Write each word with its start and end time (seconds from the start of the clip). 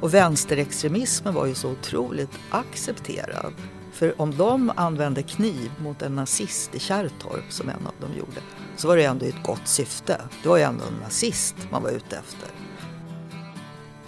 Och 0.00 0.14
vänsterextremismen 0.14 1.34
var 1.34 1.46
ju 1.46 1.54
så 1.54 1.70
otroligt 1.70 2.38
accepterad. 2.50 3.52
För 3.92 4.20
om 4.20 4.36
de 4.36 4.72
använde 4.76 5.22
kniv 5.22 5.70
mot 5.80 6.02
en 6.02 6.14
nazist 6.14 6.74
i 6.74 6.78
Kärrtorp, 6.78 7.52
som 7.52 7.68
en 7.68 7.86
av 7.86 7.94
dem 8.00 8.10
gjorde, 8.18 8.40
så 8.76 8.88
var 8.88 8.96
det 8.96 9.04
ändå 9.04 9.26
i 9.26 9.28
ett 9.28 9.42
gott 9.42 9.68
syfte. 9.68 10.20
Det 10.42 10.48
var 10.48 10.56
ju 10.56 10.62
ändå 10.62 10.84
en 10.84 11.00
nazist 11.02 11.54
man 11.70 11.82
var 11.82 11.90
ute 11.90 12.16
efter. 12.16 12.48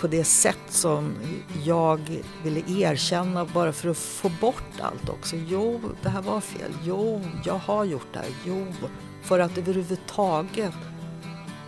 På 0.00 0.06
det 0.06 0.24
sätt 0.24 0.58
som 0.68 1.14
jag 1.64 2.22
ville 2.42 2.62
erkänna 2.68 3.44
bara 3.44 3.72
för 3.72 3.88
att 3.88 3.96
få 3.96 4.30
bort 4.40 4.80
allt 4.80 5.08
också. 5.08 5.36
Jo, 5.36 5.80
det 6.02 6.08
här 6.08 6.22
var 6.22 6.40
fel. 6.40 6.72
Jo, 6.84 7.22
jag 7.44 7.58
har 7.58 7.84
gjort 7.84 8.06
det 8.12 8.18
här. 8.18 8.28
Jo, 8.44 8.66
för 9.22 9.38
att 9.38 9.58
överhuvudtaget 9.58 10.74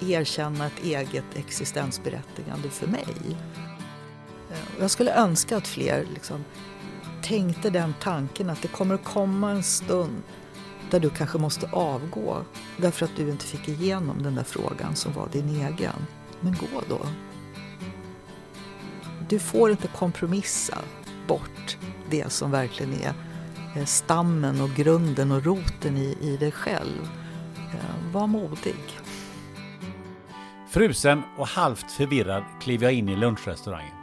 erkänna 0.00 0.66
ett 0.66 0.84
eget 0.84 1.24
existensberättigande 1.34 2.68
för 2.70 2.86
mig. 2.86 3.36
Eh, 4.52 4.58
jag 4.80 4.90
skulle 4.90 5.14
önska 5.14 5.56
att 5.56 5.68
fler 5.68 6.06
liksom 6.14 6.44
tänkte 7.22 7.70
den 7.70 7.94
tanken 8.00 8.50
att 8.50 8.62
det 8.62 8.68
kommer 8.68 8.94
att 8.94 9.04
komma 9.04 9.50
en 9.50 9.62
stund 9.62 10.22
där 10.90 11.00
du 11.00 11.10
kanske 11.10 11.38
måste 11.38 11.70
avgå 11.72 12.36
därför 12.76 13.04
att 13.04 13.16
du 13.16 13.30
inte 13.30 13.44
fick 13.44 13.68
igenom 13.68 14.22
den 14.22 14.34
där 14.34 14.44
frågan 14.44 14.96
som 14.96 15.12
var 15.12 15.28
din 15.32 15.48
egen. 15.48 16.06
Men 16.40 16.52
gå 16.52 16.82
då. 16.88 17.06
Du 19.28 19.38
får 19.38 19.70
inte 19.70 19.88
kompromissa 19.88 20.78
bort 21.26 21.76
det 22.10 22.32
som 22.32 22.50
verkligen 22.50 22.92
är 22.92 23.14
eh, 23.76 23.84
stammen 23.84 24.60
och 24.60 24.70
grunden 24.70 25.32
och 25.32 25.44
roten 25.44 25.96
i, 25.96 26.18
i 26.20 26.36
dig 26.36 26.52
själv. 26.52 27.08
Eh, 27.56 28.12
var 28.12 28.26
modig. 28.26 29.00
Frusen 30.70 31.22
och 31.38 31.46
halvt 31.46 31.92
förvirrad 31.92 32.44
klev 32.60 32.82
jag 32.82 32.92
in 32.92 33.08
i 33.08 33.16
lunchrestaurangen. 33.16 34.01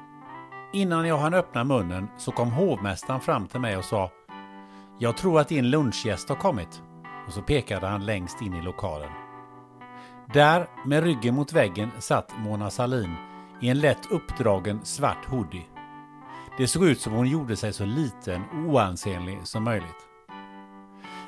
Innan 0.71 1.07
jag 1.07 1.17
hann 1.17 1.33
öppna 1.33 1.63
munnen 1.63 2.07
så 2.17 2.31
kom 2.31 2.51
hovmästaren 2.51 3.21
fram 3.21 3.47
till 3.47 3.59
mig 3.59 3.77
och 3.77 3.85
sa 3.85 4.11
Jag 4.99 5.17
tror 5.17 5.39
att 5.39 5.47
din 5.47 5.69
lunchgäst 5.69 6.29
har 6.29 6.35
kommit. 6.35 6.81
Och 7.27 7.33
så 7.33 7.41
pekade 7.41 7.87
han 7.87 8.05
längst 8.05 8.41
in 8.41 8.53
i 8.53 8.61
lokalen. 8.61 9.09
Där, 10.33 10.67
med 10.85 11.03
ryggen 11.03 11.35
mot 11.35 11.53
väggen, 11.53 11.91
satt 11.99 12.31
Mona 12.37 12.69
Salin 12.69 13.15
i 13.61 13.69
en 13.69 13.79
lätt 13.79 14.11
uppdragen 14.11 14.85
svart 14.85 15.25
hoodie. 15.25 15.65
Det 16.57 16.67
såg 16.67 16.85
ut 16.85 17.01
som 17.01 17.13
hon 17.13 17.27
gjorde 17.27 17.55
sig 17.55 17.73
så 17.73 17.85
liten 17.85 18.41
och 18.41 18.73
oansenlig 18.73 19.39
som 19.43 19.63
möjligt. 19.63 20.07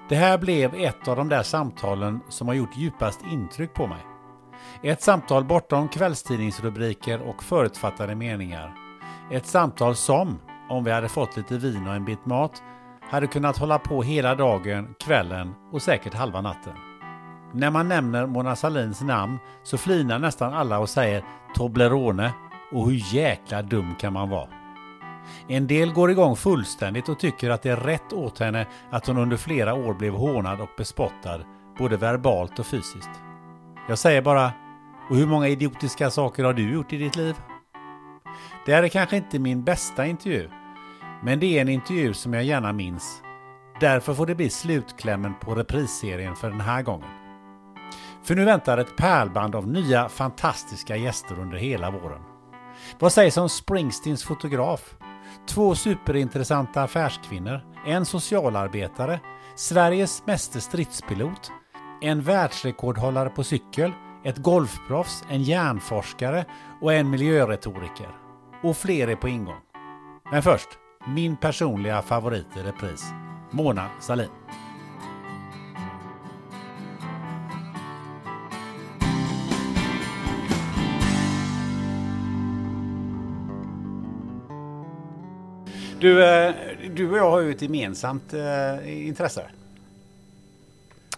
Det 0.09 0.15
här 0.15 0.37
blev 0.37 0.75
ett 0.75 1.07
av 1.07 1.15
de 1.15 1.29
där 1.29 1.43
samtalen 1.43 2.19
som 2.29 2.47
har 2.47 2.55
gjort 2.55 2.77
djupast 2.77 3.21
intryck 3.31 3.73
på 3.73 3.87
mig. 3.87 4.05
Ett 4.83 5.01
samtal 5.01 5.43
bortom 5.43 5.89
kvällstidningsrubriker 5.89 7.21
och 7.21 7.43
förutfattade 7.43 8.15
meningar. 8.15 8.90
Ett 9.31 9.45
samtal 9.45 9.95
som, 9.95 10.39
om 10.69 10.83
vi 10.83 10.91
hade 10.91 11.09
fått 11.09 11.37
lite 11.37 11.57
vin 11.57 11.87
och 11.87 11.95
en 11.95 12.05
bit 12.05 12.25
mat, 12.25 12.63
hade 13.01 13.27
kunnat 13.27 13.57
hålla 13.57 13.79
på 13.79 14.03
hela 14.03 14.35
dagen, 14.35 14.95
kvällen 14.99 15.55
och 15.71 15.81
säkert 15.81 16.13
halva 16.13 16.41
natten. 16.41 16.73
När 17.53 17.71
man 17.71 17.87
nämner 17.87 18.25
Mona 18.25 18.55
Salins 18.55 19.01
namn 19.01 19.37
så 19.63 19.77
flinar 19.77 20.19
nästan 20.19 20.53
alla 20.53 20.79
och 20.79 20.89
säger 20.89 21.23
Toblerone 21.55 22.33
och 22.71 22.89
hur 22.89 23.15
jäkla 23.15 23.61
dum 23.61 23.95
kan 23.99 24.13
man 24.13 24.29
vara? 24.29 24.47
En 25.47 25.67
del 25.67 25.93
går 25.93 26.11
igång 26.11 26.35
fullständigt 26.35 27.09
och 27.09 27.19
tycker 27.19 27.49
att 27.49 27.61
det 27.61 27.69
är 27.69 27.75
rätt 27.75 28.13
åt 28.13 28.39
henne 28.39 28.67
att 28.89 29.07
hon 29.07 29.17
under 29.17 29.37
flera 29.37 29.73
år 29.73 29.93
blev 29.93 30.13
hånad 30.13 30.61
och 30.61 30.69
bespottad, 30.77 31.39
både 31.77 31.97
verbalt 31.97 32.59
och 32.59 32.65
fysiskt. 32.65 33.09
Jag 33.89 33.97
säger 33.97 34.21
bara, 34.21 34.51
och 35.09 35.15
hur 35.15 35.27
många 35.27 35.47
idiotiska 35.47 36.09
saker 36.09 36.43
har 36.43 36.53
du 36.53 36.73
gjort 36.73 36.93
i 36.93 36.97
ditt 36.97 37.15
liv? 37.15 37.35
Det 38.65 38.73
här 38.73 38.83
är 38.83 38.87
kanske 38.87 39.17
inte 39.17 39.39
min 39.39 39.63
bästa 39.63 40.05
intervju, 40.05 40.49
men 41.23 41.39
det 41.39 41.57
är 41.57 41.61
en 41.61 41.69
intervju 41.69 42.13
som 42.13 42.33
jag 42.33 42.43
gärna 42.43 42.73
minns. 42.73 43.21
Därför 43.79 44.13
får 44.13 44.25
det 44.25 44.35
bli 44.35 44.49
slutklämmen 44.49 45.33
på 45.41 45.55
reprisserien 45.55 46.35
för 46.35 46.49
den 46.49 46.61
här 46.61 46.81
gången. 46.81 47.09
För 48.23 48.35
nu 48.35 48.45
väntar 48.45 48.77
ett 48.77 48.97
pärlband 48.97 49.55
av 49.55 49.67
nya 49.67 50.09
fantastiska 50.09 50.95
gäster 50.95 51.39
under 51.39 51.57
hela 51.57 51.91
våren. 51.91 52.21
Vad 52.99 53.11
sägs 53.11 53.37
om 53.37 53.49
Springsteens 53.49 54.23
fotograf? 54.23 54.95
Två 55.47 55.75
superintressanta 55.75 56.83
affärskvinnor, 56.83 57.61
en 57.87 58.05
socialarbetare, 58.05 59.19
Sveriges 59.55 60.25
meste 60.25 60.61
stridspilot, 60.61 61.51
en 62.01 62.21
världsrekordhållare 62.21 63.29
på 63.29 63.43
cykel, 63.43 63.91
ett 64.23 64.37
golfproffs, 64.37 65.23
en 65.29 65.43
hjärnforskare 65.43 66.45
och 66.81 66.93
en 66.93 67.09
miljöretoriker. 67.09 68.20
Och 68.63 68.77
fler 68.77 69.07
är 69.07 69.15
på 69.15 69.29
ingång. 69.29 69.61
Men 70.31 70.43
först, 70.43 70.69
min 71.07 71.37
personliga 71.37 72.01
favorit 72.01 72.47
i 72.57 72.59
repris, 72.59 73.03
Mona 73.51 73.89
Salin. 74.01 74.29
Du, 85.99 86.23
eh, 86.25 86.53
du 86.95 87.11
och 87.11 87.17
jag 87.17 87.31
har 87.31 87.39
ju 87.39 87.51
ett 87.51 87.61
gemensamt 87.61 88.33
eh, 88.33 89.07
intresse. 89.07 89.45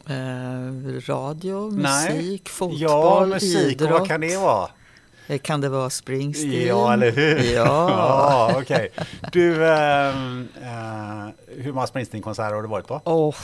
Eh, 0.07 1.01
radio, 1.07 1.71
musik, 1.71 1.81
Nej. 2.11 2.41
fotboll, 2.45 2.79
ja, 2.81 3.25
musik, 3.25 3.71
idrott. 3.71 3.91
Vad 3.91 4.07
kan 4.07 4.21
det 4.21 4.37
vara? 4.37 4.69
Eh, 5.27 5.39
Kan 5.39 5.61
det 5.61 5.69
vara 5.69 5.89
Springsteen? 5.89 6.67
Ja, 6.67 6.93
eller 6.93 7.11
hur? 7.11 7.53
Ja. 7.55 7.89
ja 7.89 8.55
okej. 8.61 8.89
Du, 9.31 9.67
ehm, 9.67 10.47
eh, 10.61 11.33
hur 11.63 11.71
många 11.73 11.87
Springsteen-konserter 11.87 12.55
har 12.55 12.61
du 12.61 12.67
varit 12.67 12.87
på? 12.87 13.01
Oh, 13.05 13.35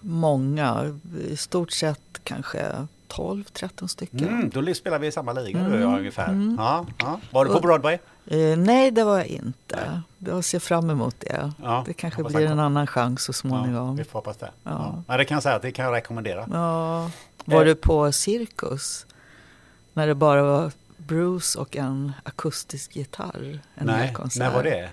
många. 0.00 0.94
I 1.30 1.36
stort 1.36 1.72
sett 1.72 2.00
kanske 2.24 2.66
12-13 3.08 3.86
stycken. 3.86 4.28
Mm, 4.28 4.50
då 4.50 4.74
spelar 4.74 4.98
vi 4.98 5.06
i 5.06 5.12
samma 5.12 5.32
liga 5.32 5.58
du 5.58 5.64
och 5.66 5.72
Mm, 5.72 5.82
jag 5.90 5.98
ungefär. 5.98 6.28
mm. 6.28 6.56
Ja, 6.58 6.86
ja. 6.98 7.20
Var 7.30 7.44
du 7.44 7.52
på 7.52 7.60
Broadway? 7.60 7.98
Eh, 8.26 8.56
nej, 8.58 8.90
det 8.90 9.04
var 9.04 9.16
jag 9.18 9.26
inte. 9.26 10.02
Jag 10.18 10.44
ser 10.44 10.58
fram 10.58 10.90
emot 10.90 11.16
det. 11.18 11.52
Ja, 11.62 11.82
det 11.86 11.92
kanske 11.92 12.22
blir 12.24 12.46
en 12.46 12.58
annan 12.60 12.86
chans 12.86 13.22
så 13.22 13.32
småningom. 13.32 13.96
vi 13.96 14.04
får 14.04 14.18
hoppas 14.18 14.36
det. 14.36 14.50
Ja. 14.64 15.02
Det 15.16 15.24
kan 15.24 15.34
jag 15.36 15.42
säga 15.42 15.54
att 15.54 15.62
det 15.62 15.70
kan 15.72 15.84
jag 15.84 15.94
rekommendera. 15.94 16.48
Ja. 16.52 17.10
Var 17.44 17.60
Eh. 17.60 17.64
du 17.66 17.74
på 17.74 18.12
Cirkus? 18.12 19.06
När 19.92 20.06
det 20.06 20.14
bara 20.14 20.42
var 20.42 20.70
Bruce 21.06 21.58
och 21.58 21.76
en 21.76 22.12
akustisk 22.22 22.96
gitarr? 22.96 23.60
En 23.74 23.86
Nej, 23.86 24.14
när 24.36 24.50
var 24.54 24.62
det? 24.62 24.88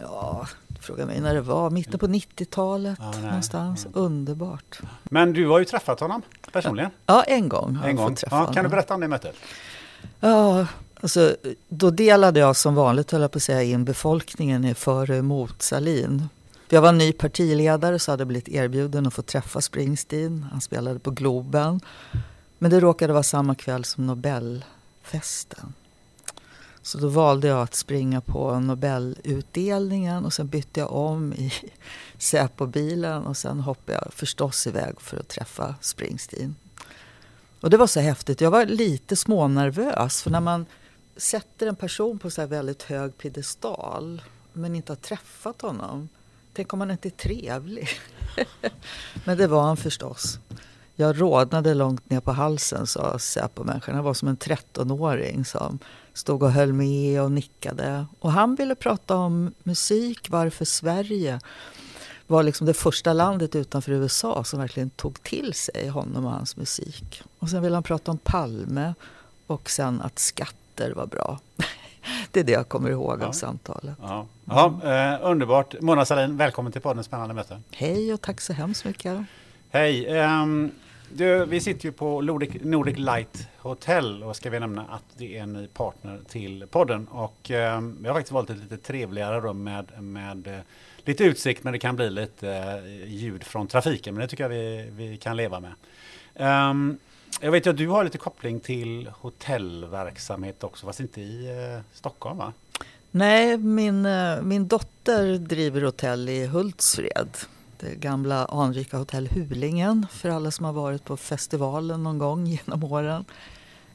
Ja, 0.00 0.46
Fråga 0.80 1.06
mig 1.06 1.20
när 1.20 1.34
det 1.34 1.40
var, 1.40 1.70
mitten 1.70 1.98
på 1.98 2.06
90-talet 2.06 2.98
Ja, 3.00 3.12
någonstans. 3.20 3.86
Underbart. 3.92 4.78
Men 5.04 5.32
du 5.32 5.46
har 5.48 5.58
ju 5.58 5.64
träffat 5.64 6.00
honom 6.00 6.22
personligen. 6.52 6.90
Ja, 7.06 7.22
en 7.22 7.48
gång 7.48 7.74
har 7.76 7.88
En 7.88 7.96
gång. 7.96 8.08
fått 8.08 8.16
träffa 8.18 8.36
Ja, 8.36 8.52
kan 8.52 8.64
du 8.64 8.70
berätta 8.70 8.94
om 8.94 9.00
det 9.00 9.08
mötet? 9.08 9.36
Ja, 10.20 10.66
alltså, 11.00 11.36
då 11.68 11.90
delade 11.90 12.40
jag 12.40 12.56
som 12.56 12.74
vanligt, 12.74 13.10
höll 13.10 13.20
jag 13.20 13.30
på 13.32 13.36
att 13.36 13.42
säga, 13.42 13.62
in 13.62 13.84
befolkningen 13.84 14.64
i 14.64 14.74
för 14.74 15.10
och 15.10 15.16
emot 15.16 15.62
Salin. 15.62 16.28
Jag 16.68 16.82
var 16.82 16.92
ny 16.92 17.12
partiledare 17.12 17.98
så 17.98 18.10
hade 18.10 18.20
jag 18.20 18.28
blivit 18.28 18.48
erbjuden 18.48 19.06
att 19.06 19.14
få 19.14 19.22
träffa 19.22 19.60
Springsteen. 19.60 20.46
Han 20.52 20.60
spelade 20.60 20.98
på 20.98 21.10
Globen. 21.10 21.80
Men 22.58 22.70
det 22.70 22.80
råkade 22.80 23.12
vara 23.12 23.22
samma 23.22 23.54
kväll 23.54 23.84
som 23.84 24.06
festen. 25.06 25.74
Så 26.82 26.98
då 26.98 27.08
valde 27.08 27.48
jag 27.48 27.62
att 27.62 27.74
springa 27.74 28.20
på 28.20 28.60
Nobelutdelningen 28.60 30.24
och 30.24 30.32
sen 30.32 30.48
bytte 30.48 30.80
jag 30.80 30.92
om 30.92 31.32
i 31.32 31.52
Säpo-bilen 32.18 33.26
och 33.26 33.36
sen 33.36 33.60
hoppade 33.60 33.98
jag 34.04 34.14
förstås 34.14 34.66
iväg 34.66 35.00
för 35.00 35.16
att 35.16 35.28
träffa 35.28 35.74
Springsteen. 35.80 36.54
Och 37.60 37.70
det 37.70 37.76
var 37.76 37.86
så 37.86 38.00
häftigt. 38.00 38.40
Jag 38.40 38.50
var 38.50 38.66
lite 38.66 39.16
smånervös 39.16 40.22
för 40.22 40.30
när 40.30 40.40
man 40.40 40.66
sätter 41.16 41.66
en 41.66 41.76
person 41.76 42.18
på 42.18 42.30
så 42.30 42.40
här 42.40 42.48
väldigt 42.48 42.82
hög 42.82 43.18
piedestal 43.18 44.22
men 44.52 44.74
inte 44.74 44.92
har 44.92 44.96
träffat 44.96 45.62
honom. 45.62 46.08
Tänk 46.52 46.72
om 46.72 46.80
han 46.80 46.90
inte 46.90 47.08
är 47.08 47.10
trevlig. 47.10 47.88
men 49.24 49.38
det 49.38 49.46
var 49.46 49.62
han 49.62 49.76
förstås. 49.76 50.38
Jag 50.98 51.20
rodnade 51.20 51.74
långt 51.74 52.10
ner 52.10 52.20
på 52.20 52.32
halsen 52.32 52.86
sa 52.86 53.18
Säpo-människan. 53.18 53.96
Jag 53.96 54.02
var 54.02 54.14
som 54.14 54.28
en 54.28 54.36
13-åring 54.36 55.44
som 55.44 55.78
stod 56.12 56.42
och 56.42 56.52
höll 56.52 56.72
med 56.72 57.22
och 57.22 57.32
nickade. 57.32 58.06
Och 58.20 58.32
han 58.32 58.54
ville 58.54 58.74
prata 58.74 59.16
om 59.16 59.54
musik, 59.62 60.30
varför 60.30 60.64
Sverige 60.64 61.40
var 62.26 62.42
liksom 62.42 62.66
det 62.66 62.74
första 62.74 63.12
landet 63.12 63.56
utanför 63.56 63.92
USA 63.92 64.44
som 64.44 64.60
verkligen 64.60 64.90
tog 64.90 65.22
till 65.22 65.54
sig 65.54 65.88
honom 65.88 66.24
och 66.24 66.30
hans 66.32 66.56
musik. 66.56 67.22
Och 67.38 67.50
sen 67.50 67.62
ville 67.62 67.76
han 67.76 67.82
prata 67.82 68.10
om 68.10 68.18
Palme 68.18 68.94
och 69.46 69.70
sen 69.70 70.00
att 70.00 70.18
skatter 70.18 70.92
var 70.94 71.06
bra. 71.06 71.38
Det 72.30 72.40
är 72.40 72.44
det 72.44 72.52
jag 72.52 72.68
kommer 72.68 72.90
ihåg 72.90 73.18
Ja. 73.22 73.26
av 73.26 73.32
samtalet. 73.32 73.94
Ja, 74.02 74.26
ja 74.44 74.80
eh, 74.84 75.18
underbart. 75.30 75.74
Mona 75.80 76.04
Sahlin, 76.04 76.36
välkommen 76.36 76.72
till 76.72 76.80
podden 76.80 77.04
Spännande 77.04 77.34
möte. 77.34 77.60
Hej 77.70 78.12
och 78.14 78.20
tack 78.20 78.40
så 78.40 78.52
hemskt 78.52 78.84
mycket. 78.84 79.20
Hej! 79.70 80.18
ehm, 80.18 80.70
du, 81.12 81.44
vi 81.44 81.60
sitter 81.60 81.84
ju 81.84 81.92
på 81.92 82.20
Nordic, 82.20 82.50
Nordic 82.62 82.98
Light 82.98 83.48
Hotel 83.58 84.22
och 84.22 84.36
ska 84.36 84.50
vi 84.50 84.60
nämna 84.60 84.82
att 84.82 85.04
det 85.16 85.38
är 85.38 85.42
en 85.42 85.52
ny 85.52 85.66
partner 85.66 86.20
till 86.28 86.66
podden. 86.70 87.08
Och 87.08 87.50
eh, 87.50 87.80
vi 88.00 88.08
har 88.08 88.14
faktiskt 88.14 88.32
valt 88.32 88.50
ett 88.50 88.58
lite 88.58 88.76
trevligare 88.76 89.40
rum 89.40 89.64
med, 89.64 90.02
med 90.02 90.46
eh, 90.46 90.58
lite 90.98 91.24
utsikt 91.24 91.64
men 91.64 91.72
det 91.72 91.78
kan 91.78 91.96
bli 91.96 92.10
lite 92.10 92.50
eh, 92.50 93.12
ljud 93.12 93.44
från 93.44 93.66
trafiken. 93.66 94.14
Men 94.14 94.20
det 94.20 94.28
tycker 94.28 94.44
jag 94.44 94.48
vi, 94.48 94.88
vi 94.90 95.16
kan 95.16 95.36
leva 95.36 95.60
med. 95.60 95.72
Um, 96.70 96.98
jag 97.40 97.52
vet 97.52 97.66
ju 97.66 97.70
att 97.70 97.76
du 97.76 97.88
har 97.88 98.04
lite 98.04 98.18
koppling 98.18 98.60
till 98.60 99.10
hotellverksamhet 99.20 100.64
också, 100.64 100.86
fast 100.86 101.00
inte 101.00 101.20
i 101.20 101.46
eh, 101.46 101.80
Stockholm 101.92 102.38
va? 102.38 102.52
Nej, 103.10 103.58
min, 103.58 104.06
eh, 104.06 104.42
min 104.42 104.68
dotter 104.68 105.38
driver 105.38 105.82
hotell 105.82 106.28
i 106.28 106.46
Hultsfred. 106.46 107.28
Det 107.80 107.94
gamla 107.94 108.44
anrika 108.44 108.96
hotell 108.96 109.28
Hulingen 109.28 110.06
för 110.10 110.28
alla 110.28 110.50
som 110.50 110.64
har 110.64 110.72
varit 110.72 111.04
på 111.04 111.16
festivalen 111.16 112.02
någon 112.02 112.18
gång 112.18 112.46
genom 112.66 112.84
åren. 112.84 113.24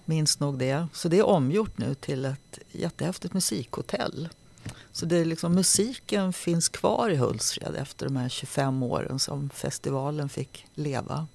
Minns 0.06 0.39
nog 0.39 0.57
det. 0.57 0.88
Så 0.94 1.07
det 1.10 1.18
är 1.18 1.25
omgjort 1.25 1.78
nu 1.78 1.95
till 1.95 2.25
ett 2.25 2.60
jättehäftigt 2.72 3.33
musikhotell. 3.33 4.30
Så 4.92 5.06
det 5.06 5.18
är 5.18 5.25
liksom, 5.25 5.56
musiken 5.56 6.33
finns 6.33 6.69
kvar 6.69 7.10
i 7.10 7.16
Hultsfred 7.16 7.75
efter 7.75 8.06
de 8.06 8.18
här 8.18 8.30
25 8.30 8.83
åren 8.83 9.19
som 9.19 9.50
festivalen 9.50 10.30
fick 10.30 10.66
leva. 10.75 11.28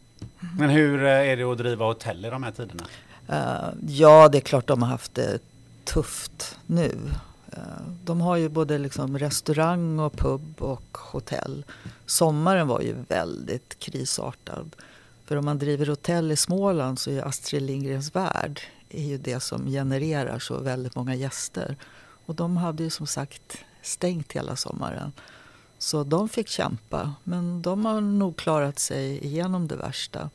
Men 0.58 0.70
hur 0.70 1.04
eh, 1.04 1.10
är 1.10 1.36
det 1.36 1.44
att 1.44 1.58
driva 1.58 1.84
hotell 1.84 2.24
i 2.24 2.30
de 2.30 2.42
här 2.42 2.52
tiderna? 2.52 2.86
Eh, 3.28 3.68
ja, 3.88 4.28
det 4.28 4.38
är 4.38 4.42
klart 4.42 4.66
de 4.66 4.82
har 4.82 4.88
haft 4.88 5.14
det 5.14 5.38
tufft 5.84 6.58
nu. 6.66 6.98
Eh, 7.56 7.62
de 8.04 8.20
har 8.20 8.36
ju 8.36 8.48
både 8.48 8.78
liksom 8.78 9.18
restaurang 9.18 9.98
och 9.98 10.12
pub 10.12 10.62
och 10.62 10.98
hotell. 10.98 11.64
Sommaren 12.06 12.68
var 12.68 12.80
ju 12.80 12.94
väldigt 13.08 13.78
krisartad. 13.78 14.76
För 15.24 15.36
om 15.36 15.44
man 15.44 15.58
driver 15.58 15.86
hotell 15.86 16.32
i 16.32 16.36
Småland 16.36 16.98
så 16.98 17.10
är 17.10 17.14
ju 17.14 17.20
Astrid 17.20 17.62
Lindgrens 17.62 18.14
Värld 18.14 18.60
är 18.88 19.04
ju 19.04 19.18
det 19.18 19.40
som 19.40 19.66
genererar 19.66 20.38
så 20.38 20.58
väldigt 20.58 20.94
många 20.94 21.14
gäster. 21.14 21.76
Och 22.26 22.34
de 22.34 22.56
hade 22.56 22.82
ju 22.82 22.90
som 22.90 23.06
sagt 23.06 23.58
stängt 23.82 24.32
hela 24.32 24.56
sommaren. 24.56 25.12
Så 25.78 26.04
de 26.04 26.28
fick 26.28 26.48
kämpa. 26.48 27.14
Men 27.24 27.62
de 27.62 27.84
har 27.84 28.00
nog 28.00 28.36
klarat 28.36 28.78
sig 28.78 29.24
igenom 29.24 29.68
det 29.68 29.76
värsta. 29.76 30.30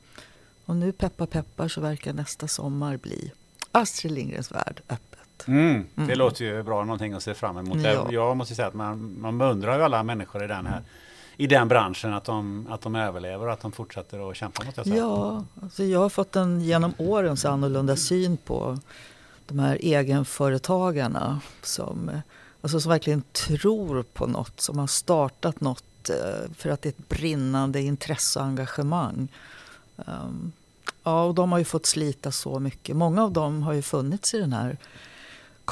Och 0.65 0.75
nu 0.75 0.91
peppar 0.91 1.25
peppar 1.25 1.67
så 1.67 1.81
verkar 1.81 2.13
nästa 2.13 2.47
sommar 2.47 2.97
bli 2.97 3.31
Astrid 3.71 4.11
Lindgrens 4.11 4.51
Värld 4.51 4.81
öppen 4.89 5.10
öppet. 5.41 5.47
Mm, 5.47 5.85
det 5.95 6.15
låter 6.15 6.45
ju 6.45 6.63
bra, 6.63 6.83
någonting 6.83 7.13
att 7.13 7.23
se 7.23 7.33
fram 7.33 7.57
emot. 7.57 7.77
Ja. 7.81 8.07
Jag, 8.11 8.37
måste 8.37 8.55
säga 8.55 8.67
att 8.67 8.73
man, 8.73 9.21
man 9.21 9.37
beundrar 9.37 9.77
ju 9.77 9.83
alla 9.83 10.03
människor 10.03 10.43
i 10.43 10.47
den 10.47 10.65
här 10.65 10.81
i 11.37 11.47
den 11.47 11.67
branschen, 11.67 12.13
att 12.13 12.23
de, 12.23 12.67
att 12.69 12.81
de 12.81 12.95
överlever 12.95 13.47
och 13.47 13.53
att 13.53 13.61
de 13.61 13.71
fortsätter 13.71 14.29
att 14.29 14.37
kämpa 14.37 14.63
jag 14.75 14.85
säga. 14.85 14.95
Ja, 14.95 15.43
alltså 15.61 15.83
jag 15.83 15.99
har 15.99 16.09
fått 16.09 16.35
en 16.35 16.61
genom 16.61 16.93
åren 16.97 17.37
så 17.37 17.49
annorlunda 17.49 17.95
syn 17.95 18.37
på 18.37 18.77
de 19.47 19.59
här 19.59 19.77
egenföretagarna 19.81 21.39
som, 21.61 22.11
alltså 22.61 22.79
som 22.79 22.89
verkligen 22.89 23.21
tror 23.31 24.03
på 24.03 24.27
något, 24.27 24.61
som 24.61 24.79
har 24.79 24.87
startat 24.87 25.61
något 25.61 26.09
eh, 26.09 26.51
för 26.57 26.69
att 26.69 26.81
det 26.81 26.89
är 26.89 26.93
ett 26.93 27.09
brinnande 27.09 27.81
intresse 27.81 28.39
och 28.39 28.45
engagemang. 28.45 29.27
Ehm, 29.97 30.51
Ja, 31.03 31.23
och 31.23 31.35
de 31.35 31.51
har 31.51 31.59
ju 31.59 31.65
fått 31.65 31.85
slita 31.85 32.31
så 32.31 32.59
mycket. 32.59 32.95
Många 32.95 33.23
av 33.23 33.31
dem 33.31 33.63
har 33.63 33.73
ju 33.73 33.81
funnits 33.81 34.33
i 34.33 34.39
den 34.39 34.53
här 34.53 34.77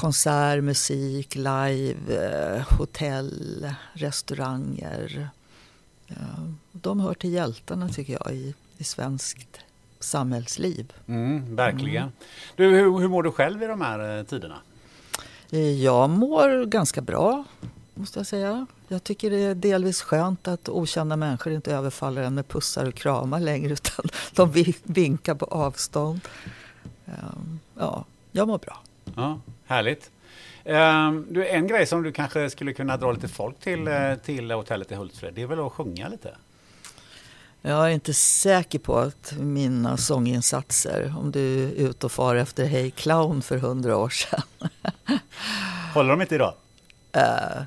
konsert, 0.00 0.64
musik, 0.64 1.34
live, 1.34 1.96
eh, 2.56 2.78
hotell, 2.78 3.68
restauranger. 3.92 5.28
Ja, 6.06 6.14
de 6.72 7.00
hör 7.00 7.14
till 7.14 7.30
hjältarna 7.32 7.88
tycker 7.88 8.18
jag 8.24 8.34
i, 8.34 8.54
i 8.78 8.84
svenskt 8.84 9.60
samhällsliv. 10.00 10.92
Mm, 11.06 11.56
verkligen. 11.56 12.12
Du, 12.56 12.64
hur, 12.70 12.98
hur 12.98 13.08
mår 13.08 13.22
du 13.22 13.32
själv 13.32 13.62
i 13.62 13.66
de 13.66 13.80
här 13.80 14.18
eh, 14.18 14.24
tiderna? 14.24 14.56
Eh, 15.50 15.82
Jag 15.82 16.10
mår 16.10 16.64
ganska 16.64 17.00
bra, 17.00 17.44
måste 17.94 18.18
jag 18.18 18.26
säga. 18.26 18.66
Jag 18.88 19.04
tycker 19.04 19.30
det 19.30 19.36
är 19.44 19.54
delvis 19.54 20.02
skönt 20.02 20.48
att 20.48 20.68
okända 20.68 21.16
människor 21.16 21.52
inte 21.52 21.74
överfaller 21.74 22.22
en 22.22 22.34
med 22.34 22.48
pussar 22.48 22.86
och 22.86 22.94
kramar 22.94 23.40
längre 23.40 23.72
utan 23.72 24.04
de 24.34 24.50
vi- 24.52 24.76
vinkar 24.82 25.34
på 25.34 25.44
avstånd. 25.44 26.20
Ja, 27.78 28.04
jag 28.32 28.48
mår 28.48 28.58
bra. 28.58 28.82
Ja, 29.16 29.40
härligt. 29.70 30.10
Ehm, 30.64 31.26
du, 31.30 31.46
en 31.46 31.66
grej 31.66 31.86
som 31.86 32.02
du 32.02 32.12
kanske 32.12 32.50
skulle 32.50 32.72
kunna 32.72 32.96
dra 32.96 33.12
lite 33.12 33.28
folk 33.28 33.60
till, 33.60 33.88
eh, 33.88 34.14
till 34.14 34.50
hotellet 34.50 34.92
i 34.92 34.94
Hultsfred, 34.94 35.34
det 35.34 35.42
är 35.42 35.46
väl 35.46 35.60
att 35.60 35.72
sjunga 35.72 36.08
lite? 36.08 36.36
Jag 37.62 37.86
är 37.86 37.88
inte 37.88 38.14
säker 38.14 38.78
på 38.78 38.98
att 38.98 39.34
mina 39.38 39.96
sånginsatser, 39.96 41.14
om 41.18 41.30
du 41.30 41.64
är 41.64 41.88
ute 41.88 42.06
och 42.06 42.12
far 42.12 42.34
efter 42.34 42.64
Hey 42.64 42.90
Clown 42.90 43.42
för 43.42 43.58
hundra 43.58 43.96
år 43.96 44.08
sedan. 44.08 44.42
Håller 45.94 46.10
de 46.10 46.20
inte 46.20 46.34
idag? 46.34 46.54
Uh, 47.16 47.62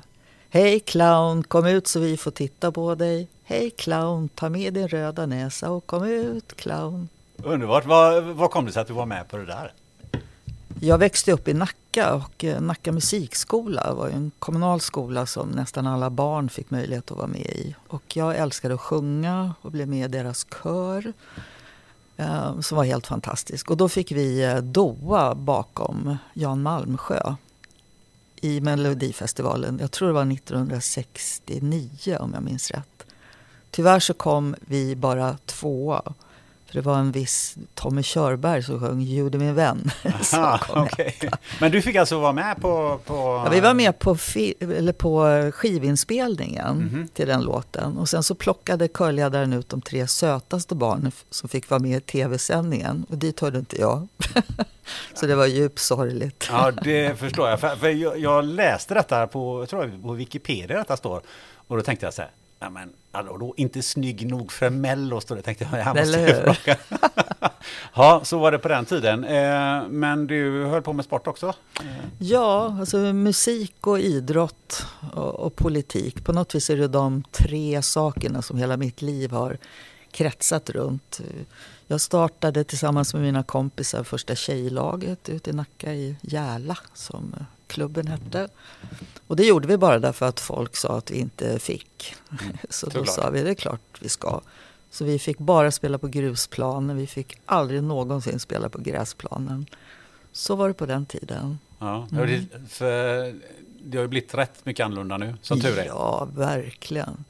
Hej 0.54 0.80
clown, 0.80 1.42
kom 1.42 1.66
ut 1.66 1.86
så 1.86 2.00
vi 2.00 2.16
får 2.16 2.30
titta 2.30 2.72
på 2.72 2.94
dig. 2.94 3.28
Hej 3.44 3.70
clown, 3.70 4.28
ta 4.28 4.48
med 4.48 4.74
din 4.74 4.88
röda 4.88 5.26
näsa 5.26 5.70
och 5.70 5.86
kom 5.86 6.04
ut 6.04 6.56
clown. 6.56 7.08
Underbart. 7.36 7.86
Vad, 7.86 8.24
vad 8.24 8.50
kom 8.50 8.66
det 8.66 8.72
sig 8.72 8.82
att 8.82 8.88
du 8.88 8.94
var 8.94 9.06
med 9.06 9.28
på 9.28 9.36
det 9.36 9.46
där? 9.46 9.72
Jag 10.80 10.98
växte 10.98 11.32
upp 11.32 11.48
i 11.48 11.54
Nacka 11.54 12.14
och 12.14 12.44
eh, 12.44 12.60
Nacka 12.60 12.92
musikskola 12.92 13.94
var 13.94 14.08
en 14.08 14.30
kommunal 14.38 14.80
skola 14.80 15.26
som 15.26 15.48
nästan 15.48 15.86
alla 15.86 16.10
barn 16.10 16.48
fick 16.48 16.70
möjlighet 16.70 17.10
att 17.10 17.16
vara 17.16 17.26
med 17.26 17.40
i. 17.40 17.74
Och 17.88 18.16
jag 18.16 18.36
älskade 18.36 18.74
att 18.74 18.80
sjunga 18.80 19.54
och 19.60 19.70
blev 19.70 19.88
med 19.88 20.04
i 20.04 20.08
deras 20.08 20.46
kör 20.62 21.12
eh, 22.16 22.60
som 22.60 22.76
var 22.76 22.84
helt 22.84 23.06
fantastisk. 23.06 23.70
Och 23.70 23.76
då 23.76 23.88
fick 23.88 24.12
vi 24.12 24.44
eh, 24.44 24.56
Doa 24.56 25.34
bakom 25.34 26.16
Jan 26.32 26.62
Malmsjö 26.62 27.34
i 28.40 28.60
Melodifestivalen. 28.60 29.78
Jag 29.80 29.90
tror 29.90 30.08
det 30.08 30.14
var 30.14 30.32
1969 30.32 32.16
om 32.20 32.32
jag 32.34 32.42
minns 32.42 32.70
rätt. 32.70 33.06
Tyvärr 33.70 34.00
så 34.00 34.14
kom 34.14 34.54
vi 34.60 34.96
bara 34.96 35.36
tvåa. 35.46 36.02
För 36.74 36.80
det 36.82 36.86
var 36.88 36.98
en 36.98 37.12
viss 37.12 37.56
Tommy 37.74 38.02
Körberg 38.02 38.62
som 38.62 38.80
sjöng 38.80 39.00
Jude 39.00 39.38
min 39.38 39.54
vän. 39.54 39.90
Aha, 40.34 40.60
okej. 40.84 41.16
Men 41.60 41.72
du 41.72 41.82
fick 41.82 41.96
alltså 41.96 42.20
vara 42.20 42.32
med 42.32 42.56
på... 42.60 43.00
på... 43.04 43.14
Ja, 43.14 43.48
vi 43.50 43.60
var 43.60 43.74
med 43.74 43.98
på, 43.98 44.16
eller 44.60 44.92
på 44.92 45.24
skivinspelningen 45.54 46.76
Mhm. 46.76 47.08
till 47.08 47.26
den 47.28 47.42
låten. 47.42 47.98
Och 47.98 48.08
sen 48.08 48.22
så 48.22 48.34
plockade 48.34 48.88
körledaren 48.88 49.52
ut 49.52 49.68
de 49.68 49.80
tre 49.80 50.06
sötaste 50.06 50.74
barnen 50.74 51.12
som 51.30 51.48
fick 51.48 51.70
vara 51.70 51.80
med 51.80 51.96
i 51.96 52.00
tv-sändningen. 52.00 53.06
Och 53.08 53.18
dit 53.18 53.40
hörde 53.40 53.58
inte 53.58 53.80
jag. 53.80 54.08
så 55.14 55.26
det 55.26 55.34
var 55.34 55.46
djupt 55.46 55.78
sorgligt. 55.78 56.48
Ja, 56.52 56.70
det 56.70 57.18
förstår 57.18 57.48
jag. 57.48 57.60
För, 57.60 57.76
för 57.76 57.88
jag, 57.88 58.18
jag 58.18 58.44
läste 58.44 58.94
detta 58.94 59.26
på, 59.26 59.60
jag 59.62 59.68
tror 59.68 60.02
på 60.02 60.12
Wikipedia 60.12 60.78
detta 60.78 60.96
står. 60.96 61.20
Och 61.68 61.76
då 61.76 61.82
tänkte 61.82 62.06
jag 62.06 62.14
så 62.14 62.22
här, 62.22 62.30
ja 62.64 62.70
men 62.70 62.92
hallå 63.12 63.36
då, 63.36 63.54
inte 63.56 63.82
snygg 63.82 64.30
nog 64.30 64.52
för 64.52 64.70
Mello 64.70 65.20
står 65.20 65.36
det. 65.36 65.42
Tänkte 65.42 65.68
jag, 65.70 65.80
jag 65.80 65.96
måste 65.96 66.18
Eller 66.18 66.46
hur? 66.46 66.76
Ja, 67.94 68.20
så 68.24 68.38
var 68.38 68.52
det 68.52 68.58
på 68.58 68.68
den 68.68 68.84
tiden. 68.84 69.24
Eh, 69.24 69.88
men 69.88 70.26
du 70.26 70.64
höll 70.64 70.82
på 70.82 70.92
med 70.92 71.04
sport 71.04 71.26
också? 71.26 71.54
Eh, 71.80 71.86
Ja, 72.18 72.76
alltså 72.80 72.96
musik 72.96 73.86
och 73.86 74.00
idrott 74.00 74.86
och, 75.14 75.34
och 75.34 75.56
politik. 75.56 76.24
På 76.24 76.32
något 76.32 76.54
vis 76.54 76.70
är 76.70 76.76
det 76.76 76.88
de 76.88 77.22
tre 77.30 77.82
sakerna 77.82 78.42
som 78.42 78.58
hela 78.58 78.76
mitt 78.76 79.02
liv 79.02 79.30
har 79.30 79.58
kretsat 80.10 80.70
runt. 80.70 81.20
Jag 81.86 82.00
startade 82.00 82.64
tillsammans 82.64 83.14
med 83.14 83.22
mina 83.22 83.42
kompisar 83.42 84.04
första 84.04 84.34
tjejlaget 84.34 85.28
ute 85.28 85.50
i 85.50 85.52
Nacka 85.52 85.94
i 85.94 86.16
Järla 86.22 86.78
som 86.94 87.34
klubben 87.66 88.06
hette. 88.06 88.48
Och 89.26 89.36
det 89.36 89.44
gjorde 89.46 89.68
vi 89.68 89.76
bara 89.76 89.98
därför 89.98 90.26
att 90.26 90.40
folk 90.40 90.76
sa 90.76 90.98
att 90.98 91.10
vi 91.10 91.16
inte 91.18 91.58
fick. 91.58 92.14
Så 92.70 92.86
då 92.86 93.04
sa 93.04 93.30
vi 93.30 93.42
det 93.42 93.50
är 93.50 93.54
klart 93.54 93.80
vi 94.00 94.08
ska. 94.08 94.40
Så 94.90 95.04
vi 95.04 95.18
fick 95.18 95.38
bara 95.38 95.70
spela 95.70 95.98
på 95.98 96.08
grusplanen. 96.08 96.96
Vi 96.96 97.06
fick 97.06 97.38
aldrig 97.46 97.82
någonsin 97.82 98.38
spela 98.40 98.68
på 98.68 98.78
gräsplanen. 98.78 99.66
Så 100.32 100.56
var 100.56 100.68
det 100.68 100.74
på 100.74 100.86
den 100.86 101.06
tiden. 101.06 101.58
Ja, 101.78 102.08
Mm. 102.12 102.26
det, 102.26 102.68
för 102.68 103.34
det 103.84 103.96
har 103.98 104.02
ju 104.02 104.08
blivit 104.08 104.34
rätt 104.34 104.64
mycket 104.66 104.84
annorlunda 104.86 105.16
nu, 105.16 105.34
som 105.42 105.60
tur 105.60 105.78
är. 105.78 105.84
Ja, 105.86 106.28
verkligen. 106.36 107.24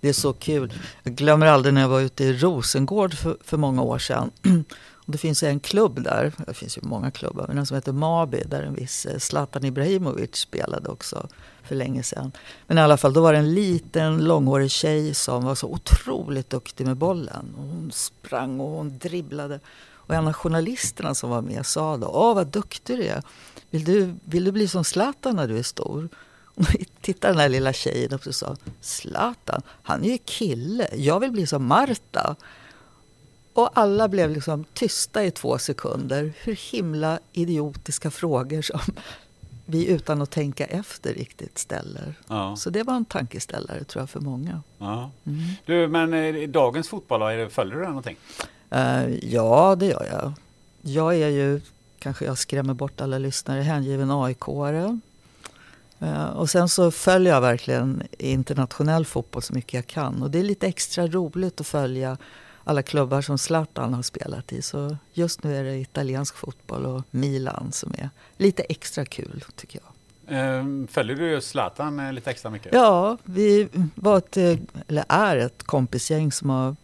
Det 0.00 0.08
är 0.08 0.12
så 0.12 0.32
kul. 0.32 0.72
Jag 1.02 1.14
glömmer 1.14 1.46
aldrig 1.46 1.74
när 1.74 1.80
jag 1.80 1.88
var 1.88 2.00
ute 2.00 2.24
i 2.24 2.32
Rosengård 2.32 3.14
för, 3.14 3.36
för 3.44 3.56
många 3.56 3.82
år 3.82 3.98
sedan. 3.98 4.30
Och 5.06 5.12
det 5.12 5.18
finns 5.18 5.42
en 5.42 5.60
klubb 5.60 6.02
där, 6.02 6.32
det 6.46 6.54
finns 6.54 6.78
ju 6.78 6.80
många 6.82 7.10
klubbar, 7.10 7.44
men 7.48 7.58
en 7.58 7.66
som 7.66 7.74
heter 7.74 7.92
Mabi 7.92 8.42
där 8.46 8.62
en 8.62 8.74
viss 8.74 9.06
eh, 9.06 9.18
Zlatan 9.18 9.64
Ibrahimovic 9.64 10.36
spelade 10.36 10.88
också 10.88 11.28
för 11.62 11.74
länge 11.74 12.02
sedan. 12.02 12.32
Men 12.66 12.78
i 12.78 12.80
alla 12.80 12.96
fall, 12.96 13.12
då 13.12 13.20
var 13.20 13.32
det 13.32 13.38
en 13.38 13.54
liten 13.54 14.24
långhårig 14.24 14.70
tjej 14.70 15.14
som 15.14 15.44
var 15.44 15.54
så 15.54 15.66
otroligt 15.66 16.50
duktig 16.50 16.86
med 16.86 16.96
bollen. 16.96 17.54
Och 17.58 17.64
hon 17.64 17.92
sprang 17.92 18.60
och 18.60 18.70
hon 18.70 18.98
dribblade. 18.98 19.60
Och 20.06 20.14
en 20.14 20.28
av 20.28 20.32
journalisterna 20.32 21.14
som 21.14 21.30
var 21.30 21.42
med 21.42 21.66
sa 21.66 21.96
då, 21.96 22.06
åh 22.06 22.34
vad 22.34 22.46
duktig 22.46 22.98
du 22.98 23.04
är. 23.04 23.22
Vill 23.70 23.84
du, 23.84 24.14
vill 24.24 24.44
du 24.44 24.52
bli 24.52 24.68
som 24.68 24.84
Zlatan 24.84 25.36
när 25.36 25.48
du 25.48 25.58
är 25.58 25.62
stor? 25.62 26.08
Och 26.56 26.66
tittade 27.00 27.32
den 27.32 27.40
här 27.40 27.48
lilla 27.48 27.72
tjejen 27.72 28.12
upp 28.12 28.26
och 28.26 28.34
sa, 28.34 28.56
Zlatan, 28.80 29.62
han 29.82 30.04
är 30.04 30.08
ju 30.08 30.18
kille, 30.24 30.88
jag 30.94 31.20
vill 31.20 31.30
bli 31.30 31.46
som 31.46 31.66
Marta. 31.66 32.36
Och 33.54 33.70
alla 33.74 34.08
blev 34.08 34.30
liksom 34.30 34.64
tysta 34.74 35.24
i 35.24 35.30
två 35.30 35.58
sekunder. 35.58 36.32
Hur 36.42 36.72
himla 36.72 37.18
idiotiska 37.32 38.10
frågor 38.10 38.62
som 38.62 38.80
vi 39.66 39.86
utan 39.86 40.22
att 40.22 40.30
tänka 40.30 40.64
efter 40.66 41.14
riktigt 41.14 41.58
ställer. 41.58 42.14
Ja, 42.28 42.56
Så 42.56 42.70
det 42.70 42.82
var 42.82 42.94
en 42.94 43.04
tankeställare 43.04 43.84
tror 43.84 44.02
jag 44.02 44.10
för 44.10 44.20
många. 44.20 44.60
ja. 44.78 45.10
Mm. 45.26 45.38
Du, 45.66 45.88
men 45.88 46.14
eh, 46.14 46.48
dagens 46.48 46.88
fotboll, 46.88 47.20
då, 47.20 47.26
är 47.26 47.36
det- 47.36 47.50
följer 47.50 47.76
du 47.76 47.86
någonting? 47.86 48.16
Eh, 48.70 49.08
ja, 49.22 49.76
det 49.78 49.86
gör 49.86 50.06
jag. 50.12 50.32
Jag 50.82 51.14
är 51.14 51.28
ju, 51.28 51.60
kanske 51.98 52.24
jag 52.24 52.38
skrämmer 52.38 52.74
bort 52.74 53.00
alla 53.00 53.18
lyssnare, 53.18 53.60
hängiven 53.62 54.10
AIK-are. 54.10 55.00
Eh, 56.00 56.24
och 56.24 56.50
sen 56.50 56.68
så 56.68 56.90
följer 56.90 57.32
jag 57.32 57.40
verkligen 57.40 58.02
internationell 58.18 59.04
fotboll 59.06 59.42
så 59.42 59.54
mycket 59.54 59.74
jag 59.74 59.86
kan. 59.86 60.22
Och 60.22 60.30
det 60.30 60.38
är 60.38 60.42
lite 60.42 60.66
extra 60.66 61.06
roligt 61.06 61.60
att 61.60 61.66
följa 61.66 62.16
alla 62.64 62.82
klubbar 62.82 63.20
som 63.20 63.38
Zlatan 63.38 63.94
har 63.94 64.02
spelat 64.02 64.52
i. 64.52 64.62
Så 64.62 64.96
just 65.12 65.42
nu 65.42 65.56
är 65.56 65.64
det 65.64 65.76
italiensk 65.76 66.36
fotboll 66.36 66.86
och 66.86 67.02
Milan 67.10 67.72
som 67.72 67.94
är 67.98 68.10
lite 68.36 68.62
extra 68.62 69.04
kul 69.04 69.44
tycker 69.56 69.80
jag. 69.82 69.90
Eh, 70.28 70.64
Följer 70.88 71.16
du 71.16 71.40
Zlatan 71.40 72.00
eh, 72.00 72.12
lite 72.12 72.30
extra 72.30 72.50
mycket? 72.50 72.72
Ja, 72.72 73.18
vi 73.24 73.68
var 73.94 74.18
ett, 74.18 74.36
eh, 74.36 74.56
eller 74.88 75.04
är 75.08 75.36
ett 75.36 75.62
kompisgäng 75.62 76.32
som 76.32 76.50
har 76.50 76.76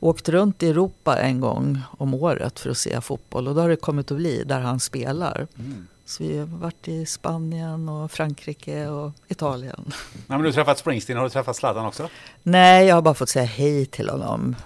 åkt 0.00 0.28
runt 0.28 0.62
i 0.62 0.68
Europa 0.68 1.18
en 1.18 1.40
gång 1.40 1.80
om 1.90 2.14
året 2.14 2.60
för 2.60 2.70
att 2.70 2.78
se 2.78 3.00
fotboll. 3.00 3.48
Och 3.48 3.54
då 3.54 3.60
har 3.60 3.68
det 3.68 3.76
kommit 3.76 4.10
att 4.10 4.16
bli 4.16 4.44
där 4.44 4.60
han 4.60 4.80
spelar. 4.80 5.46
Mm. 5.58 5.86
Så 6.06 6.22
vi 6.22 6.38
har 6.38 6.46
varit 6.46 6.88
i 6.88 7.06
Spanien 7.06 7.88
och 7.88 8.10
Frankrike 8.10 8.86
och 8.86 9.12
Italien. 9.28 9.84
Nej, 9.86 10.24
men 10.26 10.38
du 10.38 10.48
har 10.48 10.52
träffat 10.52 10.78
Springsteen, 10.78 11.18
har 11.18 11.24
du 11.24 11.30
träffat 11.30 11.56
Zlatan 11.56 11.86
också? 11.86 12.08
Nej, 12.42 12.86
jag 12.86 12.94
har 12.94 13.02
bara 13.02 13.14
fått 13.14 13.28
säga 13.28 13.44
hej 13.44 13.86
till 13.86 14.08
honom. 14.08 14.56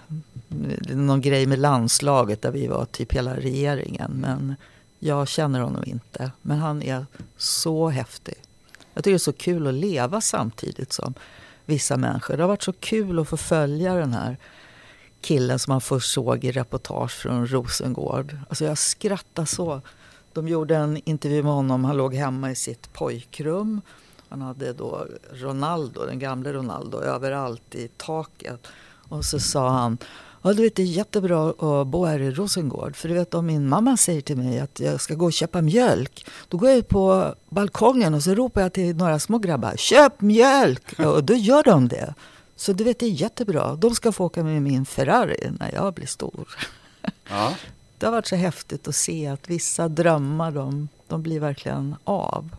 Någon 0.88 1.20
grej 1.20 1.46
med 1.46 1.58
landslaget 1.58 2.42
där 2.42 2.50
vi 2.50 2.66
var 2.66 2.84
typ 2.84 3.12
hela 3.12 3.36
regeringen. 3.36 4.12
Men 4.12 4.54
jag 4.98 5.28
känner 5.28 5.60
honom 5.60 5.84
inte. 5.86 6.30
Men 6.42 6.58
han 6.58 6.82
är 6.82 7.06
så 7.36 7.88
häftig. 7.88 8.34
Jag 8.94 9.04
tycker 9.04 9.12
det 9.12 9.16
är 9.16 9.18
så 9.18 9.32
kul 9.32 9.66
att 9.66 9.74
leva 9.74 10.20
samtidigt 10.20 10.92
som 10.92 11.14
vissa 11.64 11.96
människor. 11.96 12.36
Det 12.36 12.42
har 12.42 12.48
varit 12.48 12.62
så 12.62 12.72
kul 12.72 13.18
att 13.18 13.28
få 13.28 13.36
följa 13.36 13.94
den 13.94 14.12
här 14.12 14.36
killen 15.20 15.58
som 15.58 15.72
man 15.72 15.80
först 15.80 16.12
såg 16.12 16.44
i 16.44 16.52
reportage 16.52 17.10
från 17.10 17.46
Rosengård. 17.46 18.36
Alltså 18.48 18.64
jag 18.64 18.78
skrattar 18.78 19.44
så. 19.44 19.80
De 20.32 20.48
gjorde 20.48 20.76
en 20.76 21.00
intervju 21.04 21.42
med 21.42 21.52
honom. 21.52 21.84
Han 21.84 21.96
låg 21.96 22.14
hemma 22.14 22.50
i 22.50 22.54
sitt 22.54 22.92
pojkrum. 22.92 23.80
Han 24.28 24.42
hade 24.42 24.72
då 24.72 25.06
Ronaldo, 25.32 26.06
den 26.06 26.18
gamle 26.18 26.52
Ronaldo, 26.52 27.00
överallt 27.00 27.74
i 27.74 27.88
taket. 27.88 28.66
Och 29.08 29.24
så 29.24 29.40
sa 29.40 29.68
han, 29.68 29.98
ja 30.42 30.52
du 30.52 30.62
vet 30.62 30.74
det 30.74 30.82
är 30.82 30.86
jättebra 30.86 31.50
att 31.50 31.86
bo 31.86 32.04
här 32.04 32.20
i 32.20 32.30
Rosengård. 32.30 32.96
För 32.96 33.08
du 33.08 33.14
vet 33.14 33.34
om 33.34 33.46
min 33.46 33.68
mamma 33.68 33.96
säger 33.96 34.20
till 34.20 34.36
mig 34.36 34.60
att 34.60 34.80
jag 34.80 35.00
ska 35.00 35.14
gå 35.14 35.24
och 35.24 35.32
köpa 35.32 35.62
mjölk. 35.62 36.26
Då 36.48 36.56
går 36.58 36.68
jag 36.68 36.78
ut 36.78 36.88
på 36.88 37.34
balkongen 37.48 38.14
och 38.14 38.22
så 38.22 38.34
ropar 38.34 38.60
jag 38.60 38.72
till 38.72 38.96
några 38.96 39.18
små 39.18 39.38
grabbar, 39.38 39.74
köp 39.76 40.20
mjölk! 40.20 40.98
Och 41.06 41.24
då 41.24 41.34
gör 41.34 41.62
de 41.62 41.88
det. 41.88 42.14
Så 42.56 42.72
du 42.72 42.84
vet 42.84 42.98
det 42.98 43.06
är 43.06 43.10
jättebra. 43.10 43.74
De 43.74 43.94
ska 43.94 44.12
få 44.12 44.24
åka 44.24 44.44
med 44.44 44.62
min 44.62 44.86
Ferrari 44.86 45.50
när 45.60 45.74
jag 45.74 45.94
blir 45.94 46.06
stor. 46.06 46.48
Ja. 47.30 47.54
Det 47.98 48.06
har 48.06 48.12
varit 48.12 48.26
så 48.26 48.36
häftigt 48.36 48.88
att 48.88 48.94
se 48.94 49.26
att 49.26 49.50
vissa 49.50 49.88
drömmar 49.88 50.50
de, 50.50 50.88
de 51.06 51.22
blir 51.22 51.40
verkligen 51.40 51.96
av. 52.04 52.56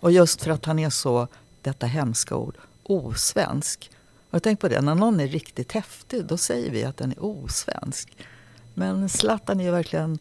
Och 0.00 0.12
just 0.12 0.42
för 0.42 0.50
att 0.50 0.64
han 0.64 0.78
är 0.78 0.90
så, 0.90 1.28
detta 1.62 1.86
hemska 1.86 2.36
ord, 2.36 2.54
osvensk. 2.82 3.90
Du 4.30 4.40
tänkt 4.40 4.60
på 4.60 4.68
det? 4.68 4.80
När 4.80 4.94
någon 4.94 5.20
är 5.20 5.28
riktigt 5.28 5.72
häftig 5.72 6.24
då 6.24 6.36
säger 6.36 6.70
vi 6.70 6.84
att 6.84 6.96
den 6.96 7.12
är 7.12 7.24
osvensk. 7.24 8.16
Men 8.74 9.08
Zlatan 9.08 9.60
är 9.60 9.64
ju 9.64 9.70
verkligen 9.70 10.18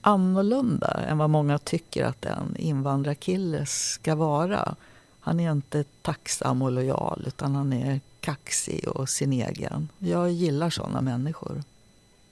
annorlunda 0.00 1.04
än 1.08 1.18
vad 1.18 1.30
många 1.30 1.58
tycker 1.58 2.04
att 2.04 2.24
en 2.24 2.56
invandrarkille 2.56 3.66
ska 3.66 4.14
vara. 4.14 4.74
Han 5.20 5.40
är 5.40 5.52
inte 5.52 5.84
tacksam 6.02 6.62
och 6.62 6.72
lojal 6.72 7.24
utan 7.26 7.54
han 7.54 7.72
är 7.72 8.00
kaxig 8.20 8.88
och 8.88 9.08
sin 9.08 9.32
egen. 9.32 9.88
Jag 9.98 10.30
gillar 10.30 10.70
sådana 10.70 11.00
människor. 11.00 11.62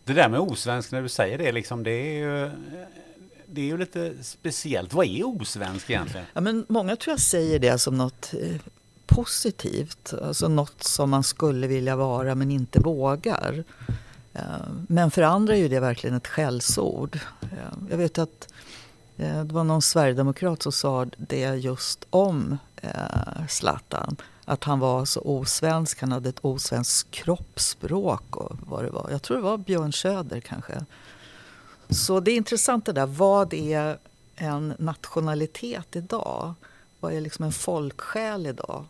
Det 0.04 0.12
där 0.12 0.28
med 0.28 0.40
osvensk 0.40 0.92
när 0.92 1.02
du 1.02 1.08
säger 1.08 1.38
det, 1.38 1.52
liksom, 1.52 1.82
det 1.82 1.90
är 1.90 2.14
ju... 2.14 2.50
Det 3.46 3.60
är 3.60 3.64
ju 3.64 3.78
lite 3.78 4.14
speciellt. 4.22 4.92
Vad 4.92 5.06
är 5.06 5.26
osvensk 5.26 5.90
egentligen? 5.90 6.26
Ja, 6.32 6.40
men 6.40 6.66
många 6.68 6.96
tror 6.96 7.12
jag 7.12 7.20
säger 7.20 7.58
det 7.58 7.78
som 7.78 7.98
något 7.98 8.34
eh, 8.34 8.56
positivt. 9.06 10.14
Alltså 10.22 10.48
något 10.48 10.82
som 10.82 11.10
man 11.10 11.24
skulle 11.24 11.66
vilja 11.66 11.96
vara 11.96 12.34
men 12.34 12.50
inte 12.50 12.80
vågar. 12.80 13.64
Eh, 14.34 14.42
men 14.88 15.10
för 15.10 15.22
andra 15.22 15.54
är 15.54 15.58
ju 15.58 15.68
det 15.68 15.80
verkligen 15.80 16.16
ett 16.16 16.26
skällsord. 16.26 17.18
Eh, 17.42 17.88
jag 17.90 17.96
vet 17.96 18.18
att 18.18 18.48
eh, 19.16 19.44
det 19.44 19.54
var 19.54 19.64
någon 19.64 19.82
sverigedemokrat 19.82 20.62
som 20.62 20.72
sa 20.72 21.06
det 21.16 21.54
just 21.54 22.06
om 22.10 22.58
Zlatan. 23.48 24.16
Att 24.44 24.64
han 24.64 24.78
var 24.78 25.04
så 25.04 25.20
osvensk, 25.20 26.00
han 26.00 26.12
hade 26.12 26.28
ett 26.28 26.38
osvenskt 26.40 27.10
kroppsspråk 27.10 28.36
och 28.36 28.56
vad 28.66 28.84
det 28.84 28.90
var. 28.90 29.08
Jag 29.10 29.22
tror 29.22 29.36
det 29.36 29.42
var 29.42 29.58
Björn 29.58 29.92
Söder 29.92 30.40
kanske. 30.40 30.84
Så 31.88 32.20
det 32.20 32.30
är 32.30 32.36
intressant 32.36 32.86
det 32.86 32.92
där. 32.92 33.06
Vad 33.06 33.54
är 33.54 33.98
en 34.36 34.74
nationalitet 34.78 35.96
idag? 35.96 36.54
Vad 37.04 37.12
är 37.12 37.20
liksom 37.20 37.44
en 37.44 37.52
folksjäl 37.52 38.46
idag? 38.46 38.84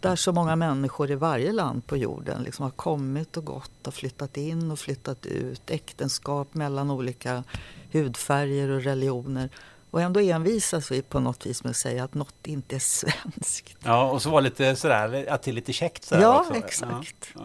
Där 0.00 0.16
så 0.16 0.32
många 0.32 0.56
människor 0.56 1.10
i 1.10 1.14
varje 1.14 1.52
land 1.52 1.86
på 1.86 1.96
jorden 1.96 2.42
liksom 2.42 2.62
har 2.62 2.70
kommit 2.70 3.36
och 3.36 3.44
gått 3.44 3.86
och 3.86 3.94
flyttat 3.94 4.36
in 4.36 4.70
och 4.70 4.78
flyttat 4.78 5.26
ut. 5.26 5.70
Äktenskap 5.70 6.54
mellan 6.54 6.90
olika 6.90 7.44
hudfärger 7.92 8.68
och 8.68 8.82
religioner. 8.82 9.48
Och 9.90 10.02
ändå 10.02 10.20
envisas 10.20 10.90
vi 10.92 11.02
på 11.02 11.20
något 11.20 11.46
vis 11.46 11.64
med 11.64 11.70
att 11.70 11.76
säga 11.76 12.04
att 12.04 12.14
något 12.14 12.46
inte 12.46 12.76
är 12.76 12.80
svenskt. 12.80 13.76
Ja, 13.84 14.10
och 14.10 14.22
så 14.22 14.30
var 14.30 14.40
lite 14.40 14.76
sådär, 14.76 15.26
att 15.30 15.42
det 15.42 15.50
är 15.50 15.52
lite 15.52 15.72
käckt 15.72 16.04
sådär 16.04 16.22
Ja, 16.22 16.40
också. 16.40 16.54
exakt. 16.54 17.28
Ja, 17.34 17.40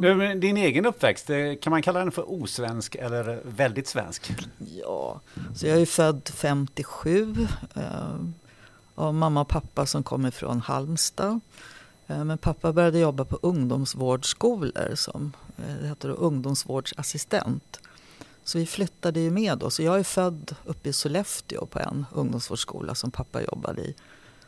Det, 0.00 0.08
ja. 0.08 0.34
Din 0.34 0.56
egen 0.56 0.86
uppväxt, 0.86 1.30
eh, 1.30 1.36
kan 1.62 1.70
man 1.70 1.82
kalla 1.82 1.98
den 1.98 2.12
för 2.12 2.30
osvensk 2.32 2.94
eller 2.94 3.40
väldigt 3.44 3.88
svensk? 3.88 4.32
ja, 4.82 5.20
så 5.54 5.66
jag 5.66 5.80
är 5.80 5.86
född 5.86 6.30
57 6.34 7.48
eh, 7.74 7.82
av 9.00 9.14
mamma 9.14 9.40
och 9.40 9.48
pappa 9.48 9.86
som 9.86 10.02
kommer 10.02 10.30
från 10.30 10.60
Halmstad. 10.60 11.40
Eh, 12.06 12.24
men 12.24 12.38
pappa 12.38 12.72
började 12.72 12.98
jobba 12.98 13.24
på 13.24 13.38
ungdomsvårdsskolor 13.42 14.94
som 14.94 15.32
eh, 15.58 15.74
det 15.82 15.88
heter 15.88 16.08
då, 16.08 16.14
ungdomsvårdsassistent. 16.14 17.80
Så 18.44 18.58
vi 18.58 18.66
flyttade 18.66 19.20
ju 19.20 19.30
med 19.30 19.58
då. 19.58 19.70
Så 19.70 19.82
jag 19.82 19.98
är 19.98 20.02
född 20.04 20.54
uppe 20.64 20.88
i 20.88 20.92
Sollefteå 20.92 21.66
på 21.66 21.78
en 21.78 22.06
ungdomsvårdsskola 22.12 22.94
som 22.94 23.10
pappa 23.10 23.42
jobbade 23.42 23.82
i. 23.82 23.94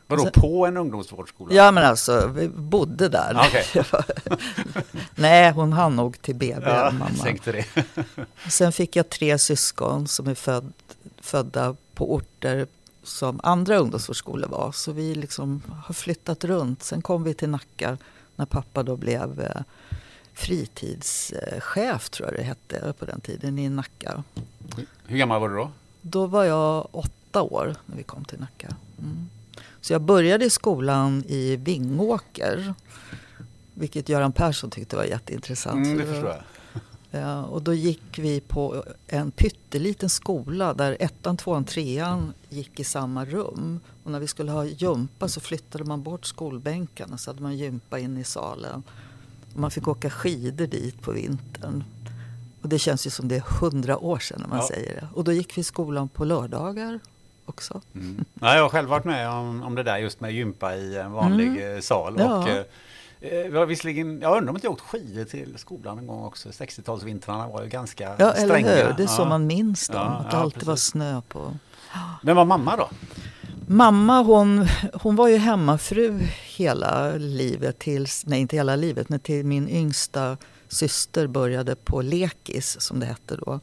Vadå, 0.07 0.23
Sen- 0.23 0.33
på 0.33 0.67
en 0.67 0.77
ungdomsvårdsskola? 0.77 1.55
Ja 1.55 1.71
men 1.71 1.85
alltså, 1.85 2.31
vi 2.35 2.49
bodde 2.49 3.09
där. 3.09 3.41
Okej. 3.47 3.85
Nej, 5.15 5.53
hon 5.53 5.73
hann 5.73 5.97
nog 5.97 6.23
till 6.23 6.35
BB, 6.35 6.67
ja 6.67 6.91
mamma. 6.91 7.39
det. 7.45 7.67
Sen 8.51 8.73
fick 8.73 8.97
jag 8.97 9.09
tre 9.09 9.39
syskon 9.39 10.09
som 10.09 10.27
är 10.27 10.35
född, 10.35 10.73
födda 11.21 11.77
på 11.95 12.15
orter 12.15 12.67
som 13.03 13.41
andra 13.43 13.77
ungdomsvårdsskolor 13.77 14.49
var. 14.49 14.73
Så 14.73 14.93
vi 14.93 15.15
liksom 15.15 15.63
har 15.85 15.95
flyttat 15.95 16.45
runt. 16.45 16.83
Sen 16.83 17.03
kom 17.03 17.25
vi 17.25 17.35
till 17.35 17.49
Nacka 17.49 17.99
när 18.37 18.47
pappa 18.47 18.83
då 18.83 18.97
blev 18.97 19.41
eh, 19.41 19.63
fritidschef, 20.35 22.11
tror 22.11 22.29
jag 22.29 22.39
det 22.39 22.43
hette 22.43 22.95
på 22.99 23.05
den 23.05 23.21
tiden, 23.21 23.59
i 23.59 23.69
Nacka. 23.69 24.25
Hur 25.07 25.19
gammal 25.19 25.41
var 25.41 25.49
du 25.49 25.57
då? 25.57 25.71
Då 26.01 26.27
var 26.27 26.45
jag 26.45 26.89
åtta 26.93 27.43
år 27.43 27.77
när 27.87 27.97
vi 27.97 28.03
kom 28.03 28.25
till 28.25 28.41
Nacka. 28.41 28.77
Mm. 28.99 29.29
Så 29.81 29.93
jag 29.93 30.03
började 30.03 30.45
i 30.45 30.51
skolan 30.51 31.25
i 31.29 31.57
Vingåker. 31.57 32.75
Vilket 33.75 34.09
Göran 34.09 34.33
Persson 34.33 34.71
tyckte 34.71 34.97
var 34.97 35.05
jätteintressant. 35.05 35.87
Mm, 35.87 35.99
det 35.99 36.07
förstår 36.07 36.29
jag. 36.29 36.43
Ja, 37.15 37.43
och 37.45 37.63
då 37.63 37.75
gick 37.75 38.19
vi 38.19 38.41
på 38.41 38.85
en 39.07 39.31
pytteliten 39.31 40.09
skola 40.09 40.75
där 40.75 40.97
ettan, 41.01 41.37
tvåan, 41.37 41.65
trean 41.65 42.33
gick 42.49 42.81
i 42.81 42.85
samma 42.85 43.25
rum. 43.25 43.81
Och 44.05 44.11
när 44.11 44.21
vi 44.21 44.27
skulle 44.27 44.51
ha 44.53 44.65
gympa 44.65 45.29
så 45.29 45.41
flyttade 45.41 45.85
man 45.85 46.03
bort 46.03 46.25
skolbänkarna 46.27 47.19
så 47.19 47.31
hade 47.31 47.43
man 47.43 47.57
gympa 47.57 47.99
in 47.99 48.17
i 48.19 48.25
salen. 48.25 48.83
Och 49.55 49.61
man 49.61 49.71
fick 49.71 49.89
åka 49.89 50.11
skidor 50.11 50.67
dit 50.67 51.01
på 51.03 51.13
vintern. 51.13 51.85
Och 52.63 52.69
det 52.69 52.79
känns 52.79 53.07
ju 53.07 53.11
som 53.11 53.29
det 53.29 53.37
är 53.37 53.41
hundra 53.61 53.99
år 53.99 54.19
sedan 54.19 54.41
när 54.41 54.49
man 54.49 54.59
Ja. 54.59 54.69
säger 54.69 54.95
det. 54.95 55.09
Och 55.15 55.25
då 55.25 55.33
gick 55.33 55.57
vi 55.57 55.61
i 55.61 55.65
skolan 55.65 56.09
på 56.09 56.25
lördagar 56.25 57.01
också. 57.47 57.81
Mm. 57.95 58.25
Ja, 58.41 58.55
jag 58.55 58.63
har 58.63 58.69
själv 58.69 58.89
varit 58.89 59.05
med 59.05 59.29
om, 59.31 59.63
om 59.63 59.75
det 59.75 59.83
där 59.83 59.99
just 59.99 60.21
med 60.21 60.33
gympa 60.33 60.77
i 60.77 60.97
en 60.99 61.13
vanlig 61.13 61.75
eh, 61.75 61.81
sal. 61.81 62.21
Mm. 62.21 62.27
Ja. 62.31 62.65
Eh, 63.23 63.51
vi 63.51 63.59
har 63.59 63.67
visserligen, 63.67 64.21
jag 64.21 64.37
undrar 64.37 64.51
om 64.51 64.57
inte 64.57 64.67
jag 64.67 64.73
åkt 64.73 64.81
skidor 64.83 65.25
till 65.25 65.55
skolan 65.59 65.99
en 65.99 66.07
gång 66.07 66.25
också. 66.25 66.49
60-talsvintrarna 66.49 67.53
var 67.53 67.63
ju 67.63 67.69
ganska 67.69 68.15
Ja, 68.19 68.33
eller 68.33 68.49
stränga. 68.49 68.69
hur? 68.71 68.95
Det 68.97 69.03
är 69.03 69.07
så 69.07 69.23
Ja. 69.23 69.29
man 69.29 69.47
minns 69.47 69.89
dem. 69.89 69.97
Ja, 69.97 70.19
att 70.19 70.31
det 70.31 70.37
alltid 70.37 70.63
var 70.63 70.75
precis. 70.75 70.89
snö 70.91 71.21
på. 71.29 71.55
Vem 72.23 72.37
var 72.37 72.45
mamma 72.45 72.77
då? 72.77 72.89
Mamma 73.67 74.23
hon, 74.23 74.67
hon 75.03 75.17
var 75.17 75.29
ju 75.29 75.37
hemmafru 75.37 76.19
hela 76.57 77.13
livet 77.13 77.79
tills, 77.79 78.27
nej 78.27 78.41
inte 78.41 78.57
hela 78.57 78.77
livet, 78.77 79.09
men 79.09 79.21
till 79.21 79.45
min 79.47 79.69
yngsta 79.69 80.37
syster 80.69 81.27
började 81.27 81.75
på 81.77 82.03
lekis 82.03 82.81
som 82.81 83.01
det 83.01 83.07
hette 83.07 83.37
då. 83.37 83.61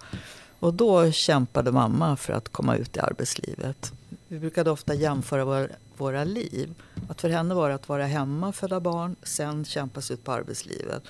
Och 0.60 0.74
då 0.74 1.12
kämpade 1.12 1.72
mamma 1.72 2.16
för 2.16 2.34
att 2.34 2.50
komma 2.50 2.75
ut 2.75 2.98
i 2.98 3.00
arbetslivet. 3.00 3.92
Vi 4.31 4.39
brukade 4.39 4.71
ofta 4.71 4.93
jämföra 4.93 5.45
våra, 5.45 5.67
våra 5.98 6.24
liv. 6.24 6.74
Att 7.09 7.21
för 7.21 7.29
henne 7.29 7.55
var 7.55 7.69
det 7.69 7.75
att 7.75 7.89
vara 7.89 8.05
hemma, 8.05 8.51
föda 8.51 8.79
barn, 8.79 9.15
sen 9.24 9.65
kämpa 9.65 10.01
sig 10.01 10.13
ut 10.13 10.24
på 10.24 10.31
arbetslivet. 10.31 11.03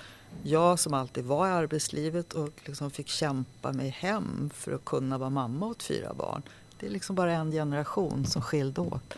Jag 0.43 0.79
som 0.79 0.93
alltid 0.93 1.25
var 1.25 1.47
i 1.47 1.51
arbetslivet 1.51 2.33
och 2.33 2.49
liksom 2.65 2.91
fick 2.91 3.07
kämpa 3.07 3.71
mig 3.71 3.89
hem 3.89 4.49
för 4.53 4.71
att 4.71 4.85
kunna 4.85 5.17
vara 5.17 5.29
mamma 5.29 5.65
åt 5.65 5.83
fyra 5.83 6.13
barn. 6.13 6.41
Det 6.79 6.85
är 6.85 6.89
liksom 6.89 7.15
bara 7.15 7.33
en 7.33 7.51
generation 7.51 8.25
som 8.25 8.41
skilde 8.41 8.81
åt. 8.81 9.13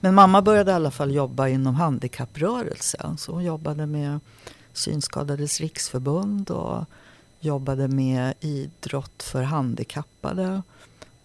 Men 0.00 0.14
mamma 0.14 0.42
började 0.42 0.70
i 0.70 0.74
alla 0.74 0.90
fall 0.90 1.14
jobba 1.14 1.48
inom 1.48 1.74
handikapprörelsen. 1.74 3.18
Så 3.18 3.32
hon 3.32 3.44
jobbade 3.44 3.86
med 3.86 4.20
Synskadades 4.72 5.60
riksförbund 5.60 6.50
och 6.50 6.84
jobbade 7.40 7.88
med 7.88 8.34
idrott 8.40 9.22
för 9.22 9.42
handikappade. 9.42 10.62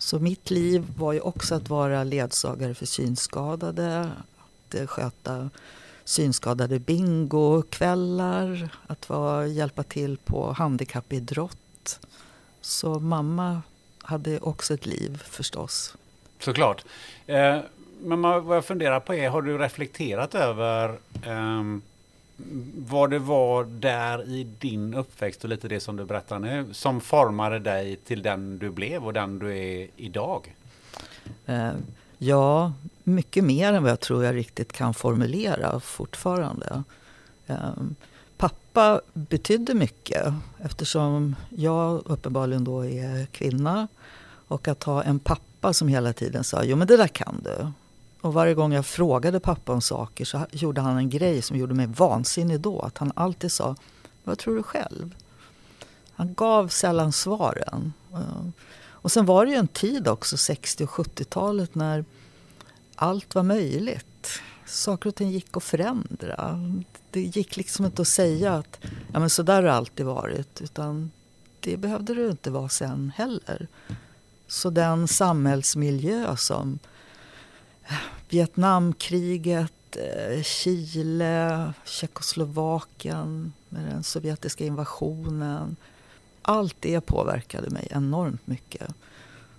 Så 0.02 0.20
mitt 0.20 0.50
liv 0.50 0.88
var 0.98 1.14
ju 1.14 1.20
också 1.20 1.56
att 1.56 1.70
vara 1.70 2.04
ledsagare 2.04 2.74
för 2.74 2.86
synskadade, 2.86 4.12
att 4.38 4.76
eh, 4.76 4.88
sköta 4.88 5.50
synskadade 6.04 6.80
bingokvällar, 6.80 8.70
att 8.88 9.10
vara, 9.10 9.48
hjälpa 9.48 9.84
till 9.84 10.18
på 10.18 10.52
handikappidrott. 10.52 12.00
Så 12.62 13.00
mamma 13.00 13.62
hade 14.02 14.40
också 14.40 14.74
ett 14.74 14.86
liv 14.86 15.24
förstås. 15.26 15.96
Såklart. 16.40 16.86
Eh, 17.28 17.60
men 18.02 18.22
vad 18.22 18.58
jag 18.58 18.66
funderar 18.66 19.00
på 19.00 19.14
är, 19.14 19.30
har 19.30 19.42
du 19.42 19.58
reflekterat 19.58 20.36
över 20.36 20.90
eh, 21.24 21.64
vad 22.76 23.10
det 23.10 23.20
var 23.20 23.64
där 23.64 24.30
i 24.30 24.44
din 24.44 24.94
uppväxt 24.94 25.44
och 25.44 25.50
lite 25.50 25.68
det 25.68 25.80
som 25.80 25.96
du 25.96 26.06
berättar 26.06 26.40
nu 26.40 26.66
som 26.72 27.02
formade 27.02 27.60
dig 27.60 27.96
till 27.96 28.22
den 28.22 28.58
du 28.58 28.70
blev 28.70 29.06
och 29.06 29.14
den 29.14 29.40
du 29.40 29.58
är 29.58 29.88
idag? 29.96 30.56
Eh, 31.46 31.72
ja, 32.18 32.74
mycket 33.04 33.44
mer 33.44 33.74
än 33.74 33.84
vad 33.84 33.92
jag 33.92 34.00
tror 34.00 34.26
jag 34.26 34.36
riktigt 34.36 34.74
kan 34.74 34.94
formulera 34.94 35.80
fortfarande. 35.80 36.84
Eh, 37.48 37.74
pappa 38.38 39.02
betydde 39.14 39.74
mycket 39.74 40.34
eftersom 40.58 41.36
jag 41.50 42.02
uppenbarligen 42.06 42.64
då 42.64 42.86
är 42.86 43.26
kvinna. 43.26 43.88
Och 44.48 44.68
att 44.68 44.84
ha 44.84 45.04
en 45.04 45.20
pappa 45.20 45.74
som 45.74 45.88
hela 45.88 46.14
tiden 46.14 46.44
sa 46.44 46.64
jo 46.64 46.76
men 46.76 46.88
det 46.88 46.98
där 46.98 47.08
kan 47.08 47.42
du. 47.44 47.72
Och 48.22 48.34
varje 48.34 48.54
gång 48.54 48.74
jag 48.74 48.86
frågade 48.86 49.40
pappa 49.40 49.74
om 49.74 49.82
saker 49.82 50.26
så 50.26 50.46
gjorde 50.52 50.82
han 50.82 50.98
en 50.98 51.10
grej 51.10 51.42
som 51.42 51.58
gjorde 51.58 51.74
mig 51.74 51.88
vansinnig 51.88 52.60
då. 52.60 52.80
Att 52.80 52.98
han 52.98 53.12
alltid 53.16 53.52
sa 53.52 53.76
vad 54.24 54.38
tror 54.38 54.56
du 54.56 54.64
själv? 54.64 55.16
Han 56.12 56.34
gav 56.34 56.68
sällan 56.68 57.12
svaren. 57.12 57.94
Eh, 58.14 58.50
och 58.82 59.12
sen 59.12 59.26
var 59.26 59.46
det 59.46 59.52
ju 59.52 59.58
en 59.58 59.68
tid 59.68 60.08
också, 60.08 60.38
60 60.38 60.84
och 60.84 60.90
70-talet, 60.90 61.76
när 61.76 62.06
allt 62.96 63.36
var 63.36 63.44
möjligt. 63.44 64.42
Saker 64.66 65.10
och 65.10 65.16
ting 65.16 65.30
gick 65.30 65.58
att 65.58 65.64
förändra. 65.64 66.72
Det 67.12 67.22
gick 67.22 67.58
liksom 67.58 67.86
inte 67.86 68.02
att 68.02 68.08
säga 68.08 68.54
att 68.54 68.80
ja, 69.14 69.20
men 69.20 69.30
så 69.30 69.44
där 69.44 69.56
har 69.56 69.64
det 69.64 69.74
alltid 69.74 70.06
varit. 70.06 70.62
Utan 70.62 71.12
det 71.60 71.78
behövde 71.78 72.14
det 72.14 72.30
inte 72.30 72.52
vara 72.52 72.70
sen 72.70 73.12
heller. 73.16 73.68
Så 74.48 74.70
den 74.70 75.08
samhällsmiljö 75.08 76.38
som 76.38 76.80
Vietnamkriget, 78.30 79.98
eh, 79.98 80.44
Chile, 80.44 81.74
Tjeckoslovakien 81.86 83.54
med 83.70 83.86
den 83.86 84.04
sovjetiska 84.04 84.66
invasionen. 84.66 85.76
Allt 86.42 86.76
det 86.80 87.02
påverkade 87.02 87.70
mig 87.70 87.88
enormt 87.92 88.48
mycket. 88.48 88.94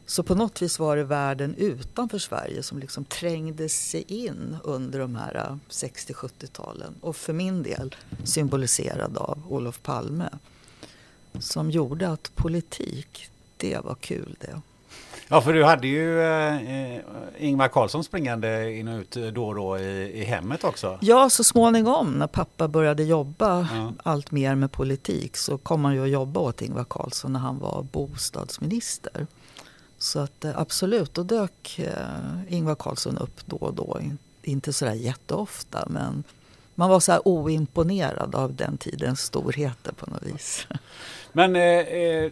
Så 0.06 0.22
på 0.22 0.34
något 0.34 0.62
vis 0.62 0.78
var 0.78 0.96
det 0.96 1.04
världen 1.04 1.54
utanför 1.54 2.18
Sverige 2.18 2.62
som 2.62 2.78
liksom 2.78 3.04
trängde 3.04 3.68
sig 3.68 4.02
in 4.02 4.56
under 4.64 4.98
de 4.98 5.16
här 5.16 5.36
eh, 5.36 5.56
60-70-talen. 5.68 6.94
Och 7.00 7.16
för 7.16 7.32
min 7.32 7.62
del 7.62 7.96
symboliserad 8.24 9.16
av 9.16 9.42
Olof 9.48 9.82
Palme. 9.82 10.28
Som 11.38 11.70
gjorde 11.70 12.08
att 12.08 12.34
politik, 12.34 13.30
det 13.56 13.78
var 13.78 13.94
kul 13.94 14.36
det. 14.40 14.60
Ja, 15.32 15.40
för 15.40 15.52
du 15.52 15.64
hade 15.64 15.86
ju 15.88 16.20
eh, 16.22 16.94
eh, 16.94 17.00
Ingvar 17.38 17.68
Carlsson 17.68 18.04
springande 18.04 18.72
in 18.72 18.88
och 18.88 19.00
ut 19.00 19.34
då 19.34 19.48
och 19.48 19.54
då 19.54 19.78
i, 19.78 20.20
i 20.20 20.24
hemmet 20.24 20.64
också. 20.64 20.98
Ja, 21.02 21.30
så 21.30 21.44
småningom 21.44 22.12
när 22.12 22.26
pappa 22.26 22.68
började 22.68 23.02
jobba 23.04 23.68
Ja. 23.74 23.92
allt 24.02 24.30
mer 24.30 24.54
med 24.54 24.72
politik 24.72 25.36
så 25.36 25.58
kom 25.58 25.84
han 25.84 25.94
ju 25.94 26.02
att 26.02 26.10
jobba 26.10 26.40
åt 26.40 26.62
Ingvar 26.62 26.84
Carlsson 26.90 27.32
när 27.32 27.40
han 27.40 27.58
var 27.58 27.82
bostadsminister. 27.92 29.26
Så 29.98 30.18
att 30.18 30.44
eh, 30.44 30.58
absolut, 30.58 31.14
då 31.14 31.22
dök 31.22 31.78
eh, 31.78 31.94
Ingvar 32.54 32.74
Carlsson 32.74 33.18
upp 33.18 33.40
då 33.46 33.56
och 33.56 33.74
då. 33.74 33.98
In- 34.02 34.18
Inte 34.42 34.72
sådär 34.72 34.94
jätteofta 34.94 35.84
men 35.88 36.24
man 36.74 36.90
var 36.90 37.00
så 37.00 37.12
här 37.12 37.20
oimponerad 37.28 38.34
av 38.34 38.54
den 38.54 38.76
tidens 38.78 39.20
storheter 39.20 39.92
på 39.92 40.10
något 40.10 40.22
vis. 40.22 40.66
Men 41.32 41.56
eh, 41.56 41.62
eh, 41.62 42.30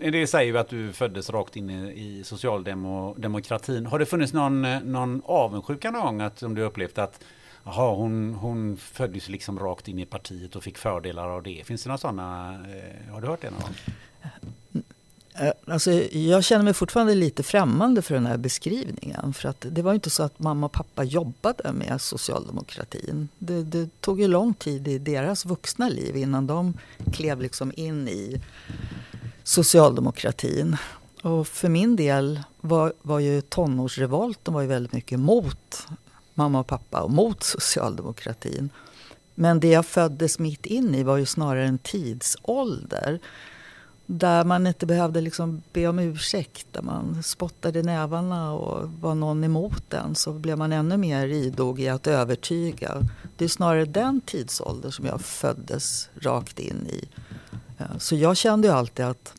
det 0.00 0.26
säger 0.26 0.52
ju 0.52 0.58
att 0.58 0.68
du 0.68 0.92
föddes 0.92 1.30
rakt 1.30 1.56
in 1.56 1.70
i, 1.70 2.22
socialdemokratin. 2.24 3.86
Har 3.86 3.98
det 3.98 4.06
funnits 4.06 4.32
någon, 4.32 4.64
eh, 4.64 4.80
någon 4.80 5.22
avundsjuka 5.24 5.90
någon 5.90 6.02
gång 6.02 6.20
att, 6.20 6.38
som 6.38 6.54
du 6.54 6.62
upplevt 6.62 6.98
att 6.98 7.24
aha, 7.64 7.94
hon, 7.94 8.34
hon 8.34 8.76
föddes 8.76 9.28
liksom 9.28 9.58
rakt 9.58 9.88
in 9.88 9.98
i 9.98 10.06
partiet 10.06 10.56
och 10.56 10.62
fick 10.62 10.78
fördelar 10.78 11.28
av 11.28 11.42
det. 11.42 11.66
Finns 11.66 11.82
det 11.82 11.88
några 11.88 11.98
sådana? 11.98 12.54
Eh, 12.54 13.12
har 13.12 13.20
du 13.20 13.26
hört 13.26 13.42
det 13.42 13.50
någon 13.50 13.60
gång? 13.60 13.74
Eh, 15.38 15.52
alltså, 15.66 15.92
jag 16.12 16.44
känner 16.44 16.64
mig 16.64 16.74
fortfarande 16.74 17.14
lite 17.14 17.42
främmande 17.42 18.02
för 18.02 18.14
den 18.14 18.26
här 18.26 18.36
beskrivningen. 18.36 19.32
För 19.32 19.48
att 19.48 19.66
det 19.70 19.82
var 19.82 19.94
inte 19.94 20.10
så 20.10 20.22
att 20.22 20.38
mamma 20.38 20.66
och 20.66 20.72
pappa 20.72 21.04
jobbade 21.04 21.72
med 21.72 22.00
socialdemokratin. 22.00 23.28
Det, 23.38 23.62
det 23.62 24.00
tog 24.00 24.20
ju 24.20 24.28
lång 24.28 24.54
tid 24.54 24.88
i 24.88 24.98
deras 24.98 25.44
vuxna 25.44 25.88
liv 25.88 26.16
innan 26.16 26.46
de 26.46 26.74
klev 27.12 27.40
liksom 27.40 27.72
in 27.76 28.08
i 28.08 28.40
socialdemokratin. 29.46 30.76
Och 31.22 31.46
för 31.48 31.68
min 31.68 31.96
del 31.96 32.40
var, 32.60 32.92
var 33.02 33.18
ju 33.18 33.40
tonårsrevolten 33.40 34.54
var 34.54 34.60
ju 34.60 34.66
väldigt 34.66 34.92
mycket 34.92 35.20
mot 35.20 35.86
mamma 36.34 36.60
och 36.60 36.66
pappa 36.66 37.00
och 37.00 37.10
mot 37.10 37.42
socialdemokratin. 37.42 38.70
Men 39.34 39.60
det 39.60 39.68
jag 39.68 39.86
föddes 39.86 40.38
mitt 40.38 40.66
in 40.66 40.94
i 40.94 41.02
var 41.02 41.16
ju 41.16 41.26
snarare 41.26 41.66
en 41.66 41.78
tidsålder 41.78 43.20
där 44.06 44.44
man 44.44 44.66
inte 44.66 44.86
behövde 44.86 45.20
liksom 45.20 45.62
be 45.72 45.86
om 45.86 45.98
ursäkt, 45.98 46.66
där 46.72 46.82
man 46.82 47.22
spottade 47.22 47.82
nävarna 47.82 48.52
och 48.52 48.90
var 49.00 49.14
någon 49.14 49.44
emot 49.44 49.82
den 49.88 50.14
så 50.14 50.32
blev 50.32 50.58
man 50.58 50.72
ännu 50.72 50.96
mer 50.96 51.26
idog 51.26 51.80
i 51.80 51.88
att 51.88 52.06
övertyga. 52.06 53.02
Det 53.36 53.44
är 53.44 53.48
snarare 53.48 53.84
den 53.84 54.20
tidsålder 54.20 54.90
som 54.90 55.06
jag 55.06 55.20
föddes 55.20 56.08
rakt 56.20 56.58
in 56.58 56.86
i. 56.86 57.08
Eh, 57.78 57.98
så 57.98 58.16
jag 58.16 58.36
kände 58.36 58.68
ju 58.68 58.74
alltid 58.74 59.04
att 59.04 59.34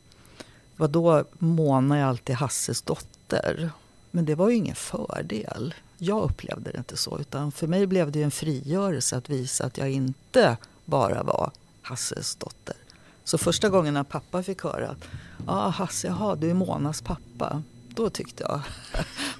vadå 0.76 1.24
Mona 1.40 1.98
är 1.98 2.04
alltid 2.04 2.36
Hasses 2.36 2.82
dotter? 2.82 3.70
Men 4.12 4.26
det 4.26 4.36
var 4.36 4.50
ju 4.50 4.56
ingen 4.56 4.76
fördel. 4.76 5.74
Jag 5.98 6.24
upplevde 6.24 6.72
det 6.72 6.78
inte 6.78 6.98
så. 6.98 7.20
Utan 7.20 7.52
för 7.52 7.68
mig 7.68 7.88
blev 7.88 8.12
det 8.12 8.24
en 8.24 8.32
frigörelse 8.32 9.18
att 9.18 9.30
visa 9.30 9.66
att 9.66 9.78
jag 9.78 9.92
inte 9.92 10.58
bara 10.86 11.24
var 11.24 11.52
Hasses 11.82 12.36
dotter. 12.36 12.76
Så 13.24 13.38
första 13.38 13.70
gången 13.70 13.94
när 13.94 14.04
pappa 14.04 14.44
fick 14.44 14.64
höra 14.64 14.90
att 14.90 15.08
ah, 15.46 15.70
Hasse, 15.70 16.08
jaha, 16.08 16.36
du 16.36 16.50
är 16.50 16.54
Monas 16.54 17.02
pappa. 17.02 17.64
Då 17.90 18.10
tyckte 18.10 18.44
jag 18.44 18.62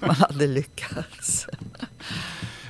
man 0.00 0.16
hade 0.16 0.46
lyckats. 0.46 1.46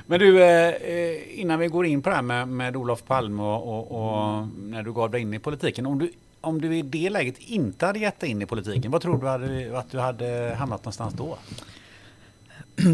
Men 0.09 0.19
du, 0.19 0.43
eh, 0.43 0.69
eh, 0.69 1.39
innan 1.39 1.59
vi 1.59 1.67
går 1.67 1.85
in 1.85 2.01
på 2.01 2.09
det 2.09 2.15
här 2.15 2.21
med, 2.21 2.47
med 2.47 2.75
Olof 2.75 3.03
Palme 3.03 3.43
och, 3.43 3.67
och, 3.67 3.91
och, 3.91 4.47
när 4.57 4.83
du 4.83 4.93
gav 4.93 5.11
dig 5.11 5.21
in 5.21 5.33
i 5.33 5.39
politiken. 5.39 5.85
Om 5.85 5.99
du, 5.99 6.11
om 6.41 6.61
du 6.61 6.77
i 6.77 6.81
det 6.81 7.09
läget 7.09 7.37
inte 7.39 7.85
hade 7.85 7.99
gett 7.99 8.19
dig 8.19 8.29
in 8.29 8.41
i 8.41 8.45
politiken, 8.45 8.91
vad 8.91 9.01
tror 9.01 9.17
du 9.17 9.27
hade, 9.27 9.79
att 9.79 9.91
du 9.91 9.99
hade 9.99 10.55
hamnat 10.59 10.83
någonstans 10.83 11.13
då? 11.13 11.37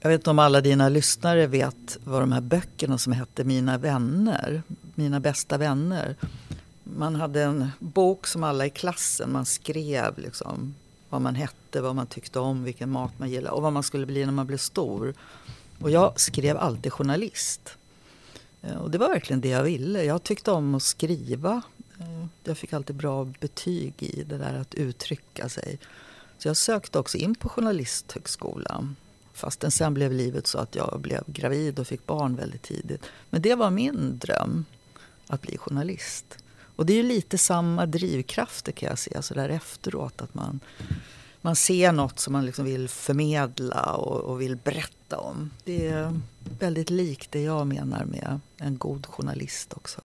Jag 0.00 0.08
vet 0.10 0.20
inte 0.20 0.30
om 0.30 0.38
alla 0.38 0.60
dina 0.60 0.88
lyssnare 0.88 1.46
vet 1.46 1.98
vad 2.04 2.22
de 2.22 2.32
här 2.32 2.40
böckerna 2.40 2.98
som 2.98 3.12
hette 3.12 3.44
Mina 3.44 3.78
vänner, 3.78 4.62
Mina 4.94 5.20
bästa 5.20 5.58
vänner. 5.58 6.16
Man 6.82 7.14
hade 7.14 7.42
en 7.42 7.70
bok 7.78 8.26
som 8.26 8.44
alla 8.44 8.66
i 8.66 8.70
klassen, 8.70 9.32
man 9.32 9.46
skrev 9.46 10.18
liksom 10.18 10.74
vad 11.08 11.20
man 11.20 11.34
hette, 11.34 11.80
vad 11.80 11.94
man 11.94 12.06
tyckte 12.06 12.38
om, 12.38 12.64
vilken 12.64 12.90
mat 12.90 13.12
man 13.16 13.30
gillade 13.30 13.56
och 13.56 13.62
vad 13.62 13.72
man 13.72 13.82
skulle 13.82 14.06
bli 14.06 14.24
när 14.24 14.32
man 14.32 14.46
blev 14.46 14.58
stor. 14.58 15.14
Och 15.84 15.90
jag 15.90 16.20
skrev 16.20 16.56
alltid 16.56 16.92
journalist. 16.92 17.76
Eh, 18.62 18.76
och 18.76 18.90
det 18.90 18.98
var 18.98 19.08
verkligen 19.08 19.40
det 19.40 19.48
jag 19.48 19.62
ville. 19.62 20.04
Jag 20.04 20.22
tyckte 20.22 20.50
om 20.50 20.74
att 20.74 20.82
skriva. 20.82 21.62
Eh, 22.00 22.26
jag 22.44 22.58
fick 22.58 22.72
alltid 22.72 22.96
bra 22.96 23.24
betyg 23.40 23.94
i 23.98 24.22
det 24.22 24.38
där 24.38 24.54
att 24.54 24.74
uttrycka 24.74 25.48
sig. 25.48 25.78
Så 26.38 26.48
jag 26.48 26.56
sökte 26.56 26.98
också 26.98 27.18
in 27.18 27.34
på 27.34 27.48
Journalisthögskolan. 27.48 28.96
Fastän 29.32 29.70
sen 29.70 29.94
blev 29.94 30.12
livet 30.12 30.46
så 30.46 30.58
att 30.58 30.74
jag 30.74 31.00
blev 31.00 31.22
gravid 31.26 31.78
och 31.78 31.86
fick 31.86 32.06
barn 32.06 32.36
väldigt 32.36 32.62
tidigt. 32.62 33.02
Men 33.30 33.42
det 33.42 33.54
var 33.54 33.70
min 33.70 34.18
dröm, 34.18 34.64
att 35.26 35.42
bli 35.42 35.58
journalist. 35.58 36.38
Och 36.76 36.86
det 36.86 36.92
är 36.92 36.96
ju 36.96 37.02
lite 37.02 37.38
samma 37.38 37.86
drivkrafter 37.86 38.72
kan 38.72 38.88
jag 38.88 38.98
se 38.98 39.22
så 39.22 39.34
där 39.34 39.48
efteråt. 39.48 40.22
Att 40.22 40.34
man, 40.34 40.60
man 41.44 41.56
ser 41.56 41.92
något 41.92 42.18
som 42.18 42.32
man 42.32 42.46
liksom 42.46 42.64
vill 42.64 42.88
förmedla 42.88 43.94
och, 43.94 44.20
och 44.20 44.40
vill 44.40 44.56
berätta 44.56 45.18
om. 45.18 45.50
Det 45.64 45.86
är 45.86 46.20
väldigt 46.58 46.90
likt 46.90 47.32
det 47.32 47.42
jag 47.42 47.66
menar 47.66 48.04
med 48.04 48.40
en 48.56 48.78
god 48.78 49.06
journalist 49.06 49.72
också. 49.76 50.00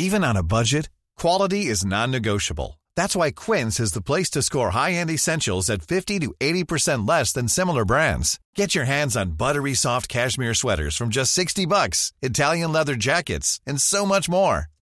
Even 0.00 0.24
on 0.24 0.36
a 0.36 0.42
budget, 0.42 0.90
quality 1.20 1.70
is 1.70 1.84
non-negotiable. 1.84 2.78
That's 2.96 3.16
why 3.16 3.32
Quince 3.32 3.80
is 3.80 3.92
the 3.92 4.02
place 4.02 4.30
to 4.30 4.42
score 4.42 4.70
high-end 4.70 5.10
essentials 5.10 5.70
at 5.70 5.82
50 5.82 6.20
to 6.20 6.34
80% 6.40 7.08
less 7.08 7.32
than 7.32 7.48
similar 7.48 7.84
brands. 7.84 8.38
Get 8.56 8.74
your 8.74 8.86
hands 8.86 9.16
on 9.16 9.36
buttery 9.36 9.74
soft 9.74 10.08
cashmere 10.08 10.54
sweaters 10.54 10.96
from 10.96 11.08
just 11.08 11.32
60 11.32 11.66
bucks, 11.66 12.12
Italian 12.22 12.72
leather 12.72 12.94
jackets, 12.96 13.60
and 13.66 13.80
so 13.80 14.06
much 14.06 14.28
more. 14.28 14.66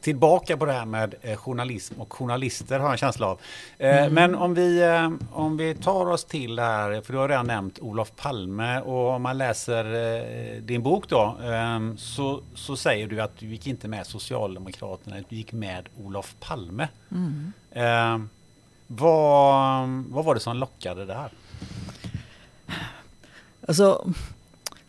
tillbaka 0.00 0.56
på 0.56 0.64
det 0.64 0.72
här 0.72 0.84
med 0.84 1.14
eh, 1.22 1.36
journalism 1.36 2.00
och 2.00 2.12
journalister 2.12 2.78
har 2.78 2.86
jag 2.86 2.92
en 2.92 2.98
känsla 2.98 3.26
av. 3.26 3.40
Eh, 3.78 3.98
mm. 3.98 4.14
Men 4.14 4.34
om 4.34 4.54
vi, 4.54 4.82
eh, 4.82 5.10
om 5.32 5.56
vi 5.56 5.74
tar 5.74 6.06
oss 6.06 6.24
till 6.24 6.56
det 6.56 6.62
här, 6.62 7.00
för 7.00 7.12
du 7.12 7.18
har 7.18 7.28
redan 7.28 7.46
nämnt 7.46 7.78
Olof 7.78 8.12
Palme 8.16 8.80
och 8.80 9.08
om 9.08 9.22
man 9.22 9.38
läser 9.38 10.60
din 10.60 10.82
bok 10.82 11.08
då 11.08 11.36
ehm, 11.44 11.96
så, 11.96 12.40
så 12.54 12.76
säger 12.76 13.06
du 13.06 13.20
att 13.20 13.38
du 13.38 13.46
gick 13.46 13.66
inte 13.66 13.88
med 13.88 14.06
Socialdemokraterna, 14.06 15.16
du 15.28 15.36
gick 15.36 15.52
med 15.52 15.88
Olof 16.04 16.34
Palme. 16.40 16.88
Mm. 17.10 17.52
Ehm, 17.72 18.28
vad, 18.86 19.88
vad 19.88 20.24
var 20.24 20.34
det 20.34 20.40
som 20.40 20.56
lockade 20.56 21.04
där? 21.04 21.30
Alltså, 23.68 24.12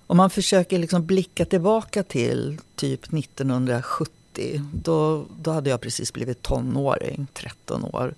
om 0.08 0.18
man 0.18 0.30
försöker 0.30 0.80
liksom 0.80 1.06
blicka 1.06 1.46
tillbaka 1.46 2.04
till 2.04 2.60
typ 2.76 3.14
1970 3.14 4.19
90, 4.34 4.62
då, 4.74 5.26
då 5.42 5.52
hade 5.52 5.70
jag 5.70 5.82
precis 5.82 6.14
blivit 6.14 6.42
tonåring, 6.42 7.28
13 7.34 7.84
år. 7.84 8.14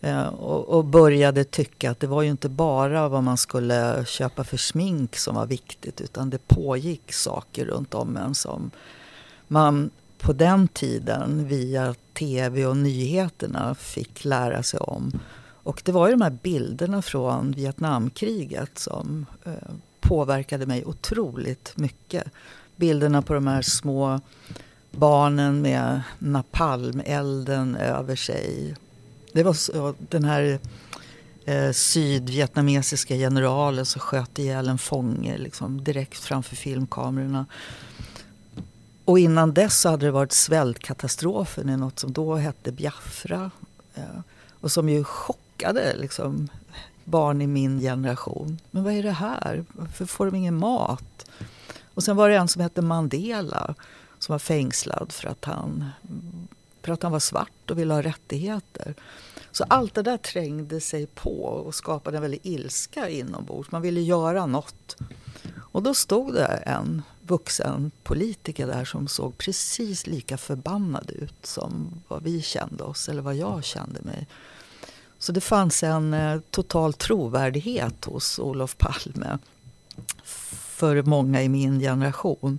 Eh, 0.00 0.26
och, 0.26 0.68
och, 0.68 0.84
började 0.84 1.44
tycka 1.44 1.90
att 1.90 2.00
det 2.00 2.06
var 2.06 2.22
ju 2.22 2.30
inte 2.30 2.48
bara 2.48 3.08
vad 3.08 3.22
man 3.22 3.36
skulle 3.36 4.04
köpa 4.06 4.44
för 4.44 4.56
smink 4.56 5.16
som 5.16 5.34
var 5.34 5.46
viktigt 5.46 6.00
utan 6.00 6.30
det 6.30 6.48
pågick 6.48 7.12
saker 7.12 7.64
runt 7.64 7.94
om 7.94 8.16
en 8.16 8.34
som 8.34 8.70
man 9.48 9.90
på 10.18 10.32
den 10.32 10.68
tiden 10.68 11.48
via 11.48 11.94
tv 12.14 12.66
och 12.66 12.76
nyheterna 12.76 13.74
fick 13.74 14.24
lära 14.24 14.62
sig 14.62 14.80
om. 14.80 15.20
Och 15.62 15.82
det 15.84 15.92
var 15.92 16.06
ju 16.06 16.12
de 16.14 16.22
här 16.22 16.38
bilderna 16.42 17.02
från 17.02 17.52
Vietnamkriget 17.52 18.78
som 18.78 19.26
eh, 19.44 19.52
påverkade 20.00 20.66
mig 20.66 20.84
otroligt 20.84 21.72
mycket. 21.76 22.24
Bilderna 22.76 23.22
på 23.22 23.34
de 23.34 23.46
här 23.46 23.62
små 23.62 24.20
barnen 24.98 25.62
med 25.62 26.02
napalmelden 26.18 27.76
över 27.76 28.16
sig. 28.16 28.74
Det 29.32 29.42
var 29.42 29.52
så, 29.52 29.94
den 29.98 30.24
här 30.24 30.58
eh, 31.44 31.72
sydvietnamesiska 31.72 33.14
generalen 33.14 33.86
som 33.86 34.00
sköt 34.00 34.38
ihjäl 34.38 34.68
en 34.68 34.78
fånge 34.78 35.38
liksom, 35.38 35.84
direkt 35.84 36.18
framför 36.18 36.56
filmkamerorna. 36.56 37.46
Och 39.04 39.18
innan 39.18 39.54
dess 39.54 39.84
hade 39.84 40.06
det 40.06 40.12
varit 40.12 40.32
svältkatastrofen 40.32 41.68
i 41.68 41.76
något 41.76 41.98
som 41.98 42.12
då 42.12 42.34
hette 42.34 42.72
Biafra. 42.72 43.50
Eh, 43.94 44.20
och 44.60 44.72
som 44.72 44.88
ju 44.88 45.04
chockade 45.04 45.96
liksom, 45.96 46.48
barn 47.04 47.42
i 47.42 47.46
min 47.46 47.80
generation. 47.80 48.58
Men 48.70 48.84
vad 48.84 48.92
är 48.92 49.02
det 49.02 49.10
här? 49.10 49.64
Varför 49.72 50.06
får 50.06 50.26
de 50.26 50.34
ingen 50.34 50.56
mat? 50.56 51.30
Och 51.94 52.02
sen 52.02 52.16
var 52.16 52.28
det 52.28 52.36
en 52.36 52.48
som 52.48 52.62
hette 52.62 52.82
Mandela 52.82 53.74
som 54.26 54.32
var 54.32 54.38
fängslad 54.38 55.12
för 55.12 55.28
att 55.28 55.44
han, 55.44 55.90
för 56.82 56.92
att 56.92 57.02
han 57.02 57.12
var 57.12 57.20
svart 57.20 57.70
och 57.70 57.78
ville 57.78 57.94
ha 57.94 58.02
rättigheter. 58.02 58.94
Så 59.50 59.64
allt 59.68 59.94
det 59.94 60.02
där 60.02 60.16
trängde 60.16 60.80
sig 60.80 61.06
på 61.06 61.42
och 61.42 61.74
skapade 61.74 62.16
en 62.16 62.22
väldig 62.22 62.40
ilska 62.42 63.08
inombords. 63.08 63.70
Man 63.70 63.82
ville 63.82 64.00
göra 64.00 64.46
något. 64.46 64.96
Och 65.56 65.82
då 65.82 65.94
stod 65.94 66.34
det 66.34 66.46
en 66.46 67.02
vuxen 67.22 67.90
politiker 68.02 68.66
där 68.66 68.84
som 68.84 69.08
såg 69.08 69.38
precis 69.38 70.06
lika 70.06 70.36
förbannad 70.36 71.10
ut 71.10 71.46
som 71.46 72.02
vad 72.08 72.22
vi 72.22 72.42
kände 72.42 72.84
oss, 72.84 73.08
eller 73.08 73.22
vad 73.22 73.34
jag 73.34 73.64
kände 73.64 74.00
mig. 74.02 74.26
Så 75.18 75.32
det 75.32 75.40
fanns 75.40 75.82
en 75.82 76.14
eh, 76.14 76.40
total 76.50 76.92
trovärdighet 76.92 78.04
hos 78.04 78.38
Olof 78.38 78.76
Palme 78.78 79.38
för 80.76 81.02
många 81.02 81.42
i 81.42 81.48
min 81.48 81.80
generation. 81.80 82.58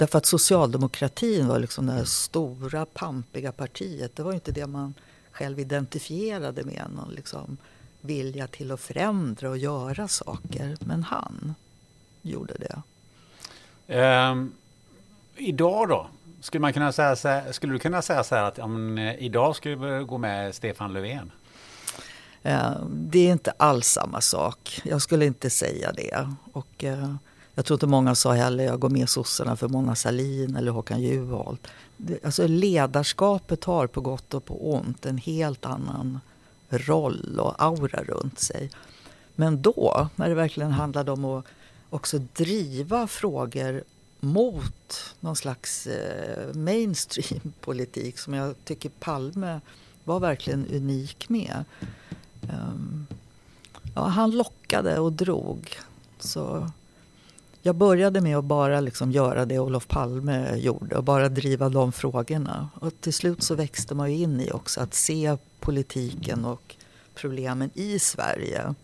Därför 0.00 0.18
att 0.18 0.26
socialdemokratin 0.26 1.48
var 1.48 1.58
liksom 1.58 1.86
det 1.86 2.06
stora 2.06 2.86
pampiga 2.86 3.52
partiet. 3.52 4.16
Det 4.16 4.22
var 4.22 4.32
inte 4.32 4.52
det 4.52 4.66
man 4.66 4.94
själv 5.32 5.58
identifierade 5.58 6.64
med 6.64 6.84
någon 6.94 7.14
liksom 7.14 7.56
vilja 8.00 8.46
till 8.46 8.72
att 8.72 8.80
förändra 8.80 9.50
och 9.50 9.58
göra 9.58 10.08
saker. 10.08 10.76
Men 10.80 11.02
han 11.02 11.54
gjorde 12.22 12.54
det. 12.58 12.82
Um, 14.30 14.52
idag 15.36 15.88
då? 15.88 16.06
Skulle, 16.40 16.60
man 16.60 16.72
kunna 16.72 16.92
säga 16.92 17.16
så 17.16 17.28
här, 17.28 17.52
skulle 17.52 17.72
du 17.72 17.78
kunna 17.78 18.02
säga 18.02 18.24
så 18.24 18.34
här 18.34 18.44
att 18.44 18.58
um, 18.58 18.98
idag 18.98 19.56
skulle 19.56 19.76
vi 19.76 20.04
gå 20.04 20.18
med 20.18 20.54
Stefan 20.54 20.92
Löfven? 20.92 21.32
Uh, 22.46 22.86
det 22.88 23.28
är 23.28 23.32
inte 23.32 23.52
alls 23.56 23.86
samma 23.86 24.20
sak. 24.20 24.80
Jag 24.84 25.02
skulle 25.02 25.26
inte 25.26 25.50
säga 25.50 25.92
det. 25.92 26.28
Och, 26.52 26.84
uh, 26.84 27.14
jag 27.60 27.64
tror 27.64 27.76
inte 27.76 27.86
många 27.86 28.14
sa 28.14 28.32
heller 28.32 28.64
jag 28.64 28.80
går 28.80 28.88
med 28.88 29.08
sossarna 29.08 29.56
för 29.56 29.68
Mona 29.68 29.94
Sahlin 29.94 30.56
eller 30.56 30.72
Håkan 30.72 31.00
Juholt. 31.02 31.66
Alltså 32.24 32.46
ledarskapet 32.46 33.64
har 33.64 33.86
på 33.86 34.00
gott 34.00 34.34
och 34.34 34.44
på 34.44 34.74
ont 34.74 35.06
en 35.06 35.18
helt 35.18 35.66
annan 35.66 36.20
roll 36.68 37.38
och 37.40 37.62
aura 37.62 38.02
runt 38.02 38.38
sig. 38.38 38.70
Men 39.34 39.62
då, 39.62 40.08
när 40.16 40.28
det 40.28 40.34
verkligen 40.34 40.70
handlade 40.70 41.12
om 41.12 41.24
att 41.24 41.44
också 41.90 42.18
driva 42.18 43.06
frågor 43.06 43.84
mot 44.20 45.14
någon 45.20 45.36
slags 45.36 45.86
eh, 45.86 46.54
mainstream-politik 46.54 48.18
som 48.24 48.34
jag 48.34 48.54
tycker 48.64 48.88
Palme 48.88 49.60
var 50.04 50.20
verkligen 50.20 50.66
unik 50.66 51.28
med. 51.28 51.64
Um, 52.42 53.06
ja, 53.94 54.06
han 54.06 54.30
lockade 54.30 54.98
och 54.98 55.12
drog. 55.12 55.78
Så 56.18 56.70
jag 57.62 57.76
började 57.76 58.20
med 58.20 58.36
att 58.36 58.44
bara 58.44 58.80
liksom 58.80 59.12
göra 59.12 59.44
det 59.46 59.58
Olof 59.58 59.88
Palme 59.88 60.56
gjorde 60.56 60.96
och 60.96 61.04
bara 61.04 61.28
driva 61.28 61.68
de 61.68 61.92
frågorna. 61.92 62.70
Och 62.74 63.00
till 63.00 63.12
slut 63.12 63.42
så 63.42 63.54
växte 63.54 63.94
man 63.94 64.12
ju 64.12 64.18
in 64.18 64.40
i 64.40 64.50
också 64.50 64.80
att 64.80 64.94
se 64.94 65.36
politiken 65.60 66.44
och 66.44 66.76
problemen 67.14 67.70
i 67.74 67.98
Sverige. 67.98 68.74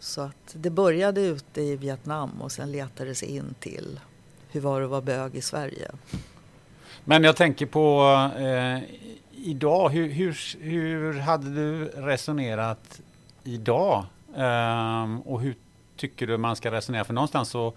Så 0.00 0.20
att 0.20 0.52
det 0.52 0.70
började 0.70 1.20
ute 1.20 1.62
i 1.62 1.76
Vietnam 1.76 2.30
och 2.40 2.52
sen 2.52 2.72
letade 2.72 3.14
sig 3.14 3.36
in 3.36 3.54
till 3.60 4.00
hur 4.50 4.60
var 4.60 4.80
det 4.80 4.84
att 4.84 4.90
vara 4.90 5.00
bög 5.00 5.34
i 5.34 5.40
Sverige. 5.40 5.90
Men 7.04 7.24
jag 7.24 7.36
tänker 7.36 7.66
på 7.66 8.02
eh, 8.38 8.78
idag, 9.32 9.88
hur, 9.88 10.08
hur, 10.08 10.56
hur 10.60 11.18
hade 11.18 11.54
du 11.54 11.84
resonerat 11.84 13.00
idag? 13.44 14.04
Eh, 14.36 15.18
och 15.24 15.40
hur 15.40 15.54
tycker 15.98 16.26
du 16.26 16.36
man 16.36 16.56
ska 16.56 16.70
resonera? 16.70 17.04
För 17.04 17.14
någonstans 17.14 17.48
så, 17.50 17.72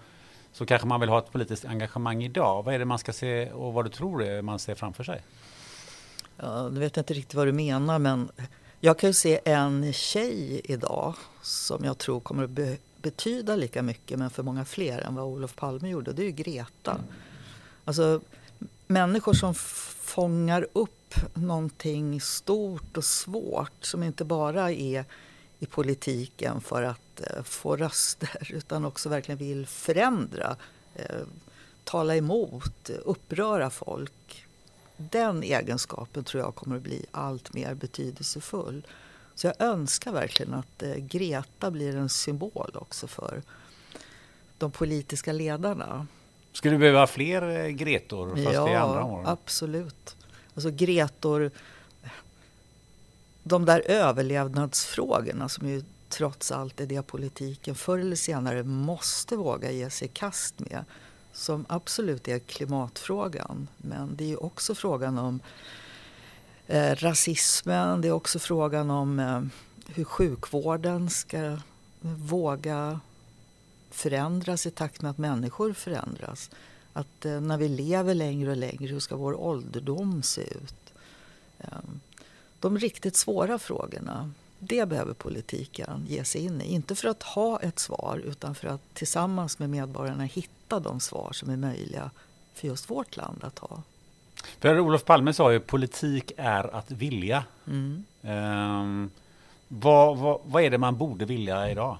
så 0.52 0.66
kanske 0.66 0.88
man 0.88 1.00
vill 1.00 1.08
ha 1.08 1.18
ett 1.18 1.32
politiskt 1.32 1.64
engagemang 1.64 2.22
idag. 2.22 2.62
Vad 2.62 2.74
är 2.74 2.78
det 2.78 2.84
man 2.84 2.98
ska 2.98 3.12
se 3.12 3.50
och 3.50 3.72
vad 3.72 3.84
du 3.84 3.90
tror 3.90 4.42
man 4.42 4.58
ser 4.58 4.74
framför 4.74 5.04
sig? 5.04 5.22
Ja, 6.36 6.68
nu 6.68 6.80
vet 6.80 6.96
jag 6.96 7.02
inte 7.02 7.14
riktigt 7.14 7.34
vad 7.34 7.46
du 7.46 7.52
menar 7.52 7.98
men 7.98 8.30
jag 8.80 8.98
kan 8.98 9.10
ju 9.10 9.14
se 9.14 9.40
en 9.44 9.92
tjej 9.92 10.60
idag 10.64 11.14
som 11.42 11.84
jag 11.84 11.98
tror 11.98 12.20
kommer 12.20 12.44
att 12.44 12.50
be 12.50 12.76
betyda 13.02 13.56
lika 13.56 13.82
mycket 13.82 14.18
men 14.18 14.30
för 14.30 14.42
många 14.42 14.64
fler 14.64 14.98
än 14.98 15.14
vad 15.14 15.24
Olof 15.24 15.56
Palme 15.56 15.88
gjorde. 15.88 16.12
Det 16.12 16.22
är 16.22 16.26
ju 16.26 16.32
Greta. 16.32 17.00
Alltså 17.84 18.20
människor 18.86 19.32
som 19.32 19.54
fångar 19.54 20.66
upp 20.72 21.14
någonting 21.34 22.20
stort 22.20 22.96
och 22.96 23.04
svårt 23.04 23.84
som 23.84 24.02
inte 24.02 24.24
bara 24.24 24.72
är 24.72 25.04
i 25.62 25.66
politiken 25.66 26.60
för 26.60 26.82
att 26.82 27.20
eh, 27.20 27.42
få 27.42 27.76
röster 27.76 28.48
utan 28.50 28.84
också 28.84 29.08
verkligen 29.08 29.38
vill 29.38 29.66
förändra, 29.66 30.56
eh, 30.94 31.22
tala 31.84 32.16
emot, 32.16 32.90
uppröra 32.90 33.70
folk. 33.70 34.46
Den 34.96 35.42
egenskapen 35.42 36.24
tror 36.24 36.42
jag 36.42 36.54
kommer 36.54 36.76
att 36.76 36.82
bli 36.82 37.06
allt 37.10 37.54
mer 37.54 37.74
betydelsefull. 37.74 38.86
Så 39.34 39.46
jag 39.46 39.54
önskar 39.58 40.12
verkligen 40.12 40.54
att 40.54 40.82
eh, 40.82 40.94
Greta 40.96 41.70
blir 41.70 41.96
en 41.96 42.08
symbol 42.08 42.70
också 42.74 43.06
för 43.06 43.42
de 44.58 44.70
politiska 44.70 45.32
ledarna. 45.32 46.06
Skulle 46.52 46.74
du 46.74 46.78
behöva 46.78 47.06
fler 47.06 47.68
Gretor 47.68 48.28
fast 48.28 48.54
ja, 48.54 48.70
i 48.70 48.74
andra 48.74 49.04
år? 49.04 49.22
Absolut. 49.26 50.16
Alltså 50.54 50.70
Gretor 50.70 51.50
de 53.42 53.64
där 53.64 53.82
överlevnadsfrågorna 53.86 55.48
som 55.48 55.68
ju 55.68 55.82
trots 56.08 56.52
allt 56.52 56.80
är 56.80 56.86
det 56.86 57.02
politiken 57.02 57.74
förr 57.74 57.98
eller 57.98 58.16
senare 58.16 58.62
måste 58.62 59.36
våga 59.36 59.70
ge 59.70 59.90
sig 59.90 60.08
i 60.08 60.10
kast 60.10 60.60
med. 60.60 60.84
Som 61.32 61.66
absolut 61.68 62.28
är 62.28 62.38
klimatfrågan. 62.38 63.68
Men 63.76 64.16
det 64.16 64.24
är 64.24 64.28
ju 64.28 64.36
också 64.36 64.74
frågan 64.74 65.18
om 65.18 65.40
eh, 66.66 66.94
rasismen. 66.96 68.00
Det 68.00 68.08
är 68.08 68.12
också 68.12 68.38
frågan 68.38 68.90
om 68.90 69.18
eh, 69.18 69.42
hur 69.86 70.04
sjukvården 70.04 71.10
ska 71.10 71.58
våga 72.00 73.00
förändras 73.90 74.66
i 74.66 74.70
takt 74.70 75.02
med 75.02 75.10
att 75.10 75.18
människor 75.18 75.72
förändras. 75.72 76.50
Att 76.92 77.24
eh, 77.24 77.40
när 77.40 77.58
vi 77.58 77.68
lever 77.68 78.14
längre 78.14 78.50
och 78.50 78.56
längre, 78.56 78.86
hur 78.86 79.00
ska 79.00 79.16
vår 79.16 79.40
ålderdom 79.40 80.22
se 80.22 80.42
ut? 80.42 80.92
Eh, 81.58 81.66
de 82.62 82.78
riktigt 82.78 83.16
svåra 83.16 83.58
frågorna, 83.58 84.30
det 84.58 84.88
behöver 84.88 85.14
politiken 85.14 86.06
ge 86.08 86.24
sig 86.24 86.44
in 86.44 86.60
i. 86.60 86.72
Inte 86.72 86.94
för 86.94 87.08
att 87.08 87.22
ha 87.22 87.60
ett 87.60 87.78
svar 87.78 88.22
utan 88.24 88.54
för 88.54 88.68
att 88.68 88.94
tillsammans 88.94 89.58
med 89.58 89.70
medborgarna 89.70 90.24
hitta 90.24 90.80
de 90.80 91.00
svar 91.00 91.32
som 91.32 91.50
är 91.50 91.56
möjliga 91.56 92.10
för 92.54 92.68
just 92.68 92.90
vårt 92.90 93.16
land 93.16 93.44
att 93.44 93.58
ha. 93.58 93.82
För 94.58 94.80
Olof 94.80 95.04
Palme 95.04 95.34
sa 95.34 95.52
ju 95.52 95.60
politik 95.60 96.32
är 96.36 96.76
att 96.76 96.90
vilja. 96.90 97.44
Mm. 97.66 98.04
Um, 98.22 99.10
vad, 99.68 100.18
vad, 100.18 100.40
vad 100.44 100.62
är 100.62 100.70
det 100.70 100.78
man 100.78 100.96
borde 100.96 101.24
vilja 101.24 101.70
idag? 101.70 101.98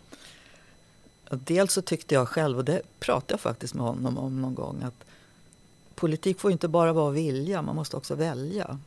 Dels 1.30 1.72
så 1.72 1.82
tyckte 1.82 2.14
jag 2.14 2.28
själv, 2.28 2.58
och 2.58 2.64
det 2.64 2.82
pratade 3.00 3.32
jag 3.32 3.40
faktiskt 3.40 3.74
med 3.74 3.84
honom 3.84 4.18
om 4.18 4.40
någon 4.40 4.54
gång, 4.54 4.82
att 4.82 5.04
politik 5.94 6.40
får 6.40 6.52
inte 6.52 6.68
bara 6.68 6.92
vara 6.92 7.10
vilja, 7.10 7.62
man 7.62 7.76
måste 7.76 7.96
också 7.96 8.14
välja. 8.14 8.78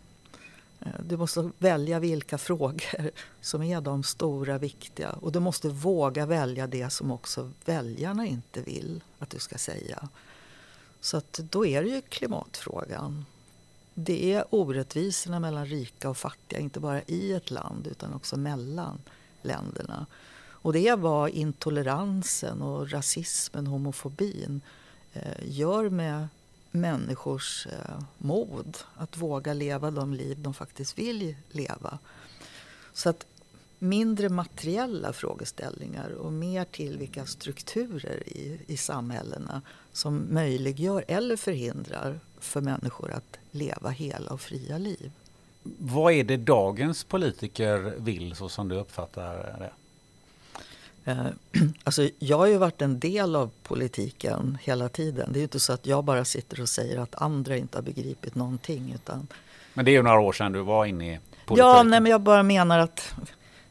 Eh, 0.79 0.87
du 1.03 1.17
måste 1.17 1.51
välja 1.57 1.99
vilka 1.99 2.37
frågor 2.37 3.11
som 3.41 3.63
är 3.63 3.81
de 3.81 4.03
stora, 4.03 4.57
viktiga. 4.57 5.09
Och 5.11 5.31
du 5.31 5.39
måste 5.39 5.69
våga 5.69 6.25
välja 6.25 6.67
det 6.67 6.89
som 6.89 7.11
också 7.11 7.51
väljarna 7.65 8.25
inte 8.25 8.61
vill 8.61 9.03
att 9.19 9.29
du 9.29 9.39
ska 9.39 9.57
säga. 9.57 10.09
Så 11.01 11.17
att 11.17 11.33
då 11.33 11.65
är 11.65 11.83
det 11.83 11.89
ju 11.89 12.01
klimatfrågan. 12.01 13.25
Det 13.93 14.33
är 14.33 14.45
orättvisorna 14.49 15.39
mellan 15.39 15.65
rika 15.65 16.09
och 16.09 16.17
fattiga, 16.17 16.59
inte 16.59 16.79
bara 16.79 17.01
i 17.01 17.33
ett 17.33 17.51
land 17.51 17.87
utan 17.87 18.13
också 18.13 18.37
mellan 18.37 19.01
länderna. 19.41 20.05
Och 20.65 20.73
det 20.73 20.87
är 20.87 20.97
vad 20.97 21.29
intoleransen 21.29 22.61
och 22.61 22.91
rasismen, 22.91 23.67
homofobin 23.67 24.61
eh, 25.13 25.43
gör 25.43 25.89
med 25.89 26.27
människors 26.75 27.67
eh, 27.67 27.99
mod 28.17 28.77
att 28.95 29.17
våga 29.17 29.53
leva 29.53 29.91
de 29.91 30.13
liv 30.13 30.39
de 30.39 30.53
faktiskt 30.53 30.99
vill 30.99 31.35
leva. 31.51 31.99
Så 32.93 33.09
att 33.09 33.25
mindre 33.79 34.29
materiella 34.29 35.13
frågeställningar 35.13 36.09
och 36.09 36.33
mer 36.33 36.65
till 36.65 36.97
vilka 36.97 37.25
strukturer 37.25 38.29
i, 38.29 38.59
i 38.67 38.77
samhällena 38.77 39.61
som 39.91 40.27
möjliggör 40.29 41.05
eller 41.07 41.35
förhindrar 41.35 42.19
för 42.39 42.61
människor 42.61 43.11
att 43.11 43.37
leva 43.51 43.89
hela 43.89 44.31
och 44.31 44.41
fria 44.41 44.77
liv. 44.77 45.11
Vad 45.77 46.13
är 46.13 46.23
det 46.23 46.37
dagens 46.37 47.03
politiker 47.03 47.93
vill 47.97 48.35
så 48.35 48.49
som 48.49 48.69
du 48.69 48.75
uppfattar 48.75 49.35
det? 49.59 49.71
Eh, 51.05 51.25
alltså, 51.83 52.09
jag 52.19 52.37
har 52.37 52.45
ju 52.45 52.57
varit 52.57 52.81
en 52.81 52.99
del 52.99 53.35
av 53.35 53.51
politiken 53.63 54.57
hela 54.61 54.89
tiden. 54.89 55.29
Det 55.31 55.37
är 55.37 55.41
ju 55.41 55.43
inte 55.43 55.59
så 55.59 55.73
att 55.73 55.85
jag 55.85 56.03
bara 56.03 56.25
sitter 56.25 56.61
och 56.61 56.69
säger 56.69 56.99
att 56.99 57.21
andra 57.21 57.57
inte 57.57 57.77
har 57.77 57.83
begripit 57.83 58.35
någonting. 58.35 58.91
Utan... 58.95 59.27
Men 59.73 59.85
det 59.85 59.91
är 59.91 59.93
ju 59.93 60.03
några 60.03 60.19
år 60.19 60.33
sedan 60.33 60.51
du 60.51 60.61
var 60.61 60.85
inne 60.85 61.15
i 61.15 61.19
politiken. 61.45 61.69
Ja, 61.69 61.83
nej, 61.83 61.99
men 61.99 62.11
jag 62.11 62.21
bara 62.21 62.43
menar 62.43 62.79
att 62.79 63.13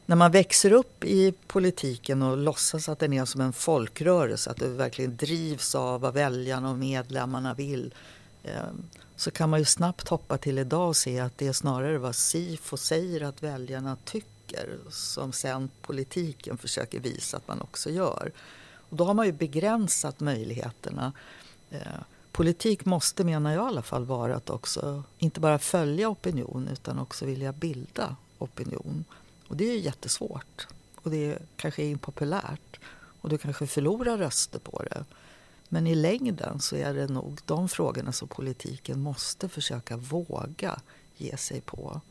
när 0.05 0.15
man 0.15 0.31
växer 0.31 0.71
upp 0.71 1.03
i 1.03 1.33
politiken 1.47 2.21
och 2.21 2.37
låtsas 2.37 2.89
att 2.89 2.99
den 2.99 3.13
är 3.13 3.25
som 3.25 3.41
en 3.41 3.53
folkrörelse, 3.53 4.49
att 4.49 4.57
det 4.57 4.67
verkligen 4.67 5.17
drivs 5.17 5.75
av 5.75 6.01
vad 6.01 6.13
väljarna 6.13 6.69
och 6.69 6.77
medlemmarna 6.77 7.53
vill, 7.53 7.93
eh, 8.43 8.51
så 9.15 9.31
kan 9.31 9.49
man 9.49 9.59
ju 9.59 9.65
snabbt 9.65 10.09
hoppa 10.09 10.37
till 10.37 10.57
idag 10.57 10.87
och 10.87 10.95
se 10.95 11.19
att 11.19 11.37
det 11.37 11.47
är 11.47 11.53
snarare 11.53 11.97
vad 11.97 12.15
SIFO 12.15 12.77
säger 12.77 13.21
att 13.21 13.43
väljarna 13.43 13.97
tycker 14.05 14.34
som 14.89 15.31
sen 15.31 15.69
politiken 15.81 16.57
försöker 16.57 16.99
visa 16.99 17.37
att 17.37 17.47
man 17.47 17.61
också 17.61 17.89
gör. 17.89 18.31
Och 18.89 18.97
då 18.97 19.03
har 19.03 19.13
man 19.13 19.25
ju 19.25 19.31
begränsat 19.31 20.19
möjligheterna. 20.19 21.13
Eh, 21.69 21.79
politik 22.31 22.85
måste, 22.85 23.23
menar 23.23 23.51
jag 23.51 23.65
i 23.65 23.67
alla 23.67 23.81
fall, 23.81 24.05
vara 24.05 24.35
att 24.35 24.49
också 24.49 25.03
inte 25.17 25.39
bara 25.39 25.59
följa 25.59 26.09
opinion 26.09 26.67
utan 26.67 26.99
också 26.99 27.25
vilja 27.25 27.51
bilda 27.51 28.15
opinion. 28.37 29.05
Och 29.47 29.57
det 29.57 29.69
är 29.69 29.73
ju 29.73 29.79
jättesvårt. 29.79 30.67
Och 30.95 31.11
det 31.11 31.37
kanske 31.55 31.83
är 31.83 31.89
impopulärt. 31.89 32.79
Och 33.21 33.29
du 33.29 33.37
kanske 33.37 33.67
förlorar 33.67 34.17
röster 34.17 34.59
på 34.59 34.83
det. 34.83 35.05
Men 35.69 35.87
i 35.87 35.95
längden 35.95 36.59
så 36.59 36.75
är 36.75 36.93
det 36.93 37.07
nog 37.07 37.39
de 37.45 37.69
frågorna 37.69 38.11
som 38.11 38.27
politiken 38.27 39.01
måste 39.01 39.49
försöka 39.49 39.97
våga 39.97 40.79
ge 41.17 41.37
sig 41.37 41.61
på. 41.61 42.01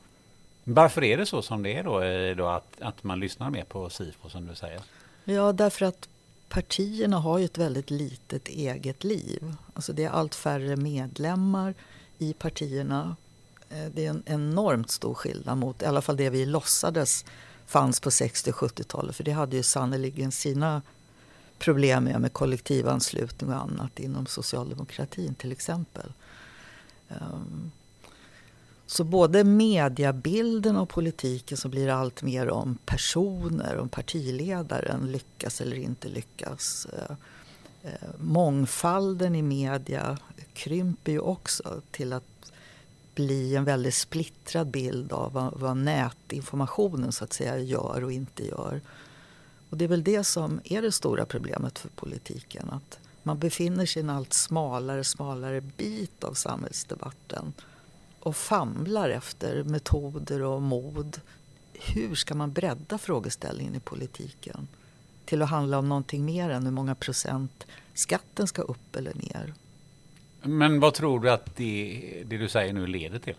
Varför 0.64 1.04
är 1.04 1.16
det 1.16 1.26
så 1.26 1.42
som 1.42 1.62
det 1.62 1.76
är 1.76 1.84
då, 1.84 2.02
eh, 2.02 2.36
då 2.36 2.46
att, 2.46 2.80
att 2.80 3.04
man 3.04 3.20
lyssnar 3.20 3.50
mer 3.50 3.64
på 3.64 3.90
SIFO 3.90 4.28
som 4.28 4.46
du 4.46 4.54
säger? 4.54 4.80
Ja, 5.24 5.52
därför 5.52 5.86
att 5.86 6.08
partierna 6.48 7.18
har 7.18 7.38
ju 7.38 7.44
ett 7.44 7.58
väldigt 7.58 7.90
litet 7.90 8.48
eget 8.48 9.04
liv. 9.04 9.54
Alltså 9.74 9.92
det 9.92 10.04
är 10.04 10.10
allt 10.10 10.34
färre 10.34 10.76
medlemmar 10.76 11.74
i 12.18 12.32
partierna. 12.32 13.16
Eh, 13.70 13.86
det 13.94 14.06
är 14.06 14.10
en 14.10 14.22
enormt 14.26 14.90
stor 14.90 15.14
skillnad 15.14 15.58
mot 15.58 15.82
i 15.82 15.84
alla 15.84 16.02
fall 16.02 16.16
det 16.16 16.30
vi 16.30 16.46
låtsades 16.46 17.24
fanns 17.66 18.00
på 18.00 18.10
60 18.10 18.50
och 18.50 18.56
70-talet. 18.56 19.16
För 19.16 19.24
det 19.24 19.32
hade 19.32 19.56
ju 19.56 19.62
sannerligen 19.62 20.32
sina 20.32 20.82
problem 21.58 22.04
med, 22.04 22.20
med 22.20 22.32
kollektivanslutning 22.32 23.50
och 23.50 23.62
annat 23.62 23.98
inom 23.98 24.26
socialdemokratin 24.26 25.34
till 25.34 25.52
exempel. 25.52 26.12
Um, 27.08 27.72
så 28.86 29.04
både 29.04 29.44
mediebilden 29.44 30.76
och 30.76 30.88
politiken 30.88 31.58
så 31.58 31.68
blir 31.68 31.86
det 31.86 31.94
allt 31.94 32.22
mer 32.22 32.50
om 32.50 32.78
personer, 32.84 33.78
om 33.78 33.88
partiledaren 33.88 35.12
lyckas 35.12 35.60
eller 35.60 35.76
inte 35.76 36.08
lyckas. 36.08 36.86
Eh, 36.92 37.16
eh, 37.82 38.08
mångfalden 38.18 39.34
i 39.34 39.42
media 39.42 40.18
krymper 40.52 41.12
ju 41.12 41.18
också 41.18 41.80
till 41.90 42.12
att 42.12 42.52
bli 43.14 43.56
en 43.56 43.64
väldigt 43.64 43.94
splittrad 43.94 44.66
bild 44.66 45.12
av 45.12 45.32
vad, 45.32 45.52
vad 45.60 45.76
nätinformationen 45.76 47.12
så 47.12 47.24
att 47.24 47.32
säga 47.32 47.58
gör 47.58 48.04
och 48.04 48.12
inte 48.12 48.46
gör. 48.46 48.80
Och 49.70 49.76
det 49.76 49.84
är 49.84 49.88
väl 49.88 50.04
det 50.04 50.24
som 50.24 50.60
är 50.64 50.82
det 50.82 50.92
stora 50.92 51.26
problemet 51.26 51.78
för 51.78 51.88
politiken. 51.88 52.70
Att 52.70 52.98
man 53.22 53.38
befinner 53.38 53.86
sig 53.86 54.00
i 54.00 54.04
en 54.04 54.10
allt 54.10 54.32
smalare, 54.32 55.04
smalare 55.04 55.60
bit 55.60 56.24
av 56.24 56.34
samhällsdebatten 56.34 57.52
och 58.24 58.36
famlar 58.36 59.08
efter 59.08 59.62
metoder 59.62 60.42
och 60.42 60.62
mod. 60.62 61.20
Hur 61.72 62.14
ska 62.14 62.34
man 62.34 62.52
bredda 62.52 62.98
frågeställningen 62.98 63.74
i 63.74 63.80
politiken 63.80 64.68
till 65.24 65.42
att 65.42 65.50
handla 65.50 65.78
om 65.78 65.88
någonting 65.88 66.24
mer 66.24 66.50
än 66.50 66.64
hur 66.64 66.70
många 66.70 66.94
procent 66.94 67.66
skatten 67.94 68.46
ska 68.46 68.62
upp 68.62 68.96
eller 68.96 69.14
ner? 69.14 69.54
Men 70.42 70.80
vad 70.80 70.94
tror 70.94 71.20
du 71.20 71.30
att 71.30 71.56
det, 71.56 72.22
det 72.26 72.36
du 72.36 72.48
säger 72.48 72.72
nu 72.72 72.86
leder 72.86 73.18
till? 73.18 73.36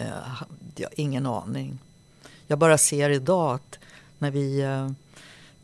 Uh, 0.00 0.42
jag 0.76 0.88
har 0.88 1.00
ingen 1.00 1.26
aning. 1.26 1.78
Jag 2.46 2.58
bara 2.58 2.78
ser 2.78 3.10
idag 3.10 3.54
att 3.54 3.78
när 4.18 4.30
vi 4.30 4.64
uh, 4.64 4.90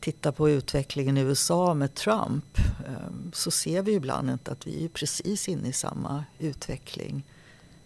tittar 0.01 0.33
på 0.33 0.51
utvecklingen 0.51 1.17
i 1.17 1.21
USA 1.21 1.75
med 1.75 1.95
Trump 1.95 2.59
uh, 2.59 3.31
så 3.33 3.51
ser 3.51 3.83
vi 3.83 3.93
ibland 3.93 4.31
inte 4.31 4.53
att 4.53 4.67
vi 4.67 4.85
är 4.85 4.89
precis 4.89 5.49
inne 5.49 5.69
i 5.69 5.73
samma 5.73 6.25
utveckling 6.39 7.23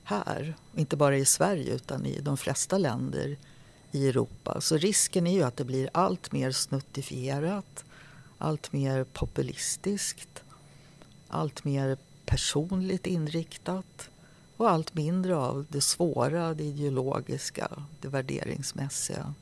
här. 0.07 0.55
Inte 0.75 0.97
bara 0.97 1.17
i 1.17 1.25
Sverige 1.25 1.75
utan 1.75 2.07
i 2.07 2.21
de 2.21 2.37
flesta 2.37 2.79
länder 2.79 3.37
i 3.93 4.09
Europa. 4.09 4.61
Så 4.61 4.77
risken 4.77 5.27
är 5.27 5.33
ju 5.33 5.43
att 5.43 5.57
det 5.57 5.65
blir 5.65 5.91
allt 5.93 6.33
mer 6.33 6.51
snuttifierat, 6.51 7.85
allt 8.39 8.73
mer 8.73 9.05
populistiskt, 9.05 10.43
allt 11.29 11.65
mer 11.65 11.97
personligt 12.27 13.07
inriktat 13.07 14.11
och 14.57 14.71
allt 14.71 14.95
mindre 14.95 15.37
av 15.37 15.67
det 15.69 15.81
svåra, 15.81 16.55
det 16.55 16.65
ideologiska, 16.65 17.69
det 18.01 18.09
värderingsmässiga. 18.09 19.35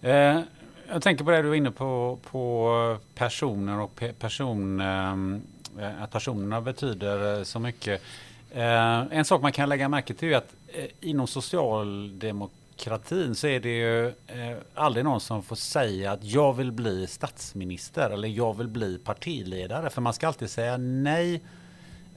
Eh, 0.00 0.40
jag 0.88 1.02
tänker 1.02 1.24
på 1.24 1.30
det 1.30 1.42
du 1.42 1.48
var 1.48 1.54
inne 1.54 1.70
på, 1.70 2.18
på 2.30 2.98
personer 3.14 3.80
och 3.80 4.02
person, 4.18 4.80
eh, 4.80 6.02
att 6.02 6.10
personerna 6.10 6.60
betyder 6.60 7.44
så 7.44 7.58
mycket. 7.58 8.02
Eh, 8.52 9.06
en 9.10 9.24
sak 9.24 9.42
man 9.42 9.52
kan 9.52 9.68
lägga 9.68 9.88
märke 9.88 10.14
till 10.14 10.32
är 10.32 10.36
att 10.36 10.54
eh, 10.68 10.84
inom 11.00 11.26
socialdemokratin 11.26 13.34
så 13.34 13.46
är 13.46 13.60
det 13.60 13.78
ju 13.78 14.06
eh, 14.06 14.56
aldrig 14.74 15.04
någon 15.04 15.20
som 15.20 15.42
får 15.42 15.56
säga 15.56 16.12
att 16.12 16.24
jag 16.24 16.52
vill 16.52 16.72
bli 16.72 17.06
statsminister 17.06 18.10
eller 18.10 18.28
jag 18.28 18.58
vill 18.58 18.68
bli 18.68 18.98
partiledare. 18.98 19.90
För 19.90 20.00
man 20.00 20.14
ska 20.14 20.26
alltid 20.26 20.50
säga 20.50 20.76
nej 20.76 21.42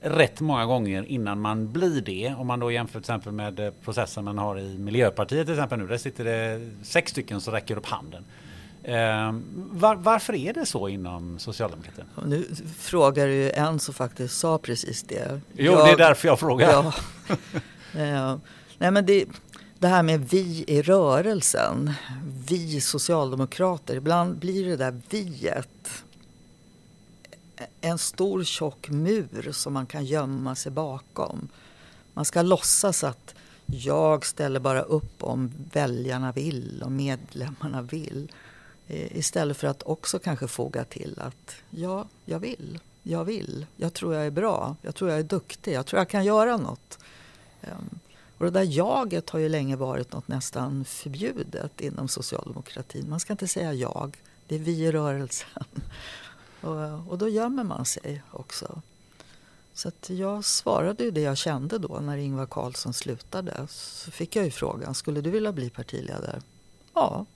rätt 0.00 0.40
många 0.40 0.66
gånger 0.66 1.04
innan 1.04 1.40
man 1.40 1.72
blir 1.72 2.00
det. 2.00 2.34
Om 2.38 2.46
man 2.46 2.60
då 2.60 2.70
jämför 2.70 2.92
till 2.92 3.00
exempel 3.00 3.32
med 3.32 3.60
eh, 3.60 3.72
processen 3.84 4.24
man 4.24 4.38
har 4.38 4.58
i 4.58 4.78
Miljöpartiet 4.78 5.46
till 5.46 5.54
exempel 5.54 5.78
nu. 5.78 5.86
Där 5.86 5.98
sitter 5.98 6.24
det 6.24 6.70
sex 6.82 7.10
stycken 7.10 7.40
som 7.40 7.52
räcker 7.52 7.76
upp 7.76 7.86
handen. 7.86 8.24
Eh, 8.84 9.34
var, 9.54 9.94
varför 9.94 10.34
är 10.34 10.52
det 10.52 10.66
så 10.66 10.88
inom 10.88 11.38
socialdemokratin? 11.38 12.04
Nu 12.26 12.48
frågar 12.78 13.26
du 13.26 13.50
en 13.50 13.78
som 13.78 13.94
faktiskt 13.94 14.38
sa 14.38 14.58
precis 14.58 15.02
det. 15.02 15.40
Jo, 15.52 15.72
jag, 15.72 15.86
det 15.86 15.92
är 15.92 15.96
därför 15.96 16.28
jag 16.28 16.40
frågar. 16.40 16.70
Ja, 16.72 16.92
eh, 18.00 18.36
nej, 18.78 18.90
men 18.90 19.06
det, 19.06 19.24
det 19.78 19.88
här 19.88 20.02
med 20.02 20.28
vi 20.28 20.64
i 20.68 20.82
rörelsen, 20.82 21.92
vi 22.48 22.80
socialdemokrater. 22.80 23.96
Ibland 23.96 24.36
blir 24.36 24.66
det 24.66 24.76
där 24.76 25.00
viet 25.10 26.04
en 27.80 27.98
stor 27.98 28.44
tjock 28.44 28.88
mur 28.90 29.52
som 29.52 29.72
man 29.72 29.86
kan 29.86 30.04
gömma 30.04 30.54
sig 30.54 30.72
bakom. 30.72 31.48
Man 32.14 32.24
ska 32.24 32.42
låtsas 32.42 33.04
att 33.04 33.34
jag 33.66 34.26
ställer 34.26 34.60
bara 34.60 34.80
upp 34.82 35.22
om 35.22 35.52
väljarna 35.72 36.32
vill, 36.32 36.82
och 36.84 36.92
medlemmarna 36.92 37.82
vill. 37.82 38.32
Eh, 38.88 39.16
istället 39.16 39.56
för 39.56 39.66
att 39.66 39.82
också 39.82 40.18
kanske 40.18 40.48
foga 40.48 40.84
till 40.84 41.18
att 41.20 41.54
ja, 41.70 42.06
jag 42.24 42.38
vill, 42.38 42.78
jag 43.02 43.24
vill, 43.24 43.66
jag 43.76 43.94
tror 43.94 44.14
jag 44.14 44.26
är 44.26 44.30
bra, 44.30 44.76
jag 44.82 44.94
tror 44.94 45.10
jag 45.10 45.18
är 45.18 45.22
duktig, 45.22 45.72
jag 45.72 45.86
tror 45.86 46.00
jag 46.00 46.08
kan 46.08 46.24
göra 46.24 46.56
något. 46.56 46.98
Ehm, 47.62 47.98
och 48.38 48.44
det 48.44 48.50
där 48.50 48.76
jaget 48.76 49.30
har 49.30 49.38
ju 49.38 49.48
länge 49.48 49.76
varit 49.76 50.12
något 50.12 50.28
nästan 50.28 50.84
förbjudet 50.84 51.80
inom 51.80 52.08
socialdemokratin. 52.08 53.10
Man 53.10 53.20
ska 53.20 53.32
inte 53.32 53.48
säga 53.48 53.72
jag, 53.72 54.16
det 54.46 54.54
är 54.54 54.58
vi 54.58 54.84
i 54.84 54.92
rörelsen. 54.92 55.64
Och, 56.60 57.10
och 57.12 57.18
då 57.18 57.28
gömmer 57.28 57.64
man 57.64 57.84
sig 57.84 58.22
också. 58.30 58.82
Så 59.74 59.88
att 59.88 60.10
jag 60.10 60.44
svarade 60.44 61.04
ju 61.04 61.10
det 61.10 61.20
jag 61.20 61.36
kände 61.36 61.78
då 61.78 62.00
när 62.00 62.16
Ingvar 62.16 62.46
Carlsson 62.46 62.94
slutade. 62.94 63.66
Så 63.68 64.10
fick 64.10 64.36
jag 64.36 64.44
ju 64.44 64.50
frågan, 64.50 64.94
skulle 64.94 65.20
du 65.20 65.30
vilja 65.30 65.52
bli 65.52 65.70
partiledare? 65.70 66.42
Ja, 66.94 67.26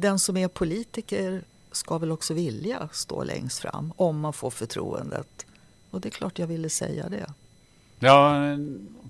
den 0.00 0.18
som 0.18 0.36
är 0.36 0.48
politiker 0.48 1.42
ska 1.72 1.98
väl 1.98 2.12
också 2.12 2.34
vilja 2.34 2.88
stå 2.92 3.24
längst 3.24 3.58
fram 3.58 3.92
om 3.96 4.20
man 4.20 4.32
får 4.32 4.50
förtroendet. 4.50 5.46
Och 5.90 6.00
det 6.00 6.08
är 6.08 6.10
klart 6.10 6.38
jag 6.38 6.46
ville 6.46 6.70
säga 6.70 7.08
det. 7.08 7.26
Ja, 7.98 8.34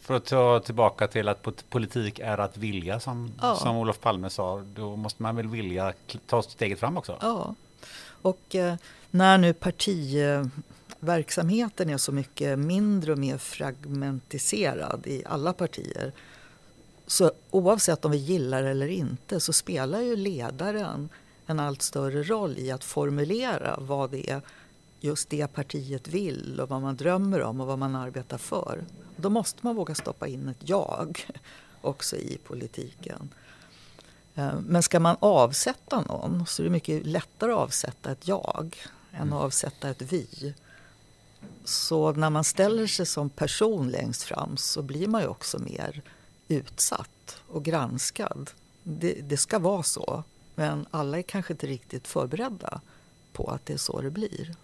för 0.00 0.14
att 0.14 0.24
ta 0.24 0.60
tillbaka 0.60 1.08
till 1.08 1.28
att 1.28 1.70
politik 1.70 2.18
är 2.18 2.38
att 2.38 2.56
vilja 2.56 3.00
som, 3.00 3.32
ja. 3.40 3.56
som 3.56 3.76
Olof 3.76 4.00
Palme 4.00 4.30
sa. 4.30 4.64
Då 4.74 4.96
måste 4.96 5.22
man 5.22 5.36
väl 5.36 5.46
vilja 5.46 5.92
ta 6.26 6.42
steget 6.42 6.80
fram 6.80 6.96
också? 6.96 7.18
Ja, 7.20 7.54
och 8.22 8.54
eh, 8.54 8.74
när 9.10 9.38
nu 9.38 9.52
partiverksamheten 9.52 11.90
är 11.90 11.98
så 11.98 12.12
mycket 12.12 12.58
mindre 12.58 13.12
och 13.12 13.18
mer 13.18 13.38
fragmentiserad 13.38 15.06
i 15.06 15.22
alla 15.26 15.52
partier 15.52 16.12
så 17.10 17.32
oavsett 17.50 18.04
om 18.04 18.10
vi 18.10 18.18
gillar 18.18 18.62
eller 18.62 18.88
inte 18.88 19.40
så 19.40 19.52
spelar 19.52 20.00
ju 20.00 20.16
ledaren 20.16 21.08
en 21.46 21.60
allt 21.60 21.82
större 21.82 22.22
roll 22.22 22.58
i 22.58 22.70
att 22.70 22.84
formulera 22.84 23.76
vad 23.80 24.10
det 24.10 24.30
är 24.30 24.42
just 25.00 25.30
det 25.30 25.46
partiet 25.46 26.08
vill 26.08 26.60
och 26.60 26.68
vad 26.68 26.82
man 26.82 26.96
drömmer 26.96 27.42
om 27.42 27.60
och 27.60 27.66
vad 27.66 27.78
man 27.78 27.96
arbetar 27.96 28.38
för. 28.38 28.84
Då 29.16 29.30
måste 29.30 29.58
man 29.62 29.76
våga 29.76 29.94
stoppa 29.94 30.28
in 30.28 30.48
ett 30.48 30.68
jag 30.68 31.26
också 31.80 32.16
i 32.16 32.38
politiken. 32.44 33.34
Eh, 34.34 34.60
men 34.66 34.82
ska 34.82 35.00
man 35.00 35.16
avsätta 35.20 36.00
någon 36.00 36.46
så 36.46 36.62
är 36.62 36.64
det 36.64 36.70
mycket 36.70 37.06
lättare 37.06 37.52
att 37.52 37.58
avsätta 37.58 38.12
ett 38.12 38.28
jag 38.28 38.76
än 39.12 39.32
att 39.32 39.42
avsätta 39.42 39.88
ett 39.88 40.02
vi. 40.02 40.54
Så 41.64 42.12
när 42.12 42.30
man 42.30 42.44
ställer 42.44 42.86
sig 42.86 43.06
som 43.06 43.30
person 43.30 43.90
längst 43.90 44.22
fram 44.22 44.56
så 44.56 44.82
blir 44.82 45.08
man 45.08 45.22
ju 45.22 45.28
också 45.28 45.58
mer 45.58 46.02
utsatt 46.50 47.42
och 47.48 47.64
granskad. 47.64 48.50
Det, 48.82 49.12
det 49.12 49.36
ska 49.36 49.58
vara 49.58 49.82
så, 49.82 50.22
men 50.54 50.86
alla 50.90 51.18
är 51.18 51.22
kanske 51.22 51.52
inte 51.52 51.66
riktigt 51.66 52.08
förberedda 52.08 52.80
på 53.32 53.50
att 53.50 53.66
det 53.66 53.72
är 53.72 53.78
så 53.78 54.00
det 54.00 54.10
blir. 54.10 54.54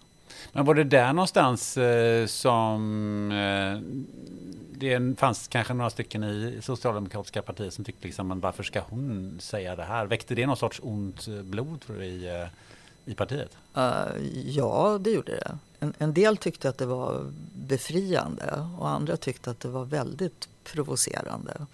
Men 0.52 0.64
var 0.64 0.74
det 0.74 0.84
där 0.84 1.12
någonstans 1.12 1.76
eh, 1.76 2.26
som 2.26 3.30
eh, 3.32 3.80
det 4.78 5.18
fanns 5.18 5.48
kanske 5.48 5.74
några 5.74 5.90
stycken 5.90 6.24
i 6.24 6.58
socialdemokratiska 6.62 7.42
partiet 7.42 7.74
som 7.74 7.84
tyckte 7.84 8.06
liksom, 8.06 8.28
men 8.28 8.40
varför 8.40 8.62
ska 8.62 8.80
hon 8.80 9.38
säga 9.40 9.76
det 9.76 9.84
här? 9.84 10.06
Väckte 10.06 10.34
det 10.34 10.46
någon 10.46 10.56
sorts 10.56 10.80
ont 10.82 11.26
blod 11.28 11.80
tror 11.80 11.96
du, 11.96 12.04
i, 12.04 12.40
eh, 12.40 12.48
i 13.04 13.14
partiet? 13.14 13.56
Uh, 13.76 14.06
ja, 14.44 14.98
det 15.00 15.10
gjorde 15.10 15.32
det. 15.32 15.58
En, 15.80 15.94
en, 15.98 16.14
del 16.14 16.36
tyckte 16.36 16.68
att 16.68 16.78
det 16.78 16.86
var 16.86 17.32
befriande 17.54 18.68
och 18.78 18.88
andra 18.88 19.16
tyckte 19.16 19.50
att 19.50 19.60
det 19.60 19.68
var 19.68 19.84
väldigt 19.84 20.48
provocerande 20.64 21.66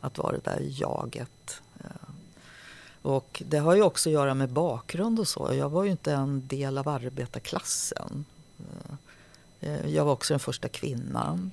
att 0.00 0.18
vara 0.18 0.32
det 0.32 0.44
där 0.44 0.60
jaget. 0.62 1.62
Eh, 1.84 2.10
och 3.02 3.42
det 3.46 3.58
har 3.58 3.74
ju 3.74 3.82
också 3.82 4.08
att 4.08 4.12
göra 4.12 4.34
med 4.34 4.48
bakgrund 4.48 5.20
och 5.20 5.28
så. 5.28 5.50
Jag 5.54 5.68
var 5.68 5.84
ju 5.84 5.90
inte 5.90 6.12
en 6.12 6.46
del 6.46 6.78
av 6.78 6.88
arbetarklassen. 6.88 8.24
Eh, 8.58 9.70
eh, 9.70 9.88
jag 9.88 10.04
var 10.04 10.12
också 10.12 10.34
den 10.34 10.40
första 10.40 10.68
kvinnan. 10.68 11.50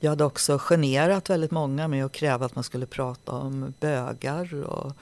Jag 0.00 0.10
hade 0.10 0.24
också 0.24 0.58
generat 0.58 1.30
väldigt 1.30 1.50
många 1.50 1.88
med 1.88 2.04
att 2.04 2.12
kräva 2.12 2.46
att 2.46 2.54
man 2.54 2.64
skulle 2.64 2.86
prata 2.86 3.32
om 3.32 3.74
bögar 3.80 4.64
och 4.64 4.92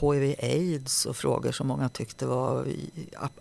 hiv-aids 0.00 1.06
och 1.06 1.16
frågor 1.16 1.52
som 1.52 1.66
många 1.66 1.88
tyckte 1.88 2.26
var 2.26 2.66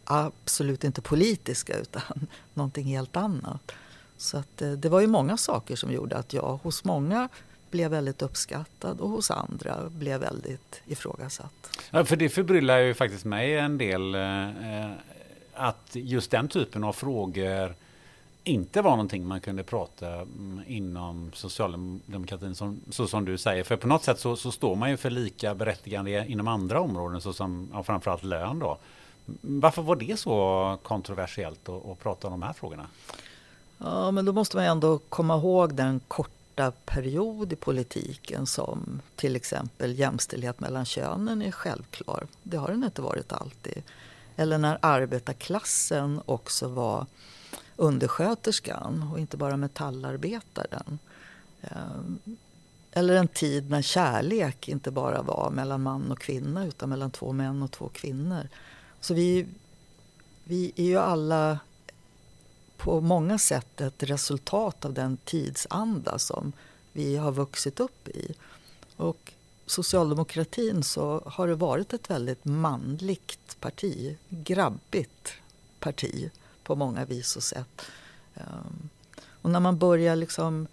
absolut 0.04 0.84
inte 0.84 1.02
politiska 1.02 1.78
utan 1.78 2.28
någonting 2.54 2.86
helt 2.86 3.16
annat. 3.16 3.72
Så 4.18 4.38
att 4.38 4.62
eh, 4.62 4.72
det 4.72 4.90
var 4.90 5.02
ju 5.02 5.08
många 5.08 5.38
saker 5.38 5.76
som 5.76 5.92
gjorde 5.92 6.18
att 6.18 6.34
jag 6.34 6.60
hos 6.64 6.84
många 6.84 7.30
blev 7.72 7.92
väldigt 7.92 8.22
uppskattad 8.22 9.00
och 9.00 9.10
hos 9.10 9.32
andra 9.32 9.90
blev 9.90 10.20
väldigt 10.20 10.82
ifrågasatt. 10.86 11.70
Ja, 11.92 12.06
för 12.06 12.16
det 12.16 12.30
förbryllar 12.30 12.80
ju 12.80 12.94
faktiskt 12.94 13.26
mig 13.26 13.58
en 13.58 13.78
del 13.78 14.16
eh, 14.16 14.84
eh 14.84 14.92
att 15.60 15.90
just 15.92 16.32
den 16.32 16.48
typen 16.48 16.84
av 16.84 16.94
frågor 16.94 17.76
inte 18.48 18.82
var 18.82 18.92
någonting 18.92 19.28
man 19.28 19.42
kunde 19.42 19.64
prata 19.64 20.14
mm, 20.14 20.62
inom 20.68 21.32
socialdemokratin 21.34 22.56
som, 22.56 22.82
så 22.90 23.08
som 23.08 23.26
du 23.26 23.38
säger. 23.38 23.64
För 23.64 23.78
på 23.78 23.88
något 23.88 24.04
sätt 24.04 24.20
så, 24.20 24.36
så 24.36 24.52
står 24.52 24.76
man 24.76 24.90
ju 24.90 24.98
för 24.98 25.10
lika 25.10 25.56
berättigande 25.56 26.26
inom 26.28 26.48
andra 26.48 26.82
områden 26.82 27.22
såsom 27.22 27.70
ja, 27.74 27.84
framförallt 27.84 28.24
lön 28.24 28.60
då. 28.60 28.78
Varför 29.42 29.82
var 29.82 29.96
det 29.96 30.20
så 30.20 30.78
kontroversiellt 30.84 31.70
att, 31.70 31.86
att 31.86 32.00
prata 32.00 32.28
om 32.28 32.32
de 32.32 32.42
här 32.42 32.54
frågorna? 32.54 32.88
Ja, 33.78 34.12
men 34.12 34.26
då 34.26 34.34
måste 34.34 34.58
man 34.58 34.66
ändå 34.66 34.98
komma 35.10 35.38
ihåg 35.38 35.74
den 35.74 36.00
korta 36.08 36.72
period 36.86 37.54
i 37.54 37.56
politiken 37.56 38.46
som 38.46 39.02
till 39.16 39.36
exempel 39.36 40.00
jämställdhet 40.00 40.60
mellan 40.60 40.86
könen 40.86 41.42
är 41.42 41.52
självklar. 41.52 42.28
Det 42.44 42.58
har 42.58 42.68
den 42.68 42.84
inte 42.84 43.02
varit 43.02 43.34
alltid. 43.34 43.84
Eller 44.36 44.58
när 44.58 44.78
arbetarklassen 44.82 46.22
också 46.26 46.68
var 46.68 47.06
undersköterskan 47.78 49.10
och 49.12 49.20
inte 49.20 49.38
bara 49.38 49.58
metallarbetaren. 49.58 51.00
Eh, 51.62 52.02
eller 52.92 53.16
en 53.16 53.28
tid 53.28 53.70
när 53.70 53.82
kärlek 53.82 54.68
inte 54.68 54.92
bara 54.92 55.22
var 55.22 55.50
mellan 55.50 55.84
man 55.84 56.12
och 56.12 56.20
kvinna 56.20 56.66
utan 56.66 56.90
mellan 56.90 57.12
två 57.12 57.32
män 57.32 57.64
och 57.64 57.72
två 57.72 57.90
kvinnor. 57.90 58.50
Så 59.00 59.14
vi, 59.14 59.48
vi 60.44 60.72
är 60.76 60.84
ju 60.84 60.98
alla 60.98 61.60
på 62.78 63.02
många 63.02 63.38
sätt 63.38 63.82
ett 63.82 64.04
resultat 64.04 64.86
av 64.86 64.94
den 64.94 65.18
tidsanda 65.18 66.20
som 66.20 66.54
vi 66.94 67.16
har 67.16 67.32
vuxit 67.32 67.80
upp 67.80 68.08
i. 68.08 68.34
Och 68.96 69.34
socialdemokratin 69.66 70.84
så 70.84 71.22
har 71.26 71.48
det 71.48 71.56
varit 71.56 71.94
ett 71.94 72.10
väldigt 72.10 72.46
manligt 72.46 73.58
parti, 73.60 74.18
grabbigt 74.30 75.34
parti 75.80 76.32
på 76.68 76.76
många 76.76 77.06
vis 77.06 77.36
och 77.36 77.44
sätt. 77.44 77.82
Ehm, 78.36 78.90
och 79.42 79.50
när 79.50 79.60
man 79.60 79.78
börjar 79.78 80.16
liksom 80.16 80.68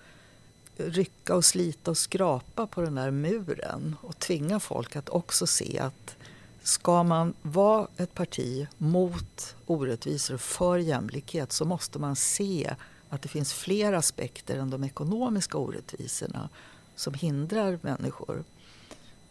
rycka 0.76 1.34
och 1.34 1.44
slita 1.44 1.90
och 1.90 1.98
skrapa 1.98 2.66
på 2.66 2.80
den 2.80 2.94
där 2.94 3.10
muren 3.10 3.96
och 4.00 4.18
tvinga 4.18 4.60
folk 4.60 4.96
att 4.96 5.08
också 5.08 5.46
se 5.46 5.78
att 5.78 6.16
ska 6.62 7.02
man 7.02 7.34
vara 7.42 7.88
ett 7.96 8.14
parti 8.14 8.66
mot 8.78 9.56
orättvisor 9.66 10.34
och 10.34 10.40
för 10.40 10.78
jämlikhet 10.78 11.52
så 11.52 11.64
måste 11.64 11.98
man 11.98 12.16
se 12.16 12.74
att 13.08 13.22
det 13.22 13.28
finns 13.28 13.52
fler 13.52 13.92
aspekter 13.92 14.58
än 14.58 14.70
de 14.70 14.84
ekonomiska 14.84 15.58
orättvisorna 15.58 16.48
som 16.96 17.14
hindrar 17.14 17.78
människor. 17.82 18.44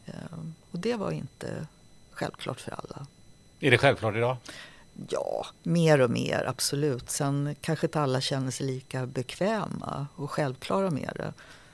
Ehm, 0.06 0.54
och 0.72 0.80
det 0.80 0.96
var 0.96 1.12
inte 1.12 1.68
självklart 2.12 2.62
för 2.62 2.72
alla. 2.72 3.08
Är 3.60 3.72
det 3.72 3.78
självklart 3.78 4.16
idag? 4.16 4.38
Ja, 5.10 5.46
mer 5.64 6.02
och 6.02 6.10
mer, 6.10 6.46
absolut. 6.48 7.10
Sen 7.10 7.56
kanske 7.62 7.88
inte 7.88 8.00
alla 8.00 8.22
känner 8.22 8.52
sig 8.52 8.66
lika 8.68 9.06
bekväma 9.06 10.08
och 10.16 10.32
självklara 10.32 10.90
med 10.90 11.12
det. 11.16 11.34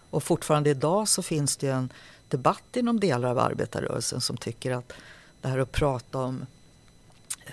Och 0.10 0.24
fortfarande 0.24 0.70
idag 0.70 1.08
så 1.08 1.22
finns 1.22 1.58
det 1.58 1.70
en 1.70 1.90
debatt 2.28 2.76
inom 2.76 3.00
delar 3.00 3.30
av 3.30 3.40
arbetarrörelsen 3.40 4.22
som 4.22 4.38
tycker 4.38 4.72
att 4.72 4.94
det 5.42 5.48
här 5.48 5.60
att 5.60 5.72
prata 5.72 6.18
om 6.18 6.46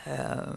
eh, 0.05 0.55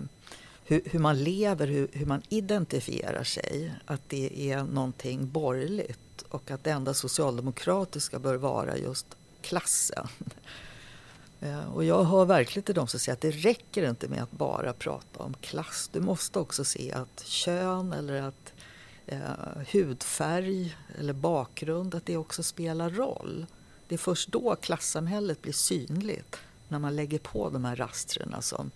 hur, 0.65 0.81
hur, 0.85 0.99
man 0.99 1.23
lever, 1.23 1.67
hur, 1.67 1.87
hur, 1.93 2.05
man 2.05 2.21
identifierar 2.29 3.23
sig, 3.23 3.73
att 3.85 4.01
det 4.07 4.51
är 4.51 4.63
någonting 4.63 5.31
borgerligt 5.31 6.21
och 6.29 6.51
att 6.51 6.63
det 6.63 6.71
enda 6.71 6.93
socialdemokratiska 6.93 8.19
bör 8.19 8.35
vara 8.35 8.77
just 8.77 9.07
klassen. 9.41 10.07
Eh, 11.41 11.73
och 11.73 11.83
jag 11.83 12.03
hör 12.03 12.25
verkligen 12.25 12.63
till 12.63 12.75
de 12.75 12.87
som 12.87 12.99
säger 12.99 13.13
att 13.13 13.21
det 13.21 13.31
räcker 13.31 13.89
inte 13.89 14.07
med 14.07 14.23
att 14.23 14.31
bara 14.31 14.73
prata 14.73 15.23
om 15.23 15.33
klass. 15.41 15.89
Du 15.93 15.99
måste 15.99 16.39
också 16.39 16.63
se 16.63 16.91
att 16.91 17.23
kön 17.25 17.93
eller 17.93 18.21
att 18.21 18.53
eh, 19.05 19.19
hudfärg 19.71 20.77
eller 20.99 21.13
bakgrund, 21.13 21.95
att 21.95 22.05
det 22.05 22.17
också 22.17 22.43
spelar 22.43 22.89
roll. 22.89 23.45
Det 23.87 23.95
är 23.95 23.99
först 23.99 24.29
då 24.29 24.55
klassamhället 24.55 25.41
blir 25.41 25.53
synligt, 25.53 26.35
när 26.67 26.79
man 26.79 26.95
lägger 26.95 27.19
på 27.19 27.49
de 27.49 27.65
här 27.65 27.75
rastrena 27.75 28.41
som 28.41 28.71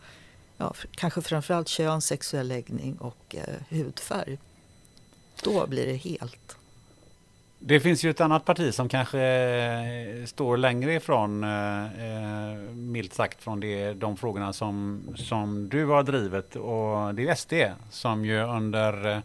ja, 0.58 0.74
kanske 0.92 1.22
framförallt 1.22 1.68
kön, 1.68 2.02
sexuell 2.02 2.48
läggning 2.48 2.98
och 2.98 3.36
eh, 3.36 3.56
hudfärg. 3.70 4.38
Då 5.44 5.68
blir 5.68 5.86
det 5.86 5.96
helt. 5.96 6.58
Det 7.66 7.80
finns 7.80 8.04
ju 8.04 8.10
ett 8.10 8.22
annat 8.22 8.46
parti 8.46 8.74
som 8.74 8.90
kanske 8.90 9.22
eh, 9.22 10.26
står 10.26 10.58
längre 10.58 10.94
ifrån, 10.94 11.44
eh, 11.44 11.84
eh, 11.84 12.58
milt 12.74 13.14
sagt, 13.14 13.44
från 13.44 13.60
det, 13.60 13.94
de 13.94 14.18
frågorna 14.18 14.54
som, 14.54 15.02
som 15.16 15.70
du 15.70 15.86
har 15.86 16.04
drivit. 16.04 16.56
Och 16.56 17.16
det 17.16 17.28
är 17.28 17.36
SD 17.36 17.54
som 17.90 18.26
ju 18.26 18.42
under 18.42 19.22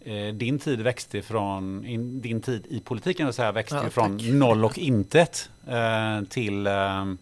eh, 0.00 0.34
din 0.34 0.58
tid 0.58 0.80
växte 0.80 1.22
från, 1.22 1.86
in, 1.86 2.20
din 2.20 2.40
tid 2.40 2.66
i 2.68 2.80
politiken 2.80 3.26
vill 3.26 3.34
säga, 3.34 3.52
växte 3.52 3.80
ja, 3.84 3.90
från 3.90 4.38
noll 4.38 4.64
och 4.64 4.78
intet 4.78 5.50
eh, 5.68 6.22
till, 6.28 6.66
eh, 6.66 7.14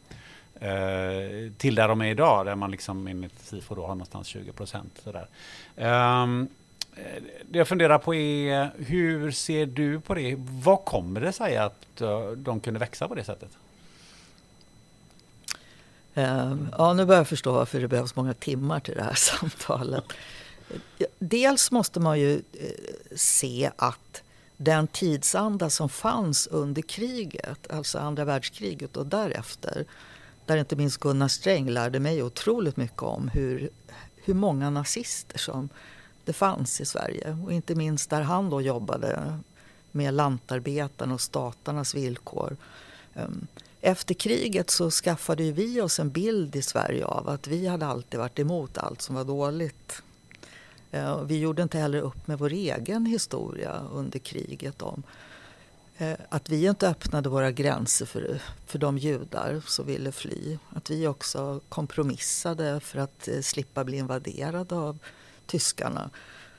till 1.57 1.75
där 1.75 1.89
de 1.89 2.01
är 2.01 2.11
idag, 2.11 2.47
där 2.47 2.55
man 2.55 2.71
liksom 2.71 3.07
enligt 3.07 3.41
SIFO 3.41 3.75
då 3.75 3.83
har 3.83 3.89
någonstans 3.89 4.27
20 4.27 4.53
procent. 4.53 5.07
Um, 5.77 6.49
det 7.49 7.59
jag 7.59 7.69
funderar 7.69 7.99
på 7.99 8.15
är, 8.15 8.71
hur 8.79 9.31
ser 9.31 9.67
du 9.67 10.01
på 10.01 10.15
det? 10.15 10.37
Vad 10.39 10.85
kommer 10.85 11.21
det 11.21 11.33
sig 11.33 11.57
att 11.57 12.01
eh, 12.01 12.31
de 12.31 12.61
kunde 12.61 12.81
växa 12.81 13.09
på 13.09 13.15
det 13.15 13.25
sättet? 13.25 13.51
Eh, 16.15 16.57
ja, 16.79 16.93
nu 16.93 17.05
börjar 17.05 17.21
jag 17.21 17.29
förstå 17.29 17.53
varför 17.53 17.81
det 17.81 17.89
behövs 17.89 18.17
många 18.17 18.35
timmar 18.35 18.81
till 18.81 18.95
det 18.95 19.03
här 19.03 19.15
samtalet. 19.41 20.05
Dels 21.19 21.71
måste 21.71 22.01
man 22.01 22.21
ju 22.21 22.35
eh, 22.35 22.71
se 23.17 23.71
att 23.77 24.23
den 24.57 24.87
tidsanda 24.87 25.71
som 25.71 25.89
fanns 25.89 26.47
under 26.47 26.83
kriget, 26.83 27.71
alltså 27.71 27.99
andra 27.99 28.25
världskriget 28.25 28.97
och 28.97 29.07
därefter, 29.07 29.85
där 30.47 30.57
inte 30.57 30.77
minst 30.77 31.01
Gunnar 31.01 31.29
Sträng 31.29 31.71
lärde 31.71 32.01
mig 32.01 32.23
otroligt 32.23 32.77
mycket 32.77 33.03
om 33.03 33.29
hur, 33.29 33.71
hur 34.17 34.35
många 34.35 34.71
nazister 34.71 35.39
som 35.39 35.69
det 36.25 36.33
fanns 36.33 36.81
i 36.81 36.85
Sverige. 36.85 37.39
Och 37.45 37.53
inte 37.53 37.75
minst 37.75 38.11
där 38.11 38.21
han 38.23 38.51
då 38.51 38.61
jobbade 38.61 39.39
med 39.93 40.15
lantarbetarna 40.15 41.15
och 41.15 41.21
statarnas 41.21 41.95
villkor. 41.95 42.57
Ehm, 43.15 43.47
efter 43.81 44.15
kriget 44.15 44.71
så 44.71 44.91
skaffade 44.91 45.53
vi 45.53 45.81
oss 45.81 46.01
en 46.01 46.11
bild 46.11 46.57
i 46.57 46.63
Sverige 46.63 47.05
av 47.05 47.29
att 47.29 47.47
vi 47.47 47.67
hade 47.67 47.87
alltid 47.87 48.21
varit 48.21 48.39
emot 48.39 48.79
allt 48.79 49.03
som 49.03 49.15
var 49.15 49.25
dåligt. 49.25 50.03
Ehm, 50.91 51.27
vi 51.27 51.39
gjorde 51.39 51.63
inte 51.63 51.79
heller 51.79 52.01
upp 52.01 52.27
med 52.27 52.39
vår 52.39 52.53
egen 52.53 53.07
historia 53.07 53.81
under 53.93 54.19
kriget 54.19 54.83
om 54.83 55.03
eh, 55.99 56.19
att 56.29 56.49
vi 56.49 56.67
inte 56.67 56.89
öppnade 56.89 57.29
våra 57.29 57.51
gränser 57.51 58.07
för, 58.07 58.41
för 58.67 58.79
de 58.79 58.99
judar 58.99 59.63
som 59.67 59.87
ville 59.87 60.13
fly. 60.13 60.59
Att 60.71 60.91
vi 60.91 61.07
också 61.07 61.61
kompromissade 61.69 62.81
för 62.81 62.99
att 62.99 63.29
eh, 63.29 63.41
slippa 63.41 63.85
bli 63.85 63.97
invaderade 63.97 64.75
av 64.75 64.99
tyskarna. 65.51 66.11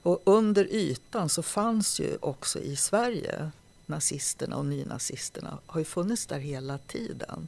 Och 0.02 0.22
under 0.26 0.64
ytan 0.72 1.30
så 1.30 1.44
fanns 1.44 2.00
ju 2.00 2.18
också 2.22 2.60
i 2.60 2.76
Sverige 2.76 3.52
nazisterna 3.86 4.56
och 4.56 4.66
nynazisterna 4.66 5.58
har 5.66 5.80
ju 5.80 5.86
funnits 5.86 6.26
där 6.26 6.39
hela 6.39 6.78
tiden. 6.78 7.48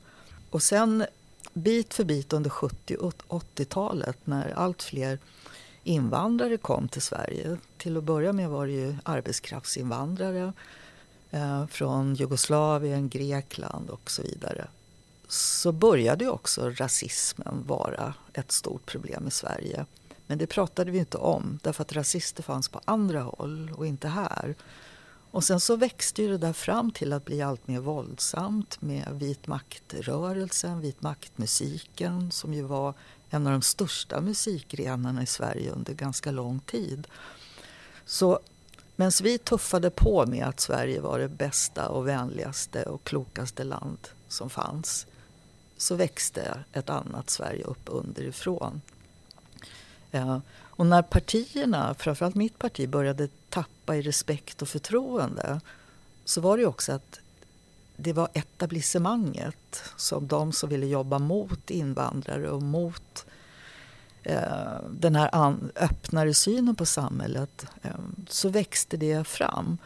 Och 0.50 0.64
sen 0.64 1.06
bit 1.54 1.94
för 1.94 2.04
bit 2.04 2.34
under 2.34 2.50
70 2.50 2.96
och 2.96 3.14
80-talet 3.28 4.18
när 4.24 4.50
allt 4.50 4.84
fler 4.84 5.20
invandrare 5.84 6.58
kom 6.58 6.88
till 6.88 7.02
Sverige. 7.02 7.58
Till 7.78 7.98
att 7.98 8.04
börja 8.04 8.34
med 8.34 8.50
var 8.50 8.68
det 8.68 8.74
ju 8.74 8.96
arbetskraftsinvandrare 9.04 10.54
eh, 11.32 11.68
från 11.68 12.16
Jugoslavien, 12.16 13.10
Grekland 13.10 13.90
och 13.90 14.12
så 14.12 14.22
vidare. 14.22 14.68
Så 15.28 15.72
började 15.72 16.24
ju 16.24 16.30
också 16.30 16.70
rasismen 16.70 17.64
vara 17.68 18.14
ett 18.34 18.52
stort 18.52 18.86
problem 18.86 19.28
i 19.28 19.32
Sverige. 19.32 19.86
Men 20.34 20.38
det 20.38 20.48
pratade 20.48 20.92
vi 20.92 20.98
inte 20.98 21.18
om 21.18 21.60
därför 21.64 21.82
att 21.82 21.94
rasister 21.94 22.44
fanns 22.44 22.70
på 22.70 22.82
andra 22.86 23.22
håll 23.22 23.74
och 23.78 23.88
inte 23.88 24.08
här. 24.08 24.56
Och 25.32 25.44
sen 25.44 25.60
så 25.60 25.76
växte 25.76 26.22
ju 26.22 26.28
det 26.28 26.38
där 26.38 26.54
fram 26.54 26.92
till 26.92 27.14
att 27.14 27.26
bli 27.26 27.42
allt 27.42 27.68
mer 27.68 27.80
våldsamt 27.80 28.82
med 28.82 29.08
vit 29.12 29.48
maktrörelsen, 29.48 30.82
vit 30.82 31.02
maktmusiken 31.02 32.32
som 32.32 32.54
ju 32.54 32.62
var 32.62 32.94
en 33.30 33.48
av 33.48 33.54
de 33.54 33.62
största 33.62 34.22
musikgrenarna 34.22 35.24
i 35.24 35.26
Sverige 35.26 35.72
under 35.72 35.94
ganska 35.94 36.32
lång 36.32 36.60
tid. 36.60 37.08
Så 38.06 38.40
medan 38.96 39.12
vi 39.24 39.38
tuffade 39.38 39.90
på 39.90 40.26
med 40.26 40.46
att 40.46 40.60
Sverige 40.60 41.02
var 41.02 41.20
det 41.20 41.30
bästa 41.30 41.90
och 41.90 42.08
vänligaste 42.08 42.84
och 42.84 43.04
klokaste 43.04 43.64
land 43.64 44.08
som 44.28 44.50
fanns 44.50 45.08
så 45.78 45.96
växte 45.96 46.64
ett 46.72 46.90
annat 46.90 47.30
Sverige 47.30 47.64
upp 47.64 47.84
underifrån. 47.86 48.82
Ja. 50.16 50.42
Och 50.60 50.86
när 50.86 51.02
partierna, 51.02 51.94
framförallt 51.94 52.36
mitt 52.36 52.60
parti, 52.60 52.90
började 52.90 53.28
tappa 53.50 53.96
i 53.96 54.02
respekt 54.02 54.62
och 54.62 54.68
förtroende 54.68 55.62
så 56.26 56.42
var 56.42 56.58
det 56.58 56.66
också 56.66 56.92
att 56.92 57.20
det 57.96 58.14
var 58.14 58.30
etablissemanget, 58.34 59.84
som 59.98 60.28
de 60.28 60.52
som 60.52 60.70
ville 60.70 60.86
jobba 60.86 61.20
mot 61.20 61.70
invandrare 61.70 62.50
och 62.50 62.62
mot 62.62 63.26
eh, 64.24 64.82
den 64.90 65.16
här 65.16 65.36
an, 65.36 65.72
öppnare 65.76 66.34
synen 66.34 66.76
på 66.76 66.86
samhället, 66.86 67.66
eh, 67.82 67.92
så 68.30 68.50
växte 68.50 68.98
det 68.98 69.28
fram. 69.28 69.78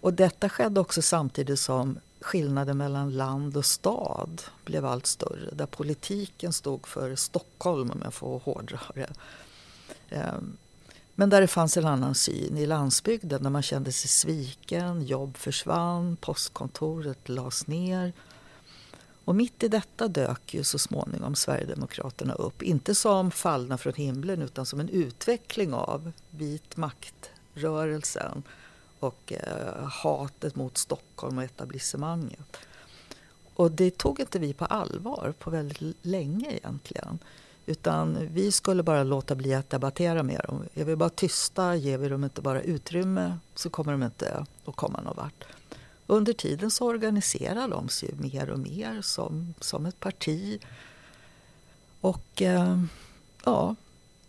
Och 0.00 0.14
detta 0.14 0.48
skedde 0.48 0.80
också 0.80 1.02
samtidigt 1.02 1.60
som 1.60 1.98
skillnaden 2.20 2.78
mellan 2.78 3.10
land 3.16 3.56
och 3.56 3.64
stad 3.64 4.42
blev 4.64 4.86
allt 4.86 5.06
större. 5.06 5.50
Där 5.52 5.66
politiken 5.66 6.52
stod 6.52 6.86
för 6.86 7.16
Stockholm, 7.16 7.90
om 7.90 8.00
jag 8.04 8.14
får 8.14 8.38
hårdra 8.38 8.80
det. 8.94 9.10
Ehm, 10.10 10.56
men 11.14 11.30
där 11.30 11.40
det 11.40 11.46
fanns 11.46 11.76
en 11.76 11.84
annan 11.84 12.14
syn 12.14 12.58
i 12.58 12.66
landsbygden 12.66 13.42
där 13.42 13.50
man 13.50 13.62
kände 13.62 13.92
sig 13.92 14.08
sviken, 14.08 15.02
jobb 15.02 15.36
försvann, 15.36 16.16
postkontoret 16.16 17.28
lades 17.28 17.66
ner. 17.66 18.12
Och 19.24 19.34
mitt 19.34 19.62
i 19.62 19.68
detta 19.68 20.08
dök 20.08 20.54
ju 20.54 20.64
så 20.64 20.78
småningom 20.78 21.34
Sverigedemokraterna 21.34 22.34
upp. 22.34 22.62
Inte 22.62 22.94
som 22.94 23.30
fallna 23.30 23.78
från 23.78 23.94
himlen 23.94 24.42
utan 24.42 24.66
som 24.66 24.80
en 24.80 24.88
utveckling 24.88 25.74
av 25.74 26.12
vit 26.30 26.76
maktrörelsen 26.76 28.42
och 29.00 29.32
eh, 29.32 29.84
hatet 29.84 30.56
mot 30.56 30.78
Stockholm 30.78 31.38
och 31.38 31.44
etablissemanget. 31.44 32.56
Och 33.54 33.70
det 33.70 33.98
tog 33.98 34.20
inte 34.20 34.38
vi 34.38 34.52
på 34.52 34.64
allvar 34.64 35.34
på 35.38 35.50
väldigt 35.50 35.96
länge 36.02 36.52
egentligen. 36.52 37.18
Utan 37.66 38.28
vi 38.32 38.52
skulle 38.52 38.82
bara 38.82 39.04
låta 39.04 39.34
bli 39.34 39.54
att 39.54 39.70
debattera 39.70 40.22
med 40.22 40.40
dem. 40.48 40.64
Är 40.74 40.84
vi 40.84 40.96
bara 40.96 41.08
tysta, 41.08 41.76
ger 41.76 41.98
vi 41.98 42.08
dem 42.08 42.24
inte 42.24 42.42
bara 42.42 42.62
utrymme 42.62 43.38
så 43.54 43.70
kommer 43.70 43.92
de 43.92 44.02
inte 44.02 44.46
att 44.64 44.76
komma 44.76 45.00
någon 45.00 45.16
vart. 45.16 45.44
Under 46.06 46.32
tiden 46.32 46.70
så 46.70 46.86
organiserar 46.86 47.68
de 47.68 47.88
sig 47.88 48.14
mer 48.14 48.50
och 48.50 48.58
mer 48.58 49.02
som, 49.02 49.54
som 49.60 49.86
ett 49.86 50.00
parti. 50.00 50.60
Och 52.00 52.42
eh, 52.42 52.82
ja, 53.44 53.74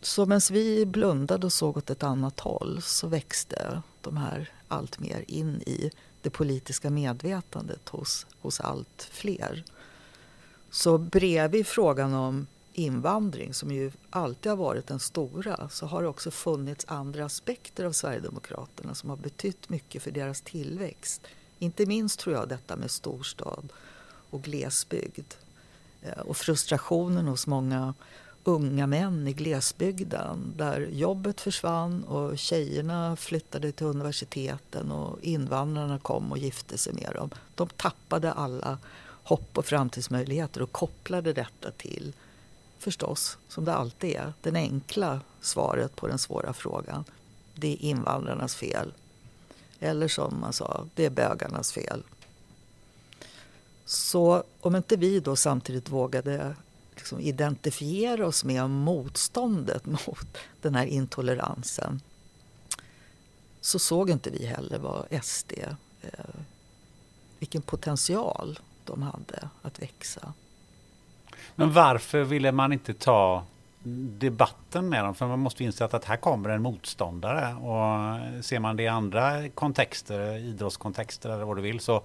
så 0.02 0.26
medan 0.26 0.42
vi 0.52 0.86
blundade 0.86 1.46
och 1.46 1.54
såg 1.54 1.78
åt 1.78 1.90
ett 1.90 2.04
annat 2.04 2.40
håll 2.40 2.82
så 2.82 3.08
växte 3.08 3.82
de 4.02 4.18
här 4.18 4.52
allt 4.68 5.00
mer 5.00 5.24
in 5.28 5.62
i 5.62 5.92
det 6.22 6.30
politiska 6.30 6.90
medvetandet 6.90 7.90
hos, 7.90 8.26
hos 8.42 8.60
allt 8.60 9.10
fler. 9.12 9.64
Så 10.72 10.98
bredvid 10.98 11.68
frågan 11.68 12.14
om 12.14 12.48
invandring 12.80 13.54
som 13.54 13.72
ju 13.72 13.92
alltid 14.10 14.50
har 14.50 14.58
varit 14.58 14.88
den 14.88 15.00
stora 15.00 15.70
så 15.70 15.86
har 15.86 16.02
det 16.02 16.08
också 16.08 16.32
funnits 16.32 16.86
andra 16.88 17.26
aspekter 17.26 17.86
av 17.86 17.92
Sverigedemokraterna 17.92 18.96
som 18.96 19.10
har 19.10 19.18
betytt 19.18 19.70
mycket 19.70 20.04
för 20.04 20.12
deras 20.12 20.42
tillväxt. 20.42 21.28
Inte 21.60 21.86
minst 21.86 22.20
tror 22.20 22.36
jag 22.36 22.50
detta 22.50 22.76
med 22.76 22.92
storstad 22.92 23.74
och 24.30 24.44
glesbygd 24.44 25.34
eh, 26.02 26.20
och 26.20 26.38
frustrationen 26.38 27.28
hos 27.28 27.48
många 27.48 27.94
unga 28.44 28.88
män 28.88 29.28
i 29.28 29.34
glesbygden 29.34 30.54
där 30.58 30.88
jobbet 30.92 31.42
försvann 31.42 32.04
och 32.04 32.38
tjejerna 32.38 33.16
flyttade 33.16 33.72
till 33.72 33.86
universiteten 33.86 34.92
och 34.92 35.20
invandrarna 35.22 36.00
kom 36.00 36.32
och 36.32 36.38
gifte 36.38 36.78
sig 36.78 36.94
med 36.94 37.12
dem. 37.16 37.30
De 37.56 37.70
tappade 37.70 38.32
alla 38.34 38.78
hopp 39.24 39.58
och 39.58 39.66
framtidsmöjligheter 39.66 40.62
och 40.62 40.72
kopplade 40.72 41.34
detta 41.34 41.72
till 41.72 42.14
förstås, 42.88 43.38
som 43.48 43.66
det 43.66 43.74
alltid 43.74 44.16
är, 44.16 44.34
det 44.42 44.56
enkla 44.56 45.22
svaret 45.42 45.96
på 45.96 46.08
den 46.08 46.20
svåra 46.20 46.54
frågan. 46.54 47.04
Det 47.56 47.74
är 47.74 47.82
invandrarnas 47.82 48.56
fel. 48.56 48.94
Eller 49.80 50.08
som 50.08 50.40
man 50.40 50.54
sa, 50.54 50.86
det 50.96 51.06
är 51.06 51.10
bögarnas 51.10 51.72
fel. 51.72 52.04
Så 53.86 54.44
om 54.62 54.76
inte 54.76 54.96
vi 54.96 55.20
då 55.20 55.36
samtidigt 55.36 55.90
vågade 55.90 56.56
liksom 56.96 57.20
identifiera 57.20 58.28
oss 58.28 58.44
med 58.44 58.70
motståndet 58.70 59.86
mot 60.08 60.38
den 60.62 60.76
här 60.76 60.86
intoleransen 60.86 62.02
så 63.62 63.80
såg 63.80 64.10
inte 64.10 64.30
vi 64.30 64.46
heller 64.46 64.80
vad 64.80 65.24
SD, 65.24 65.54
eh, 66.02 66.10
vilken 67.40 67.62
potential 67.62 68.60
de 68.86 69.02
hade 69.02 69.50
att 69.62 69.82
växa. 69.82 70.34
Men 71.60 71.74
varför 71.74 72.24
ville 72.24 72.52
man 72.52 72.74
inte 72.74 72.94
ta 72.94 73.44
debatten 74.20 74.90
med 74.90 75.04
dem? 75.04 75.16
För 75.16 75.28
man 75.28 75.40
måste 75.40 75.64
inse 75.64 75.86
att 75.86 76.06
här 76.06 76.18
kommer 76.18 76.50
en 76.50 76.62
motståndare. 76.62 77.56
Och 77.56 78.46
ser 78.46 78.60
man 78.60 78.76
det 78.76 78.84
i 78.84 78.88
andra 78.88 79.50
kontexter, 79.50 80.38
idrottskontexter 80.38 81.30
eller 81.30 81.46
vad 81.46 81.58
du 81.58 81.62
vill, 81.62 81.80
så, 81.80 82.02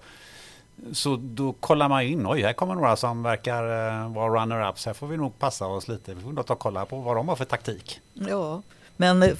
så 0.91 1.15
då 1.21 1.53
kollar 1.53 1.89
man 1.89 2.01
in. 2.01 2.27
Oj, 2.27 2.41
här 2.41 2.53
kommer 2.53 2.75
några 2.75 2.95
som 2.95 3.23
verkar 3.23 3.63
eh, 3.63 4.13
vara 4.13 4.41
runner-ups. 4.41 4.85
Här 4.85 4.93
får 4.93 5.07
vi 5.07 5.17
nog 5.17 5.39
passa 5.39 5.65
oss 5.65 5.87
lite. 5.87 6.13
Vi 6.13 6.21
får 6.21 6.31
nog 6.31 6.45
ta 6.45 6.53
och 6.53 6.59
kolla 6.59 6.85
på 6.85 6.99
vad 6.99 7.15
de 7.15 7.27
har 7.27 7.35
för 7.35 7.45
taktik. 7.45 7.99
Ja, 8.13 8.61
men 8.97 9.23
eh, 9.23 9.37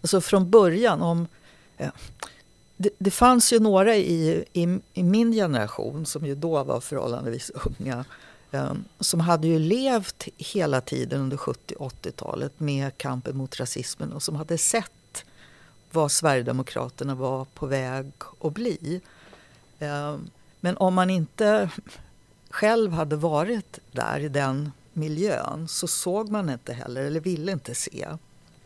alltså 0.00 0.20
från 0.20 0.50
början 0.50 1.02
om... 1.02 1.28
Ja, 1.76 1.90
det, 2.76 2.90
det, 2.98 3.10
fanns 3.10 3.52
ju 3.52 3.60
några 3.60 3.96
i, 3.96 4.44
i, 4.52 4.78
i, 4.92 5.02
min 5.02 5.32
generation 5.32 6.06
som 6.06 6.26
ju 6.26 6.34
då 6.34 6.64
var 6.64 6.80
förhållandevis 6.80 7.50
unga 7.78 8.04
Ehm, 8.50 8.84
som 9.00 9.20
hade 9.20 9.46
ju 9.46 9.58
levt 9.58 10.28
hela 10.36 10.80
tiden 10.80 11.20
under 11.20 11.36
70 11.36 11.74
80-talet 11.78 12.60
med 12.60 12.98
kampen 12.98 13.36
mot 13.36 13.60
rasismen 13.60 14.12
och 14.12 14.22
som 14.22 14.36
hade 14.36 14.58
sett 14.58 15.24
vad 15.90 16.12
Sverigedemokraterna 16.12 17.14
var 17.14 17.44
på 17.44 17.66
väg 17.66 18.12
att 18.40 18.52
bli. 18.52 19.00
Ehm, 19.78 20.30
men 20.60 20.76
om 20.76 20.94
man 20.94 21.10
inte 21.10 21.70
själv 22.50 22.92
hade 22.92 23.16
varit 23.16 23.78
där 23.92 24.20
i 24.20 24.28
den 24.28 24.72
miljön 24.92 25.68
så 25.68 25.86
såg 25.86 26.30
man 26.30 26.50
inte 26.50 26.72
heller, 26.72 27.04
eller 27.04 27.20
ville 27.20 27.52
inte 27.52 27.74
se, 27.74 28.08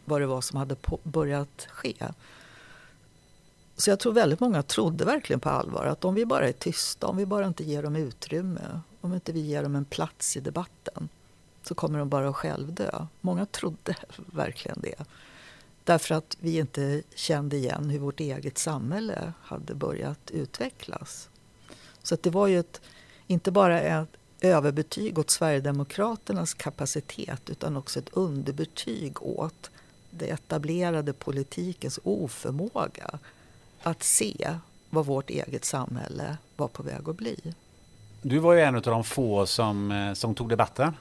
vad 0.05 0.21
det 0.21 0.27
var 0.27 0.41
som 0.41 0.59
hade 0.59 0.77
börjat 1.03 1.67
ske. 1.71 1.95
Så 3.77 3.91
jag 3.91 3.99
tror 3.99 4.13
väldigt 4.13 4.41
många 4.41 4.63
trodde 4.63 5.05
verkligen 5.05 5.41
på 5.41 5.49
allvar 5.49 5.87
att 5.87 6.05
om 6.05 6.15
vi 6.15 6.27
bara 6.27 6.49
är 6.49 6.53
tysta, 6.53 7.07
om 7.07 7.17
vi 7.17 7.27
bara 7.27 7.47
inte 7.47 7.65
ger 7.65 7.83
dem 7.83 7.97
utrymme, 7.97 8.81
om 9.01 9.15
inte 9.15 9.33
vi 9.33 9.41
ger 9.41 9.63
dem 9.63 9.77
en 9.77 9.85
plats 9.85 10.37
i 10.37 10.41
debatten 10.41 11.09
så 11.63 11.75
kommer 11.75 11.99
de 11.99 12.09
bara 12.09 12.29
att 12.29 12.37
självdö. 12.37 13.07
Många 13.21 13.47
trodde 13.47 13.97
verkligen 14.17 14.81
det. 14.81 15.05
Därför 15.85 16.15
att 16.15 16.37
vi 16.41 16.59
inte 16.59 17.03
kände 17.15 17.57
igen 17.57 17.91
hur 17.91 17.99
vårt 17.99 18.21
eget 18.21 18.59
samhälle 18.59 19.33
hade 19.43 19.75
börjat 19.75 20.31
utvecklas. 20.31 21.29
Så 22.03 22.17
det 22.21 22.31
var 22.31 22.47
ju 22.47 22.59
ett, 22.59 22.81
inte 23.27 23.51
bara 23.51 23.81
ett 23.81 24.09
överbetyg 24.41 25.19
åt 25.19 25.31
Sverigedemokraternas 25.31 26.55
kapacitet 26.55 27.51
utan 27.51 27.77
också 27.77 27.99
ett 27.99 28.11
underbetyg 28.13 29.23
åt 29.23 29.71
det 30.11 30.31
etablerade 30.31 31.13
politikens 31.13 31.99
oförmåga 32.03 33.19
att 33.83 34.03
se 34.03 34.59
vad 34.91 35.07
vårt 35.07 35.31
eget 35.31 35.65
samhälle 35.65 36.37
var 36.57 36.69
på 36.69 36.83
väg 36.83 37.09
att 37.09 37.17
bli. 37.17 37.55
Du 38.23 38.39
var 38.39 38.53
ju 38.55 38.61
en 38.61 38.75
av 38.75 38.83
de 38.83 39.05
få 39.05 39.47
som, 39.47 39.93
eh, 39.93 40.13
som 40.13 40.35
tog 40.35 40.49
debatten. 40.49 40.97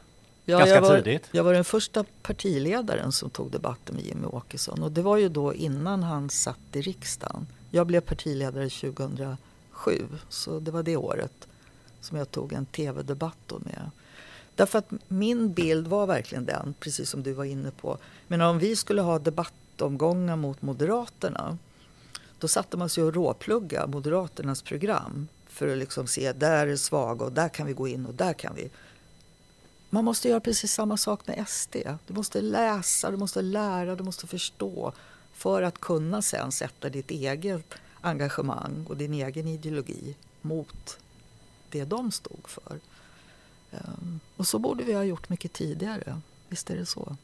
Ja, 0.46 0.58
Ganska 0.58 0.76
jag 0.76 0.82
var, 0.82 1.02
tidigt. 1.02 1.30
Jag 1.32 1.44
var 1.44 1.54
den 1.54 1.64
första 1.64 2.06
partiledaren 2.22 3.12
som 3.12 3.30
tog 3.30 3.52
debatten 3.52 3.96
med 3.96 4.06
Jimmy 4.06 4.26
Åkesson. 4.28 4.84
Och 4.84 4.92
det 4.92 5.02
var 5.02 5.18
ju 5.18 5.30
då 5.30 5.54
innan 5.54 6.04
han 6.04 6.30
satt 6.30 6.60
i 6.74 6.82
riksdagen. 6.82 7.48
Jag 7.72 7.88
blev 7.88 8.02
partiledare 8.02 8.70
2007, 8.70 9.38
så 10.30 10.60
det 10.60 10.72
var 10.72 10.84
det 10.84 10.98
året 10.98 11.48
som 12.02 12.18
jag 12.18 12.32
tog 12.32 12.54
en 12.54 12.66
tv-debatt 12.66 13.52
med. 13.60 13.92
Därför 14.56 14.80
att 14.80 14.92
min 15.08 15.54
bild 15.54 15.88
var 15.88 16.08
verkligen 16.08 16.46
den, 16.46 16.74
precis 16.80 17.10
som 17.10 17.24
du 17.24 17.34
var 17.34 17.46
inne 17.46 17.72
på. 17.72 17.98
Men 18.28 18.42
om 18.42 18.60
vi 18.60 18.76
skulle 18.76 19.02
ha 19.02 19.20
debattomgångar 19.20 20.36
mot 20.36 20.62
Moderaterna, 20.62 21.58
då 22.40 22.48
satte 22.48 22.78
man 22.78 22.90
sig 22.90 23.04
och 23.04 23.14
råplugga 23.14 23.88
Moderaternas 23.88 24.62
program 24.62 25.28
för 25.60 25.68
att 25.68 25.78
liksom 25.78 26.08
se, 26.08 26.34
där 26.34 26.68
är 26.68 26.76
svaga 26.76 27.26
och 27.26 27.32
där 27.32 27.50
kan 27.50 27.68
vi 27.68 27.74
gå 27.74 27.88
in 27.88 28.06
och 28.06 28.14
där 28.14 28.34
kan 28.34 28.56
vi 28.56 28.70
man 29.90 30.06
måste 30.06 30.30
göra 30.30 30.40
precis 30.40 30.74
samma 30.74 30.98
sak 30.98 31.28
med 31.28 31.48
SD. 31.48 31.76
Du 32.08 32.14
måste 32.14 32.42
läsa, 32.42 33.12
du 33.12 33.18
måste 33.18 33.42
lära, 33.42 33.96
du 33.96 34.04
måste 34.04 34.28
förstå 34.28 34.94
för 35.34 35.62
att 35.62 35.80
kunna 35.80 36.22
sen 36.22 36.52
sätta 36.52 36.90
ditt 36.90 37.12
eget 37.12 37.74
engagemang 38.02 38.86
och 38.90 38.98
din 38.98 39.14
egen 39.14 39.48
ideologi 39.48 40.16
mot 40.42 41.00
det 41.70 41.86
de 41.86 42.12
stod 42.12 42.48
för. 42.48 42.80
Ehm, 43.72 44.20
och 44.38 44.48
så 44.48 44.60
borde 44.60 44.84
vi 44.84 44.94
ha 44.94 45.04
gjort 45.04 45.30
mycket 45.30 45.54
tidigare. 45.54 46.22
Visst 46.48 46.70
är 46.70 46.78
det 46.78 46.86
så. 46.86 47.18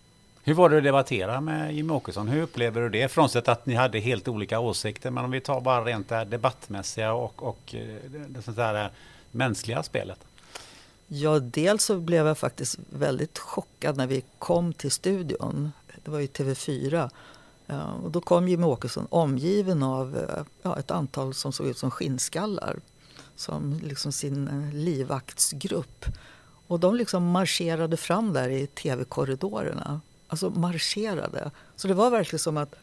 Hur 0.48 0.54
var 0.54 0.70
det 0.70 0.78
att 0.78 0.84
debattera 0.84 1.42
med 1.42 1.76
Jimmie 1.76 1.96
Åkesson? 1.96 2.28
Hur 2.28 2.42
upplever 2.42 2.82
du 2.82 2.90
det? 2.90 3.08
Frånsett 3.08 3.48
att 3.48 3.66
ni 3.66 3.76
hade 3.76 4.00
helt 4.00 4.28
olika 4.28 4.60
åsikter. 4.60 5.12
Men 5.12 5.26
om 5.26 5.32
vi 5.32 5.42
tar 5.42 5.62
bara 5.62 5.86
rent 5.86 6.10
det 6.10 6.26
debattmässiga 6.26 7.14
och, 7.14 7.44
och 7.44 7.76
eh, 7.76 8.12
det 8.28 8.42
sånt 8.42 8.58
där 8.58 8.86
eh, 8.86 8.92
mänskliga 9.32 9.84
spelet. 9.84 10.20
Ja, 11.08 11.40
dels 11.40 11.84
så 11.84 12.00
blev 12.00 12.28
jag 12.28 12.38
faktiskt 12.38 12.80
väldigt 12.90 13.38
chockad 13.38 13.98
när 13.98 14.08
vi 14.08 14.24
kom 14.40 14.74
till 14.74 14.92
studion. 14.92 15.72
Det 16.04 16.12
var 16.12 16.20
ju 16.20 16.28
TV4. 16.28 17.10
Eh, 17.68 18.04
och 18.04 18.12
då 18.12 18.22
kom 18.22 18.48
Jimmie 18.48 18.68
Åkesson 18.68 19.08
omgiven 19.10 19.84
av 19.84 20.36
ja, 20.62 20.80
ett 20.80 20.92
antal 20.92 21.34
som 21.34 21.54
såg 21.54 21.68
ut 21.68 21.78
som 21.78 21.92
skinnskallar. 21.92 22.80
Som 23.36 23.80
liksom 23.84 24.12
sin 24.12 24.70
livvaktsgrupp. 24.74 26.06
Och 26.68 26.80
de 26.80 26.96
liksom 26.96 27.32
marscherade 27.32 27.98
fram 27.98 28.34
där 28.34 28.50
i 28.50 28.68
tv-korridorerna. 28.68 30.02
Alltså 30.28 30.50
marscherade. 30.50 31.52
Så 31.76 31.88
det 31.88 31.94
var 31.94 32.10
verkligen 32.10 32.40
som 32.40 32.58
att 32.58 32.76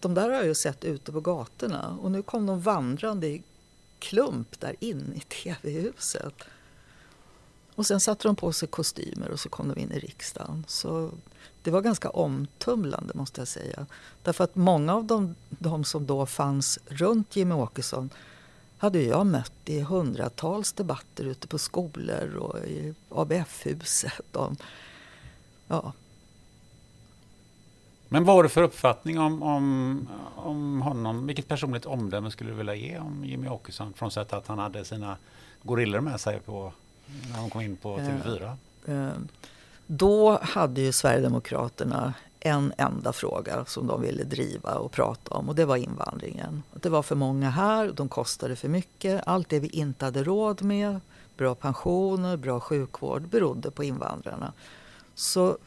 de 0.00 0.14
där 0.14 0.22
har 0.22 0.36
jag 0.36 0.46
ju 0.46 0.54
sett 0.54 0.84
ute 0.84 1.12
på 1.12 1.20
gatorna. 1.20 1.98
Och 2.02 2.10
nu 2.10 2.22
kom 2.22 2.46
de 2.46 2.60
vandrande 2.60 3.26
i 3.26 3.42
klump 3.98 4.60
där 4.60 4.76
in 4.80 5.12
i 5.16 5.20
tv-huset. 5.20 6.34
Och 7.74 7.86
sen 7.86 8.00
satte 8.00 8.28
de 8.28 8.36
på 8.36 8.52
sig 8.52 8.68
kostymer 8.68 9.30
och 9.30 9.40
så 9.40 9.48
kom 9.48 9.68
de 9.68 9.80
in 9.80 9.92
i 9.92 9.98
riksdagen. 9.98 10.64
Så 10.68 11.10
det 11.62 11.70
var 11.70 11.80
ganska 11.80 12.10
omtumlande 12.10 13.14
måste 13.14 13.40
jag 13.40 13.48
säga. 13.48 13.86
Därför 14.22 14.44
att 14.44 14.54
många 14.54 14.94
av 14.94 15.04
de, 15.04 15.34
de 15.48 15.84
som 15.84 16.06
då 16.06 16.26
fanns 16.26 16.78
runt 16.86 17.36
Jimmy 17.36 17.54
Åkesson 17.54 18.10
hade 18.78 19.02
jag 19.02 19.26
mött 19.26 19.52
i 19.64 19.80
hundratals 19.80 20.72
debatter 20.72 21.24
ute 21.24 21.48
på 21.48 21.58
skolor 21.58 22.36
och 22.36 22.58
i 22.58 22.94
ABF-huset. 23.08 24.36
Ja. 25.68 25.92
Men 28.08 28.24
vad 28.24 28.36
har 28.36 28.42
du 28.42 28.48
för 28.48 28.62
uppfattning 28.62 29.18
om, 29.18 29.42
om, 29.42 30.08
om 30.36 30.82
honom? 30.82 31.26
Vilket 31.26 31.48
personligt 31.48 31.86
omdöme 31.86 32.30
skulle 32.30 32.50
du 32.50 32.56
vilja 32.56 32.74
ge 32.74 32.98
om 32.98 33.24
Jimmy 33.24 33.48
Åkesson? 33.48 33.92
Frånsett 33.96 34.32
att 34.32 34.46
han 34.46 34.58
hade 34.58 34.84
sina 34.84 35.16
gorillor 35.62 36.00
med 36.00 36.20
sig 36.20 36.40
på 36.40 36.72
när 37.32 37.38
hon 37.38 37.50
kom 37.50 37.60
in 37.60 37.76
på 37.76 37.98
TV4? 37.98 38.56
Eh, 38.86 39.08
då 39.86 40.38
hade 40.42 40.80
ju 40.80 40.92
Sverigedemokraterna 40.92 42.14
en 42.40 42.72
enda 42.78 43.12
fråga 43.12 43.64
som 43.64 43.86
de 43.86 44.02
ville 44.02 44.24
driva 44.24 44.74
och 44.74 44.92
prata 44.92 45.34
om 45.34 45.48
och 45.48 45.54
det 45.54 45.64
var 45.64 45.76
invandringen. 45.76 46.62
Det 46.72 46.88
var 46.88 47.02
för 47.02 47.14
många 47.14 47.50
här, 47.50 47.92
de 47.92 48.08
kostade 48.08 48.56
för 48.56 48.68
mycket. 48.68 49.22
Allt 49.26 49.48
det 49.48 49.60
vi 49.60 49.68
inte 49.68 50.04
hade 50.04 50.24
råd 50.24 50.62
med, 50.62 51.00
bra 51.36 51.54
pensioner, 51.54 52.36
bra 52.36 52.60
sjukvård, 52.60 53.22
berodde 53.22 53.70
på 53.70 53.84
invandrarna. 53.84 54.52
Så 55.14 55.58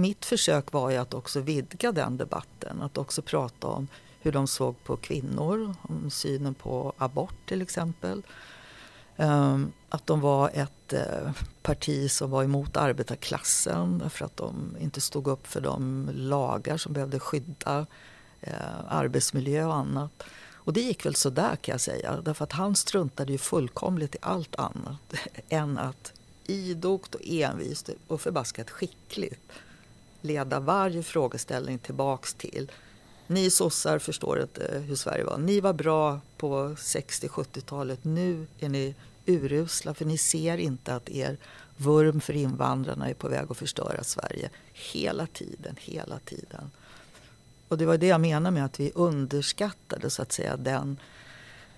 mitt 0.00 0.24
försök 0.24 0.72
var 0.72 0.90
ju 0.90 0.96
att 0.96 1.14
också 1.14 1.40
vidga 1.40 1.92
den 1.92 2.16
debatten, 2.16 2.82
att 2.82 2.98
också 2.98 3.22
prata 3.22 3.66
om 3.66 3.88
hur 4.20 4.32
de 4.32 4.46
såg 4.46 4.84
på 4.84 4.96
kvinnor, 4.96 5.74
om 5.82 6.10
synen 6.10 6.54
på 6.54 6.92
abort 6.98 7.46
till 7.46 7.62
exempel. 7.62 8.22
Ehm, 9.16 9.72
att 9.88 10.06
de 10.06 10.20
var 10.20 10.50
ett 10.54 10.92
eh, 10.92 11.30
parti 11.62 12.10
som 12.10 12.30
var 12.30 12.44
emot 12.44 12.76
arbetarklassen 12.76 13.98
därför 13.98 14.24
att 14.24 14.36
de 14.36 14.76
inte 14.80 15.00
stod 15.00 15.28
upp 15.28 15.46
för 15.46 15.60
de 15.60 16.10
lagar 16.14 16.76
som 16.76 16.92
behövde 16.92 17.18
skydda 17.18 17.86
eh, 18.40 18.54
arbetsmiljö 18.88 19.64
och 19.64 19.74
annat. 19.74 20.22
Och 20.54 20.72
det 20.72 20.80
gick 20.80 21.06
väl 21.06 21.14
sådär 21.14 21.56
kan 21.56 21.72
jag 21.72 21.80
säga 21.80 22.20
därför 22.20 22.44
att 22.44 22.52
han 22.52 22.76
struntade 22.76 23.32
ju 23.32 23.38
fullkomligt 23.38 24.14
i 24.14 24.18
allt 24.20 24.56
annat 24.56 25.14
än 25.48 25.78
att 25.78 26.12
idogt 26.46 27.14
och 27.14 27.20
envist 27.24 27.90
och 28.06 28.20
förbaskat 28.20 28.70
skickligt 28.70 29.52
leda 30.20 30.60
varje 30.60 31.02
frågeställning 31.02 31.78
tillbaks 31.78 32.34
till 32.34 32.70
ni 33.30 33.50
sossar 33.50 33.98
förstår 33.98 34.42
inte 34.42 34.64
eh, 34.64 34.80
hur 34.80 34.96
Sverige 34.96 35.24
var. 35.24 35.38
Ni 35.38 35.60
var 35.60 35.72
bra 35.72 36.20
på 36.36 36.68
60-70-talet. 36.68 38.04
Nu 38.04 38.46
är 38.60 38.68
ni 38.68 38.94
urusla 39.26 39.94
för 39.94 40.04
ni 40.04 40.18
ser 40.18 40.58
inte 40.58 40.94
att 40.94 41.08
er 41.08 41.36
vurm 41.76 42.20
för 42.20 42.32
invandrarna 42.32 43.08
är 43.08 43.14
på 43.14 43.28
väg 43.28 43.46
att 43.50 43.56
förstöra 43.56 44.04
Sverige. 44.04 44.50
Hela 44.72 45.26
tiden, 45.26 45.76
hela 45.78 46.18
tiden. 46.18 46.70
Och 47.68 47.78
det 47.78 47.86
var 47.86 47.98
det 47.98 48.06
jag 48.06 48.20
menar 48.20 48.50
med 48.50 48.64
att 48.64 48.80
vi 48.80 48.92
underskattade 48.94 50.10
så 50.10 50.22
att 50.22 50.32
säga 50.32 50.56
den 50.56 50.98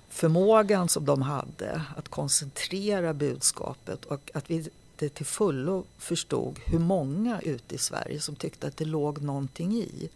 förmågan 0.09 0.89
som 0.89 1.05
de 1.05 1.23
hade 1.23 1.83
att 1.97 2.09
koncentrera 2.09 3.15
budskapet 3.15 4.05
och 4.05 4.31
att 4.35 4.51
vi 4.51 4.69
inte 5.03 5.17
till 5.17 5.27
fullo 5.27 5.85
förstod 5.99 6.59
hur 6.65 6.79
många 6.79 7.41
ute 7.41 7.75
i 7.75 7.79
Sverige 7.79 8.21
som 8.21 8.37
tyckte 8.37 8.67
att 8.67 8.77
det 8.77 8.85
låg 8.85 9.23
någonting 9.23 9.73
i. 9.73 10.11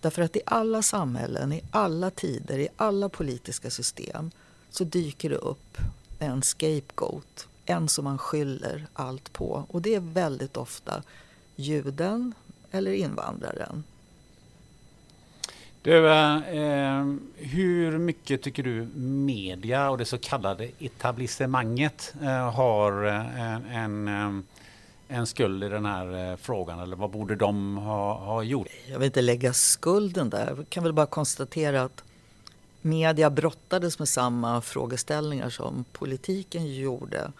Därför 0.00 0.22
att 0.22 0.36
i 0.36 0.40
alla 0.46 0.82
samhällen, 0.82 1.52
i 1.52 1.62
alla 1.70 2.10
tider, 2.10 2.58
i 2.58 2.68
alla 2.76 3.08
politiska 3.08 3.70
system 3.70 4.30
så 4.70 4.84
dyker 4.84 5.30
det 5.30 5.36
upp 5.36 5.78
en 6.18 6.42
scapegoat, 6.42 7.48
en 7.64 7.88
som 7.88 8.04
man 8.04 8.18
skyller 8.18 8.86
allt 8.92 9.32
på. 9.32 9.66
Och 9.68 9.82
det 9.82 9.94
är 9.94 10.00
väldigt 10.00 10.56
ofta 10.56 11.02
juden 11.56 12.34
eller 12.70 12.92
invandraren. 12.92 13.84
Du, 15.86 16.08
eh, 16.08 16.36
eh, 16.36 17.04
hur 17.36 17.98
mycket 17.98 18.42
tycker 18.42 18.62
du 18.62 18.88
media 19.00 19.90
och 19.90 19.98
det 19.98 20.04
så 20.04 20.18
kallade 20.18 20.68
etablissemanget 20.78 22.14
eh, 22.22 22.50
har 22.52 23.06
eh, 23.06 23.76
en, 23.76 24.08
en, 24.08 24.44
en 25.08 25.26
skuld 25.26 25.64
i 25.64 25.68
den 25.68 25.86
här 25.86 26.30
eh, 26.30 26.36
frågan? 26.36 26.80
Eller 26.80 26.96
vad 26.96 27.10
borde 27.10 27.36
de 27.36 27.76
ha, 27.76 28.14
ha 28.14 28.42
gjort? 28.42 28.68
Jag 28.86 28.98
vill 28.98 29.06
inte 29.06 29.22
lägga 29.22 29.52
skulden 29.52 30.30
där. 30.30 30.54
Jag 30.56 30.68
kan 30.68 30.82
väl 30.82 30.92
bara 30.92 31.06
konstatera 31.06 31.82
att 31.82 32.04
media 32.82 33.30
brottades 33.30 33.98
med 33.98 34.08
samma 34.08 34.60
frågeställningar 34.60 35.50
som 35.50 35.84
politiken 35.92 36.74
gjorde. 36.74 37.32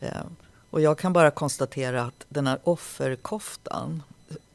Eh, 0.00 0.10
och 0.70 0.80
jag 0.80 0.98
kan 0.98 1.12
bara 1.12 1.30
konstatera 1.30 2.02
att 2.02 2.26
den 2.28 2.46
här 2.46 2.58
offerkoftan 2.64 4.02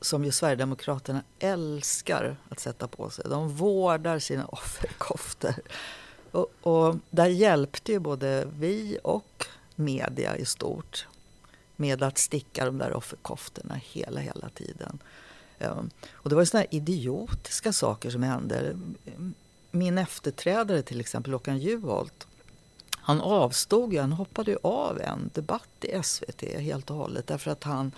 som 0.02 0.26
ju 0.26 0.32
Sverigedemokraterna 0.32 1.24
älskar 1.40 2.36
att 2.50 2.60
sätta 2.60 2.88
på 2.88 3.10
sig. 3.10 3.26
De 3.30 3.50
vårdar 3.50 4.20
sina 4.20 4.46
offerkoftor. 4.52 5.56
Och, 6.32 6.52
och 6.62 6.96
där 7.10 7.26
hjälpte 7.26 7.92
ju 7.92 8.00
både 8.00 8.48
vi 8.60 8.98
och 9.04 9.46
media 9.76 10.38
i 10.38 10.46
stort 10.46 11.08
med 11.76 12.04
att 12.04 12.18
sticka 12.18 12.66
de 12.66 12.78
där 12.78 12.94
offerkoftorna 12.94 13.76
hela, 13.76 14.20
hela 14.20 14.50
tiden. 14.50 15.00
Ehm, 15.60 15.90
och 16.12 16.30
det 16.30 16.36
var 16.36 16.42
ju 16.42 16.46
sådana 16.46 16.66
här 16.72 16.76
idiotiska 16.76 17.74
saker 17.74 18.10
som 18.10 18.24
hände 18.24 18.78
min 19.72 19.98
efterträdare 19.98 20.82
till 20.82 21.00
exempel, 21.00 21.34
Håkan 21.34 21.58
Juholt, 21.58 22.28
han 22.92 23.22
avstod 23.22 23.94
ju, 23.94 24.00
han 24.00 24.12
hoppade 24.12 24.52
ju 24.52 24.58
av 24.64 25.02
en 25.02 25.30
debatt 25.34 25.70
i 25.82 26.04
SVT 26.04 26.42
helt 26.42 26.90
och 26.90 26.96
hållet 26.96 27.28
därför 27.28 27.52
att 27.52 27.64
han 27.64 27.92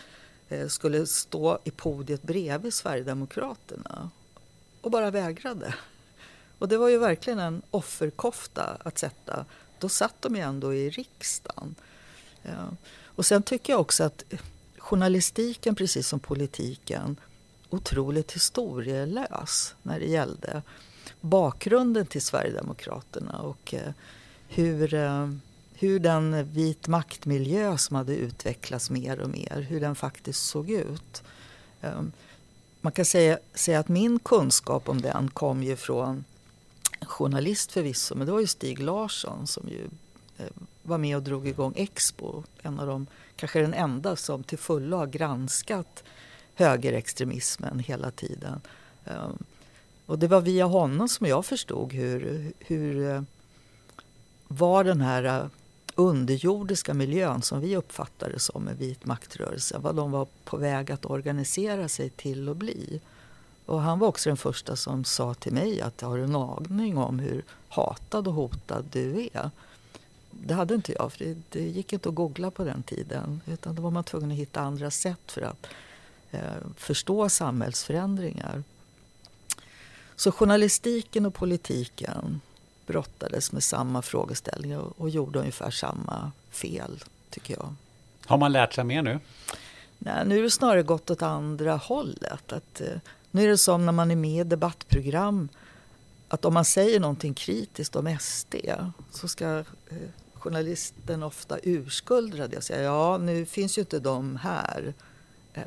Eh, 0.49 0.67
skulle 0.67 1.07
stå 1.07 1.59
i 1.63 1.71
podiet 1.71 2.21
bredvid 2.21 2.73
Sverigedemokraterna 2.73 4.09
och 4.81 4.91
bara 4.91 5.11
vägrade. 5.11 5.75
Och 6.57 6.67
det 6.67 6.77
var 6.77 6.89
ju 6.89 6.97
verkligen 6.97 7.39
en 7.39 7.61
offerkofta 7.71 8.77
att 8.79 8.97
sätta. 8.97 9.45
Då 9.79 9.89
satt 9.89 10.21
de 10.21 10.35
ju 10.35 10.41
ändå 10.41 10.73
i 10.73 10.89
riksdagen. 10.89 11.75
Ja. 12.41 12.69
Och 13.15 13.25
sen 13.25 13.43
tycker 13.43 13.73
jag 13.73 13.79
också 13.79 14.03
att 14.03 14.23
journalistiken, 14.77 15.75
precis 15.75 16.07
som 16.07 16.19
politiken, 16.19 17.17
otroligt 17.69 18.31
historielös 18.31 19.75
när 19.81 19.99
det 19.99 20.05
gällde 20.05 20.61
bakgrunden 21.21 22.05
till 22.05 22.21
Sverigedemokraterna 22.21 23.39
och 23.39 23.73
eh, 23.73 23.93
hur, 24.47 24.93
hur 25.83 25.99
den 25.99 26.49
vit 26.49 26.87
maktmiljö 26.87 27.77
som 27.77 27.95
hade 27.95 28.15
utvecklats 28.15 28.89
mer 28.89 29.19
och 29.19 29.29
mer, 29.29 29.67
hur 29.69 29.81
den 29.81 29.95
faktiskt 29.95 30.45
såg 30.45 30.69
ut. 30.69 31.23
Ehm, 31.81 32.11
man 32.81 32.91
kan 32.91 33.05
säga, 33.05 33.39
säga 33.53 33.79
att 33.79 33.87
min 33.87 34.19
kunskap 34.19 34.89
om 34.89 35.01
den 35.01 35.29
kom 35.29 35.63
ju 35.63 35.75
från 35.75 36.23
en 36.99 37.07
journalist 37.07 37.71
förvisso, 37.71 38.15
men 38.15 38.27
det 38.27 38.33
var 38.33 38.39
ju 38.39 38.47
Stig 38.47 38.79
Larsson 38.79 39.47
som 39.47 39.69
ju 39.69 39.87
eh, 40.37 40.51
var 40.83 40.97
med 40.97 41.17
och 41.17 41.23
drog 41.23 41.47
igång 41.47 41.73
Expo. 41.75 42.43
En 42.61 42.79
av 42.79 42.87
de, 42.87 43.07
kanske 43.35 43.61
den 43.61 43.73
enda 43.73 44.15
som 44.15 44.43
till 44.43 44.57
fullo 44.57 44.97
har 44.97 45.07
granskat 45.07 46.03
högerextremismen 46.55 47.79
hela 47.79 48.11
tiden. 48.11 48.61
Ehm, 49.05 49.37
och 50.05 50.19
det 50.19 50.27
var 50.27 50.41
via 50.41 50.65
honom 50.65 51.09
som 51.09 51.27
jag 51.27 51.45
förstod 51.45 51.93
hur, 51.93 52.51
hur 52.59 53.09
eh, 53.09 53.21
var 54.47 54.83
den 54.83 55.01
här 55.01 55.23
eh, 55.23 55.45
underjordiska 55.95 56.93
miljön 56.93 57.41
som 57.41 57.61
vi 57.61 57.75
uppfattade 57.77 58.39
som 58.39 58.67
en 58.67 58.77
vit 58.77 59.05
maktrörelse, 59.05 59.77
vad 59.77 59.95
de 59.95 60.11
var 60.11 60.27
på 60.43 60.57
väg 60.57 60.91
att 60.91 61.05
organisera 61.05 61.87
sig 61.87 62.09
till 62.09 62.49
att 62.49 62.57
bli. 62.57 63.01
Och 63.65 63.81
han 63.81 63.99
var 63.99 64.07
också 64.07 64.29
den 64.29 64.37
första 64.37 64.75
som 64.75 65.03
sa 65.03 65.33
till 65.33 65.53
mig 65.53 65.81
att 65.81 66.01
jag 66.01 66.09
har 66.09 66.17
en 66.17 66.35
aning 66.35 66.97
om 66.97 67.19
hur 67.19 67.43
hatad 67.69 68.27
och 68.27 68.33
hotad 68.33 68.85
du 68.91 69.29
är. 69.33 69.49
Det 70.31 70.53
hade 70.53 70.75
inte 70.75 70.93
jag, 70.93 71.13
för 71.13 71.25
det, 71.25 71.37
det 71.49 71.61
gick 71.61 71.93
inte 71.93 72.09
att 72.09 72.15
googla 72.15 72.51
på 72.51 72.63
den 72.63 72.83
tiden. 72.83 73.41
Utan 73.45 73.75
då 73.75 73.81
var 73.81 73.91
man 73.91 74.03
tvungen 74.03 74.31
att 74.31 74.37
hitta 74.37 74.61
andra 74.61 74.91
sätt 74.91 75.31
för 75.31 75.41
att 75.41 75.67
eh, 76.31 76.41
förstå 76.77 77.29
samhällsförändringar. 77.29 78.63
Så 80.15 80.31
journalistiken 80.31 81.25
och 81.25 81.33
politiken 81.33 82.41
brottades 82.85 83.51
med 83.51 83.63
samma 83.63 84.01
frågeställningar 84.01 84.79
och, 84.79 85.01
och 85.01 85.09
gjorde 85.09 85.39
ungefär 85.39 85.71
samma 85.71 86.31
fel, 86.51 87.03
tycker 87.29 87.53
jag. 87.53 87.75
Har 88.25 88.37
man 88.37 88.51
lärt 88.51 88.73
sig 88.73 88.83
mer 88.83 89.01
nu? 89.01 89.19
Nej, 89.97 90.25
nu 90.25 90.39
är 90.39 90.43
det 90.43 90.51
snarare 90.51 90.83
gått 90.83 91.09
åt 91.11 91.21
andra 91.21 91.75
hållet. 91.75 92.51
Att, 92.53 92.81
eh, 92.81 92.87
nu 93.31 93.43
är 93.43 93.47
det 93.47 93.57
som 93.57 93.85
när 93.85 93.91
man 93.91 94.11
är 94.11 94.15
med 94.15 94.45
i 94.45 94.49
debattprogram 94.49 95.49
att 96.33 96.45
om 96.45 96.53
man 96.53 96.65
säger 96.65 96.99
någonting 96.99 97.33
kritiskt 97.33 97.95
om 97.95 98.17
SD 98.19 98.55
så 99.11 99.27
ska 99.27 99.59
eh, 99.59 99.97
journalisten 100.33 101.23
ofta 101.23 101.57
urskuldra 101.63 102.47
det 102.47 102.57
och 102.57 102.63
säga 102.63 102.81
ja, 102.81 103.17
nu 103.17 103.45
finns 103.45 103.77
ju 103.77 103.81
inte 103.81 103.99
de 103.99 104.35
här. 104.35 104.93
Eh, 105.53 105.63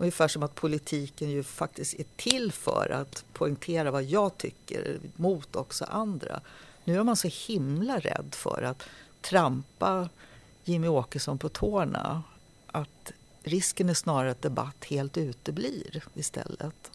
ungefär 0.00 0.28
som 0.28 0.42
att 0.42 0.54
politiken 0.54 1.30
ju 1.30 1.42
faktiskt 1.42 1.94
är 1.94 2.04
till 2.16 2.52
för 2.52 2.90
att 2.90 3.24
poängtera 3.32 3.90
vad 3.90 4.02
jag 4.02 4.38
tycker 4.38 4.98
mot 5.16 5.56
också 5.56 5.84
andra. 5.84 6.40
Nu 6.84 6.98
är 6.98 7.02
man 7.02 7.16
så 7.16 7.28
himla 7.28 7.98
rädd 7.98 8.28
för 8.30 8.62
att 8.62 8.82
trampa 9.20 10.08
Jimmy 10.64 10.88
Åkesson 10.88 11.38
på 11.38 11.48
tårna 11.48 12.22
att 12.66 13.12
risken 13.42 13.88
är 13.88 13.94
snarare 13.94 14.30
att 14.30 14.42
debatt 14.42 14.84
helt 14.84 15.16
uteblir 15.16 16.02
istället. 16.14 16.90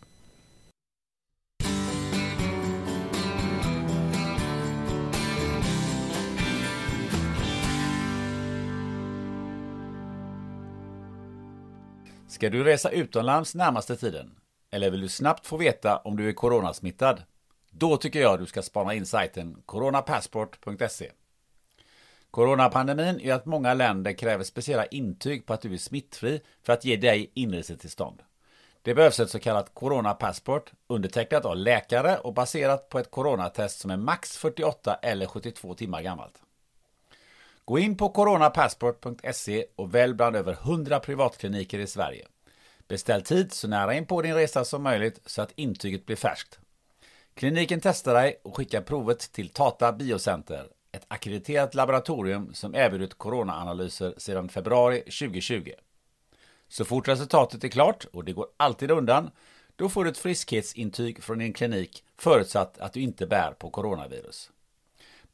Ska 12.36 12.50
du 12.50 12.64
resa 12.64 12.90
utomlands 12.90 13.56
närmaste 13.56 13.96
tiden? 13.96 14.36
Eller 14.72 14.92
vill 14.92 15.02
du 15.02 15.10
snabbt 15.10 15.48
få 15.48 15.58
veta 15.58 15.98
om 15.98 16.18
du 16.18 16.30
är 16.30 16.34
coronasmittad? 16.34 17.24
Då 17.72 17.98
tycker 17.98 18.22
jag 18.22 18.40
du 18.40 18.46
ska 18.46 18.62
spana 18.62 18.94
in 18.94 19.06
sajten 19.06 19.62
coronapassport.se. 19.66 21.12
Coronapandemin 22.32 23.20
gör 23.20 23.36
att 23.36 23.46
många 23.46 23.74
länder 23.74 24.14
kräver 24.14 24.44
speciella 24.44 24.86
intyg 24.86 25.46
på 25.46 25.54
att 25.54 25.62
du 25.62 25.74
är 25.74 25.78
smittfri 25.78 26.42
för 26.64 26.74
att 26.74 26.86
ge 26.86 26.96
dig 26.96 27.32
inresetillstånd. 27.34 28.22
Det 28.82 28.96
behövs 28.96 29.20
ett 29.20 29.30
så 29.30 29.40
kallat 29.40 29.74
coronapassport 29.74 30.72
undertecknat 30.88 31.46
av 31.46 31.58
läkare 31.58 32.18
och 32.18 32.34
baserat 32.34 32.90
på 32.90 33.00
ett 33.00 33.12
coronatest 33.12 33.80
som 33.80 33.92
är 33.92 33.98
max 33.98 34.38
48 34.38 34.96
eller 34.96 35.26
72 35.26 35.74
timmar 35.74 36.02
gammalt. 36.02 36.45
Gå 37.68 37.80
in 37.80 37.98
på 37.98 38.10
coronapassport.se 38.10 39.66
och 39.76 39.96
välj 39.96 40.14
bland 40.14 40.36
över 40.36 40.54
100 40.54 41.00
privatkliniker 41.00 41.80
i 41.80 41.88
Sverige. 41.88 42.28
Beställ 42.88 43.22
tid 43.22 43.54
så 43.54 43.68
nära 43.68 43.94
in 43.94 44.06
på 44.06 44.22
din 44.22 44.34
resa 44.34 44.66
som 44.66 44.84
möjligt 44.84 45.20
så 45.26 45.42
att 45.42 45.52
intyget 45.56 46.06
blir 46.06 46.16
färskt. 46.16 46.60
Kliniken 47.34 47.80
testar 47.84 48.14
dig 48.14 48.42
och 48.44 48.58
skickar 48.58 48.82
provet 48.82 49.20
till 49.20 49.50
Tata 49.50 49.94
Biocenter, 49.94 50.68
ett 50.92 51.06
akkrediterat 51.08 51.76
laboratorium 51.76 52.54
som 52.54 52.76
erbjudit 52.76 53.14
coronaanalyser 53.14 54.14
sedan 54.18 54.50
februari 54.50 55.00
2020. 55.00 55.72
Så 56.68 56.86
fort 56.86 57.08
resultatet 57.08 57.64
är 57.64 57.68
klart, 57.68 58.06
och 58.14 58.26
det 58.26 58.34
går 58.34 58.48
alltid 58.58 58.92
undan, 58.92 59.32
då 59.76 59.90
får 59.90 60.04
du 60.04 60.10
ett 60.10 60.18
friskhetsintyg 60.18 61.24
från 61.24 61.40
din 61.40 61.54
klinik 61.54 62.04
förutsatt 62.18 62.78
att 62.78 62.94
du 62.94 63.02
inte 63.02 63.28
bär 63.28 63.52
på 63.52 63.70
coronavirus. 63.70 64.52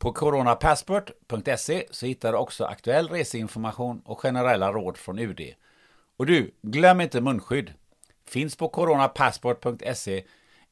På 0.01 0.13
coronapassport.se 0.13 1.87
så 1.91 2.05
hittar 2.05 2.31
du 2.31 2.37
också 2.37 2.65
aktuell 2.65 3.07
reseinformation 3.07 4.01
och 4.05 4.19
generella 4.19 4.71
råd 4.71 4.97
från 4.97 5.19
UD. 5.19 5.41
Och 6.17 6.25
du, 6.25 6.51
glöm 6.61 7.01
inte 7.01 7.21
munskydd. 7.21 7.73
Finns 8.27 8.55
på 8.55 8.69
coronapassport.se 8.69 10.23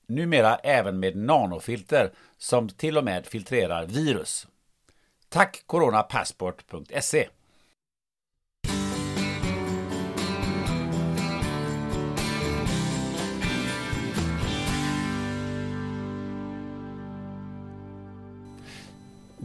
numera 0.07 0.55
även 0.55 0.99
med 0.99 1.15
nanofilter 1.15 2.11
som 2.37 2.69
till 2.69 2.97
och 2.97 3.03
med 3.03 3.25
filtrerar 3.25 3.85
virus. 3.85 4.47
Tack 5.29 5.63
coronapassport.se 5.65 7.27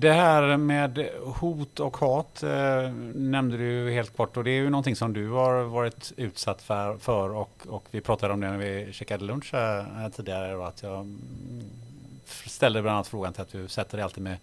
Det 0.04 0.12
här 0.12 0.56
med 0.56 1.08
hot 1.22 1.80
och 1.80 1.96
hat 1.96 2.42
eh, 2.42 2.92
nämnde 3.14 3.56
du 3.56 3.90
helt 3.92 4.16
kort. 4.16 4.36
Och 4.36 4.44
det 4.44 4.50
är 4.50 4.60
ju 4.60 4.70
någonting 4.70 4.96
som 4.96 5.12
du 5.12 5.30
har 5.30 5.62
varit 5.62 6.12
utsatt 6.16 6.62
för, 6.62 6.96
för 6.96 7.30
och, 7.30 7.66
och 7.68 7.84
vi 7.90 8.00
pratade 8.00 8.34
om 8.34 8.40
det 8.40 8.50
när 8.50 8.58
vi 8.58 8.92
käkade 8.92 9.24
lunch 9.24 9.52
här, 9.52 10.10
tidigare. 10.10 10.56
Och 10.56 10.68
att 10.68 10.82
jag 10.82 11.00
mm, 11.00 11.62
ställde 12.46 12.82
bland 12.82 12.94
annat 12.94 13.08
frågan 13.08 13.32
till 13.32 13.42
att 13.42 13.52
du 13.52 13.68
sätter 13.68 13.96
dig 13.96 14.04
alltid 14.04 14.22
med, 14.22 14.36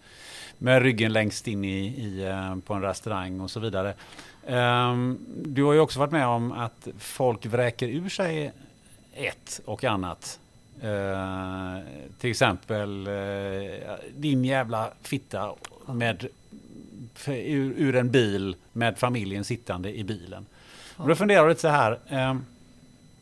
med 0.58 0.82
ryggen 0.82 1.12
längst 1.12 1.48
in 1.48 1.64
i, 1.64 1.86
i 1.86 2.24
eh, 2.24 2.56
på 2.56 2.74
en 2.74 2.82
restaurang 2.82 3.40
och 3.40 3.50
så 3.50 3.60
vidare. 3.60 3.94
Um, 4.46 5.26
du 5.44 5.64
har 5.64 5.72
ju 5.72 5.80
också 5.80 5.98
varit 5.98 6.12
med 6.12 6.26
om 6.26 6.52
att 6.52 6.88
folk 6.98 7.46
vräker 7.46 7.88
ur 7.88 8.08
sig 8.08 8.52
ett 9.14 9.60
och 9.64 9.84
annat. 9.84 10.40
Uh, 10.84 11.78
till 12.18 12.30
exempel 12.30 13.08
uh, 13.08 13.94
din 14.16 14.44
jävla 14.44 14.90
fitta 15.02 15.54
med, 15.86 16.26
för, 17.14 17.32
ur, 17.32 17.74
ur, 17.76 17.96
en 17.96 18.10
bil 18.10 18.56
med 18.72 18.98
familjen 18.98 19.44
sittande 19.44 19.98
i 19.98 20.04
bilen. 20.04 20.46
Och 20.96 21.08
då 21.08 21.14
funderar 21.14 21.40
jag 21.40 21.48
lite 21.48 21.60
så 21.60 21.68
här. 21.68 21.98
Um, 22.10 22.44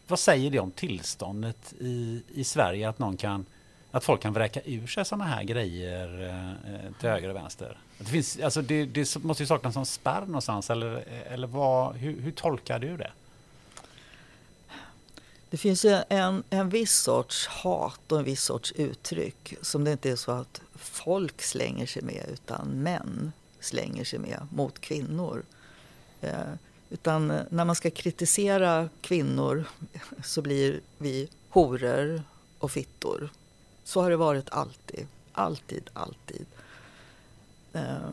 vad 0.07 0.19
säger 0.19 0.51
det 0.51 0.59
om 0.59 0.71
tillståndet 0.71 1.75
i, 1.81 2.23
i 2.35 2.45
Sverige 2.45 2.89
att 2.89 2.99
någon 2.99 3.17
kan 3.17 3.47
att 3.91 4.05
folk 4.05 4.23
kan 4.23 4.33
vräka 4.33 4.61
ur 4.65 4.87
sig 4.87 5.05
sådana 5.05 5.25
här 5.25 5.43
grejer 5.43 6.29
eh, 6.29 6.93
till 7.01 7.09
höger 7.09 7.29
och 7.29 7.37
vänster? 7.37 7.79
Det, 7.99 8.05
finns, 8.05 8.39
alltså 8.41 8.63
det, 8.63 8.85
det 8.85 9.17
måste 9.25 9.43
ju 9.43 9.47
saknas 9.47 9.75
någon 9.75 9.87
spärr 9.87 10.21
någonstans 10.21 10.71
eller, 10.71 11.05
eller 11.31 11.47
vad, 11.47 11.97
hur, 11.97 12.21
hur 12.21 12.33
tolkar 12.33 12.79
du 12.79 12.97
det? 12.97 13.11
Det 15.51 15.57
finns 15.57 15.85
ju 15.85 16.03
en, 16.09 16.43
en 16.51 16.69
viss 16.69 16.95
sorts 16.95 17.47
hat 17.47 18.13
och 18.13 18.19
en 18.19 18.25
viss 18.25 18.43
sorts 18.43 18.73
uttryck 18.73 19.55
som 19.63 19.85
det 19.85 19.93
inte 19.93 20.11
är 20.11 20.17
så 20.17 20.33
att 20.33 20.61
folk 20.75 21.43
slänger 21.43 21.87
sig 21.87 22.03
med 22.03 22.27
utan 22.33 22.69
män 22.69 23.33
slänger 23.61 24.05
sig 24.05 24.19
med 24.19 24.47
mot 24.51 24.79
kvinnor. 24.79 25.43
Eh, 26.21 26.53
utan 26.91 27.27
när 27.51 27.65
man 27.65 27.77
ska 27.77 27.91
kritisera 27.91 28.89
kvinnor 29.01 29.65
så 30.25 30.43
blir 30.43 30.81
vi 30.99 31.29
horor 31.49 32.23
och 32.59 32.71
fittor. 32.71 33.33
Så 33.85 34.01
har 34.01 34.11
det 34.11 34.17
varit 34.17 34.51
alltid. 34.51 35.07
Alltid, 35.33 35.91
alltid. 35.93 36.47
Eh, 37.73 38.11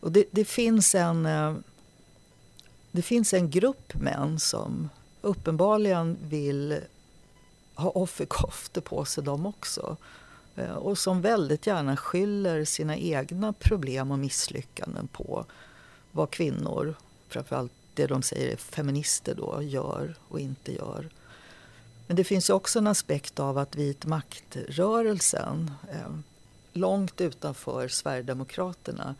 och 0.00 0.12
det, 0.12 0.24
det, 0.30 0.44
finns 0.44 0.94
en, 0.94 1.26
eh, 1.26 1.54
det 2.90 3.02
finns 3.02 3.34
en 3.34 3.50
grupp 3.50 3.94
män 3.94 4.40
som 4.40 4.88
uppenbarligen 5.22 6.18
vill 6.22 6.80
ha 7.74 7.90
offerkoftor 7.90 8.80
på 8.80 9.04
sig 9.04 9.24
de 9.24 9.46
också. 9.46 9.96
Eh, 10.56 10.74
och 10.74 10.98
som 10.98 11.20
väldigt 11.20 11.66
gärna 11.66 11.96
skyller 11.96 12.64
sina 12.64 12.96
egna 12.96 13.52
problem 13.52 14.10
och 14.10 14.18
misslyckanden 14.18 15.08
på 15.08 15.44
vad 16.12 16.30
kvinnor, 16.30 16.94
framförallt 17.28 17.72
det 17.94 18.06
de 18.06 18.22
säger 18.22 18.52
är 18.52 18.56
feminister 18.56 19.34
då, 19.34 19.62
gör 19.62 20.14
och 20.28 20.40
inte 20.40 20.72
gör. 20.72 21.08
Men 22.06 22.16
det 22.16 22.24
finns 22.24 22.50
ju 22.50 22.54
också 22.54 22.78
en 22.78 22.86
aspekt 22.86 23.40
av 23.40 23.58
att 23.58 23.76
vit 23.76 24.06
maktrörelsen 24.06 25.70
eh, 25.90 26.12
långt 26.72 27.20
utanför 27.20 27.88
Sverigedemokraterna 27.88 29.14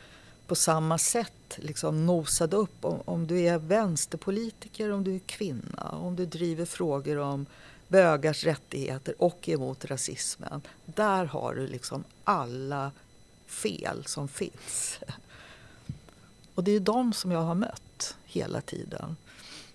på 0.53 0.57
samma 0.57 0.99
sätt 0.99 1.57
liksom 1.57 2.07
nosade 2.07 2.57
upp 2.57 2.85
om, 2.85 3.01
om 3.05 3.27
du 3.27 3.41
är 3.41 3.59
vänsterpolitiker, 3.59 4.93
om 4.93 5.05
du 5.05 5.15
är 5.15 5.19
kvinna, 5.19 5.89
om 5.89 6.17
du 6.17 6.27
driver 6.27 6.65
frågor 6.65 7.19
om 7.19 7.47
bögars 7.89 8.45
rättigheter 8.45 9.15
och 9.19 9.49
emot 9.49 9.85
rasismen. 9.85 10.63
Där 10.85 11.25
har 11.25 11.55
du 11.55 11.67
liksom 11.67 12.05
alla 12.25 12.93
fel 13.47 14.05
som 14.07 14.29
finns. 14.29 14.99
Och 16.55 16.65
det 16.65 16.73
är 16.73 16.81
de 16.81 17.13
som 17.13 17.31
jag 17.31 17.43
har 17.43 17.55
mött 17.55 18.17
hela 18.25 18.61
tiden. 18.61 19.17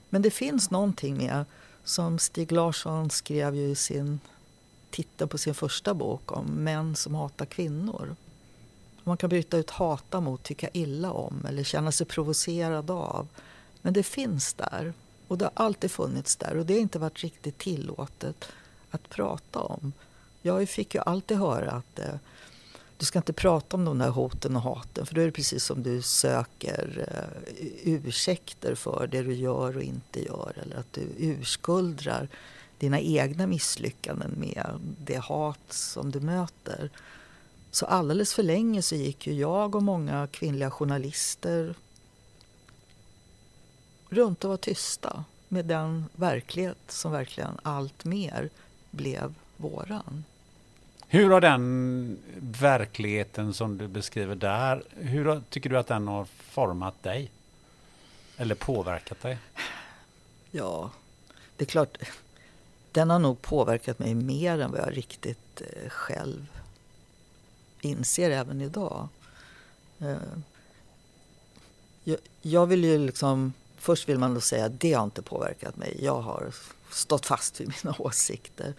Men 0.09 0.21
det 0.21 0.31
finns 0.31 0.71
någonting 0.71 1.17
med, 1.17 1.45
som 1.83 2.19
Stig 2.19 2.51
Larsson 2.51 3.09
skrev 3.09 3.55
ju 3.55 3.69
i 3.69 3.75
sin 3.75 4.19
titel 4.89 5.27
på 5.27 5.37
sin 5.37 5.55
första 5.55 5.93
bok 5.93 6.31
om 6.31 6.45
män 6.45 6.95
som 6.95 7.15
hatar 7.15 7.45
kvinnor. 7.45 8.15
Man 9.07 9.17
kan 9.17 9.29
byta 9.29 9.57
ut 9.57 9.69
hata 9.69 10.21
mot 10.21 10.43
tycka 10.43 10.69
illa 10.73 11.11
om 11.11 11.45
eller 11.45 11.63
känna 11.63 11.91
sig 11.91 12.07
provocerad 12.07 12.91
av. 12.91 13.27
Men 13.81 13.93
det 13.93 14.03
finns 14.03 14.53
där 14.53 14.93
och 15.27 15.37
det 15.37 15.45
har 15.45 15.51
alltid 15.65 15.91
funnits 15.91 16.35
där 16.35 16.57
och 16.57 16.65
det 16.65 16.73
har 16.73 16.79
inte 16.79 16.99
varit 16.99 17.23
riktigt 17.23 17.57
tillåtet 17.57 18.45
att 18.91 19.09
prata 19.09 19.59
om. 19.59 19.93
Jag 20.41 20.69
fick 20.69 20.95
ju 20.95 21.01
alltid 21.01 21.37
höra 21.37 21.71
att 21.71 21.99
eh, 21.99 22.15
du 22.97 23.05
ska 23.05 23.19
inte 23.19 23.33
prata 23.33 23.77
om 23.77 23.85
de 23.85 23.97
där 23.97 24.09
hoten 24.09 24.55
och 24.55 24.61
haten 24.61 25.05
för 25.05 25.15
då 25.15 25.21
är 25.21 25.25
det 25.25 25.31
precis 25.31 25.63
som 25.63 25.83
du 25.83 26.01
söker 26.01 27.07
eh, 27.07 27.47
ursäkter 27.83 28.75
för 28.75 29.07
det 29.11 29.21
du 29.21 29.33
gör 29.33 29.77
och 29.77 29.83
inte 29.83 30.25
gör 30.25 30.53
eller 30.61 30.75
att 30.75 30.93
du 30.93 31.07
urskuldrar 31.17 32.27
dina 32.77 32.99
egna 32.99 33.47
misslyckanden 33.47 34.31
med 34.37 34.79
det 35.05 35.17
hat 35.17 35.59
som 35.69 36.11
du 36.11 36.19
möter. 36.19 36.89
Så 37.71 37.85
alldeles 37.85 38.33
för 38.33 38.43
länge 38.43 38.81
så 38.81 38.95
gick 38.95 39.27
ju 39.27 39.33
jag 39.33 39.75
och 39.75 39.83
många 39.83 40.27
kvinnliga 40.31 40.71
journalister 40.71 41.75
runt 44.09 44.43
och 44.43 44.49
var 44.49 44.57
tysta 44.57 45.23
med 45.47 45.65
den 45.65 46.05
verklighet 46.15 46.77
som 46.87 47.11
verkligen 47.11 47.59
allt 47.63 48.05
mer 48.05 48.49
blev 48.91 49.33
våran. 49.57 50.23
Hur 51.07 51.29
har 51.29 51.41
den 51.41 52.17
verkligheten 52.39 53.53
som 53.53 53.77
du 53.77 53.87
beskriver 53.87 54.35
där, 54.35 54.83
hur 54.95 55.41
tycker 55.49 55.69
du 55.69 55.77
att 55.77 55.87
den 55.87 56.07
har 56.07 56.25
format 56.25 57.03
dig? 57.03 57.31
Eller 58.37 58.55
påverkat 58.55 59.21
dig? 59.21 59.37
Ja, 60.51 60.91
det 61.57 61.63
är 61.63 61.67
klart, 61.67 61.97
den 62.91 63.09
har 63.09 63.19
nog 63.19 63.41
påverkat 63.41 63.99
mig 63.99 64.13
mer 64.13 64.59
än 64.59 64.71
vad 64.71 64.79
jag 64.79 64.97
riktigt 64.97 65.61
eh, 65.61 65.89
själv 65.89 66.56
inser 67.87 68.29
även 68.29 68.61
idag. 68.61 69.07
Eh, 69.99 70.17
jag 72.41 72.65
vill 72.65 72.83
ju 72.83 72.97
liksom, 72.97 73.53
först 73.77 74.09
vill 74.09 74.17
man 74.19 74.33
då 74.33 74.41
säga 74.41 74.65
att 74.65 74.79
det 74.79 74.93
har 74.93 75.03
inte 75.03 75.21
påverkat 75.21 75.77
mig. 75.77 75.97
Jag 76.01 76.21
har 76.21 76.53
stått 76.91 77.25
fast 77.25 77.61
vid 77.61 77.73
mina 77.83 77.95
åsikter. 77.99 78.73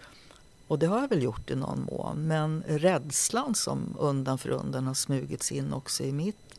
Och 0.67 0.79
det 0.79 0.85
har 0.85 0.99
jag 0.99 1.07
väl 1.07 1.23
gjort 1.23 1.49
i 1.49 1.55
någon 1.55 1.87
mån. 1.91 2.27
Men 2.27 2.63
rädslan 2.67 3.55
som 3.55 3.95
undan 3.99 4.37
för 4.37 4.49
undan 4.49 4.87
har 4.87 4.93
smugits 4.93 5.51
in 5.51 5.73
också 5.73 6.03
i 6.03 6.11
mitt 6.11 6.49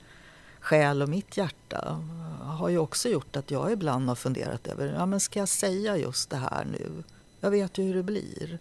själ 0.60 1.02
och 1.02 1.08
mitt 1.08 1.36
hjärta 1.36 2.00
har 2.42 2.68
ju 2.68 2.78
också 2.78 3.08
gjort 3.08 3.36
att 3.36 3.50
jag 3.50 3.72
ibland 3.72 4.08
har 4.08 4.14
funderat 4.14 4.66
över, 4.66 4.94
ja 4.98 5.06
men 5.06 5.20
ska 5.20 5.38
jag 5.38 5.48
säga 5.48 5.96
just 5.96 6.30
det 6.30 6.36
här 6.36 6.64
nu? 6.64 7.02
Jag 7.40 7.50
vet 7.50 7.78
ju 7.78 7.84
hur 7.84 7.94
det 7.94 8.02
blir. 8.02 8.58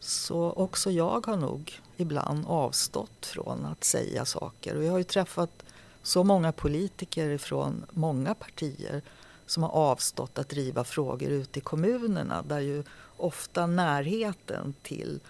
Så 0.00 0.52
också 0.52 0.90
jag 0.90 1.26
har 1.26 1.36
nog 1.36 1.80
ibland 2.02 2.46
avstått 2.46 3.26
från 3.26 3.66
att 3.66 3.84
säga 3.84 4.24
saker. 4.24 4.76
Och 4.76 4.84
jag 4.84 4.90
har 4.90 4.98
ju 4.98 5.04
träffat 5.04 5.62
så 6.02 6.24
många 6.24 6.52
politiker 6.52 7.38
från 7.38 7.84
många 7.90 8.34
partier 8.34 9.02
som 9.46 9.62
har 9.62 9.70
avstått 9.70 10.38
att 10.38 10.48
driva 10.48 10.84
frågor 10.84 11.30
ute 11.30 11.58
i 11.58 11.62
kommunerna 11.62 12.42
där 12.42 12.60
ju 12.60 12.84
ofta 13.16 13.66
närheten 13.66 14.74
till 14.82 15.20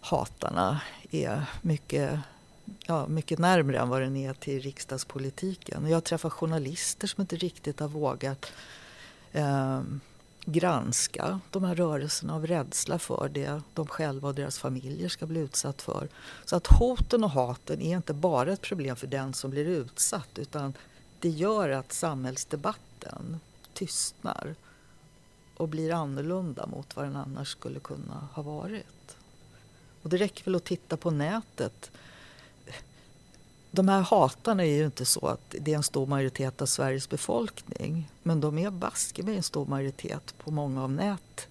hatarna 0.00 0.80
är 1.10 1.44
mycket, 1.62 2.20
ja, 2.86 3.06
mycket 3.06 3.38
närmre 3.38 3.78
än 3.78 3.88
vad 3.88 4.00
den 4.00 4.16
är 4.16 4.34
till 4.34 4.60
riksdagspolitiken. 4.60 5.88
Jag 5.88 6.04
träffar 6.04 6.30
journalister 6.30 7.06
som 7.06 7.20
inte 7.20 7.36
riktigt 7.36 7.80
har 7.80 7.88
vågat 7.88 8.52
eh, 9.32 9.80
granska 10.44 11.40
de 11.50 11.64
här 11.64 11.74
rörelserna 11.74 12.34
av 12.34 12.46
rädsla 12.46 12.98
för 12.98 13.28
det 13.28 13.62
de 13.74 13.86
själva 13.86 14.28
och 14.28 14.34
deras 14.34 14.58
familjer 14.58 15.08
ska 15.08 15.26
bli 15.26 15.40
utsatt 15.40 15.82
för. 15.82 16.08
Så 16.44 16.56
att 16.56 16.66
hoten 16.66 17.24
och 17.24 17.30
haten 17.30 17.80
är 17.80 17.96
inte 17.96 18.14
bara 18.14 18.52
ett 18.52 18.60
problem 18.60 18.96
för 18.96 19.06
den 19.06 19.34
som 19.34 19.50
blir 19.50 19.64
utsatt 19.64 20.38
utan 20.38 20.74
det 21.20 21.28
gör 21.28 21.68
att 21.68 21.92
samhällsdebatten 21.92 23.40
tystnar 23.72 24.54
och 25.56 25.68
blir 25.68 25.92
annorlunda 25.92 26.66
mot 26.66 26.96
vad 26.96 27.04
den 27.04 27.16
annars 27.16 27.48
skulle 27.48 27.80
kunna 27.80 28.28
ha 28.32 28.42
varit. 28.42 29.16
Och 30.02 30.10
det 30.10 30.16
räcker 30.16 30.44
väl 30.44 30.54
att 30.54 30.64
titta 30.64 30.96
på 30.96 31.10
nätet. 31.10 31.90
De 33.74 33.88
här 33.88 34.00
hatarna 34.00 34.64
är 34.64 34.76
ju 34.76 34.84
inte 34.84 35.04
så 35.04 35.26
att 35.26 35.54
det 35.60 35.72
är 35.72 35.76
en 35.76 35.82
stor 35.82 36.06
majoritet 36.06 36.62
av 36.62 36.66
Sveriges 36.66 37.08
befolkning. 37.08 38.10
Men 38.22 38.40
de 38.40 38.58
är 38.58 38.70
baske 38.70 39.22
med 39.22 39.36
en 39.36 39.42
stor 39.42 39.66
majoritet 39.66 40.34
på 40.38 40.50
många 40.50 40.82
av 40.82 40.92
nät, 40.92 41.48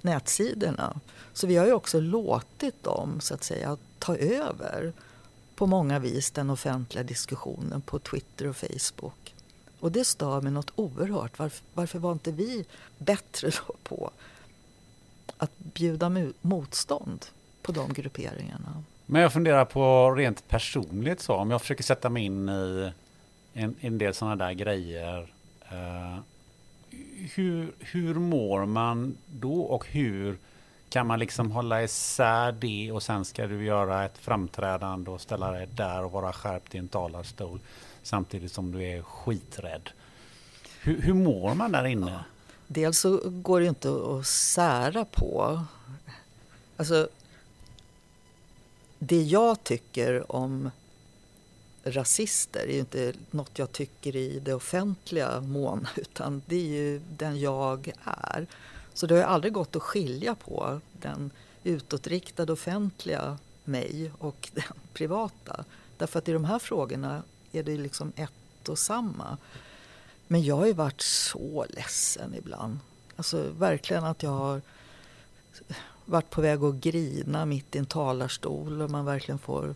nätsidorna. 0.00 1.00
Så 1.32 1.46
vi 1.46 1.56
har 1.56 1.66
ju 1.66 1.72
också 1.72 2.00
låtit 2.00 2.82
dem 2.82 3.20
så 3.20 3.34
att 3.34 3.44
säga 3.44 3.76
ta 3.98 4.16
över 4.16 4.92
på 5.54 5.66
många 5.66 5.98
vis 5.98 6.30
den 6.30 6.50
offentliga 6.50 7.04
diskussionen 7.04 7.80
på 7.80 7.98
Twitter 7.98 8.46
och 8.46 8.56
Facebook. 8.56 9.34
Och 9.80 9.92
det 9.92 10.04
stör 10.04 10.40
mig 10.40 10.52
något 10.52 10.72
oerhört. 10.74 11.38
Varför, 11.38 11.64
varför 11.74 11.98
var 11.98 12.12
inte 12.12 12.32
vi 12.32 12.64
bättre 12.98 13.50
på 13.82 14.10
att 15.36 15.58
bjuda 15.58 16.12
motstånd 16.40 17.26
på 17.62 17.72
de 17.72 17.92
grupperingarna? 17.92 18.82
Men 19.06 19.22
jag 19.22 19.32
funderar 19.32 19.64
på 19.64 20.14
rent 20.14 20.48
personligt 20.48 21.20
så, 21.20 21.34
om 21.34 21.50
jag 21.50 21.60
försöker 21.60 21.84
sätta 21.84 22.08
mig 22.08 22.24
in 22.24 22.48
i 22.48 22.92
en, 23.52 23.74
en 23.80 23.98
del 23.98 24.14
sådana 24.14 24.36
där 24.36 24.52
grejer. 24.52 25.32
Eh, 25.70 26.18
hur, 27.34 27.72
hur 27.78 28.14
mår 28.14 28.66
man 28.66 29.16
då 29.26 29.60
och 29.60 29.86
hur 29.86 30.36
kan 30.88 31.06
man 31.06 31.18
liksom 31.18 31.50
hålla 31.50 31.82
isär 31.82 32.52
det 32.52 32.92
och 32.92 33.02
sen 33.02 33.24
ska 33.24 33.46
du 33.46 33.64
göra 33.64 34.04
ett 34.04 34.18
framträdande 34.18 35.10
och 35.10 35.20
ställa 35.20 35.50
dig 35.50 35.68
där 35.74 36.04
och 36.04 36.12
vara 36.12 36.32
skärpt 36.32 36.74
i 36.74 36.78
en 36.78 36.88
talarstol 36.88 37.60
samtidigt 38.02 38.52
som 38.52 38.72
du 38.72 38.82
är 38.82 39.02
skiträdd. 39.02 39.90
Hur, 40.80 41.02
hur 41.02 41.14
mår 41.14 41.54
man 41.54 41.72
där 41.72 41.86
inne? 41.86 42.10
Ja. 42.10 42.18
Dels 42.66 42.98
så 42.98 43.20
går 43.24 43.60
det 43.60 43.66
inte 43.66 43.88
att 43.88 44.26
sära 44.26 45.04
på. 45.04 45.60
Alltså, 46.76 47.08
det 48.98 49.22
jag 49.22 49.64
tycker 49.64 50.32
om 50.32 50.70
rasister 51.84 52.60
är 52.60 52.72
ju 52.72 52.78
inte 52.78 53.12
något 53.30 53.58
jag 53.58 53.72
tycker 53.72 54.16
i 54.16 54.38
det 54.38 54.54
offentliga 54.54 55.40
mån 55.40 55.88
utan 55.96 56.42
det 56.46 56.56
är 56.56 56.82
ju 56.82 56.98
den 56.98 57.40
jag 57.40 57.92
är. 58.04 58.46
Så 58.94 59.06
det 59.06 59.14
har 59.14 59.22
aldrig 59.22 59.52
gått 59.52 59.76
att 59.76 59.82
skilja 59.82 60.34
på 60.34 60.80
den 60.92 61.30
utåtriktade 61.64 62.52
offentliga 62.52 63.38
mig 63.64 64.10
och 64.18 64.48
den 64.54 64.78
privata. 64.92 65.64
Därför 65.96 66.18
att 66.18 66.28
i 66.28 66.32
de 66.32 66.44
här 66.44 66.58
frågorna 66.58 67.22
är 67.52 67.62
det 67.62 67.76
liksom 67.76 68.12
ett 68.16 68.68
och 68.68 68.78
samma. 68.78 69.36
Men 70.26 70.42
jag 70.42 70.56
har 70.56 70.66
ju 70.66 70.72
varit 70.72 71.00
så 71.00 71.66
ledsen 71.68 72.34
ibland. 72.34 72.78
Alltså 73.16 73.48
verkligen 73.58 74.04
att 74.04 74.22
jag 74.22 74.30
har 74.30 74.62
varit 76.06 76.30
på 76.30 76.40
väg 76.40 76.64
att 76.64 76.74
grina 76.74 77.46
mitt 77.46 77.74
i 77.74 77.78
en 77.78 77.86
talarstol 77.86 78.82
och 78.82 78.90
man 78.90 79.04
verkligen 79.04 79.38
får 79.38 79.74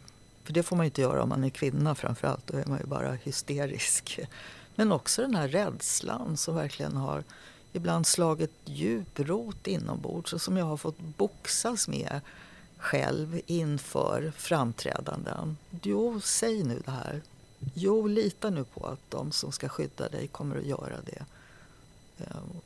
för 0.50 0.54
det 0.54 0.62
får 0.62 0.76
man 0.76 0.86
ju 0.86 0.88
inte 0.88 1.00
göra 1.00 1.22
om 1.22 1.28
man 1.28 1.44
är 1.44 1.50
kvinna 1.50 1.94
framförallt. 1.94 2.46
Då 2.46 2.58
är 2.58 2.66
man 2.66 2.78
ju 2.78 2.86
bara 2.86 3.12
hysterisk. 3.12 4.20
Men 4.74 4.92
också 4.92 5.22
den 5.22 5.34
här 5.34 5.48
rädslan 5.48 6.36
som 6.36 6.54
verkligen 6.54 6.96
har 6.96 7.24
ibland 7.72 8.06
slagit 8.06 8.54
djup 8.64 9.20
rot 9.20 9.66
inombords 9.66 10.32
och 10.32 10.42
som 10.42 10.56
jag 10.56 10.64
har 10.64 10.76
fått 10.76 10.98
boxas 10.98 11.88
med 11.88 12.20
själv 12.78 13.40
inför 13.46 14.32
framträdanden. 14.36 15.56
Jo, 15.82 16.20
säg 16.20 16.62
nu 16.62 16.82
det 16.84 16.90
här. 16.90 17.22
Jo, 17.74 18.06
lita 18.06 18.50
nu 18.50 18.64
på 18.64 18.86
att 18.86 19.10
de 19.10 19.32
som 19.32 19.52
ska 19.52 19.68
skydda 19.68 20.08
dig 20.08 20.26
kommer 20.28 20.56
att 20.56 20.66
göra 20.66 20.96
det. 21.06 21.24
Ehm, 22.24 22.60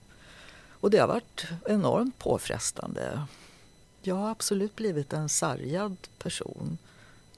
och 0.71 0.91
det 0.91 0.99
har 0.99 1.09
varit 1.09 1.47
enormt 1.67 2.19
påfrestande. 2.19 3.27
Jag 4.07 4.15
har 4.15 4.31
absolut 4.31 4.77
blivit 4.77 5.13
en 5.13 5.29
sargad 5.29 5.97
person 6.19 6.79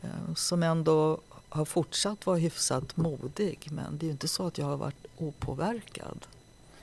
ehm, 0.03 0.37
som 0.37 0.63
ändå 0.63 1.21
har 1.49 1.65
fortsatt 1.65 2.27
vara 2.27 2.37
hyfsat 2.37 2.97
modig. 2.97 3.69
Men 3.71 3.99
det 3.99 4.05
är 4.05 4.07
ju 4.07 4.13
inte 4.13 4.29
så 4.29 4.47
att 4.47 4.59
jag 4.59 4.67
har 4.67 4.77
varit 4.77 5.07
opåverkad. 5.17 6.27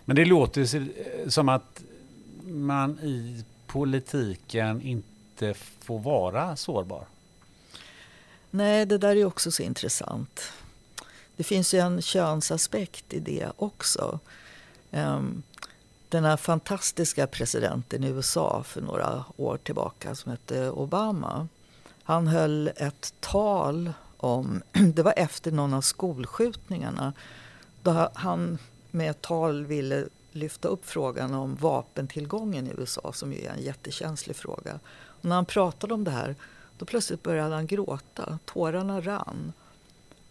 Men 0.05 0.15
det 0.15 0.25
låter 0.25 1.29
som 1.29 1.49
att 1.49 1.83
man 2.43 2.99
i 2.99 3.43
politiken 3.67 4.81
inte 4.81 5.53
får 5.79 5.99
vara 5.99 6.55
sårbar? 6.55 7.05
Nej, 8.49 8.85
det 8.85 8.97
där 8.97 9.15
är 9.15 9.25
också 9.25 9.51
så 9.51 9.63
intressant. 9.63 10.41
Det 11.35 11.43
finns 11.43 11.73
ju 11.73 11.79
en 11.79 12.01
könsaspekt 12.01 13.13
i 13.13 13.19
det 13.19 13.51
också. 13.57 14.19
Ehm, 14.91 15.43
den 16.13 16.23
här 16.23 16.37
fantastiska 16.37 17.27
presidenten 17.27 18.03
i 18.03 18.07
USA 18.07 18.63
för 18.63 18.81
några 18.81 19.25
år 19.37 19.57
tillbaka 19.57 20.15
som 20.15 20.31
hette 20.31 20.69
Obama. 20.69 21.47
Han 22.03 22.27
höll 22.27 22.67
ett 22.75 23.13
tal 23.19 23.93
om, 24.17 24.61
det 24.93 25.03
var 25.03 25.13
efter 25.17 25.51
någon 25.51 25.73
av 25.73 25.81
skolskjutningarna, 25.81 27.13
då 27.81 28.09
han 28.13 28.57
med 28.91 29.11
ett 29.11 29.21
tal 29.21 29.65
ville 29.65 30.05
lyfta 30.31 30.67
upp 30.67 30.85
frågan 30.85 31.33
om 31.33 31.55
vapentillgången 31.55 32.67
i 32.67 32.73
USA 32.77 33.13
som 33.13 33.33
ju 33.33 33.39
är 33.45 33.49
en 33.49 33.63
jättekänslig 33.63 34.35
fråga. 34.35 34.79
Och 34.95 35.25
när 35.25 35.35
han 35.35 35.45
pratade 35.45 35.93
om 35.93 36.03
det 36.03 36.11
här 36.11 36.35
då 36.77 36.85
plötsligt 36.85 37.23
började 37.23 37.55
han 37.55 37.67
gråta, 37.67 38.39
tårarna 38.45 39.01
rann. 39.01 39.53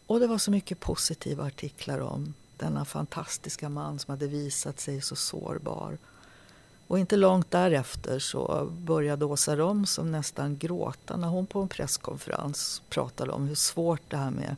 Och 0.06 0.20
det 0.20 0.26
var 0.26 0.38
så 0.38 0.50
mycket 0.50 0.80
positiva 0.80 1.44
artiklar 1.44 2.00
om 2.00 2.34
denna 2.56 2.84
fantastiska 2.84 3.68
man 3.68 3.98
som 3.98 4.12
hade 4.12 4.26
visat 4.26 4.80
sig 4.80 5.00
så 5.00 5.16
sårbar. 5.16 5.98
Och 6.86 6.98
inte 6.98 7.16
långt 7.16 7.50
därefter 7.50 8.18
så 8.18 8.68
började 8.70 9.24
Åsa 9.24 9.56
Romson 9.56 10.12
nästan 10.12 10.58
gråta 10.58 11.16
när 11.16 11.28
hon 11.28 11.46
på 11.46 11.60
en 11.60 11.68
presskonferens 11.68 12.82
pratade 12.88 13.32
om 13.32 13.46
hur 13.48 13.54
svårt 13.54 14.02
det 14.08 14.16
här 14.16 14.30
med 14.30 14.56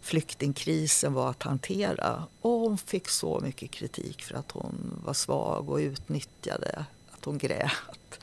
flyktingkrisen 0.00 1.12
var 1.12 1.30
att 1.30 1.42
hantera. 1.42 2.24
Och 2.40 2.50
hon 2.50 2.78
fick 2.78 3.08
så 3.08 3.40
mycket 3.40 3.70
kritik 3.70 4.22
för 4.22 4.34
att 4.34 4.50
hon 4.50 5.00
var 5.04 5.14
svag 5.14 5.70
och 5.70 5.76
utnyttjade 5.76 6.84
att 7.10 7.24
hon 7.24 7.38
grät. 7.38 8.20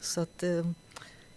Så 0.00 0.20
att 0.20 0.42
eh, 0.42 0.66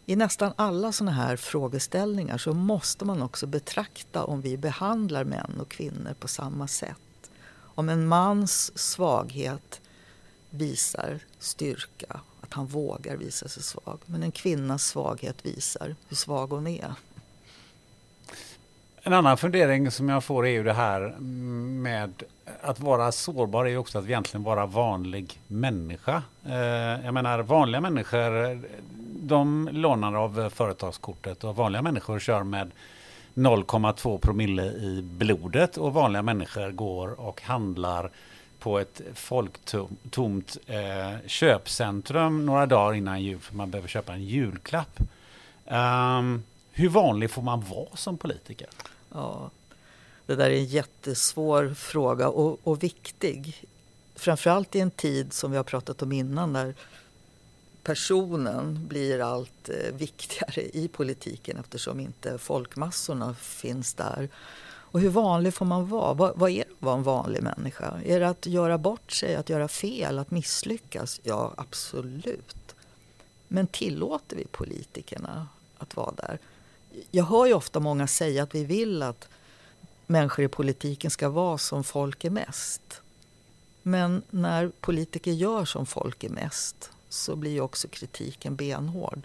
i 0.09 0.15
nästan 0.15 0.53
alla 0.55 0.91
sådana 0.91 1.11
här 1.11 1.35
frågeställningar 1.35 2.37
så 2.37 2.53
måste 2.53 3.05
man 3.05 3.21
också 3.21 3.47
betrakta 3.47 4.23
om 4.23 4.41
vi 4.41 4.57
behandlar 4.57 5.23
män 5.23 5.57
och 5.61 5.69
kvinnor 5.69 6.13
på 6.19 6.27
samma 6.27 6.67
sätt. 6.67 7.31
Om 7.59 7.89
en 7.89 8.07
mans 8.07 8.77
svaghet 8.77 9.81
visar 10.49 11.19
styrka, 11.39 12.19
att 12.41 12.53
han 12.53 12.65
vågar 12.65 13.15
visa 13.17 13.47
sig 13.47 13.63
svag. 13.63 13.99
Men 14.05 14.23
en 14.23 14.31
kvinnas 14.31 14.83
svaghet 14.83 15.45
visar 15.45 15.95
hur 16.07 16.15
svag 16.15 16.47
hon 16.47 16.67
är. 16.67 16.93
En 19.03 19.13
annan 19.13 19.37
fundering 19.37 19.91
som 19.91 20.09
jag 20.09 20.23
får 20.23 20.45
är 20.45 20.51
ju 20.51 20.63
det 20.63 20.73
här 20.73 21.19
med 21.19 22.23
att 22.61 22.79
vara 22.79 23.11
sårbar 23.11 23.65
är 23.65 23.69
ju 23.69 23.77
också 23.77 23.99
att 23.99 24.05
egentligen 24.05 24.43
vara 24.43 24.65
vanlig 24.65 25.41
människa. 25.47 26.23
Eh, 26.45 27.05
jag 27.05 27.13
menar 27.13 27.39
vanliga 27.39 27.81
människor 27.81 28.61
de 29.21 29.69
lånar 29.71 30.13
av 30.13 30.39
eh, 30.39 30.49
företagskortet 30.49 31.43
och 31.43 31.55
vanliga 31.55 31.81
människor 31.81 32.19
kör 32.19 32.43
med 32.43 32.71
0,2 33.33 34.17
promille 34.17 34.65
i 34.65 35.01
blodet 35.01 35.77
och 35.77 35.93
vanliga 35.93 36.21
människor 36.21 36.71
går 36.71 37.19
och 37.19 37.41
handlar 37.41 38.11
på 38.59 38.79
ett 38.79 39.01
folktomt 39.13 40.57
eh, 40.65 41.27
köpcentrum 41.27 42.45
några 42.45 42.65
dagar 42.65 42.93
innan 42.93 43.23
jul 43.23 43.39
för 43.39 43.55
man 43.55 43.71
behöver 43.71 43.89
köpa 43.89 44.13
en 44.13 44.23
julklapp. 44.23 44.99
Um, 45.65 46.43
hur 46.71 46.89
vanlig 46.89 47.31
får 47.31 47.41
man 47.41 47.61
vara 47.61 47.95
som 47.95 48.17
politiker? 48.17 48.67
Ja, 49.13 49.49
det 50.25 50.35
där 50.35 50.49
är 50.49 50.55
en 50.55 50.65
jättesvår 50.65 51.73
fråga 51.73 52.29
och, 52.29 52.59
och 52.63 52.83
viktig. 52.83 53.63
Framförallt 54.15 54.75
i 54.75 54.79
en 54.79 54.91
tid 54.91 55.33
som 55.33 55.51
vi 55.51 55.57
har 55.57 55.63
pratat 55.63 56.01
om 56.01 56.11
innan 56.11 56.53
där 56.53 56.75
personen 57.83 58.87
blir 58.87 59.19
allt 59.19 59.69
eh, 59.69 59.95
viktigare 59.95 60.61
i 60.61 60.87
politiken 60.87 61.57
eftersom 61.57 61.99
inte 61.99 62.37
folkmassorna 62.37 63.33
finns 63.33 63.93
där. 63.93 64.29
Och 64.91 64.99
hur 64.99 65.09
vanlig 65.09 65.53
får 65.53 65.65
man 65.65 65.89
vara? 65.89 66.13
Vad, 66.13 66.37
vad, 66.37 66.49
är 66.49 66.55
det 66.55 66.61
att 66.61 66.81
vara 66.81 66.95
en 66.95 67.03
vanlig 67.03 67.43
människa? 67.43 68.01
Är 68.05 68.19
det 68.19 68.29
att 68.29 68.45
göra 68.45 68.77
bort 68.77 69.11
sig, 69.11 69.35
att 69.35 69.49
göra 69.49 69.67
fel, 69.67 70.19
att 70.19 70.31
misslyckas? 70.31 71.19
Ja, 71.23 71.53
absolut. 71.57 72.75
Men 73.47 73.67
tillåter 73.67 74.35
vi 74.35 74.45
politikerna 74.45 75.47
att 75.77 75.95
vara 75.95 76.11
där? 76.11 76.39
Jag 77.11 77.23
hör 77.23 77.45
ju 77.45 77.53
ofta 77.53 77.79
många 77.79 78.07
säga 78.07 78.43
att 78.43 78.55
vi 78.55 78.65
vill 78.65 79.03
att 79.03 79.27
människor 80.07 80.45
i 80.45 80.47
politiken 80.47 81.11
ska 81.11 81.29
vara 81.29 81.57
som 81.57 81.83
folk 81.83 82.23
är 82.23 82.29
mest. 82.29 83.01
Men 83.83 84.21
när 84.29 84.71
politiker 84.81 85.31
gör 85.31 85.65
som 85.65 85.85
folk 85.85 86.23
är 86.23 86.29
mest 86.29 86.91
så 87.09 87.35
blir 87.35 87.51
ju 87.51 87.61
också 87.61 87.87
kritiken 87.87 88.55
benhård. 88.55 89.21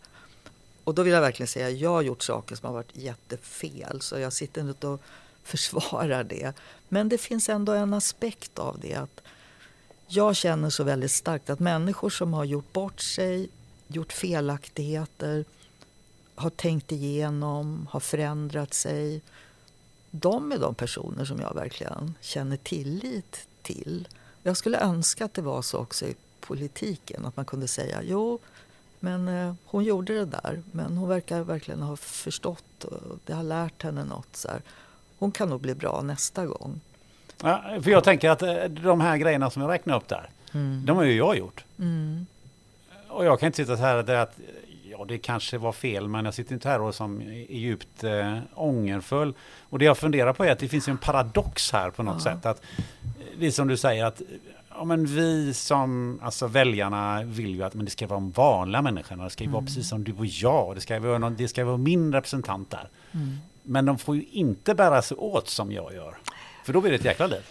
Och 0.85 0.95
då 0.95 1.03
vill 1.03 1.13
jag 1.13 1.21
verkligen 1.21 1.49
säga 1.49 1.67
att 1.67 1.79
jag 1.79 1.91
har 1.91 2.03
gjort 2.03 2.23
saker 2.23 2.57
som 2.57 2.67
har 2.67 2.75
varit 2.75 2.97
jättefel 2.97 4.01
så 4.01 4.19
jag 4.19 4.33
sitter 4.33 4.61
inte 4.61 4.87
och 4.87 5.03
försvarar 5.43 6.25
det. 6.25 6.53
Men 6.89 7.09
det 7.09 7.19
finns 7.19 7.49
ändå 7.49 7.73
en 7.73 7.95
aspekt 7.95 8.59
av 8.59 8.79
det 8.81 8.95
att 8.95 9.21
jag 10.07 10.37
känner 10.37 10.71
så 10.71 10.85
väldigt 10.85 11.11
starkt 11.11 11.51
att 11.51 11.61
människor 11.61 12.11
som 12.11 12.35
har 12.35 12.45
gjort 12.45 12.73
bort 12.73 13.01
sig, 13.01 13.49
gjort 13.89 14.13
felaktigheter, 14.13 15.45
har 16.35 16.51
tänkt 16.51 16.93
igenom, 16.93 17.89
har 17.91 18.01
förändrat 18.01 18.75
sig. 18.75 19.21
De 20.11 20.53
är 20.53 20.59
de 20.59 20.75
personer 20.75 21.25
som 21.25 21.41
jag 21.41 21.55
verkligen 21.55 22.15
känner 22.21 22.57
tillit 22.57 23.49
till. 23.63 24.09
Jag 24.43 24.57
skulle 24.57 24.79
önska 24.79 25.25
att 25.25 25.35
det 25.35 25.43
var 25.43 25.63
så 25.63 25.79
också 25.79 26.07
i 26.07 26.15
politiken. 26.47 27.27
Att 27.27 27.37
man 27.37 27.45
kunde 27.45 27.69
säga 27.69 28.03
jo, 28.03 28.39
men 29.01 29.29
eh, 29.29 29.55
hon 29.65 29.85
gjorde 29.85 30.15
det 30.15 30.25
där. 30.25 30.63
Men 30.73 30.97
hon 30.97 31.09
verkar 31.09 31.41
verkligen 31.41 31.83
ha 31.83 31.97
förstått 31.97 32.85
och 32.85 33.19
det 33.25 33.33
har 33.33 33.43
lärt 33.43 33.83
henne 33.83 34.05
något. 34.05 34.37
Så 34.37 34.49
här. 34.49 34.63
Hon 35.19 35.33
kan 35.33 35.49
nog 35.49 35.61
bli 35.61 35.75
bra 35.75 36.03
nästa 36.03 36.47
gång. 36.47 36.81
Ja, 37.43 37.63
för 37.83 37.91
jag 37.91 38.05
tänker 38.05 38.31
att 38.31 38.43
eh, 38.43 38.65
de 38.65 39.01
här 39.01 39.17
grejerna 39.17 39.51
som 39.51 39.63
jag 39.63 39.71
räknar 39.71 39.97
upp 39.97 40.09
där, 40.09 40.31
mm. 40.53 40.83
de 40.87 40.97
har 40.97 41.05
ju 41.05 41.17
jag 41.17 41.39
gjort. 41.39 41.65
Mm. 41.79 42.27
Och 43.09 43.25
jag 43.25 43.41
kan 43.41 43.47
inte 43.47 43.57
sitta 43.57 43.77
så 43.77 43.83
här 43.83 43.97
och 43.97 44.23
att 44.23 44.39
ja, 44.99 45.05
det 45.05 45.19
kanske 45.19 45.59
var 45.59 45.73
fel, 45.73 46.09
men 46.09 46.25
jag 46.25 46.35
sitter 46.35 46.55
inte 46.55 46.69
här 46.69 46.81
och 46.81 46.95
som 46.95 47.23
är 47.23 47.53
djupt 47.55 48.05
äh, 48.05 48.39
ångerfull. 48.55 49.35
Och 49.71 49.79
det 49.79 49.85
jag 49.85 49.99
funderar 49.99 50.33
på 50.33 50.45
är 50.45 50.53
att 50.53 50.59
det 50.59 50.69
finns 50.69 50.89
en 50.89 50.99
paradox 50.99 51.73
här 51.73 51.91
på 51.91 52.03
något 52.03 52.25
ja. 52.25 52.33
sätt. 52.33 52.47
Att 52.47 52.63
det 53.39 53.47
är 53.47 53.51
som 53.51 53.69
du 53.69 53.77
säger 53.77 54.05
att 54.05 54.23
Ja, 54.77 54.85
men 54.85 55.07
vi 55.07 55.55
som, 55.55 56.21
alltså 56.23 56.47
väljarna 56.47 57.23
vill 57.23 57.55
ju 57.55 57.63
att 57.63 57.75
men 57.75 57.85
det 57.85 57.91
ska 57.91 58.07
vara 58.07 58.21
de 58.21 58.31
vanliga 58.31 58.83
människorna. 58.83 59.25
Det 59.25 59.31
ska 59.31 59.45
ju 59.45 59.49
mm. 59.49 59.53
vara 59.53 59.65
precis 59.65 59.89
som 59.89 60.05
du 60.05 60.13
och 60.13 60.27
jag. 60.27 60.75
Det 60.75 60.81
ska 60.81 61.01
vara, 61.01 61.19
någon, 61.19 61.37
det 61.37 61.49
ska 61.49 61.65
vara 61.65 61.77
min 61.77 62.13
representant 62.13 62.71
där. 62.71 62.89
Mm. 63.13 63.39
Men 63.63 63.85
de 63.85 63.99
får 63.99 64.17
ju 64.17 64.25
inte 64.31 64.75
bära 64.75 65.03
sig 65.03 65.17
åt 65.17 65.49
som 65.49 65.73
jag 65.73 65.95
gör. 65.95 66.17
För 66.65 66.73
då 66.73 66.81
blir 66.81 66.91
det 66.91 66.97
ett 66.97 67.05
jäkla 67.05 67.27
liv. 67.27 67.43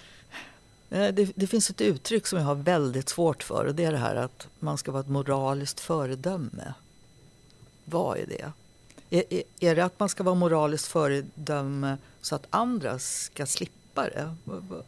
Eh, 0.90 1.14
det, 1.14 1.32
det, 1.36 1.48
finns 1.48 1.70
ett 1.70 1.82
uttryck 1.82 2.28
som 2.28 2.40
jag 2.40 2.46
har 2.46 2.56
väldigt 2.56 3.10
svårt 3.10 3.44
för 3.44 3.66
och 3.66 3.76
det 3.76 3.86
är 3.86 3.92
det 3.92 3.98
här 3.98 4.16
att 4.16 4.48
man 4.60 4.78
ska 4.78 4.92
vara 4.92 5.02
ett 5.02 5.10
moraliskt 5.10 5.80
föredöme. 5.80 6.74
Vad 7.86 8.18
är 8.18 8.26
det? 8.26 8.52
Är, 9.10 9.24
är, 9.30 9.44
är 9.60 9.76
det 9.76 9.86
att 9.86 10.00
man 10.00 10.10
ska 10.10 10.24
vara 10.24 10.36
moraliskt 10.36 10.88
föredöme 10.88 11.98
så 12.22 12.36
att 12.36 12.48
andra 12.50 13.00
ska 13.00 13.46
slippa 13.46 13.83
det? 14.02 14.36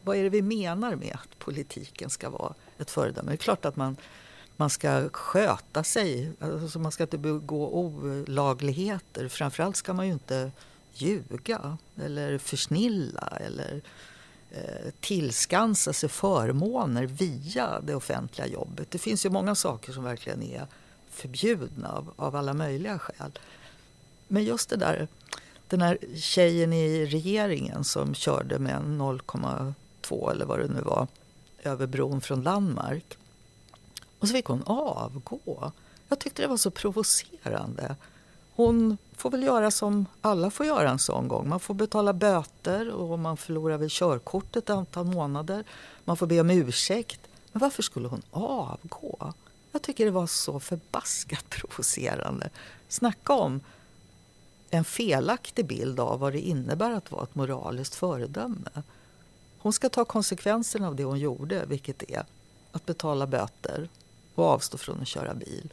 Vad 0.04 0.18
är 0.18 0.24
det 0.24 0.30
vi 0.30 0.42
menar 0.42 0.96
med 0.96 1.18
att 1.24 1.40
politiken 1.40 2.10
ska 2.10 2.30
vara 2.30 2.54
ett 2.78 2.92
föredöme? 2.92 3.32
Det 3.32 3.36
är 3.36 3.38
klart 3.38 3.66
att 3.66 3.76
man, 3.76 3.98
man 4.58 4.70
ska 4.70 5.10
sköta 5.10 5.84
sig, 5.84 6.32
alltså 6.40 6.80
man 6.80 6.92
ska 6.92 7.04
inte 7.04 7.18
begå 7.18 7.70
olagligheter. 7.74 9.28
Framförallt 9.28 9.76
ska 9.76 9.94
man 9.94 10.08
ju 10.08 10.14
inte 10.14 10.52
ljuga 10.94 11.78
eller 12.02 12.38
försnilla 12.38 13.38
eller 13.42 13.82
eh, 14.52 14.92
tillskansa 15.00 15.94
sig 15.94 16.10
förmåner 16.10 17.06
via 17.06 17.80
det 17.80 17.96
offentliga 17.96 18.48
jobbet. 18.48 18.92
Det 18.92 18.98
finns 18.98 19.26
ju 19.26 19.30
många 19.30 19.56
saker 19.56 19.94
som 19.94 20.04
verkligen 20.04 20.44
är 20.44 20.68
förbjudna 21.10 21.92
av, 21.92 22.14
av 22.16 22.36
alla 22.36 22.54
möjliga 22.54 23.00
skäl. 23.00 23.40
Men 24.28 24.44
just 24.44 24.70
det 24.70 24.76
där 24.76 25.08
den 25.68 25.82
här 25.82 25.98
tjejen 26.16 26.74
i 26.74 27.06
regeringen 27.06 27.84
som 27.84 28.16
körde 28.16 28.60
med 28.60 28.82
0,2 28.82 30.32
eller 30.32 30.46
vad 30.46 30.60
det 30.60 30.68
nu 30.68 30.82
var 30.82 31.08
över 31.64 31.88
bron 31.88 32.22
från 32.22 32.44
Danmark. 32.44 33.18
Och 34.20 34.28
så 34.28 34.34
fick 34.34 34.46
hon 34.46 34.64
avgå. 34.66 35.72
Jag 36.08 36.20
tyckte 36.20 36.42
det 36.42 36.48
var 36.48 36.58
så 36.58 36.72
provocerande. 36.72 37.96
Hon 38.56 38.98
får 39.18 39.32
väl 39.32 39.44
göra 39.44 39.72
som 39.72 40.06
alla 40.22 40.52
får 40.52 40.66
göra 40.66 40.90
en 40.90 41.00
sån 41.00 41.28
gång. 41.28 41.50
Man 41.50 41.60
får 41.60 41.74
betala 41.74 42.14
böter 42.14 42.90
och 42.90 43.20
man 43.20 43.38
förlorar 43.38 43.78
väl 43.78 43.90
körkortet 43.90 44.64
ett 44.64 44.70
antal 44.70 45.06
månader. 45.06 45.64
Man 46.04 46.18
får 46.18 46.28
be 46.28 46.42
om 46.42 46.50
ursäkt. 46.50 47.20
Men 47.52 47.60
varför 47.60 47.84
skulle 47.84 48.08
hon 48.08 48.22
avgå? 48.32 49.34
Jag 49.72 49.82
tycker 49.82 50.06
det 50.06 50.12
var 50.12 50.28
så 50.28 50.60
förbaskat 50.60 51.50
provocerande. 51.50 52.50
Snacka 52.88 53.34
om 53.34 53.62
en 54.78 54.86
felaktig 54.86 55.66
bild 55.66 56.00
av 56.00 56.20
vad 56.20 56.34
det 56.34 56.40
innebär 56.40 56.92
att 56.92 57.12
vara 57.12 57.24
ett 57.24 57.36
moraliskt 57.36 57.96
föredöme. 57.96 58.84
Hon 59.58 59.74
ska 59.74 59.90
ta 59.90 60.06
konsekvenserna 60.06 60.88
av 60.88 60.96
det 60.96 61.04
hon 61.04 61.20
gjorde, 61.20 61.66
vilket 61.66 62.04
är 62.12 62.24
att 62.72 62.86
betala 62.86 63.28
böter 63.28 63.90
och 64.36 64.46
avstå 64.46 64.78
från 64.78 65.02
att 65.02 65.08
köra 65.08 65.34
bil. 65.34 65.70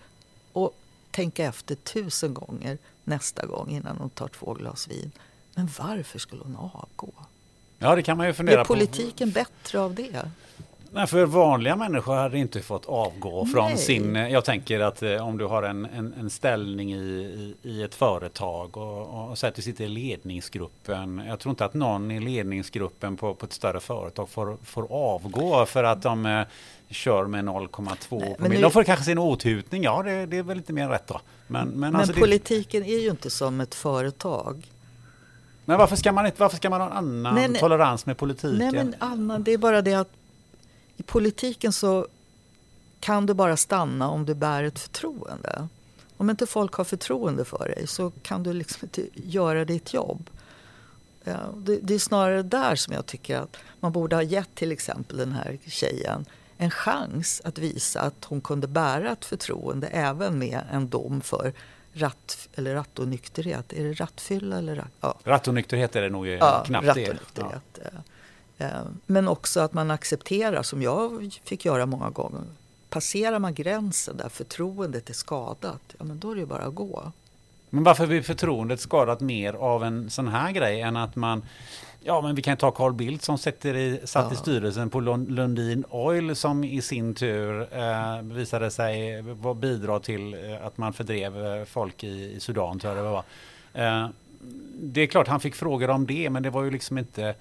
Och 0.53 0.77
tänka 1.11 1.45
efter 1.45 1.75
tusen 1.75 2.35
gånger 2.35 2.79
nästa 3.05 3.47
gång 3.47 3.71
innan 3.71 3.97
hon 3.97 4.11
tar 4.11 4.29
två 4.29 4.55
glas 4.55 4.89
vin. 4.89 5.13
Men 5.55 5.69
varför 5.79 6.19
skulle 6.19 6.43
hon 6.43 6.57
avgå? 6.57 7.13
Ja, 7.79 7.95
det 7.95 8.03
kan 8.03 8.17
man 8.17 8.27
ju 8.27 8.33
fundera 8.33 8.61
Är 8.61 8.65
politiken 8.65 9.33
på. 9.33 9.35
bättre 9.35 9.81
av 9.81 9.95
det? 9.95 10.31
Nej, 10.95 11.07
för 11.07 11.27
vanliga 11.27 11.77
människor 11.77 12.15
hade 12.15 12.39
inte 12.39 12.63
fått 12.63 12.87
avgå 12.87 13.47
från 13.47 13.69
Nej. 13.69 13.79
sin... 13.79 14.15
Jag 14.15 14.45
tänker 14.45 14.81
att 14.81 15.03
eh, 15.03 15.29
om 15.29 15.39
du 15.39 15.45
har 15.45 15.63
en, 15.63 15.85
en, 15.85 16.15
en 16.21 16.31
ställning 16.31 16.93
i, 16.93 16.97
i, 16.99 17.55
i 17.63 17.83
ett 17.83 17.95
företag 17.95 18.77
och, 18.77 19.31
och 19.31 19.39
säger 19.39 19.51
att 19.51 19.57
du 19.57 19.63
sitter 19.63 19.85
i 19.85 19.89
ledningsgruppen. 19.89 21.23
Jag 21.29 21.39
tror 21.39 21.51
inte 21.51 21.65
att 21.65 21.75
någon 21.75 22.11
i 22.11 22.21
ledningsgruppen 22.21 23.17
på, 23.17 23.35
på 23.35 23.47
ett 23.47 23.53
större 23.53 23.81
företag 23.81 24.29
får, 24.29 24.57
får 24.65 24.87
avgå 24.91 25.67
för 25.67 25.85
att 25.85 26.03
de 26.03 26.27
eh, 26.27 26.43
kör 26.91 27.27
med 27.27 27.45
0,2 27.45 28.21
men 28.21 28.35
promille. 28.35 28.63
De 28.63 28.71
får 28.71 28.85
kanske 28.85 29.05
sin 29.05 29.19
åthutning, 29.19 29.83
ja 29.83 30.03
det, 30.03 30.27
det 30.27 30.39
är 30.39 30.43
väl 30.43 30.57
lite 30.57 30.73
mer 30.73 30.89
rätt 30.89 31.07
då. 31.07 31.21
Men, 31.47 31.69
men, 31.69 31.79
Men 31.79 31.97
alltså 31.97 32.13
det, 32.13 32.21
politiken 32.21 32.85
är 32.85 32.99
ju 32.99 33.11
inte 33.11 33.31
som 33.31 33.61
ett 33.61 33.75
företag. 33.75 34.67
men 35.65 35.79
varför, 35.79 35.97
ska 35.97 36.13
man 36.13 36.27
inte, 36.27 36.41
varför 36.41 36.57
ska 36.57 36.71
man 36.71 36.81
ha 36.81 36.91
en 36.91 36.97
annan 36.97 37.35
Nej, 37.35 37.49
nej. 37.49 37.61
tolerans 37.61 38.07
med 38.07 38.17
politiken? 38.17 38.59
Nej, 38.59 38.73
men 38.73 38.95
Anna, 38.99 39.39
det 39.39 39.53
är 39.53 39.59
bara 39.59 39.83
det 39.83 39.95
att 39.95 40.09
i 41.03 41.05
politiken 41.05 41.73
så 41.73 42.07
kan 43.01 43.27
du 43.27 43.35
bara 43.35 43.57
stanna 43.57 44.09
om 44.09 44.27
du 44.27 44.35
bär 44.35 44.65
ett 44.65 44.79
förtroende. 44.79 45.69
Om 46.17 46.31
inte 46.31 46.47
folk 46.47 46.75
har 46.75 46.85
förtroende 46.85 47.45
för 47.45 47.73
dig 47.77 47.87
så 47.87 48.13
kan 48.23 48.43
du 48.43 48.53
liksom 48.53 48.79
inte 48.83 49.07
göra 49.15 49.65
ditt 49.65 49.95
jobb. 49.95 50.31
Det, 51.57 51.79
det 51.83 51.95
är 51.95 51.99
snarare 51.99 52.43
där 52.43 52.77
som 52.77 52.95
jag 52.95 53.07
tycker 53.07 53.37
att 53.37 53.57
man 53.81 53.93
borde 53.93 54.17
ha 54.17 54.23
gett 54.23 54.55
till 54.55 54.73
exempel 54.73 55.17
den 55.17 55.33
här 55.33 55.59
tjejen 55.67 56.25
en 56.57 56.71
chans 56.71 57.43
att 57.45 57.59
visa 57.59 58.01
att 58.01 58.25
hon 58.25 58.41
kunde 58.41 58.67
bära 58.67 59.13
ett 59.13 59.25
förtroende 59.25 59.87
även 59.87 60.39
med 60.39 60.61
en 60.73 60.89
dom 60.89 61.21
för 61.21 61.53
ratt, 61.93 62.49
eller 62.55 62.75
rattonykterhet. 62.75 63.73
Är 63.73 63.85
det 63.85 63.93
rattfylla 63.93 64.59
eller 64.59 64.77
ratt, 64.77 64.93
ja, 65.01 65.19
Rattonykterhet 65.25 65.97
är 65.97 66.03
det 66.03 66.09
nog 66.09 66.27
ja, 66.27 66.63
knappt 66.67 66.95
det. 66.95 67.17
Ja. 67.35 67.51
Eh, 68.63 68.69
Men 69.07 69.29
också 69.29 69.61
att 69.61 69.73
man 69.73 69.91
accepterar, 69.91 70.63
som 70.63 70.83
jag 70.83 71.39
fick 71.45 71.65
göra 71.65 71.87
många 71.87 72.11
gånger. 72.11 72.43
Passerar 72.91 73.39
man 73.39 73.55
gränsen 73.55 74.17
där 74.17 74.29
förtroendet 74.29 75.11
är 75.11 75.15
skadat, 75.15 75.95
ja 75.99 76.05
men 76.05 76.19
då 76.19 76.31
är 76.31 76.35
det 76.35 76.41
ju 76.41 76.47
bara 76.47 76.63
att 76.65 76.75
gå. 76.75 77.13
Men 77.71 77.85
varför 77.85 78.07
blir 78.07 78.23
förtroendet 78.23 78.81
skadat 78.81 79.21
mer 79.21 79.53
av 79.55 79.85
en 79.85 80.11
sån 80.11 80.29
här 80.29 80.53
grej 80.53 80.81
än 80.81 80.97
att 80.97 81.17
man 81.17 81.43
Ja 82.05 82.21
men 82.21 82.35
vi 82.35 82.43
kan 82.43 82.57
ta 82.57 82.71
Carl 82.71 82.93
Bildt 82.93 83.25
som 83.25 83.39
sätter 83.39 83.75
i, 83.77 84.01
satt 84.05 84.33
i 84.33 84.35
Ja. 84.35 84.41
styrelsen 84.41 84.91
på 84.91 85.01
Lund- 85.01 85.31
Lundin 85.31 85.85
Oil 85.91 86.37
som 86.37 86.65
i 86.65 86.83
sin 86.83 87.15
tur 87.15 87.61
eh, 87.79 88.23
visade 88.23 88.71
sig 88.71 89.23
bidra 89.57 90.01
till 90.01 90.35
eh, 90.35 90.67
att 90.67 90.79
man 90.79 90.93
fördrev 90.93 91.47
eh, 91.47 91.65
folk 91.65 92.05
i, 92.05 92.33
i 92.37 92.41
Sudan 92.41 92.79
tror 92.79 92.97
jag 92.97 93.05
det 93.05 93.11
var. 93.11 93.25
Eh, 93.73 94.09
det 94.83 95.01
är 95.01 95.07
klart 95.07 95.29
han 95.29 95.41
fick 95.41 95.55
frågor 95.55 95.91
om 95.91 96.07
det 96.07 96.31
men 96.31 96.43
det 96.43 96.51
var 96.51 96.63
ju 96.65 96.71
liksom 96.71 96.99
inte 96.99 97.35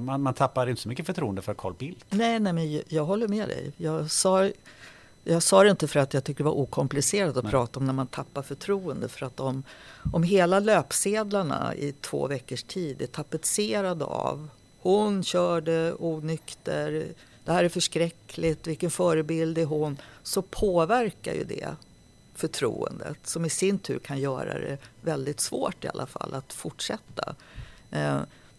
man, 0.00 0.22
man 0.22 0.34
tappar 0.34 0.66
inte 0.66 0.82
så 0.82 0.88
mycket 0.88 1.06
förtroende 1.06 1.42
för 1.42 1.54
Carl 1.54 1.74
Bildt. 1.74 2.04
Nej, 2.10 2.40
nej 2.40 2.52
men 2.52 2.72
jag, 2.72 2.82
jag 2.88 3.04
håller 3.04 3.28
med 3.28 3.48
dig. 3.48 3.72
Jag 3.76 4.10
sa, 4.10 4.50
jag 5.24 5.42
sa 5.42 5.62
det 5.62 5.70
inte 5.70 5.88
för 5.88 6.00
att 6.00 6.14
jag 6.14 6.24
tycker 6.24 6.44
det 6.44 6.50
var 6.50 6.56
okomplicerat 6.56 7.36
att 7.36 7.44
Nej. 7.44 7.50
prata 7.50 7.80
om 7.80 7.86
när 7.86 7.92
man 7.92 8.06
tappar 8.06 8.42
förtroende. 8.42 9.08
För 9.08 9.26
att 9.26 9.40
om, 9.40 9.62
om 10.12 10.22
hela 10.22 10.60
löpsedlarna 10.60 11.74
i 11.74 11.92
två 11.92 12.26
veckors 12.26 12.62
tid 12.62 13.02
är 13.02 13.06
tapetserade 13.06 14.04
av 14.04 14.48
hon 14.82 15.24
körde 15.24 15.94
onykter, 15.98 17.06
det 17.44 17.52
här 17.52 17.64
är 17.64 17.68
förskräckligt, 17.68 18.66
vilken 18.66 18.90
förebild 18.90 19.58
är 19.58 19.64
hon? 19.64 19.96
Så 20.22 20.42
påverkar 20.42 21.34
ju 21.34 21.44
det 21.44 21.68
förtroendet 22.34 23.26
som 23.26 23.44
i 23.44 23.50
sin 23.50 23.78
tur 23.78 23.98
kan 23.98 24.20
göra 24.20 24.58
det 24.58 24.78
väldigt 25.00 25.40
svårt 25.40 25.84
i 25.84 25.88
alla 25.88 26.06
fall 26.06 26.34
att 26.34 26.52
fortsätta. 26.52 27.34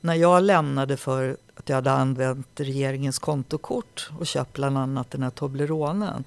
När 0.03 0.15
jag 0.15 0.43
lämnade 0.43 0.97
för 0.97 1.37
att 1.55 1.69
jag 1.69 1.75
hade 1.75 1.91
använt 1.91 2.59
regeringens 2.59 3.19
kontokort 3.19 4.09
och 4.19 4.27
köpt 4.27 4.53
bland 4.53 4.77
annat 4.77 5.11
den 5.11 5.23
här 5.23 5.29
Tobleronen. 5.29 6.23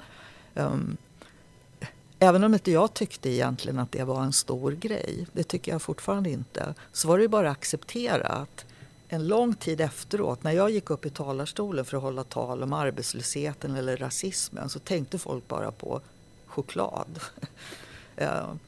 Um, 0.55 0.97
även 2.19 2.45
om 2.45 2.55
inte 2.55 2.71
jag 2.71 2.95
tyckte 2.95 3.29
egentligen 3.29 3.79
att 3.79 3.93
det 3.93 4.05
var 4.05 4.23
en 4.23 4.33
stor 4.33 4.73
grej, 4.73 5.27
det 5.33 5.43
tycker 5.43 5.73
jag 5.73 5.83
fortfarande 5.83 6.31
inte, 6.31 6.75
så 6.93 7.09
var 7.09 7.19
det 7.19 7.23
ju 7.23 7.29
bara 7.29 7.51
att 7.51 7.57
acceptera 7.57 8.27
att 8.27 8.65
en 9.09 9.29
lång 9.29 9.55
tid 9.55 9.81
efteråt, 9.81 10.43
när 10.43 10.53
jag 10.53 10.71
gick 10.71 10.91
upp 10.91 11.07
i 11.07 11.11
talarstolen 11.11 11.85
för 11.85 11.97
att 11.97 12.03
hålla 12.03 12.25
tal 12.25 12.63
om 12.63 12.73
arbetslösheten 12.73 13.77
eller 13.77 13.97
rasismen, 13.97 14.69
så 14.69 14.79
tänkte 14.79 15.19
folk 15.19 15.49
bara 15.49 15.71
på 15.73 16.01
choklad 16.47 17.21
ehm, 18.17 18.59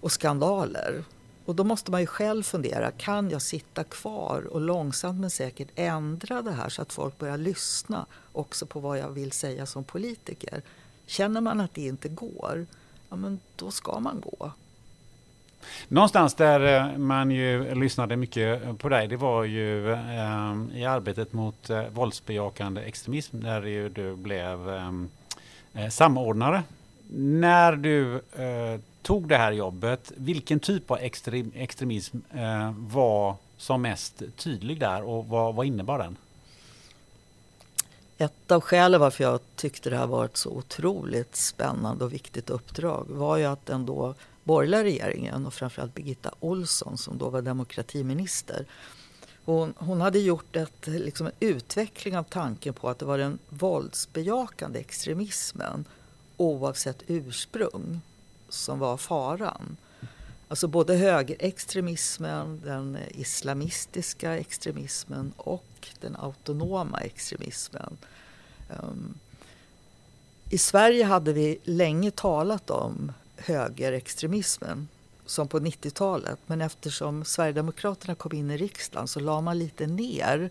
och 0.00 0.12
skandaler. 0.12 1.04
Och 1.48 1.54
då 1.54 1.64
måste 1.64 1.90
man 1.90 2.00
ju 2.00 2.06
själv 2.06 2.42
fundera, 2.42 2.90
kan 2.90 3.30
jag 3.30 3.42
sitta 3.42 3.84
kvar 3.84 4.46
och 4.50 4.60
långsamt 4.60 5.20
men 5.20 5.30
säkert 5.30 5.68
ändra 5.74 6.42
det 6.42 6.52
här 6.52 6.68
så 6.68 6.82
att 6.82 6.92
folk 6.92 7.18
börjar 7.18 7.36
lyssna 7.36 8.06
också 8.32 8.66
på 8.66 8.80
vad 8.80 8.98
jag 8.98 9.08
vill 9.08 9.32
säga 9.32 9.66
som 9.66 9.84
politiker. 9.84 10.62
Känner 11.06 11.40
man 11.40 11.60
att 11.60 11.74
det 11.74 11.86
inte 11.86 12.08
går, 12.08 12.66
ja 13.08 13.16
men 13.16 13.40
då 13.56 13.70
ska 13.70 14.00
man 14.00 14.20
gå. 14.20 14.52
Någonstans 15.88 16.34
där 16.34 16.90
eh, 16.90 16.98
man 16.98 17.30
ju 17.30 17.74
lyssnade 17.74 18.16
mycket 18.16 18.78
på 18.78 18.88
dig, 18.88 19.08
det 19.08 19.16
var 19.16 19.44
ju 19.44 19.92
eh, 19.92 20.56
i 20.72 20.84
arbetet 20.84 21.32
mot 21.32 21.70
eh, 21.70 21.88
våldsbejakande 21.88 22.80
extremism 22.80 23.40
där 23.40 23.62
ju 23.62 23.88
du 23.88 24.16
blev 24.16 24.58
samordnare. 25.90 26.62
När 27.10 27.72
du 27.72 28.20
tog 29.08 29.28
det 29.28 29.36
här 29.36 29.52
jobbet, 29.52 30.12
vilken 30.16 30.60
typ 30.60 30.90
av 30.90 30.98
extrem, 30.98 31.52
extremism 31.54 32.18
eh, 32.34 32.72
var 32.78 33.36
som 33.56 33.82
mest 33.82 34.22
tydlig 34.36 34.80
där 34.80 35.02
och 35.02 35.26
vad, 35.26 35.54
vad 35.54 35.66
innebar 35.66 35.98
den? 35.98 36.16
Ett 38.18 38.50
av 38.50 38.60
skälen 38.60 39.00
varför 39.00 39.24
jag 39.24 39.40
tyckte 39.56 39.90
det 39.90 39.96
här 39.96 40.06
var 40.06 40.24
ett 40.24 40.36
så 40.36 40.50
otroligt 40.50 41.36
spännande 41.36 42.04
och 42.04 42.12
viktigt 42.12 42.50
uppdrag 42.50 43.06
var 43.08 43.36
ju 43.36 43.44
att 43.44 43.66
den 43.66 43.86
då 43.86 44.14
borgerliga 44.44 44.82
regeringen 44.82 45.46
och 45.46 45.54
framförallt 45.54 45.94
Birgitta 45.94 46.30
Olsson 46.40 46.98
som 46.98 47.18
då 47.18 47.28
var 47.28 47.42
demokratiminister 47.42 48.66
hon, 49.44 49.74
hon 49.76 50.00
hade 50.00 50.18
gjort 50.18 50.56
ett, 50.56 50.86
liksom 50.86 51.26
en 51.26 51.32
utveckling 51.40 52.18
av 52.18 52.22
tanken 52.22 52.74
på 52.74 52.88
att 52.88 52.98
det 52.98 53.04
var 53.04 53.18
den 53.18 53.38
våldsbejakande 53.48 54.78
extremismen 54.78 55.84
oavsett 56.36 57.02
ursprung 57.06 58.00
som 58.48 58.78
var 58.78 58.96
faran. 58.96 59.76
Alltså 60.48 60.68
både 60.68 60.94
högerextremismen, 60.94 62.60
den 62.64 62.98
islamistiska 63.10 64.38
extremismen 64.38 65.32
och 65.36 65.88
den 66.00 66.16
autonoma 66.16 67.00
extremismen. 67.00 67.96
Um, 68.82 69.14
I 70.50 70.58
Sverige 70.58 71.04
hade 71.04 71.32
vi 71.32 71.58
länge 71.64 72.10
talat 72.10 72.70
om 72.70 73.12
högerextremismen 73.36 74.88
som 75.26 75.48
på 75.48 75.60
90-talet. 75.60 76.38
Men 76.46 76.60
eftersom 76.60 77.24
Sverigedemokraterna 77.24 78.14
kom 78.14 78.32
in 78.32 78.50
i 78.50 78.56
riksdagen 78.56 79.08
så 79.08 79.20
la 79.20 79.40
man 79.40 79.58
lite 79.58 79.86
ner 79.86 80.50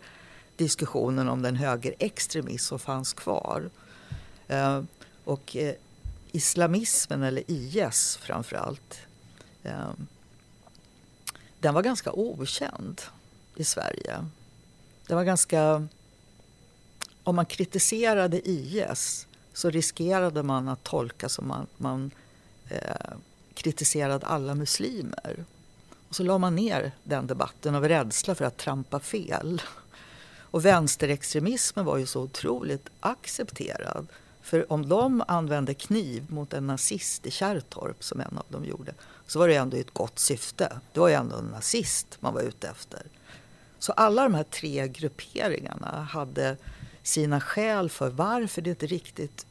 diskussionen 0.55 1.29
om 1.29 1.41
den 1.41 1.55
högerextremism 1.55 2.67
som 2.67 2.79
fanns 2.79 3.13
kvar. 3.13 3.69
Ehm, 4.47 4.87
och 5.23 5.55
eh, 5.55 5.73
islamismen, 6.37 7.23
eller 7.23 7.43
IS 7.47 8.17
framförallt, 8.21 8.99
eh, 9.63 9.91
den 11.59 11.73
var 11.73 11.81
ganska 11.81 12.11
okänd 12.11 13.01
i 13.55 13.63
Sverige. 13.63 14.25
Den 15.07 15.17
var 15.17 15.23
ganska... 15.23 15.87
Om 17.23 17.35
man 17.35 17.45
kritiserade 17.45 18.49
IS 18.49 19.27
så 19.53 19.69
riskerade 19.69 20.43
man 20.43 20.67
att 20.67 20.83
tolka 20.83 21.29
som 21.29 21.51
att 21.51 21.79
man 21.79 22.11
eh, 22.69 23.17
kritiserade 23.53 24.25
alla 24.25 24.55
muslimer. 24.55 25.45
Och 26.09 26.15
så 26.15 26.23
la 26.23 26.37
man 26.37 26.55
ner 26.55 26.91
den 27.03 27.27
debatten 27.27 27.75
av 27.75 27.87
rädsla 27.87 28.35
för 28.35 28.45
att 28.45 28.57
trampa 28.57 28.99
fel. 28.99 29.61
Och 30.51 30.65
vänsterextremismen 30.65 31.85
var 31.85 31.97
ju 31.97 32.05
så 32.05 32.21
otroligt 32.21 32.89
accepterad. 32.99 34.07
För 34.47 34.73
om 34.73 34.89
de 34.89 35.23
använde 35.27 35.73
kniv 35.73 36.25
mot 36.31 36.53
en 36.53 36.67
nazist 36.67 37.25
i 37.25 37.31
Kärrtorp, 37.31 38.03
som 38.03 38.21
en 38.21 38.37
av 38.37 38.45
dem 38.49 38.65
gjorde, 38.65 38.93
så 39.25 39.39
var 39.39 39.47
det 39.47 39.55
ändå 39.55 39.77
i 39.77 39.79
ett 39.79 39.93
gott 39.93 40.19
syfte. 40.19 40.79
Det 40.93 40.99
var 40.99 41.07
ju 41.07 41.13
ändå 41.13 41.35
en 41.35 41.45
nazist 41.45 42.17
man 42.19 42.33
var 42.33 42.41
ute 42.41 42.67
efter. 42.67 43.01
Så 43.79 43.91
alla 43.91 44.23
de 44.23 44.33
här 44.33 44.43
tre 44.43 44.87
grupperingarna 44.87 46.07
hade 46.11 46.57
sina 47.03 47.41
skäl 47.41 47.89
för 47.89 48.09
varför 48.09 48.61
det 48.61 48.69
inte 48.69 48.85
riktigt 48.87 49.45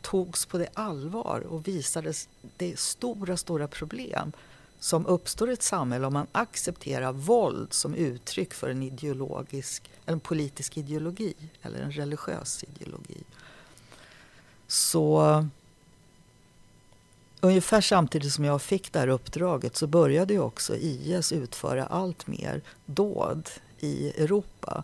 togs 0.00 0.46
på 0.46 0.58
det 0.58 0.68
allvar 0.74 1.40
och 1.40 1.68
visades 1.68 2.28
det 2.56 2.78
stora, 2.78 3.36
stora 3.36 3.68
problem 3.68 4.32
som 4.80 5.06
uppstår 5.06 5.50
i 5.50 5.52
ett 5.52 5.62
samhälle 5.62 6.06
om 6.06 6.12
man 6.12 6.26
accepterar 6.32 7.12
våld 7.12 7.72
som 7.72 7.94
uttryck 7.94 8.54
för 8.54 8.70
en 8.70 8.82
ideologisk, 8.82 9.90
en 10.06 10.20
politisk 10.20 10.76
ideologi 10.76 11.34
eller 11.62 11.80
en 11.80 11.92
religiös 11.92 12.64
ideologi. 12.64 13.24
Så 14.68 15.46
ungefär 17.40 17.80
samtidigt 17.80 18.32
som 18.32 18.44
jag 18.44 18.62
fick 18.62 18.92
det 18.92 18.98
här 18.98 19.08
uppdraget 19.08 19.76
så 19.76 19.86
började 19.86 20.32
ju 20.32 20.40
också 20.40 20.76
IS 20.76 21.32
utföra 21.32 21.86
allt 21.86 22.26
mer 22.26 22.62
dåd 22.86 23.50
i 23.78 24.08
Europa. 24.08 24.82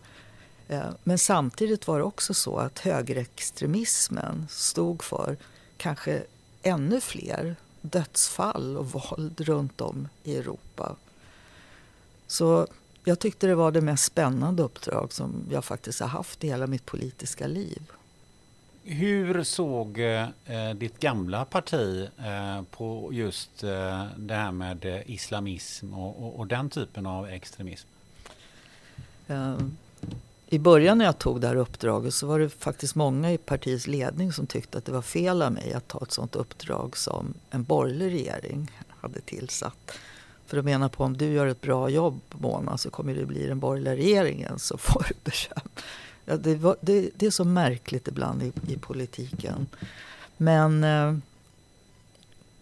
Eh, 0.68 0.90
men 1.04 1.18
samtidigt 1.18 1.86
var 1.86 1.98
det 1.98 2.04
också 2.04 2.34
så 2.34 2.56
att 2.56 2.78
högerextremismen 2.78 4.46
stod 4.50 5.02
för 5.02 5.36
kanske 5.76 6.22
ännu 6.62 7.00
fler 7.00 7.56
dödsfall 7.80 8.76
och 8.76 8.86
våld 8.86 9.40
runt 9.40 9.80
om 9.80 10.08
i 10.22 10.36
Europa. 10.36 10.96
Så 12.26 12.66
jag 13.04 13.18
tyckte 13.18 13.46
det 13.46 13.54
var 13.54 13.72
det 13.72 13.80
mest 13.80 14.04
spännande 14.04 14.62
uppdrag 14.62 15.12
som 15.12 15.46
jag 15.50 15.64
faktiskt 15.64 16.00
har 16.00 16.08
haft 16.08 16.44
i 16.44 16.48
hela 16.48 16.66
mitt 16.66 16.86
politiska 16.86 17.46
liv. 17.46 17.82
Hur 18.86 19.42
såg 19.42 19.98
eh, 19.98 20.74
ditt 20.74 21.00
gamla 21.00 21.44
parti 21.44 22.08
eh, 22.18 22.62
på 22.70 23.10
just 23.12 23.62
eh, 23.62 24.06
det 24.16 24.34
här 24.34 24.52
med 24.52 24.84
eh, 24.84 25.10
islamism 25.10 25.94
och, 25.94 26.24
och, 26.24 26.38
och, 26.38 26.46
den 26.46 26.70
typen 26.70 27.06
av 27.06 27.28
extremism? 27.28 27.88
Eh, 29.26 29.56
I 30.48 30.58
början 30.58 30.98
när 30.98 31.04
jag 31.04 31.18
tog 31.18 31.40
det 31.40 31.46
här 31.46 31.56
uppdraget 31.56 32.14
så 32.14 32.26
var 32.26 32.38
det 32.38 32.48
faktiskt 32.48 32.94
många 32.94 33.32
i 33.32 33.38
partiets 33.38 33.86
ledning 33.86 34.32
som 34.32 34.46
tyckte 34.46 34.78
att 34.78 34.84
det 34.84 34.92
var 34.92 35.02
fel 35.02 35.42
av 35.42 35.52
mig 35.52 35.72
att 35.72 35.88
ta 35.88 36.02
ett 36.02 36.12
sådant 36.12 36.36
uppdrag 36.36 36.96
som 36.96 37.34
en 37.50 37.62
borgerlig 37.62 38.06
regering 38.06 38.70
hade 38.88 39.20
tillsatt. 39.20 39.98
För 40.46 40.58
att 40.58 40.64
mena 40.64 40.88
på 40.88 41.04
om 41.04 41.16
du 41.16 41.26
gör 41.26 41.46
ett 41.46 41.60
bra 41.60 41.88
jobb 41.88 42.20
Mona 42.30 42.78
så 42.78 42.90
kommer 42.90 43.14
det 43.14 43.26
bli 43.26 43.46
den 43.46 43.60
borgerliga 43.60 43.96
regeringen 43.96 44.58
så 44.58 44.78
får 44.78 45.02
du 45.08 45.14
beröm. 45.24 45.68
Ja, 46.24 46.36
det, 46.36 46.54
var, 46.54 46.76
det, 46.80 47.10
det, 47.14 47.26
är 47.26 47.30
så 47.30 47.44
märkligt 47.44 48.08
ibland 48.08 48.42
i, 48.42 48.52
i 48.68 48.76
politiken. 48.76 49.66
Men 50.36 50.84
eh, 50.84 51.14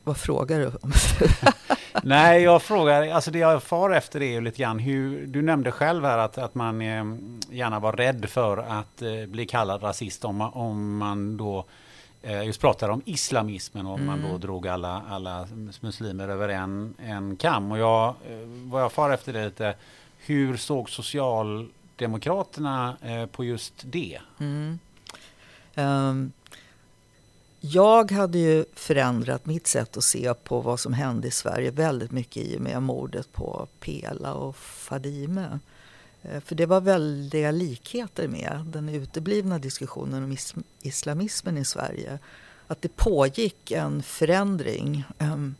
vad 0.04 0.16
frågar 0.16 0.58
du 0.60 0.66
om? 0.66 0.92
Nej, 2.02 2.42
jag 2.42 2.62
frågar, 2.62 3.08
alltså 3.08 3.30
det 3.30 3.38
jag 3.38 3.62
far 3.62 3.90
efter 3.90 4.22
är 4.22 4.40
lite 4.40 4.58
grann 4.58 4.78
hur, 4.78 5.26
du 5.26 5.42
nämnde 5.42 5.72
själv 5.72 6.04
här 6.04 6.18
att, 6.18 6.38
att 6.38 6.54
man 6.54 6.80
eh, 6.80 7.04
gärna 7.50 7.80
var 7.80 7.92
rädd 7.92 8.26
för 8.28 8.58
att 8.58 9.02
eh, 9.02 9.26
bli 9.26 9.46
kallad 9.46 9.82
rasist 9.82 10.24
om, 10.24 10.40
om 10.40 10.96
man 10.96 11.36
då 11.36 11.64
eh, 12.22 12.44
just 12.44 12.60
pratar 12.60 12.88
om 12.88 13.02
islamismen 13.04 13.86
och 13.86 13.98
mm. 13.98 14.06
man 14.06 14.20
då 14.20 14.28
mm. 14.28 14.40
drog 14.40 14.68
alla, 14.68 15.02
alla 15.08 15.48
muslimer 15.80 16.28
över 16.28 16.48
en, 16.48 16.94
en 16.98 17.36
kam. 17.36 17.72
Och 17.72 17.78
jag, 17.78 18.08
eh, 18.08 18.36
vad 18.46 18.82
jag 18.82 18.92
far 18.92 19.10
efter 19.10 19.32
det 19.32 19.44
lite, 19.44 19.74
hur 20.18 20.56
såg 20.56 20.90
Demokraterna 21.96 22.96
eh, 23.02 23.26
på 23.26 23.44
just 23.44 23.74
det? 23.84 24.20
Mm. 24.40 24.78
Um, 25.74 26.32
jag 27.60 28.10
hade 28.10 28.38
ju 28.38 28.64
förändrat 28.74 29.46
mitt 29.46 29.66
sätt 29.66 29.96
att 29.96 30.04
se 30.04 30.34
på 30.34 30.60
vad 30.60 30.80
som 30.80 30.92
hände 30.92 31.28
i 31.28 31.30
Sverige 31.30 31.70
väldigt 31.70 32.10
mycket 32.10 32.42
i 32.42 32.56
och 32.56 32.60
med 32.60 32.82
mordet 32.82 33.32
på 33.32 33.68
Pela 33.80 34.34
och 34.34 34.56
Fadime. 34.56 35.58
Eh, 36.22 36.40
för 36.40 36.54
det 36.54 36.66
var 36.66 36.80
väldiga 36.80 37.50
likheter 37.50 38.28
med 38.28 38.64
den 38.66 38.88
uteblivna 38.88 39.58
diskussionen 39.58 40.24
om 40.24 40.36
islamismen 40.82 41.58
i 41.58 41.64
Sverige. 41.64 42.18
Att 42.66 42.82
det 42.82 42.96
pågick 42.96 43.70
en 43.70 44.02
förändring 44.02 45.04
ehm, 45.18 45.54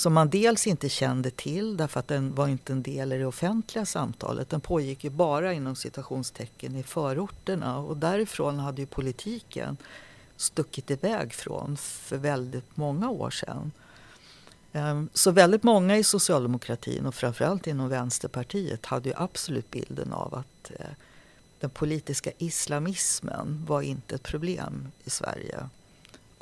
som 0.00 0.12
man 0.12 0.30
dels 0.30 0.66
inte 0.66 0.88
kände 0.88 1.30
till 1.30 1.76
därför 1.76 2.00
att 2.00 2.08
den 2.08 2.34
var 2.34 2.48
inte 2.48 2.72
en 2.72 2.82
del 2.82 3.12
i 3.12 3.18
det 3.18 3.26
offentliga 3.26 3.86
samtalet. 3.86 4.50
Den 4.50 4.60
pågick 4.60 5.04
ju 5.04 5.10
bara 5.10 5.52
inom 5.52 5.76
citationstecken 5.76 6.76
i 6.76 6.82
förorterna 6.82 7.78
och 7.78 7.96
därifrån 7.96 8.58
hade 8.58 8.80
ju 8.80 8.86
politiken 8.86 9.76
stuckit 10.36 10.90
iväg 10.90 11.34
från 11.34 11.76
för 11.76 12.16
väldigt 12.16 12.76
många 12.76 13.10
år 13.10 13.30
sedan. 13.30 13.72
Ehm, 14.72 15.08
så 15.14 15.30
väldigt 15.30 15.62
många 15.62 15.96
i 15.96 16.04
socialdemokratin 16.04 17.06
och 17.06 17.14
framförallt 17.14 17.66
inom 17.66 17.88
Vänsterpartiet 17.88 18.86
hade 18.86 19.08
ju 19.08 19.14
absolut 19.18 19.70
bilden 19.70 20.12
av 20.12 20.34
att 20.34 20.70
eh, 20.70 20.86
den 21.60 21.70
politiska 21.70 22.30
islamismen 22.38 23.64
var 23.68 23.82
inte 23.82 24.14
ett 24.14 24.22
problem 24.22 24.92
i 25.04 25.10
Sverige. 25.10 25.68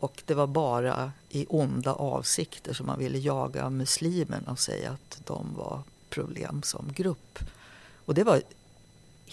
Och 0.01 0.23
det 0.27 0.35
var 0.35 0.47
bara 0.47 1.13
i 1.29 1.47
onda 1.49 1.93
avsikter 1.93 2.73
som 2.73 2.87
man 2.87 2.99
ville 2.99 3.19
jaga 3.19 3.71
muslimerna 3.71 4.51
och 4.51 4.59
säga 4.59 4.91
att 4.91 5.21
de 5.27 5.55
var 5.55 5.83
problem 6.11 6.63
som 6.63 6.93
grupp. 6.93 7.39
Och 8.05 8.15
det 8.15 8.25
var 8.25 8.43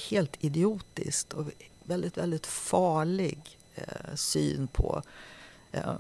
helt 0.10 0.44
idiotiskt 0.44 1.34
och 1.34 1.46
väldigt, 1.84 2.18
väldigt 2.18 2.46
farlig 2.46 3.58
eh, 3.76 4.16
syn 4.16 4.68
på 4.68 5.02
eh, 5.72 5.96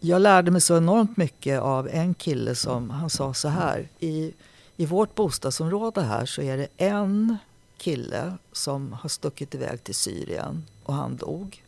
jag 0.00 0.22
lärde 0.22 0.50
mig 0.50 0.60
så 0.60 0.76
enormt 0.76 1.16
mycket 1.16 1.60
av 1.60 1.88
en 1.88 2.14
kille 2.14 2.54
som 2.54 2.90
han 2.90 3.10
sa 3.10 3.34
så 3.34 3.48
här. 3.48 3.88
I, 3.98 4.34
I 4.76 4.86
vårt 4.86 5.14
bostadsområde 5.14 6.02
här 6.02 6.26
så 6.26 6.42
är 6.42 6.56
det 6.56 6.68
en 6.76 7.36
kille 7.76 8.32
som 8.52 8.92
har 8.92 9.08
stuckit 9.08 9.54
iväg 9.54 9.84
till 9.84 9.94
Syrien 9.94 10.64
och 10.82 10.94
han 10.94 11.16
dog. 11.16 11.65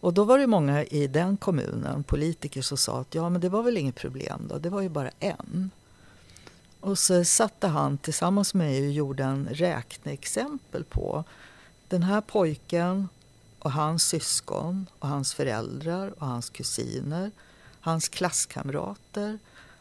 Och 0.00 0.14
då 0.14 0.24
var 0.24 0.38
det 0.38 0.46
många 0.46 0.84
i 0.84 1.06
den 1.06 1.36
kommunen, 1.36 2.02
politiker, 2.02 2.62
som 2.62 2.76
sa 2.76 3.00
att 3.00 3.14
ja 3.14 3.28
men 3.28 3.40
det 3.40 3.48
var 3.48 3.62
väl 3.62 3.76
inget 3.76 3.94
problem 3.94 4.46
då, 4.48 4.58
det 4.58 4.70
var 4.70 4.80
ju 4.80 4.88
bara 4.88 5.10
en. 5.20 5.70
Och 6.80 6.98
så 6.98 7.24
satte 7.24 7.66
han 7.66 7.98
tillsammans 7.98 8.54
med 8.54 8.66
mig 8.66 8.86
och 8.86 8.92
gjorde 8.92 9.24
en 9.24 9.48
räkneexempel 9.50 10.84
på 10.84 11.24
den 11.88 12.02
här 12.02 12.20
pojken 12.20 13.08
och 13.58 13.72
hans 13.72 14.02
syskon 14.02 14.86
och 14.98 15.08
hans 15.08 15.34
föräldrar 15.34 16.14
och 16.18 16.26
hans 16.26 16.50
kusiner, 16.50 17.30
hans 17.80 18.08
klasskamrater, 18.08 19.38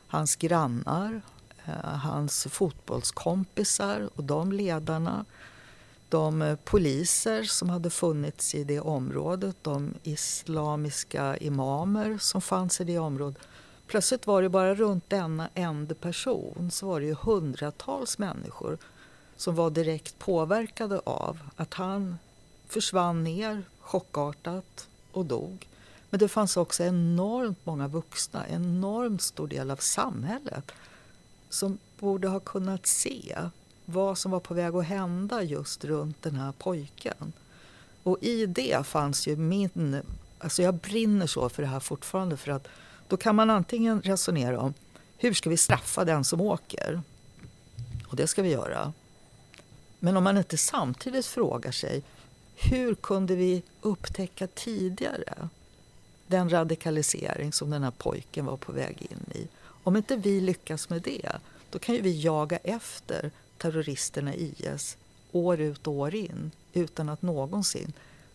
hans 0.08 0.36
grannar, 0.36 1.22
eh, 1.66 1.74
hans 1.84 2.48
fotbollskompisar 2.50 4.10
och 4.16 4.24
de 4.24 4.52
ledarna, 4.52 5.26
de 6.10 6.42
eh, 6.42 6.56
poliser 6.56 7.44
som 7.44 7.70
hade 7.70 7.90
funnits 7.90 8.56
i 8.56 8.64
det 8.64 8.80
området, 8.80 9.56
de 9.62 9.94
islamiska 10.04 11.38
imamer 11.38 12.18
som 12.18 12.42
fanns 12.42 12.82
i 12.82 12.84
det 12.84 13.00
området. 13.00 13.38
Plötsligt 13.88 14.28
var 14.28 14.42
det 14.42 14.50
bara 14.50 14.76
runt 14.76 15.10
denna 15.10 15.50
enda 15.54 15.96
person 15.96 16.72
så 16.72 16.88
var 16.88 17.00
det 17.00 17.06
ju 17.06 17.16
hundratals 17.22 18.18
människor 18.18 18.78
som 19.38 19.56
var 19.56 19.70
direkt 19.70 20.20
påverkade 20.20 21.00
av 21.00 21.40
att 21.56 21.74
han 21.74 22.18
försvann 22.68 23.24
ner 23.24 23.64
chockartat 23.80 24.88
och 25.12 25.26
dog. 25.26 25.68
Men 26.10 26.20
det 26.20 26.28
fanns 26.28 26.58
också 26.58 26.84
enormt 26.84 27.66
många 27.66 27.88
vuxna, 27.88 28.48
enormt 28.48 29.22
stor 29.22 29.48
del 29.48 29.72
av 29.72 29.78
samhället 29.78 30.72
som 31.50 31.78
borde 32.00 32.28
ha 32.28 32.40
kunnat 32.40 32.88
se 32.88 33.38
vad 33.86 34.18
som 34.18 34.32
var 34.32 34.40
på 34.40 34.54
väg 34.54 34.76
att 34.76 34.86
hända 34.86 35.44
just 35.44 35.86
runt 35.86 36.22
den 36.22 36.36
här 36.36 36.52
pojken. 36.52 37.34
Och 38.04 38.18
i 38.22 38.46
det 38.46 38.86
fanns 38.86 39.28
ju 39.28 39.36
min... 39.36 40.02
Alltså 40.40 40.62
jag 40.62 40.74
brinner 40.74 41.28
så 41.28 41.50
för 41.50 41.62
det 41.62 41.68
här 41.68 41.80
fortfarande 41.80 42.38
för 42.38 42.52
att 42.52 42.68
då 43.08 43.18
kan 43.18 43.36
man 43.36 43.50
antingen 43.50 44.02
resonera 44.02 44.60
om 44.60 44.74
hur 45.18 45.34
ska 45.34 45.50
vi 45.50 45.58
straffa 45.58 46.06
den 46.06 46.24
som 46.24 46.42
åker? 46.42 47.02
Och 48.08 48.16
det 48.16 48.28
ska 48.28 48.42
vi 48.42 48.50
göra. 48.50 48.94
Men 50.00 50.18
om 50.18 50.24
man 50.24 50.38
inte 50.38 50.58
samtidigt 50.58 51.26
frågar 51.26 51.72
sig 51.72 52.04
hur 52.56 52.96
kunde 52.96 53.36
vi 53.36 53.64
upptäcka 53.82 54.48
tidigare 54.48 55.50
den 56.28 56.50
radikalisering 56.50 57.54
som 57.54 57.70
den 57.70 57.84
här 57.84 57.92
pojken 57.92 58.46
var 58.46 58.58
på 58.58 58.72
väg 58.72 59.08
in 59.10 59.40
i? 59.42 59.48
Om 59.84 59.96
inte 59.96 60.16
vi 60.16 60.42
lyckas 60.42 60.90
med 60.90 61.02
det, 61.02 61.32
då 61.70 61.80
kan 61.80 61.96
ju 61.96 62.02
vi 62.02 62.22
jaga 62.22 62.58
efter 62.58 63.32
terroristerna 63.58 64.36
i 64.36 64.54
IS 64.58 64.98
år 65.32 65.60
ut 65.60 65.88
och 65.88 65.94
år 65.94 66.16
in 66.16 66.52
utan 66.74 67.10
att 67.10 67.22
någonsin 67.22 67.94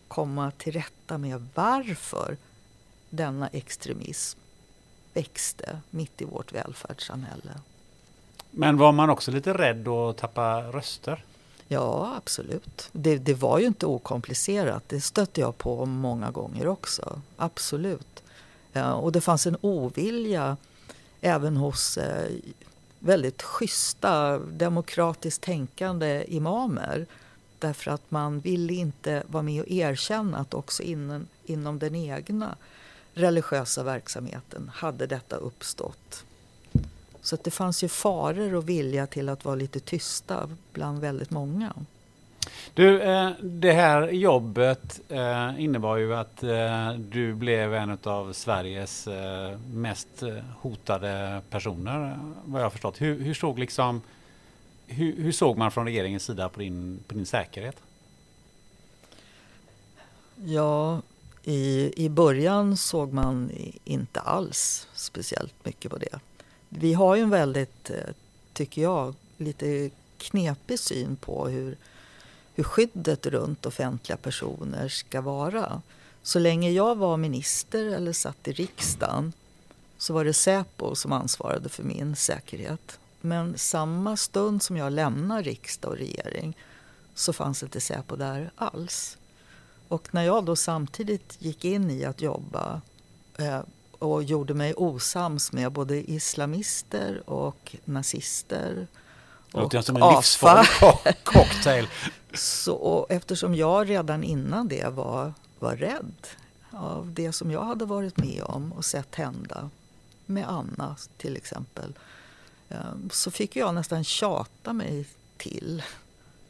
komma 0.09 0.51
till 0.51 0.73
rätta 0.73 1.19
med 1.19 1.49
varför 1.55 2.37
denna 3.11 3.49
extremism 3.49 4.39
växte 5.15 5.81
mitt 5.91 6.23
i 6.23 6.25
vårt 6.25 6.53
välfärdssamhälle. 6.53 7.61
Men 8.51 8.77
var 8.77 8.93
man 8.93 9.11
också 9.11 9.31
lite 9.31 9.55
rädd 9.55 9.89
att 9.89 10.17
tappa 10.17 10.63
röster? 10.63 11.25
Ja, 11.69 12.15
absolut. 12.17 12.89
Det, 12.93 13.19
det, 13.19 13.35
var 13.35 13.59
ju 13.59 13.67
inte 13.67 13.87
okomplicerat. 13.87 14.85
Det 14.89 15.01
stötte 15.01 15.41
jag 15.41 15.59
på 15.59 15.87
många 15.87 16.31
gånger 16.31 16.67
också. 16.67 17.21
Absolut. 17.37 18.23
Ja, 18.73 18.95
och 18.95 19.13
det 19.13 19.21
fanns 19.21 19.47
en 19.47 19.57
ovilja 19.61 20.57
även 21.21 21.57
hos 21.57 21.99
eh, 21.99 22.31
väldigt 23.01 23.43
schyssta, 23.43 24.39
demokratiskt 24.39 25.43
tänkande 25.43 26.25
imamer. 26.29 27.07
Därför 27.59 27.91
att 27.91 28.11
man 28.11 28.41
ville 28.41 28.73
inte 28.73 29.23
vara 29.27 29.43
med 29.43 29.63
och 29.63 29.71
erkänna 29.71 30.39
att 30.39 30.55
också 30.55 30.83
inom, 30.83 31.27
inom 31.45 31.79
den 31.79 31.95
egna 31.95 32.57
religiösa 33.15 33.83
verksamheten 33.83 34.71
hade 34.75 35.07
detta 35.07 35.37
uppstått. 35.37 36.25
Så 37.23 37.35
att 37.35 37.45
det 37.45 37.51
fanns 37.51 37.85
ju 37.85 37.89
faror 37.89 38.55
och 38.55 38.69
vilja 38.69 39.07
till 39.07 39.29
att 39.29 39.45
vara 39.45 39.55
lite 39.55 39.81
tysta 39.81 40.51
bland 40.73 41.01
väldigt 41.01 41.31
många. 41.31 41.75
Du, 42.75 43.03
eh, 43.03 43.31
det 43.43 43.73
här 43.73 44.09
jobbet 44.09 45.01
eh, 45.09 45.63
innebar 45.63 45.97
ju 45.97 46.15
att 46.15 46.43
eh, 46.43 46.93
du 46.93 47.35
blev 47.35 47.75
en 47.75 47.99
av 48.05 48.33
Sveriges 48.33 49.09
mest 49.73 50.23
hotade 50.61 51.43
personer, 51.51 52.19
vad 52.45 52.61
jag 52.61 52.65
har 52.65 52.71
förstått. 52.71 53.01
Hur, 53.01 53.21
hur 53.21 53.35
såg 53.35 53.59
liksom, 53.59 54.03
hur, 54.87 55.17
hur, 55.17 55.33
såg 55.33 55.57
man 55.57 55.71
från 55.71 55.85
regeringens 55.85 56.25
sida 56.25 56.49
på 56.49 56.61
din, 56.61 56.99
på 57.07 57.15
din 57.15 57.27
säkerhet? 57.27 57.77
Ja, 60.45 61.03
i, 61.45 61.93
i 62.05 62.09
början 62.09 62.77
såg 62.77 63.13
man 63.13 63.51
inte 63.85 64.21
alls 64.21 64.89
speciellt 64.95 65.65
mycket 65.65 65.91
på 65.91 65.99
det. 65.99 66.19
Vi 66.69 66.95
har 66.95 67.17
ju 67.17 67.23
en 67.23 67.31
väldigt, 67.31 67.91
tycker 68.53 68.83
jag, 68.83 69.15
lite 69.37 69.91
knepig 70.19 70.79
syn 70.79 71.17
på 71.17 71.49
hur 71.49 71.77
hur 72.55 72.65
skyddet 72.65 73.27
runt 73.27 73.67
offentliga 73.67 74.17
personer 74.17 74.89
ska 74.89 75.21
vara. 75.21 75.83
Så 76.23 76.39
länge 76.39 76.71
jag 76.71 76.97
var 76.97 77.17
minister 77.17 77.85
eller 77.85 78.13
satt 78.13 78.49
i 78.49 78.53
riksdagen 78.53 79.33
så 79.99 80.13
var 80.13 80.25
det 80.25 80.33
Säpo 80.33 80.95
som 80.95 81.13
ansvarade 81.13 81.69
för 81.69 81.83
min 81.83 82.17
säkerhet. 82.17 82.99
Men 83.21 83.59
samma 83.59 84.17
stund 84.17 84.63
som 84.63 84.77
jag 84.77 84.93
lämnar 84.93 85.43
riksdag 85.43 85.91
och 85.91 85.99
regering 85.99 86.57
så 87.15 87.33
fanns 87.33 87.63
inte 87.63 87.81
Säpo 87.81 88.17
där 88.17 88.51
alls. 88.57 89.19
Och 89.89 90.15
när 90.15 90.23
jag 90.23 90.45
då 90.45 90.57
samtidigt 90.57 91.37
gick 91.39 91.65
in 91.65 91.91
i 91.91 92.05
att 92.05 92.23
jobba 92.23 92.81
eh, 93.37 93.61
och 93.99 94.23
gjorde 94.23 94.55
mig 94.55 94.75
osams 94.75 95.53
med 95.53 95.73
både 95.73 96.11
islamister 96.11 97.31
och 97.31 97.77
nazister 97.85 98.87
det 99.53 99.61
låter 99.61 99.83
som 99.83 99.97
en 99.97 100.15
livsfarlig 100.15 101.25
cocktail. 101.25 101.89
Så, 102.35 102.75
och 102.75 103.11
eftersom 103.11 103.55
jag 103.55 103.91
redan 103.91 104.25
innan 104.25 104.69
det 104.69 104.89
var, 104.89 105.35
var 105.59 105.77
rädd 105.77 106.27
av 106.71 107.13
det 107.13 107.33
som 107.33 107.51
jag 107.51 107.65
hade 107.65 107.85
varit 107.85 108.17
med 108.17 108.43
om 108.43 108.73
och 108.73 108.85
sett 108.85 109.15
hända 109.15 109.71
med 110.27 110.49
Anna 110.49 110.97
till 111.17 111.37
exempel 111.37 111.93
ehm, 112.69 113.11
så 113.13 113.31
fick 113.31 113.57
jag 113.57 113.75
nästan 113.75 114.05
tjata 114.05 114.73
mig 114.73 115.07
till 115.37 115.83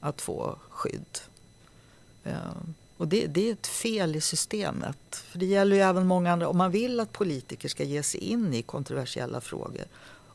att 0.01 0.21
få 0.21 0.59
skydd. 0.71 1.19
Ehm, 2.25 2.75
och 2.97 3.09
det, 3.09 3.27
det, 3.27 3.49
är 3.49 3.53
ett 3.53 3.67
fel 3.67 4.17
i 4.17 4.21
systemet. 4.21 5.17
För 5.17 5.39
Det 5.39 5.47
gäller 5.47 5.77
ju 5.77 5.83
även 5.83 6.07
många 6.07 6.33
andra. 6.33 6.49
Om 6.49 6.59
man 6.59 6.71
vill 6.71 7.01
att 7.01 7.13
politiker 7.13 7.69
ska 7.69 7.85
ge 7.85 8.03
sig 8.03 8.21
in 8.21 8.55
i 8.55 8.63
kontroversiella 8.63 9.41
frågor 9.41 9.85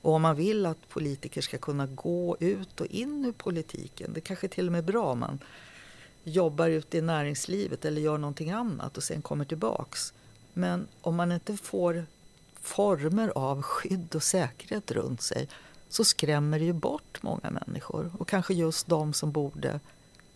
och 0.06 0.14
om 0.14 0.22
man 0.22 0.36
vill 0.36 0.66
att 0.66 0.90
politiker 0.90 1.42
ska 1.42 1.58
kunna 1.58 1.86
gå 1.86 2.38
ut 2.40 2.82
och 2.82 2.88
in 2.88 3.26
ur 3.26 3.32
politiken, 3.32 4.14
det 4.14 4.22
kanske 4.22 4.48
till 4.48 4.66
och 4.66 4.72
med 4.72 4.80
är 4.80 4.92
bra 4.92 5.06
om 5.06 5.20
man 5.20 5.40
jobbar 6.24 6.70
ute 6.70 6.98
i 6.98 7.02
näringslivet 7.02 7.86
eller 7.86 8.02
gör 8.02 8.18
någonting 8.18 8.52
annat 8.52 8.98
och 8.98 9.04
sen 9.04 9.22
kommer 9.22 9.46
tillbaks. 9.46 10.14
Men 10.54 10.88
om 11.02 11.16
man 11.16 11.32
inte 11.32 11.58
får 11.58 12.06
former 12.62 13.32
av 13.36 13.62
skydd 13.62 14.16
och 14.16 14.24
säkerhet 14.24 14.92
runt 14.92 15.22
sig 15.22 15.48
så 15.90 16.04
skrämmer 16.04 16.60
det 16.60 16.66
ju 16.66 16.74
bort 16.74 17.24
många 17.24 17.60
människor. 17.66 18.12
Och 18.18 18.28
kanske 18.28 18.54
just 18.54 18.88
de 18.88 19.14
som 19.14 19.32
borde 19.32 19.80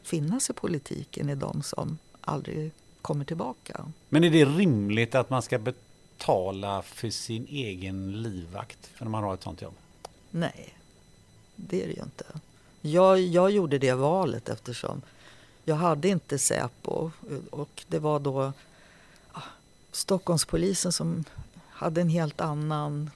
finnas 0.04 0.50
i 0.50 0.54
politiken 0.54 1.30
är 1.30 1.36
de 1.36 1.64
som 1.64 1.98
aldrig 2.22 2.72
kommer 3.02 3.26
tillbaka. 3.26 3.86
Men 4.10 4.24
är 4.24 4.30
det 4.30 4.46
rimligt 4.46 5.16
att 5.16 5.30
man 5.30 5.41
ska 5.41 5.60
betala 5.60 5.89
Betala 6.20 6.82
för 6.82 7.10
sin 7.10 7.48
egen 7.50 8.22
livvakt 8.22 8.88
för 8.88 9.06
när 9.06 9.12
man 9.12 9.24
har 9.24 9.34
ett 9.34 9.44
sånt 9.44 9.62
jobb? 9.62 9.74
Nej, 10.32 10.76
det 11.56 11.84
är 11.84 11.88
det 11.88 11.94
ju 11.94 12.04
inte. 12.04 12.26
Jag, 12.82 13.20
jag 13.20 13.52
gjorde 13.52 13.78
det 13.78 13.94
valet 13.94 14.50
eftersom 14.50 15.02
jag 15.64 15.76
hade 15.76 16.08
inte 16.08 16.40
Säpo 16.40 17.12
och 17.52 17.84
det 17.88 18.00
var 18.00 18.20
då 18.20 18.54
ah, 19.32 19.41
Stockholmspolisen 19.91 20.91
som 20.91 21.24
hade 21.68 22.02
en 22.02 22.10
helt 22.10 22.41
annan 22.41 23.12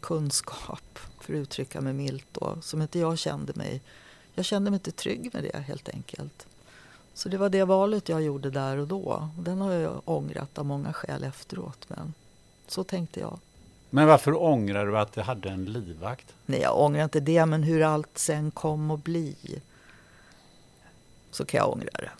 kunskap, 0.00 0.98
för 1.20 1.32
att 1.34 1.38
uttrycka 1.38 1.80
mig 1.80 1.92
milt 1.92 2.26
då, 2.32 2.58
som 2.62 2.82
inte 2.82 2.98
jag 2.98 3.18
kände 3.18 3.52
mig. 3.56 3.80
Jag 4.34 4.44
kände 4.44 4.70
mig 4.70 4.76
inte 4.76 4.92
trygg 4.92 5.30
med 5.34 5.44
det 5.44 5.58
helt 5.58 5.88
enkelt. 5.88 6.46
Så 7.14 7.28
det 7.28 7.36
var 7.36 7.48
det 7.48 7.64
valet 7.64 8.08
jag 8.08 8.22
gjorde 8.22 8.50
där 8.50 8.76
och 8.76 8.88
då. 8.88 9.28
Den 9.38 9.60
har 9.60 9.72
jag 9.72 10.02
ångrat 10.04 10.58
av 10.58 10.64
många 10.66 10.92
skäl 10.92 11.24
efteråt. 11.24 11.84
Men 11.88 12.14
så 12.66 12.84
tänkte 12.84 13.20
jag. 13.20 13.38
Men 13.90 14.06
varför 14.06 14.42
ångrar 14.42 14.86
du 14.86 14.98
att 14.98 15.12
du 15.12 15.20
hade 15.20 15.50
en 15.50 15.64
livvakt? 15.64 16.34
Nej, 16.46 16.60
jag 16.60 16.80
ångrar 16.80 17.04
inte 17.04 17.20
det, 17.20 17.46
men 17.46 17.62
hur 17.62 17.82
allt 17.82 18.18
sen 18.18 18.50
kom 18.50 18.90
att 18.90 19.04
bli. 19.04 19.36
Så 21.30 21.44
kan 21.44 21.58
jag 21.58 21.72
ångra 21.72 21.90
det. 21.92 22.10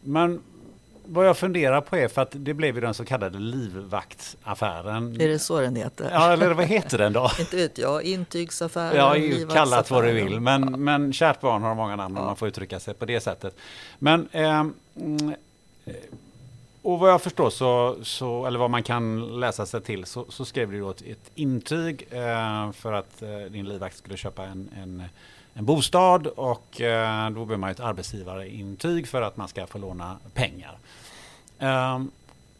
Men 0.00 0.42
vad 1.08 1.26
jag 1.26 1.36
funderar 1.36 1.80
på 1.80 1.96
är, 1.96 2.08
för 2.08 2.22
att 2.22 2.30
det 2.32 2.54
blev 2.54 2.74
ju 2.74 2.80
den 2.80 2.94
så 2.94 3.04
kallade 3.04 3.38
livvaktsaffären. 3.38 5.20
Är 5.20 5.28
det 5.28 5.38
så 5.38 5.60
den 5.60 5.76
heter? 5.76 6.10
Ja, 6.12 6.32
eller 6.32 6.54
vad 6.54 6.66
heter 6.66 6.98
den 6.98 7.12
då? 7.12 7.30
Inte 7.40 7.56
vet 7.56 7.78
jag, 7.78 8.02
intygsaffären, 8.02 8.96
Ja, 8.96 9.54
kallat 9.54 9.90
vad 9.90 10.04
du 10.04 10.12
vill. 10.12 10.40
Men, 10.40 10.84
men 10.84 11.12
kärt 11.12 11.40
barn 11.40 11.62
har 11.62 11.74
många 11.74 11.96
namn 11.96 12.14
ja. 12.14 12.20
om 12.20 12.26
man 12.26 12.36
får 12.36 12.48
uttrycka 12.48 12.80
sig 12.80 12.94
på 12.94 13.04
det 13.04 13.20
sättet. 13.20 13.56
Men 13.98 14.28
eh, 14.32 14.64
och 16.86 16.98
vad 16.98 17.10
jag 17.10 17.22
förstår 17.22 17.50
så, 17.50 17.96
så, 18.02 18.46
eller 18.46 18.58
vad 18.58 18.70
man 18.70 18.82
kan 18.82 19.40
läsa 19.40 19.66
sig 19.66 19.80
till, 19.80 20.04
så, 20.04 20.26
så 20.28 20.44
skrev 20.44 20.70
du 20.70 20.80
då 20.80 20.90
ett, 20.90 21.02
ett 21.02 21.30
intyg 21.34 22.06
eh, 22.10 22.72
för 22.72 22.92
att 22.92 23.22
eh, 23.22 23.38
din 23.50 23.68
livvakt 23.68 23.96
skulle 23.96 24.16
köpa 24.16 24.44
en, 24.44 24.70
en, 24.82 25.02
en 25.58 25.64
bostad 25.64 26.26
och 26.26 26.80
eh, 26.80 27.30
då 27.30 27.34
behöver 27.34 27.56
man 27.56 27.70
ett 27.70 27.80
arbetsgivarintyg 27.80 29.08
för 29.08 29.22
att 29.22 29.36
man 29.36 29.48
ska 29.48 29.66
få 29.66 29.78
låna 29.78 30.16
pengar. 30.34 30.78
Ehm, 31.58 32.10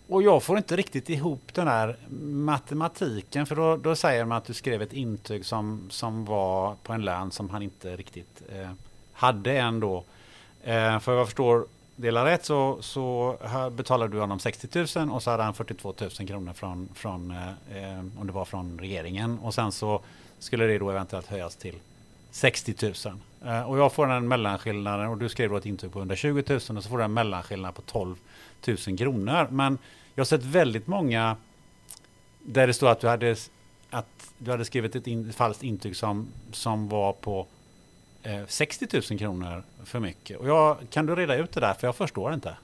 och 0.08 0.22
jag 0.22 0.42
får 0.42 0.56
inte 0.56 0.76
riktigt 0.76 1.10
ihop 1.10 1.54
den 1.54 1.68
här 1.68 1.96
matematiken 2.20 3.46
för 3.46 3.56
då, 3.56 3.76
då 3.76 3.96
säger 3.96 4.24
man 4.24 4.38
att 4.38 4.44
du 4.44 4.54
skrev 4.54 4.82
ett 4.82 4.92
intyg 4.92 5.46
som, 5.46 5.86
som 5.90 6.24
var 6.24 6.74
på 6.82 6.92
en 6.92 7.04
lön 7.04 7.30
som 7.30 7.50
han 7.50 7.62
inte 7.62 7.96
riktigt 7.96 8.42
eh, 8.52 8.70
hade 9.12 9.58
ändå. 9.58 10.04
Eh, 10.62 10.98
för 10.98 11.12
vad 11.12 11.20
jag 11.20 11.26
förstår 11.26 11.66
delar 11.96 12.24
rätt 12.24 12.44
så, 12.44 12.78
så 12.80 13.36
betalade 13.72 14.12
du 14.12 14.20
honom 14.20 14.38
60 14.38 14.98
000 14.98 15.10
och 15.10 15.22
så 15.22 15.30
hade 15.30 15.42
han 15.42 15.54
42 15.54 15.94
000 16.00 16.10
kronor 16.10 16.52
från, 16.52 16.88
från 16.94 17.30
eh, 17.30 17.82
ehm, 17.82 18.12
om 18.20 18.26
det 18.26 18.32
var 18.32 18.44
från 18.44 18.78
regeringen. 18.78 19.38
Och 19.38 19.54
sen 19.54 19.72
så 19.72 20.00
skulle 20.38 20.66
det 20.66 20.78
då 20.78 20.90
eventuellt 20.90 21.26
höjas 21.26 21.56
till 21.56 21.74
60 22.36 22.74
000. 22.82 22.94
Eh, 23.44 23.70
och 23.70 23.78
jag 23.78 23.92
får 23.92 24.06
den 24.06 24.28
mellanskillnaden 24.28 25.06
och 25.06 25.18
du 25.18 25.28
skrev 25.28 25.50
då 25.50 25.56
ett 25.56 25.66
intyg 25.66 25.92
på 25.92 25.98
120 25.98 26.42
000 26.48 26.56
och 26.56 26.62
så 26.62 26.82
får 26.82 26.98
du 26.98 27.04
en 27.04 27.14
mellanskillnad 27.14 27.74
på 27.74 27.82
12 27.82 28.16
000 28.66 28.98
kronor. 28.98 29.48
Men 29.50 29.78
jag 30.14 30.20
har 30.20 30.26
sett 30.26 30.44
väldigt 30.44 30.86
många 30.86 31.36
där 32.42 32.66
det 32.66 32.74
står 32.74 32.88
att 32.88 33.00
du 33.00 33.08
hade, 33.08 33.36
att 33.90 34.30
du 34.38 34.50
hade 34.50 34.64
skrivit 34.64 34.96
ett 34.96 35.06
in, 35.06 35.32
falskt 35.32 35.62
intyg 35.62 35.96
som, 35.96 36.28
som 36.52 36.88
var 36.88 37.12
på 37.12 37.46
eh, 38.22 38.46
60 38.46 38.86
000 39.10 39.18
kronor 39.18 39.62
för 39.84 40.00
mycket. 40.00 40.38
Och 40.38 40.48
jag, 40.48 40.76
kan 40.90 41.06
du 41.06 41.14
reda 41.14 41.36
ut 41.36 41.52
det 41.52 41.60
där? 41.60 41.74
För 41.74 41.86
jag 41.86 41.96
förstår 41.96 42.34
inte. 42.34 42.56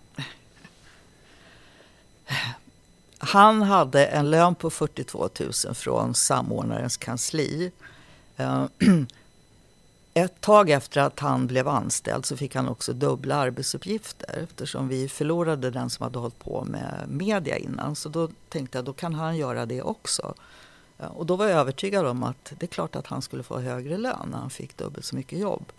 Han 3.18 3.62
hade 3.62 4.06
en 4.06 4.30
lön 4.30 4.54
på 4.54 4.70
42 4.70 5.28
000 5.40 5.74
från 5.74 6.14
samordnarens 6.14 6.96
kansli. 6.96 7.72
Eh, 8.36 8.64
Ett 10.14 10.40
tag 10.40 10.70
efter 10.70 11.00
att 11.00 11.20
han 11.20 11.46
blev 11.46 11.68
anställd 11.68 12.26
så 12.26 12.36
fick 12.36 12.54
han 12.54 12.68
också 12.68 12.92
dubbla 12.92 13.34
arbetsuppgifter 13.34 14.38
eftersom 14.42 14.88
vi 14.88 15.08
förlorade 15.08 15.70
den 15.70 15.90
som 15.90 16.04
hade 16.04 16.18
hållit 16.18 16.38
på 16.38 16.64
med 16.64 17.04
media 17.08 17.56
innan. 17.56 17.96
Så 17.96 18.08
då 18.08 18.28
tänkte 18.48 18.78
jag 18.78 18.84
då 18.84 18.92
kan 18.92 19.14
han 19.14 19.36
göra 19.36 19.66
det 19.66 19.82
också. 19.82 20.34
Eh, 20.98 21.06
och 21.06 21.26
då 21.26 21.36
var 21.36 21.46
jag 21.46 21.60
övertygad 21.60 22.06
om 22.06 22.22
att 22.22 22.52
det 22.58 22.66
är 22.66 22.68
klart 22.68 22.96
att 22.96 23.06
han 23.06 23.22
skulle 23.22 23.42
få 23.42 23.58
högre 23.58 23.98
lön 23.98 24.28
när 24.30 24.38
han 24.38 24.50
fick 24.50 24.76
dubbelt 24.76 25.04
så 25.04 25.16
mycket 25.16 25.38
jobb. 25.38 25.72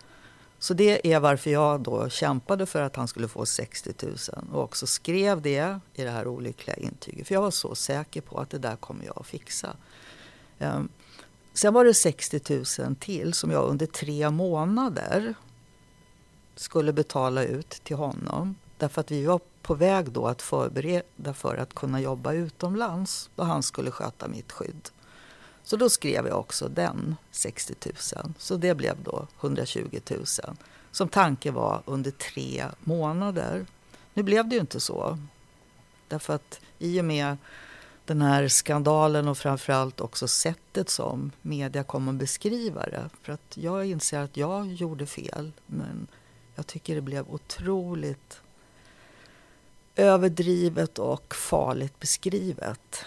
Så 0.60 0.74
det 0.74 1.14
är 1.14 1.20
varför 1.20 1.50
jag 1.50 1.82
då 1.82 2.10
kämpade 2.10 2.66
för 2.66 2.82
att 2.82 2.96
han 2.96 3.08
skulle 3.08 3.28
få 3.28 3.46
60 3.46 3.94
000 4.02 4.16
och 4.52 4.64
också 4.64 4.88
skrev 4.88 5.42
det 5.42 5.80
i 5.94 6.04
det 6.04 6.10
här 6.10 6.28
olyckliga 6.28 6.76
intyget. 6.76 7.28
För 7.28 7.36
jag 7.36 7.42
var 7.42 7.52
så 7.52 7.76
säker 7.76 8.22
på 8.22 8.40
att 8.40 8.50
det 8.50 8.58
där 8.58 8.76
kommer 8.76 9.06
jag 9.06 9.20
att 9.20 9.28
fixa. 9.28 9.76
Ehm, 10.60 10.90
Sen 11.54 11.74
var 11.74 11.86
det 11.86 11.94
60 11.94 12.42
000 12.80 12.96
till 12.96 13.34
som 13.34 13.52
jag 13.52 13.70
under 13.70 13.86
tre 13.86 14.30
månader 14.30 15.36
skulle 16.56 16.94
betala 16.94 17.44
ut 17.44 17.70
till 17.70 17.96
honom. 17.96 18.56
Därför 18.78 19.02
att 19.02 19.12
vi 19.12 19.26
var 19.26 19.40
på 19.62 19.74
väg 19.74 20.12
då 20.12 20.28
att 20.28 20.42
förbereda 20.42 21.34
för 21.34 21.58
att 21.58 21.74
kunna 21.74 22.02
jobba 22.02 22.34
utomlands 22.34 23.30
och 23.36 23.46
han 23.46 23.64
skulle 23.64 23.92
sköta 23.92 24.28
mitt 24.28 24.52
skydd. 24.52 24.90
Så 25.64 25.76
då 25.76 25.90
skrev 25.90 26.28
jag 26.28 26.40
också 26.40 26.68
den 26.68 27.16
60 27.32 27.74
000. 28.16 28.34
Så 28.38 28.56
det 28.56 28.76
blev 28.76 29.04
då 29.04 29.28
120 29.42 30.00
000. 30.10 30.26
Som 30.92 31.10
tanke 31.10 31.52
var 31.52 31.82
under 31.86 32.12
tre 32.12 32.66
månader. 32.80 33.66
Nu 34.14 34.24
blev 34.24 34.48
det 34.48 34.56
ju 34.56 34.62
inte 34.62 34.80
så. 34.80 35.18
Därför 36.08 36.34
att 36.34 36.60
i 36.80 37.02
och 37.02 37.06
med 37.06 37.38
den 38.06 38.22
här 38.22 38.48
skandalen 38.48 39.28
och 39.28 39.38
framförallt 39.38 40.02
också 40.02 40.28
sättet 40.28 40.90
som 40.90 41.32
media 41.42 41.84
kom 41.84 42.10
att 42.10 42.16
beskriva 42.16 42.86
det. 42.86 43.10
För 43.22 43.34
att 43.34 43.58
jag 43.58 43.86
inser 43.86 44.20
att 44.20 44.38
jag 44.38 44.68
gjorde 44.68 45.06
fel. 45.06 45.52
Men 45.66 46.08
Jag 46.56 46.68
tycker 46.68 46.96
det 46.96 47.02
blev 47.02 47.30
otroligt 47.30 48.42
överdrivet 49.96 51.00
och 51.00 51.36
farligt 51.36 52.00
beskrivet. 52.00 53.06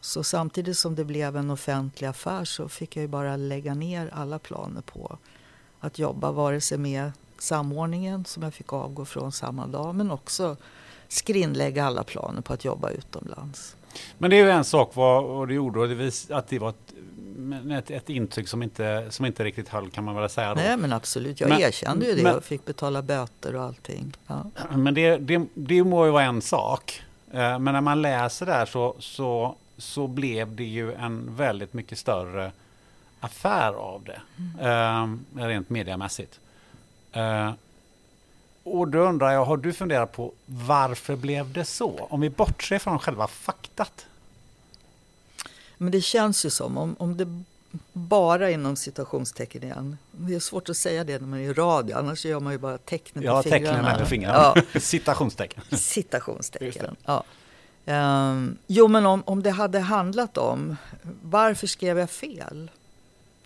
Så 0.00 0.24
samtidigt 0.24 0.78
som 0.78 0.94
det 0.94 1.04
blev 1.04 1.36
en 1.36 1.50
offentlig 1.50 2.08
affär 2.08 2.44
så 2.44 2.68
fick 2.68 2.96
jag 2.96 3.02
ju 3.02 3.08
bara 3.08 3.36
lägga 3.36 3.74
ner 3.74 4.10
alla 4.14 4.38
planer 4.38 4.80
på 4.80 5.18
att 5.80 5.98
jobba, 5.98 6.32
vare 6.32 6.60
sig 6.60 6.78
med 6.78 7.12
samordningen 7.38 8.24
som 8.24 8.42
jag 8.42 8.54
fick 8.54 8.72
avgå 8.72 9.04
från 9.04 9.32
samma 9.32 9.66
dag 9.66 9.94
men 9.94 10.10
också 10.10 10.56
skrinlägga 11.08 11.84
alla 11.84 12.04
planer 12.04 12.40
på 12.40 12.52
att 12.52 12.64
jobba 12.64 12.90
utomlands. 12.90 13.76
Men 14.18 14.30
det 14.30 14.36
är 14.36 14.44
ju 14.44 14.50
en 14.50 14.64
sak 14.64 14.90
vad 14.94 15.48
du 15.48 15.54
gjorde 15.54 15.80
och 15.80 15.88
det 15.88 15.94
vis, 15.94 16.30
att 16.30 16.48
det 16.48 16.58
var 16.58 16.68
ett, 16.68 16.92
ett, 17.70 17.90
ett 17.90 18.10
intryck 18.10 18.48
som 18.48 18.62
inte, 18.62 19.06
som 19.10 19.26
inte 19.26 19.44
riktigt 19.44 19.68
höll 19.68 19.90
kan 19.90 20.04
man 20.04 20.14
väl 20.14 20.28
säga. 20.28 20.54
Då. 20.54 20.60
Nej 20.60 20.76
men 20.76 20.92
absolut, 20.92 21.40
jag 21.40 21.48
men, 21.48 21.60
erkände 21.60 22.06
ju 22.06 22.14
det 22.14 22.22
men, 22.22 22.36
och 22.36 22.44
fick 22.44 22.64
betala 22.64 23.02
böter 23.02 23.54
och 23.54 23.62
allting. 23.62 24.16
Ja. 24.26 24.44
Men 24.76 24.94
det, 24.94 25.16
det, 25.16 25.46
det 25.54 25.84
må 25.84 26.06
ju 26.06 26.10
vara 26.10 26.24
en 26.24 26.42
sak. 26.42 27.02
Eh, 27.30 27.58
men 27.58 27.64
när 27.64 27.80
man 27.80 28.02
läser 28.02 28.46
där 28.46 28.66
så, 28.66 28.94
så, 28.98 29.54
så 29.76 30.06
blev 30.06 30.56
det 30.56 30.64
ju 30.64 30.94
en 30.94 31.36
väldigt 31.36 31.74
mycket 31.74 31.98
större 31.98 32.52
affär 33.20 33.72
av 33.72 34.04
det. 34.04 34.20
Mm. 34.38 35.20
Eh, 35.36 35.46
rent 35.46 35.70
mediamässigt. 35.70 36.40
Och 38.72 38.88
då 38.88 38.98
undrar 38.98 39.32
jag, 39.32 39.44
har 39.44 39.56
du 39.56 39.72
funderat 39.72 40.12
på 40.12 40.32
varför 40.46 41.16
blev 41.16 41.52
det 41.52 41.64
så? 41.64 42.06
Om 42.10 42.20
vi 42.20 42.30
bortser 42.30 42.78
från 42.78 42.98
själva 42.98 43.26
faktat. 43.26 44.06
Men 45.76 45.92
det 45.92 46.00
känns 46.00 46.44
ju 46.44 46.50
som, 46.50 46.78
om, 46.78 46.96
om 46.98 47.16
det 47.16 47.42
bara 47.92 48.50
inom 48.50 48.76
citationstecken 48.76 49.62
igen. 49.62 49.98
Det 50.12 50.34
är 50.34 50.40
svårt 50.40 50.68
att 50.68 50.76
säga 50.76 51.04
det 51.04 51.18
när 51.18 51.28
man 51.28 51.38
är 51.38 51.50
i 51.50 51.52
radio, 51.52 51.96
annars 51.96 52.24
gör 52.24 52.40
man 52.40 52.52
ju 52.52 52.58
bara 52.58 52.78
tecknen 52.78 53.24
ja, 53.24 53.34
med 53.34 53.44
fingrarna. 53.44 53.76
Tecknen 53.76 53.98
med 54.00 54.08
fingrarna. 54.08 54.52
Ja. 54.74 54.80
Citationstecken. 54.80 55.62
Citationstecken, 55.70 56.96
ja. 57.04 57.24
Um, 57.86 58.58
jo, 58.66 58.88
men 58.88 59.06
om, 59.06 59.22
om 59.26 59.42
det 59.42 59.50
hade 59.50 59.78
handlat 59.80 60.38
om 60.38 60.76
varför 61.22 61.66
skrev 61.66 61.98
jag 61.98 62.10
fel? 62.10 62.70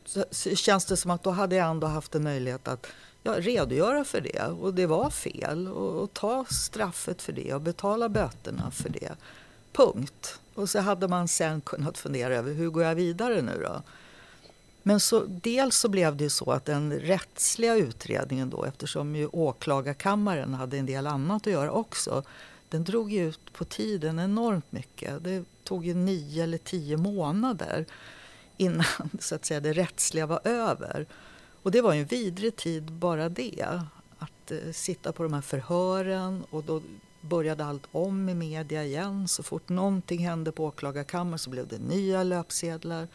Så, 0.04 0.24
så 0.30 0.56
känns 0.56 0.84
det 0.84 0.96
som 0.96 1.10
att 1.10 1.22
då 1.22 1.30
hade 1.30 1.56
jag 1.56 1.70
ändå 1.70 1.86
haft 1.86 2.14
en 2.14 2.22
möjlighet 2.22 2.68
att 2.68 2.86
ja, 3.22 3.40
redogöra 3.40 4.04
för 4.04 4.20
det. 4.20 4.42
Och 4.42 4.74
det 4.74 4.86
var 4.86 5.10
fel. 5.10 5.68
Och, 5.68 6.02
och, 6.02 6.12
ta 6.12 6.44
straffet 6.44 7.22
för 7.22 7.32
det 7.32 7.54
och 7.54 7.60
betala 7.60 8.08
böterna 8.08 8.70
för 8.70 8.88
det. 8.88 9.12
Punkt. 9.72 10.40
Och 10.54 10.68
så 10.68 10.80
hade 10.80 11.08
man 11.08 11.28
sen 11.28 11.60
kunnat 11.60 11.98
fundera 11.98 12.36
över 12.36 12.52
hur 12.52 12.70
går 12.70 12.82
jag 12.82 12.94
vidare 12.94 13.42
nu 13.42 13.62
då? 13.62 13.82
Men 14.82 15.00
så, 15.00 15.24
dels 15.26 15.76
så 15.76 15.88
blev 15.88 16.16
det 16.16 16.24
ju 16.24 16.30
så 16.30 16.50
att 16.52 16.64
den 16.64 16.92
rättsliga 16.92 17.76
utredningen 17.76 18.50
då, 18.50 18.64
eftersom 18.64 19.16
ju 19.16 19.26
åklagarkammaren 19.26 20.54
hade 20.54 20.78
en 20.78 20.86
del 20.86 21.06
annat 21.06 21.46
att 21.46 21.52
göra 21.52 21.72
också, 21.72 22.22
den 22.68 22.84
drog 22.84 23.12
ju 23.12 23.28
ut 23.28 23.52
på 23.52 23.64
tiden 23.64 24.18
enormt 24.18 24.72
mycket. 24.72 25.24
Det 25.24 25.44
tog 25.64 25.86
ju 25.86 25.94
nio 25.94 26.42
eller 26.42 26.58
tio 26.58 26.96
månader 26.96 27.86
innan 28.56 28.84
så 29.20 29.34
att 29.34 29.44
säga, 29.44 29.60
det 29.60 29.72
rättsliga 29.72 30.26
var 30.26 30.40
över. 30.44 31.06
Och 31.62 31.70
det 31.70 31.80
var 31.80 31.94
en 31.94 32.04
vidrig 32.04 32.56
tid 32.56 32.92
bara 32.92 33.28
det. 33.28 33.80
Att 34.18 34.50
eh, 34.50 34.72
sitta 34.72 35.12
på 35.12 35.22
de 35.22 35.32
här 35.32 35.40
förhören 35.40 36.44
och 36.50 36.64
då 36.64 36.82
började 37.20 37.64
allt 37.64 37.86
om 37.92 38.28
i 38.28 38.34
media 38.34 38.84
igen. 38.84 39.28
Så 39.28 39.42
fort 39.42 39.68
någonting 39.68 40.26
hände 40.26 40.52
på 40.52 40.64
åklagarkammaren 40.64 41.38
så 41.38 41.50
blev 41.50 41.68
det 41.68 41.78
nya 41.78 42.22
löpsedlar. 42.22 43.08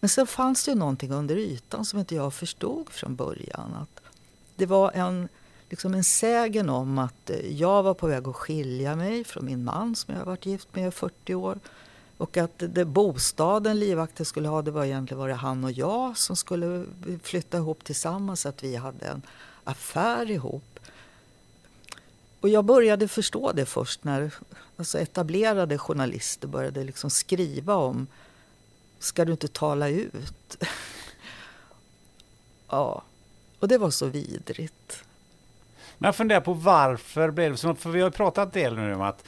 Men 0.00 0.08
sen 0.08 0.26
fanns 0.26 0.64
det 0.64 0.70
ju 0.70 0.78
någonting 0.78 1.12
under 1.12 1.36
ytan 1.36 1.84
som 1.84 1.98
inte 1.98 2.14
jag 2.14 2.34
förstod 2.34 2.90
från 2.90 3.16
början. 3.16 3.74
Att 3.74 4.00
det 4.56 4.66
var 4.66 4.92
en, 4.92 5.28
liksom 5.70 5.94
en 5.94 6.04
sägen 6.04 6.70
om 6.70 6.98
att 6.98 7.30
eh, 7.30 7.60
jag 7.60 7.82
var 7.82 7.94
på 7.94 8.06
väg 8.06 8.28
att 8.28 8.36
skilja 8.36 8.96
mig 8.96 9.24
från 9.24 9.44
min 9.44 9.64
man 9.64 9.96
som 9.96 10.14
jag 10.14 10.20
har 10.20 10.26
varit 10.26 10.46
gift 10.46 10.74
med 10.74 10.88
i 10.88 10.90
40 10.90 11.34
år. 11.34 11.58
Och 12.18 12.36
att 12.36 12.52
det 12.56 12.84
bostaden 12.84 13.78
livvakten 13.78 14.26
skulle 14.26 14.48
ha, 14.48 14.62
det 14.62 14.70
var 14.70 14.84
egentligen 14.84 15.18
var 15.18 15.28
det 15.28 15.34
han 15.34 15.64
och 15.64 15.72
jag 15.72 16.16
som 16.18 16.36
skulle 16.36 16.84
flytta 17.22 17.56
ihop 17.56 17.84
tillsammans, 17.84 18.46
att 18.46 18.64
vi 18.64 18.76
hade 18.76 19.06
en 19.06 19.22
affär 19.64 20.30
ihop. 20.30 20.78
Och 22.40 22.48
jag 22.48 22.64
började 22.64 23.08
förstå 23.08 23.52
det 23.52 23.66
först 23.66 24.04
när 24.04 24.34
alltså 24.76 24.98
etablerade 24.98 25.78
journalister 25.78 26.48
började 26.48 26.84
liksom 26.84 27.10
skriva 27.10 27.74
om 27.74 28.06
Ska 28.98 29.24
du 29.24 29.32
inte 29.32 29.48
tala 29.48 29.88
ut? 29.88 30.56
ja, 32.68 33.02
och 33.58 33.68
det 33.68 33.78
var 33.78 33.90
så 33.90 34.06
vidrigt. 34.06 35.04
Men 35.98 36.08
jag 36.08 36.16
funderar 36.16 36.40
på 36.40 36.52
varför 36.52 37.30
blev 37.30 37.52
det 37.52 37.58
så? 37.58 37.74
För 37.74 37.90
vi 37.90 38.00
har 38.00 38.10
pratat 38.10 38.56
en 38.56 38.62
del 38.62 38.76
nu 38.76 38.94
om 38.94 39.00
att 39.00 39.24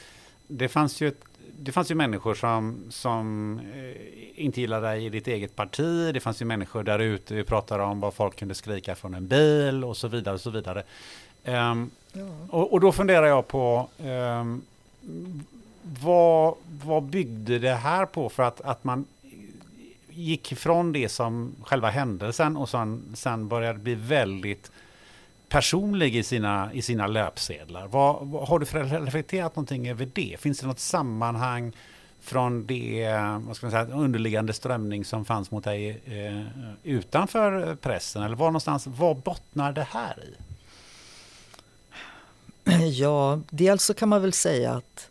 det 0.47 0.69
fanns 0.69 1.01
ju 1.01 1.07
ett 1.07 1.23
det 1.59 1.71
fanns 1.71 1.91
ju 1.91 1.95
människor 1.95 2.35
som, 2.35 2.83
som 2.89 3.59
eh, 3.75 4.43
inte 4.45 4.61
gillade 4.61 4.87
dig 4.87 5.05
i 5.05 5.09
ditt 5.09 5.27
eget 5.27 5.55
parti. 5.55 6.13
Det 6.13 6.19
fanns 6.19 6.41
ju 6.41 6.45
människor 6.45 6.83
där 6.83 6.99
ute, 6.99 7.33
vi 7.33 7.43
pratade 7.43 7.83
om 7.83 7.99
vad 7.99 8.13
folk 8.13 8.35
kunde 8.35 8.55
skrika 8.55 8.95
från 8.95 9.13
en 9.13 9.27
bil 9.27 9.83
och 9.83 9.97
så 9.97 10.07
vidare. 10.07 10.35
Och 10.35 10.41
så 10.41 10.49
vidare. 10.49 10.83
Um, 11.45 11.91
ja. 12.13 12.21
och, 12.49 12.73
och, 12.73 12.79
då 12.79 12.91
funderar 12.91 13.25
jag 13.25 13.47
på 13.47 13.89
um, 13.97 14.61
vad, 16.01 16.55
vad 16.83 17.03
byggde 17.03 17.59
det 17.59 17.75
här 17.75 18.05
på 18.05 18.29
för 18.29 18.43
att, 18.43 18.61
att 18.61 18.83
man 18.83 19.05
gick 20.09 20.51
ifrån 20.51 20.93
det 20.93 21.09
som 21.09 21.55
själva 21.63 21.89
händelsen 21.89 22.57
och 22.57 22.69
sen, 22.69 23.03
sen 23.13 23.47
började 23.47 23.79
bli 23.79 23.95
väldigt 23.95 24.71
personlig 25.49 26.15
i 26.15 26.23
sina, 26.23 26.73
i 26.73 26.81
sina 26.81 27.07
löpsedlar. 27.07 27.87
Vad, 27.87 28.27
vad, 28.27 28.47
har 28.47 28.59
du 28.59 28.65
reflekterat 29.05 29.55
någonting 29.55 29.89
över 29.89 30.09
det? 30.13 30.35
Finns 30.39 30.59
det 30.59 30.67
något 30.67 30.79
sammanhang 30.79 31.73
från 32.21 32.65
det 32.65 33.03
eh, 33.03 33.39
vad 33.39 33.55
ska 33.55 33.65
man 33.65 33.71
säga, 33.71 33.87
underliggande 33.97 34.53
strömning 34.53 35.05
som 35.05 35.25
fanns 35.25 35.51
mot 35.51 35.63
dig 35.63 36.01
eh, 36.05 36.43
utanför 36.83 37.75
pressen? 37.75 38.23
Eller 38.23 38.35
var 38.35 38.47
någonstans, 38.47 38.87
vad 38.87 39.17
bottnar 39.17 39.71
det 39.71 39.87
här 39.91 40.23
i? 40.23 40.35
Ja, 42.99 43.39
dels 43.49 43.83
så 43.83 43.93
kan 43.93 44.09
man 44.09 44.21
väl 44.21 44.33
säga 44.33 44.73
att 44.73 45.09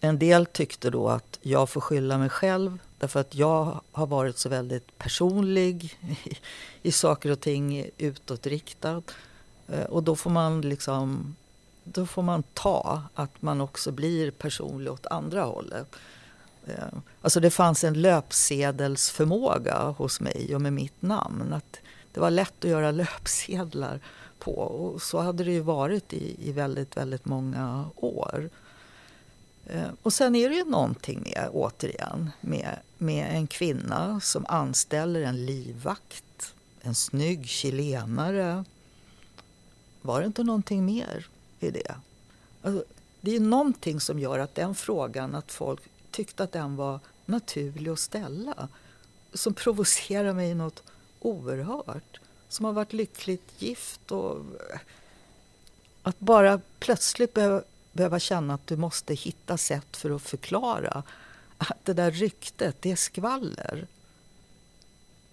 en 0.00 0.18
del 0.18 0.46
tyckte 0.46 0.90
då 0.90 1.08
att 1.08 1.38
jag 1.42 1.70
får 1.70 1.80
skylla 1.80 2.18
mig 2.18 2.28
själv 2.28 2.78
därför 3.04 3.20
att 3.20 3.34
jag 3.34 3.80
har 3.92 4.06
varit 4.06 4.38
så 4.38 4.48
väldigt 4.48 4.98
personlig 4.98 5.98
i, 6.24 6.36
i 6.82 6.92
saker 6.92 7.30
och 7.30 7.40
ting 7.40 7.90
utåtriktad. 7.98 9.02
Eh, 9.68 9.84
och 9.84 10.02
då 10.02 10.16
får 10.16 10.30
man 10.30 10.60
liksom 10.60 11.36
då 11.84 12.06
får 12.06 12.22
man 12.22 12.42
ta 12.42 13.02
att 13.14 13.42
man 13.42 13.60
också 13.60 13.92
blir 13.92 14.30
personlig 14.30 14.92
åt 14.92 15.06
andra 15.06 15.42
hållet. 15.42 15.96
Eh, 16.66 16.98
alltså 17.20 17.40
det 17.40 17.50
fanns 17.50 17.84
en 17.84 18.02
löpsedelsförmåga 18.02 19.94
hos 19.98 20.20
mig 20.20 20.54
och 20.54 20.60
med 20.60 20.72
mitt 20.72 21.02
namn. 21.02 21.52
Att 21.52 21.80
det 22.12 22.20
var 22.20 22.30
lätt 22.30 22.64
att 22.64 22.70
göra 22.70 22.90
löpsedlar 22.90 24.00
på 24.38 24.52
och 24.52 25.02
så 25.02 25.18
hade 25.18 25.44
det 25.44 25.52
ju 25.52 25.60
varit 25.60 26.12
i, 26.12 26.36
i 26.48 26.52
väldigt, 26.52 26.96
väldigt 26.96 27.24
många 27.24 27.84
år. 27.96 28.50
Eh, 29.66 29.88
och 30.02 30.12
sen 30.12 30.34
är 30.34 30.48
det 30.48 30.54
ju 30.54 30.64
någonting 30.64 31.22
med, 31.22 31.48
återigen, 31.52 32.30
med, 32.40 32.78
med 32.98 33.36
en 33.36 33.46
kvinna 33.46 34.20
som 34.20 34.46
anställer 34.48 35.22
en 35.22 35.46
livvakt, 35.46 36.54
en 36.80 36.94
snygg 36.94 37.48
chilenare. 37.48 38.64
Var 40.02 40.20
det 40.20 40.26
inte 40.26 40.44
någonting 40.44 40.84
mer 40.84 41.26
i 41.60 41.70
det? 41.70 41.94
Alltså, 42.62 42.84
det 43.20 43.36
är 43.36 43.40
någonting 43.40 44.00
som 44.00 44.18
gör 44.18 44.38
att 44.38 44.54
den 44.54 44.74
frågan, 44.74 45.34
att 45.34 45.52
folk 45.52 45.80
tyckte 46.10 46.44
att 46.44 46.52
den 46.52 46.76
var 46.76 47.00
naturlig 47.24 47.90
att 47.90 47.98
ställa, 47.98 48.68
som 49.32 49.54
provocerar 49.54 50.32
mig 50.32 50.54
något 50.54 50.82
oerhört. 51.20 52.20
Som 52.48 52.64
har 52.64 52.72
varit 52.72 52.92
lyckligt 52.92 53.62
gift 53.62 54.10
och 54.12 54.36
eh, 54.36 54.80
att 56.02 56.18
bara 56.18 56.60
plötsligt 56.78 57.34
behöva 57.34 57.62
behöva 57.94 58.18
känna 58.18 58.54
att 58.54 58.66
du 58.66 58.76
måste 58.76 59.14
hitta 59.14 59.56
sätt 59.56 59.96
för 59.96 60.10
att 60.10 60.22
förklara 60.22 61.02
att 61.58 61.84
det 61.84 61.92
där 61.92 62.10
ryktet, 62.10 62.76
det 62.80 62.92
är 62.92 62.96
skvaller. 62.96 63.86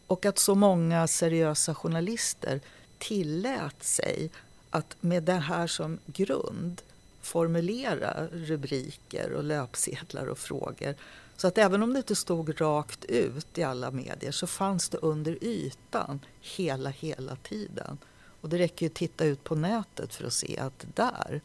Och 0.08 0.26
att 0.26 0.40
så 0.40 0.56
många 0.56 1.08
seriösa 1.08 1.76
journalister 1.76 2.62
tillät 2.98 3.84
sig 3.84 4.30
att 4.70 4.96
med 5.00 5.24
det 5.24 5.34
här 5.34 5.68
som 5.68 6.00
grund 6.06 6.82
formulera 7.22 8.28
rubriker 8.28 9.32
och 9.34 9.44
löpsedlar 9.44 10.26
och 10.26 10.38
frågor. 10.38 10.96
Så 11.38 11.48
att 11.48 11.58
även 11.58 11.84
om 11.84 11.94
det 11.94 11.98
inte 11.98 12.16
stod 12.16 12.62
rakt 12.62 13.06
ut 13.06 13.58
i 13.58 13.64
alla 13.64 13.92
medier 13.92 14.32
så 14.32 14.48
fanns 14.48 14.90
det 14.90 14.98
under 14.98 15.44
ytan 15.44 16.20
hela, 16.42 16.90
hela 16.90 17.36
tiden. 17.36 17.98
Och 18.42 18.50
det 18.50 18.58
räcker 18.58 18.86
ju 18.86 18.90
att 18.90 18.96
titta 18.96 19.26
ut 19.26 19.44
på 19.44 19.56
nätet 19.56 20.16
för 20.16 20.26
att 20.26 20.34
se 20.34 20.58
att 20.58 20.86
där 20.96 21.42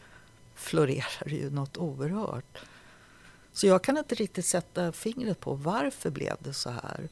florerar 0.56 1.28
ju 1.28 1.50
något 1.50 1.76
oerhört. 1.76 2.58
Så 3.52 3.66
jag 3.66 3.82
kan 3.82 3.98
inte 3.98 4.14
riktigt 4.14 4.46
sätta 4.46 4.92
fingret 4.92 5.40
på 5.40 5.54
varför 5.54 6.10
blev 6.10 6.36
det 6.38 6.52
så 6.54 6.70
här. 6.70 7.08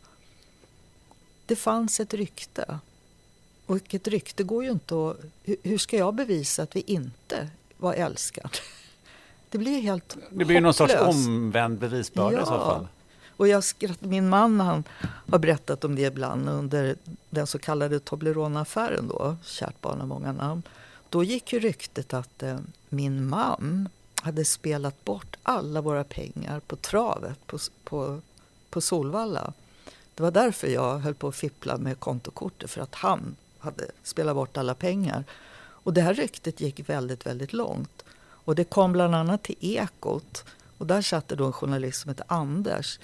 Det 1.47 1.57
fanns 1.57 2.01
ett 2.01 2.15
rykte. 2.15 2.79
Och 3.67 3.95
ett 3.95 4.09
rykte 4.09 4.43
går 4.43 4.65
ju 4.65 4.71
inte 4.71 4.95
att... 4.95 5.17
Hur 5.63 5.79
ska 5.79 5.97
jag 5.97 6.15
bevisa 6.15 6.63
att 6.63 6.77
vi 6.77 6.81
inte 6.81 7.49
var 7.77 7.95
älskade? 7.95 8.49
Det 9.51 9.59
blir 9.59 9.81
helt 9.81 10.17
Det 10.31 10.45
blir 10.45 10.61
någon 10.61 10.75
sorts 10.75 10.95
omvänd 10.95 11.79
bevisbörda 11.79 12.37
Ja. 12.37 12.43
i 12.43 12.47
så 12.47 12.59
fall. 12.59 12.89
Och 13.37 13.49
jag 13.49 13.65
skratt, 13.65 14.01
min 14.01 14.29
man 14.29 14.61
han 14.61 14.85
har 15.31 15.39
berättat 15.39 15.85
om 15.85 15.95
det 15.95 16.03
ibland 16.03 16.49
under 16.49 16.97
den 17.31 17.47
så 17.47 17.59
kallade 17.59 18.01
Toblerone-affären 18.01 19.09
då, 19.09 19.37
kärt 19.45 19.81
barn 19.81 20.01
har 20.01 20.07
många 20.07 20.33
namn. 20.33 20.63
Då 21.15 21.25
gick 21.25 21.53
ju 21.53 21.61
ryktet 21.61 22.15
att 22.15 22.43
eh, 22.43 22.59
min 22.89 23.29
man 23.29 23.89
hade 24.23 24.45
spelat 24.45 25.05
bort 25.05 25.37
alla 25.43 25.81
våra 25.81 26.05
pengar 26.05 26.61
på 26.61 26.77
travet 26.77 27.47
på, 27.47 27.59
på, 27.85 28.21
på 28.71 28.81
Solvalla. 28.81 29.53
Det 30.15 30.23
var 30.23 30.31
därför 30.31 30.69
jag 30.69 30.99
höll 30.99 31.15
på 31.15 31.29
att 31.29 31.37
fippla 31.37 31.77
med 31.77 32.01
kontokortet, 32.01 32.71
för 32.71 32.81
att 32.81 32.95
han 32.95 33.37
hade 33.59 33.85
spelat 34.03 34.35
bort 34.35 34.57
alla 34.57 34.75
pengar. 34.75 35.25
Och 35.57 35.95
det 35.95 36.01
här 36.01 36.15
ryktet 36.15 36.61
gick 36.61 36.89
väldigt, 36.89 37.27
väldigt 37.27 37.53
långt. 37.53 38.05
Och 38.21 38.55
det 38.55 38.65
kom 38.65 38.93
bland 38.93 39.15
annat 39.15 39.43
till 39.43 39.57
Ekot. 39.61 40.45
Och 40.79 40.87
där 40.87 41.03
satt 41.03 41.29
det 41.29 41.37
då 41.37 41.47
en 41.47 41.53
journalist 41.53 42.01
som 42.01 42.09
hette 42.09 42.25
Anders. 42.27 42.99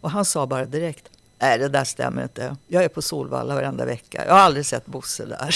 Och 0.00 0.10
han 0.10 0.24
sa 0.24 0.46
bara 0.46 0.64
direkt, 0.64 1.08
nej 1.38 1.58
det 1.58 1.68
där 1.68 1.84
stämmer 1.84 2.22
inte. 2.22 2.56
Jag 2.66 2.84
är 2.84 2.88
på 2.88 3.02
Solvalla 3.02 3.54
varenda 3.54 3.84
vecka. 3.84 4.24
Jag 4.26 4.32
har 4.34 4.40
aldrig 4.40 4.66
sett 4.66 4.86
Bosse 4.86 5.24
där. 5.24 5.54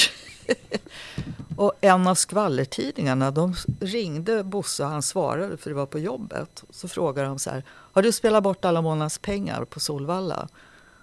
och 1.56 1.72
en 1.80 2.06
av 2.06 2.14
skvallertidningarna, 2.14 3.30
de 3.30 3.54
ringde 3.80 4.44
Bosse 4.44 4.84
och 4.84 4.88
han 4.90 5.02
svarade 5.02 5.56
för 5.56 5.70
det 5.70 5.76
var 5.76 5.86
på 5.86 5.98
jobbet. 5.98 6.64
Så 6.70 6.88
frågade 6.88 7.28
de 7.28 7.38
så 7.38 7.50
här, 7.50 7.62
har 7.68 8.02
du 8.02 8.12
spelat 8.12 8.42
bort 8.42 8.64
alla 8.64 8.82
månadens 8.82 9.18
pengar 9.18 9.64
på 9.64 9.80
Solvalla? 9.80 10.48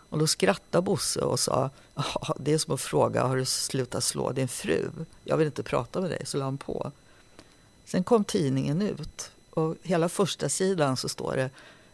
Och 0.10 0.19
då 0.19 0.27
skrattade 0.27 0.81
Bosse 0.81 1.22
och 1.22 1.39
sa, 1.39 1.69
"Ja, 1.95 2.35
det 2.39 2.53
är 2.53 2.57
som 2.57 2.73
att 2.73 2.81
fråga, 2.81 3.23
har 3.23 3.38
du 3.38 3.45
slutat 3.45 4.03
slå 4.03 4.31
din 4.31 4.47
fru? 4.47 4.89
Jag 5.23 5.38
vill 5.38 5.45
inte 5.47 5.64
prata 5.64 6.02
med 6.02 6.10
dig, 6.10 6.22
så 6.26 6.38
la 6.38 6.45
han 6.45 6.57
på. 6.57 6.91
Sen 7.85 8.03
kom 8.03 8.23
tidningen 8.23 8.81
ut 8.81 9.31
och 9.49 9.76
hela 9.84 10.10
första 10.10 10.49
sidan 10.49 10.97
så 10.97 11.10
står 11.10 11.35
det 11.35 11.49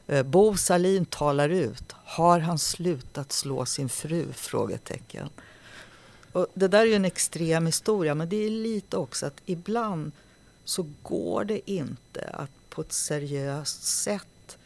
Eh, 0.07 0.23
Bo 0.23 0.57
Salin 0.57 1.05
talar 1.05 1.49
ut. 1.49 1.91
Har 1.91 2.39
han 2.39 2.59
slutat 2.59 3.31
slå 3.31 3.65
sin 3.65 3.89
fru? 3.89 4.33
Frågetecken. 4.33 5.29
Och 6.31 6.47
det 6.53 6.67
där 6.67 6.79
är 6.79 6.85
ju 6.85 6.93
en 6.93 7.05
extrem 7.05 7.65
historia 7.65 8.15
men 8.15 8.29
det 8.29 8.45
är 8.45 8.49
lite 8.49 8.97
också 8.97 9.25
att 9.25 9.41
ibland 9.45 10.11
så 10.63 10.85
går 11.03 11.43
det 11.43 11.71
inte 11.71 12.29
att 12.33 12.51
på 12.69 12.81
ett 12.81 12.93
seriöst 12.93 13.83
sätt 13.83 14.57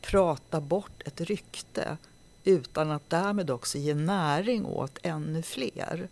prata 0.00 0.60
bort 0.60 1.02
ett 1.06 1.20
rykte 1.20 1.96
utan 2.44 2.90
att 2.90 3.10
därmed 3.10 3.50
också 3.50 3.78
ge 3.78 3.94
näring 3.94 4.64
åt 4.64 4.98
ännu 5.02 5.42
fler. 5.42 6.08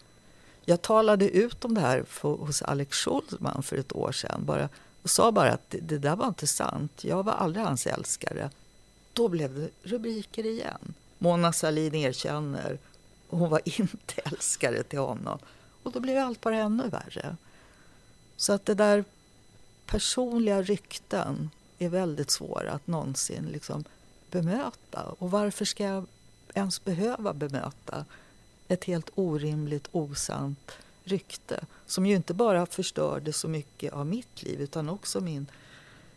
Jag 0.64 0.82
talade 0.82 1.30
ut 1.30 1.64
om 1.64 1.74
det 1.74 1.80
här 1.80 2.04
för, 2.08 2.28
hos 2.28 2.62
Alex 2.62 2.96
Schulman 2.96 3.62
för 3.62 3.76
ett 3.76 3.92
år 3.92 4.12
sedan 4.12 4.44
bara, 4.44 4.68
och 5.02 5.10
sa 5.10 5.32
bara 5.32 5.52
att 5.52 5.74
det, 5.80 5.98
där 5.98 6.16
var 6.16 6.28
inte 6.28 6.46
sant. 6.46 7.04
Jag 7.04 7.22
var 7.22 7.32
aldrig 7.32 7.64
hans 7.64 7.86
älskare. 7.86 8.50
Då 9.12 9.28
blev 9.28 9.54
det 9.54 9.68
rubriker 9.82 10.46
igen. 10.46 10.94
Mona 11.18 11.52
Sahlin 11.52 11.94
erkänner 11.94 12.78
hon 13.38 13.50
var 13.50 13.60
inte 13.80 14.14
älskare 14.24 14.82
till 14.82 14.98
honom. 14.98 15.38
Och 15.82 15.92
då 15.92 16.00
blev 16.00 16.18
allt 16.18 16.40
bara 16.40 16.56
ännu 16.56 16.88
värre. 16.88 17.36
Så 18.36 18.52
att 18.52 18.66
det 18.66 18.74
där 18.74 19.04
personliga 19.86 20.62
rykten 20.62 21.50
är 21.78 21.88
väldigt 21.88 22.30
svåra 22.30 22.72
att 22.72 22.86
någonsin 22.86 23.44
liksom 23.52 23.84
bemöta. 24.30 25.02
Och 25.18 25.30
varför 25.30 25.64
ska 25.64 25.84
jag 25.84 26.06
ens 26.54 26.84
behöva 26.84 27.32
bemöta 27.32 28.04
ett 28.68 28.84
helt 28.84 29.10
orimligt, 29.14 29.88
osant 29.92 30.72
rykte 31.04 31.64
som 31.86 32.06
ju 32.06 32.16
inte 32.16 32.34
bara 32.34 32.66
förstörde 32.66 33.32
så 33.32 33.48
mycket 33.48 33.92
av 33.92 34.06
mitt 34.06 34.42
liv 34.42 34.60
utan 34.60 34.88
också 34.88 35.20
min 35.20 35.46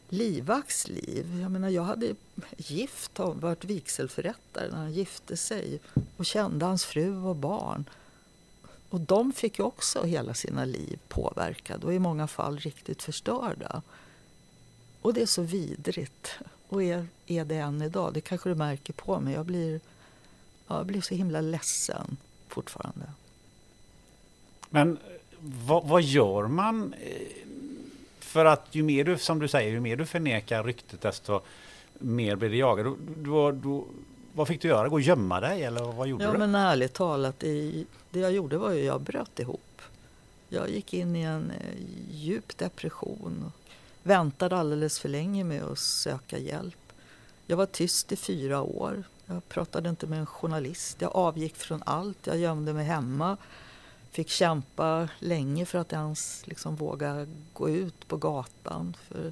livvakts 0.09 0.87
liv. 0.87 1.39
Jag 1.41 1.51
menar, 1.51 1.69
jag 1.69 1.83
hade 1.83 2.15
gift 2.57 3.17
honom, 3.17 3.39
varit 3.39 3.65
vigselförrättare 3.65 4.69
när 4.71 4.77
han 4.77 4.93
gifte 4.93 5.37
sig 5.37 5.79
och 6.17 6.25
kände 6.25 6.65
hans 6.65 6.85
fru 6.85 7.23
och 7.23 7.35
barn. 7.35 7.85
Och 8.89 8.99
de 8.99 9.33
fick 9.33 9.59
ju 9.59 9.65
också 9.65 10.03
hela 10.03 10.33
sina 10.33 10.65
liv 10.65 10.99
påverkade 11.07 11.85
och 11.85 11.93
i 11.93 11.99
många 11.99 12.27
fall 12.27 12.57
riktigt 12.57 13.03
förstörda. 13.03 13.81
Och 15.01 15.13
det 15.13 15.21
är 15.21 15.25
så 15.25 15.41
vidrigt 15.41 16.31
och 16.69 16.83
är, 16.83 17.07
är 17.25 17.45
det 17.45 17.55
än 17.55 17.81
idag. 17.81 18.13
Det 18.13 18.21
kanske 18.21 18.49
du 18.49 18.55
märker 18.55 18.93
på 18.93 19.19
mig. 19.19 19.33
Jag 19.33 19.45
blir, 19.45 19.79
ja, 20.67 20.77
jag 20.77 20.85
blir 20.85 21.01
så 21.01 21.15
himla 21.15 21.41
ledsen 21.41 22.17
fortfarande. 22.47 23.05
Men 24.75 24.91
eh, 24.97 24.97
vad, 25.67 25.83
vad 25.87 26.01
gör 26.01 26.47
man? 26.47 26.93
eh, 27.01 27.21
För 28.19 28.45
att 28.45 28.67
ju 28.71 28.83
mer 28.83 29.03
du, 29.03 29.17
som 29.17 29.39
du 29.39 29.47
säger, 29.47 29.71
ju 29.71 29.79
mer 29.79 29.95
du 29.95 30.05
förnekar 30.05 30.63
ryktet 30.63 31.01
desto 31.01 31.39
mer 31.99 32.35
blir 32.35 32.49
det 32.49 32.55
jagat. 32.57 32.85
Då, 32.85 32.95
då, 33.17 33.51
då, 33.51 33.85
vad 34.33 34.47
fick 34.47 34.61
du 34.61 34.67
göra? 34.67 34.87
Gå 34.89 34.95
och 34.95 35.01
gömma 35.01 35.39
dig 35.39 35.63
eller 35.63 35.83
vad 35.91 36.07
gjorde 36.07 36.23
Ja 36.23 36.31
du? 36.31 36.37
men 36.37 36.55
ärligt 36.55 36.93
talat, 36.93 37.39
det, 37.39 37.83
det 38.11 38.19
jag 38.19 38.31
gjorde 38.31 38.57
var 38.57 38.71
ju 38.71 38.83
jag 38.83 39.01
bröt 39.01 39.39
ihop. 39.39 39.81
Jag 40.49 40.69
gick 40.69 40.93
in 40.93 41.15
i 41.15 41.21
en 41.21 41.51
eh, 41.51 41.81
djup 42.11 42.57
depression 42.57 43.43
och 43.45 43.61
väntade 44.03 44.57
alldeles 44.57 44.99
för 44.99 45.09
länge 45.09 45.43
med 45.43 45.63
att 45.63 45.79
söka 45.79 46.37
hjälp. 46.37 46.77
Jag 47.47 47.57
var 47.57 47.65
tyst 47.65 48.11
i 48.11 48.15
fyra 48.15 48.61
år. 48.61 49.03
Jag 49.25 49.49
pratade 49.49 49.89
inte 49.89 50.07
med 50.07 50.19
en 50.19 50.25
journalist. 50.25 50.97
Jag 51.01 51.15
avgick 51.15 51.55
från 51.55 51.83
allt. 51.85 52.27
Jag 52.27 52.37
gömde 52.37 52.73
mig 52.73 52.85
hemma. 52.85 53.37
Fick 54.15 54.29
kämpa 54.29 55.09
länge 55.19 55.65
för 55.65 55.79
att 55.79 55.93
ens 55.93 56.47
liksom 56.47 56.75
våga 56.75 57.27
gå 57.53 57.69
ut 57.69 58.07
på 58.07 58.17
gatan. 58.17 58.97
För 59.07 59.31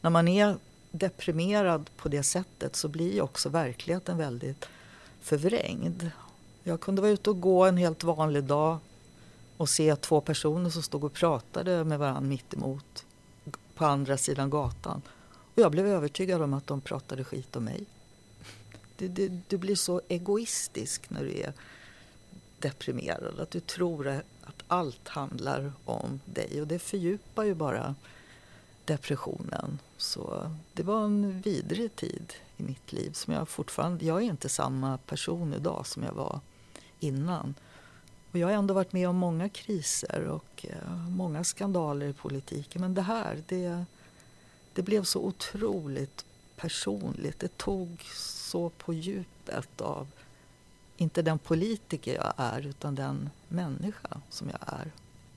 när 0.00 0.10
man 0.10 0.28
är 0.28 0.56
deprimerad 0.90 1.90
på 1.96 2.08
det 2.08 2.22
sättet 2.22 2.76
så 2.76 2.88
blir 2.88 3.22
också 3.22 3.48
verkligheten 3.48 4.18
väldigt 4.18 4.64
förvrängd. 5.20 6.10
Jag 6.62 6.80
kunde 6.80 7.02
vara 7.02 7.12
ute 7.12 7.30
och 7.30 7.40
gå 7.40 7.64
en 7.64 7.76
helt 7.76 8.04
vanlig 8.04 8.44
dag 8.44 8.78
och 9.56 9.68
se 9.68 9.96
två 9.96 10.20
personer 10.20 10.70
som 10.70 10.82
stod 10.82 11.04
och 11.04 11.12
pratade 11.12 11.84
med 11.84 11.98
varandra 11.98 12.20
mitt 12.20 12.54
emot 12.54 13.06
på 13.74 13.84
andra 13.84 14.16
sidan 14.16 14.50
gatan. 14.50 15.02
Och 15.54 15.62
jag 15.62 15.72
blev 15.72 15.86
övertygad 15.86 16.42
om 16.42 16.54
att 16.54 16.66
de 16.66 16.80
pratade 16.80 17.24
skit 17.24 17.56
om 17.56 17.64
mig. 17.64 17.84
Du, 18.96 19.08
du, 19.08 19.40
du 19.48 19.58
blir 19.58 19.76
så 19.76 20.00
egoistisk 20.08 21.10
när 21.10 21.24
du 21.24 21.40
är 21.40 21.52
deprimerad. 22.64 23.40
Att 23.40 23.50
du 23.50 23.60
tror 23.60 24.08
att 24.08 24.62
allt 24.68 25.08
handlar 25.08 25.72
om 25.84 26.20
dig. 26.24 26.60
Och 26.60 26.66
det 26.66 26.78
fördjupar 26.78 27.44
ju 27.44 27.54
bara 27.54 27.94
depressionen. 28.84 29.78
Så 29.96 30.50
det 30.72 30.82
var 30.82 31.04
en 31.04 31.40
vidrig 31.40 31.96
tid 31.96 32.32
i 32.56 32.62
mitt 32.62 32.92
liv. 32.92 33.12
Som 33.12 33.32
jag 33.32 33.48
fortfarande, 33.48 34.04
jag 34.04 34.16
är 34.16 34.26
inte 34.26 34.48
samma 34.48 34.98
person 34.98 35.54
idag 35.54 35.86
som 35.86 36.02
jag 36.02 36.12
var 36.12 36.40
innan. 37.00 37.54
Och 38.32 38.38
jag 38.38 38.46
har 38.46 38.54
ändå 38.54 38.74
varit 38.74 38.92
med 38.92 39.08
om 39.08 39.16
många 39.16 39.48
kriser 39.48 40.24
och 40.28 40.66
eh, 40.68 41.08
många 41.08 41.44
skandaler 41.44 42.06
i 42.06 42.12
politiken. 42.12 42.80
Men 42.80 42.94
det 42.94 43.02
här, 43.02 43.42
det, 43.48 43.84
det 44.72 44.82
blev 44.82 45.04
så 45.04 45.20
otroligt 45.20 46.24
personligt. 46.56 47.38
Det 47.38 47.58
tog 47.58 48.02
så 48.14 48.68
på 48.70 48.92
djupet 48.92 49.80
av, 49.80 50.06
inte 50.96 51.22
den 51.22 51.38
politiker 51.38 52.14
jag 52.14 52.32
är, 52.36 52.66
utan 52.66 52.94
den 52.94 53.30
människa 53.48 54.20
som 54.30 54.48
jag 54.48 54.58
är. 54.78 54.90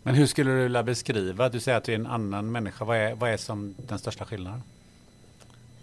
Men 0.03 0.15
hur 0.15 0.27
skulle 0.27 0.51
du 0.51 0.63
vilja 0.63 0.83
beskriva? 0.83 1.49
Du 1.49 1.59
säger 1.59 1.77
att 1.77 1.83
du 1.83 1.91
är 1.91 1.95
en 1.95 2.07
annan 2.07 2.51
människa. 2.51 2.85
Vad 2.85 2.97
är, 2.97 3.15
vad 3.15 3.29
är 3.29 3.37
som 3.37 3.75
den 3.87 3.99
största 3.99 4.25
skillnaden? 4.25 4.63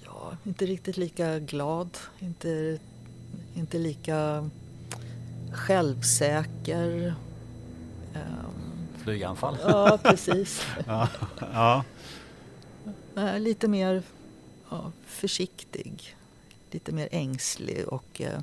Ja, 0.05 0.36
inte 0.44 0.66
riktigt 0.66 0.96
lika 0.96 1.38
glad, 1.38 1.98
inte, 2.18 2.78
inte 3.55 3.78
lika 3.78 4.51
självsäker. 5.52 7.14
Ehm, 8.14 8.88
Flyganfall? 9.02 9.59
ja, 9.62 9.98
precis. 10.02 10.66
ja. 10.86 11.09
ja. 11.40 11.84
Lite 13.38 13.68
mer 13.68 14.02
ja, 14.70 14.92
försiktig, 15.06 16.16
lite 16.70 16.92
mer 16.92 17.09
ängslig 17.10 17.88
och 17.88 18.20
eh, 18.20 18.40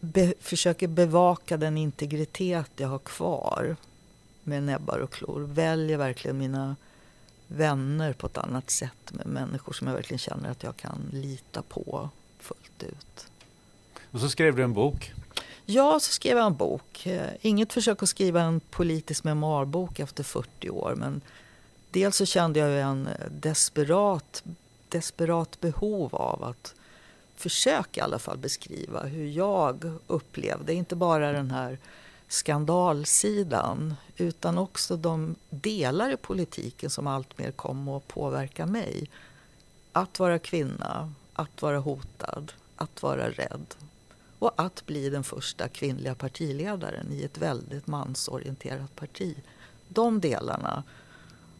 be, 0.00 0.34
försöker 0.40 0.88
bevaka 0.88 1.56
den 1.56 1.78
integritet 1.78 2.70
jag 2.76 2.88
har 2.88 2.98
kvar 2.98 3.76
med 4.44 4.62
näbbar 4.62 4.98
och 4.98 5.12
klor. 5.12 5.40
Väljer 5.40 5.98
verkligen 5.98 6.38
mina 6.38 6.76
vänner 7.46 8.12
på 8.12 8.26
ett 8.26 8.38
annat 8.38 8.70
sätt 8.70 9.12
med 9.12 9.26
människor 9.26 9.72
som 9.72 9.86
jag 9.86 9.94
verkligen 9.94 10.18
känner 10.18 10.50
att 10.50 10.62
jag 10.62 10.76
kan 10.76 11.08
lita 11.12 11.62
på 11.62 12.08
fullt 12.38 12.82
ut. 12.82 13.26
Och 14.10 14.20
så 14.20 14.28
skrev 14.28 14.56
du 14.56 14.62
en 14.62 14.72
bok. 14.72 15.12
Ja, 15.64 16.00
så 16.00 16.12
skrev 16.12 16.36
jag 16.36 16.46
en 16.46 16.56
bok. 16.56 17.06
Eh, 17.06 17.30
Inget 17.40 17.72
försök 17.72 18.02
att 18.02 18.08
skriva 18.08 18.40
en 18.40 18.60
politisk 18.60 19.24
memoarbok 19.24 20.00
efter 20.00 20.24
40 20.24 20.70
år 20.70 20.94
men 20.96 21.20
dels 21.90 22.16
så 22.16 22.26
kände 22.26 22.58
jag 22.60 22.80
en 22.80 23.08
desperat, 23.30 24.42
desperat 24.88 25.60
behov 25.60 26.14
av 26.14 26.44
att 26.44 26.74
försöka 27.40 28.00
i 28.00 28.04
alla 28.04 28.18
fall 28.18 28.38
beskriva 28.38 29.02
hur 29.02 29.26
jag 29.26 29.92
upplevde, 30.06 30.74
inte 30.74 30.96
bara 30.96 31.32
den 31.32 31.50
här 31.50 31.78
skandalsidan 32.28 33.94
utan 34.16 34.58
också 34.58 34.96
de 34.96 35.34
delar 35.50 36.12
i 36.12 36.16
politiken 36.16 36.90
som 36.90 37.06
alltmer 37.06 37.50
kom 37.50 37.88
att 37.88 38.08
påverka 38.08 38.66
mig. 38.66 39.10
Att 39.92 40.18
vara 40.18 40.38
kvinna, 40.38 41.12
att 41.32 41.62
vara 41.62 41.78
hotad, 41.78 42.52
att 42.76 43.02
vara 43.02 43.30
rädd 43.30 43.74
och 44.38 44.52
att 44.56 44.86
bli 44.86 45.10
den 45.10 45.24
första 45.24 45.68
kvinnliga 45.68 46.14
partiledaren 46.14 47.12
i 47.12 47.22
ett 47.22 47.38
väldigt 47.38 47.86
mansorienterat 47.86 48.96
parti. 48.96 49.36
De 49.88 50.20
delarna 50.20 50.82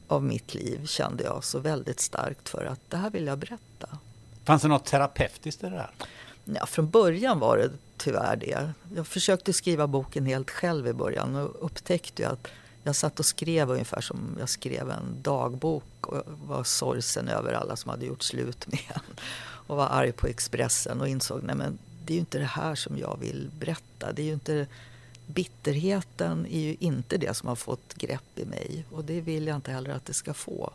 av 0.09 0.23
mitt 0.25 0.55
liv 0.55 0.87
kände 0.87 1.25
jag 1.25 1.45
så 1.45 1.59
väldigt 1.59 2.01
starkt 2.01 2.49
för 2.49 2.65
att 2.65 2.81
det 2.91 2.97
här 2.97 3.11
vill 3.11 3.27
jag 3.27 3.39
berätta. 3.39 3.99
Fanns 4.51 4.63
det 4.63 4.69
något 4.69 4.85
terapeutiskt 4.85 5.65
i 5.65 5.67
det 5.67 5.77
där? 5.77 5.91
Ja, 6.45 6.67
från 6.67 6.91
början 6.91 7.39
var 7.39 7.57
det 7.57 7.71
tyvärr 7.97 8.37
det. 8.37 8.73
Jag 8.97 9.07
försökte 9.07 9.53
skriva 9.53 9.87
boken 9.87 10.27
helt 10.27 10.51
själv 10.51 10.87
i 10.87 10.93
början 10.93 11.37
och 11.37 11.65
upptäckte 11.65 12.29
att 12.29 12.49
jag 12.83 12.97
satt 12.97 13.19
och 13.19 13.27
skrev 13.27 13.71
ungefär 13.71 14.01
som 14.01 14.37
jag 14.39 14.49
skrev 14.49 14.91
en 14.91 15.23
dagbok 15.23 16.07
och 16.07 16.23
var 16.47 16.65
sorgsen 16.65 17.29
över 17.29 17.53
alla 17.53 17.77
som 17.77 17.91
hade 17.91 18.07
gjort 18.07 18.23
slut 18.23 18.67
med 18.67 18.81
en 18.89 19.01
och 19.43 19.77
var 19.77 19.87
arg 19.87 20.13
på 20.13 20.27
Expressen 20.27 21.01
och 21.01 21.09
insåg 21.09 21.43
nej 21.43 21.57
men 21.57 21.79
det 22.05 22.13
är 22.13 22.15
ju 22.15 22.21
inte 22.21 22.39
det 22.39 22.45
här 22.45 22.75
som 22.75 22.99
jag 22.99 23.19
vill 23.21 23.51
berätta. 23.59 24.13
Det 24.13 24.23
är 24.23 24.27
ju 24.27 24.33
inte, 24.33 24.67
bitterheten 25.27 26.47
är 26.47 26.61
ju 26.61 26.77
inte 26.81 27.17
det 27.17 27.37
som 27.37 27.49
har 27.49 27.57
fått 27.57 27.95
grepp 27.95 28.39
i 28.39 28.45
mig 28.45 28.85
och 28.91 29.05
det 29.05 29.21
vill 29.21 29.47
jag 29.47 29.57
inte 29.57 29.73
heller 29.73 29.91
att 29.91 30.05
det 30.05 30.15
ska 30.15 30.35
få. 30.35 30.73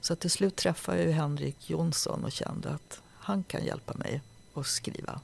Så 0.00 0.16
till 0.16 0.30
slut 0.30 0.56
träffade 0.56 0.98
jag 0.98 1.06
ju 1.06 1.12
Henrik 1.12 1.70
Jonsson 1.70 2.24
och 2.24 2.32
kände 2.32 2.70
att 2.70 3.02
han 3.18 3.42
kan 3.42 3.64
hjälpa 3.64 3.94
mig 3.94 4.20
att 4.54 4.66
skriva. 4.66 5.20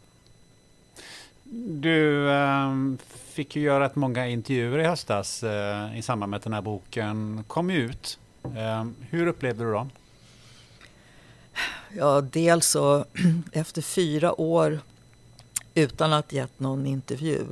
Du 1.69 2.31
eh, 2.31 2.75
fick 3.09 3.57
ju 3.57 3.63
göra 3.63 3.85
rätt 3.85 3.97
många 3.97 4.27
intervjuer 4.27 4.79
i 4.79 4.85
höstas 4.85 5.43
eh, 5.43 5.99
i 5.99 6.03
samband 6.03 6.31
med 6.31 6.37
att 6.37 6.43
den 6.43 6.53
här 6.53 6.63
boken 6.63 7.45
kom 7.49 7.71
ut. 7.71 8.19
Eh, 8.43 8.85
hur 9.11 9.27
upplevde 9.27 9.65
du 9.65 9.73
dem? 9.73 9.91
Ja, 11.93 12.21
dels 12.21 12.67
så 12.67 13.05
efter 13.53 13.83
fyra 13.83 14.41
år 14.41 14.81
utan 15.75 16.13
att 16.13 16.33
gett 16.33 16.61
någon 16.61 16.87
intervju 16.87 17.45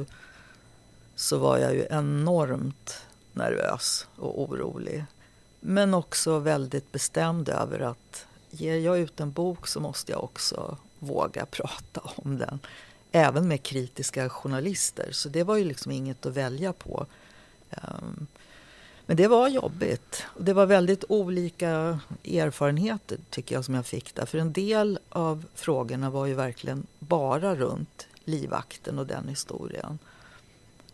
så 1.17 1.39
var 1.39 1.59
jag 1.59 1.75
ju 1.75 1.87
enormt 1.91 3.03
nervös 3.33 4.07
och 4.17 4.43
orolig. 4.43 5.05
Men 5.67 5.95
också 5.95 6.39
väldigt 6.39 6.93
bestämd 6.93 7.49
över 7.49 7.81
att 7.81 8.27
ger 8.51 8.77
jag 8.77 8.99
ut 8.99 9.21
en 9.21 9.33
bok 9.33 9.67
så 9.67 9.81
måste 9.81 10.13
jag 10.13 10.25
också 10.25 10.77
våga 10.99 11.47
prata 11.51 12.01
om 12.17 12.39
den. 12.39 12.59
Även 13.13 13.49
med 13.49 13.63
kritiska 13.63 14.29
journalister. 14.29 15.09
Så 15.13 15.29
det 15.29 15.43
var 15.43 15.57
ju 15.57 15.65
liksom 15.65 15.93
inget 15.93 16.27
att 16.27 16.33
välja 16.33 16.73
på. 16.73 17.07
Ehm, 17.71 18.27
men 19.07 19.17
det 19.17 19.29
var 19.29 19.49
jobbigt. 19.49 20.27
Det 20.39 20.53
var 20.53 20.67
väldigt 20.67 21.05
olika 21.09 21.99
erfarenheter 22.25 23.19
tycker 23.31 23.55
jag 23.55 23.65
som 23.65 23.75
jag 23.75 23.87
fick 23.87 24.15
där. 24.15 24.27
För 24.27 24.39
en 24.39 24.53
del 24.53 24.99
av 25.09 25.45
frågorna 25.55 26.11
var 26.11 26.27
ju 26.27 26.35
verkligen 26.35 26.87
bara 26.99 27.55
runt 27.55 28.07
livvakten 28.25 28.99
och 28.99 29.07
den 29.07 29.29
historien. 29.29 29.99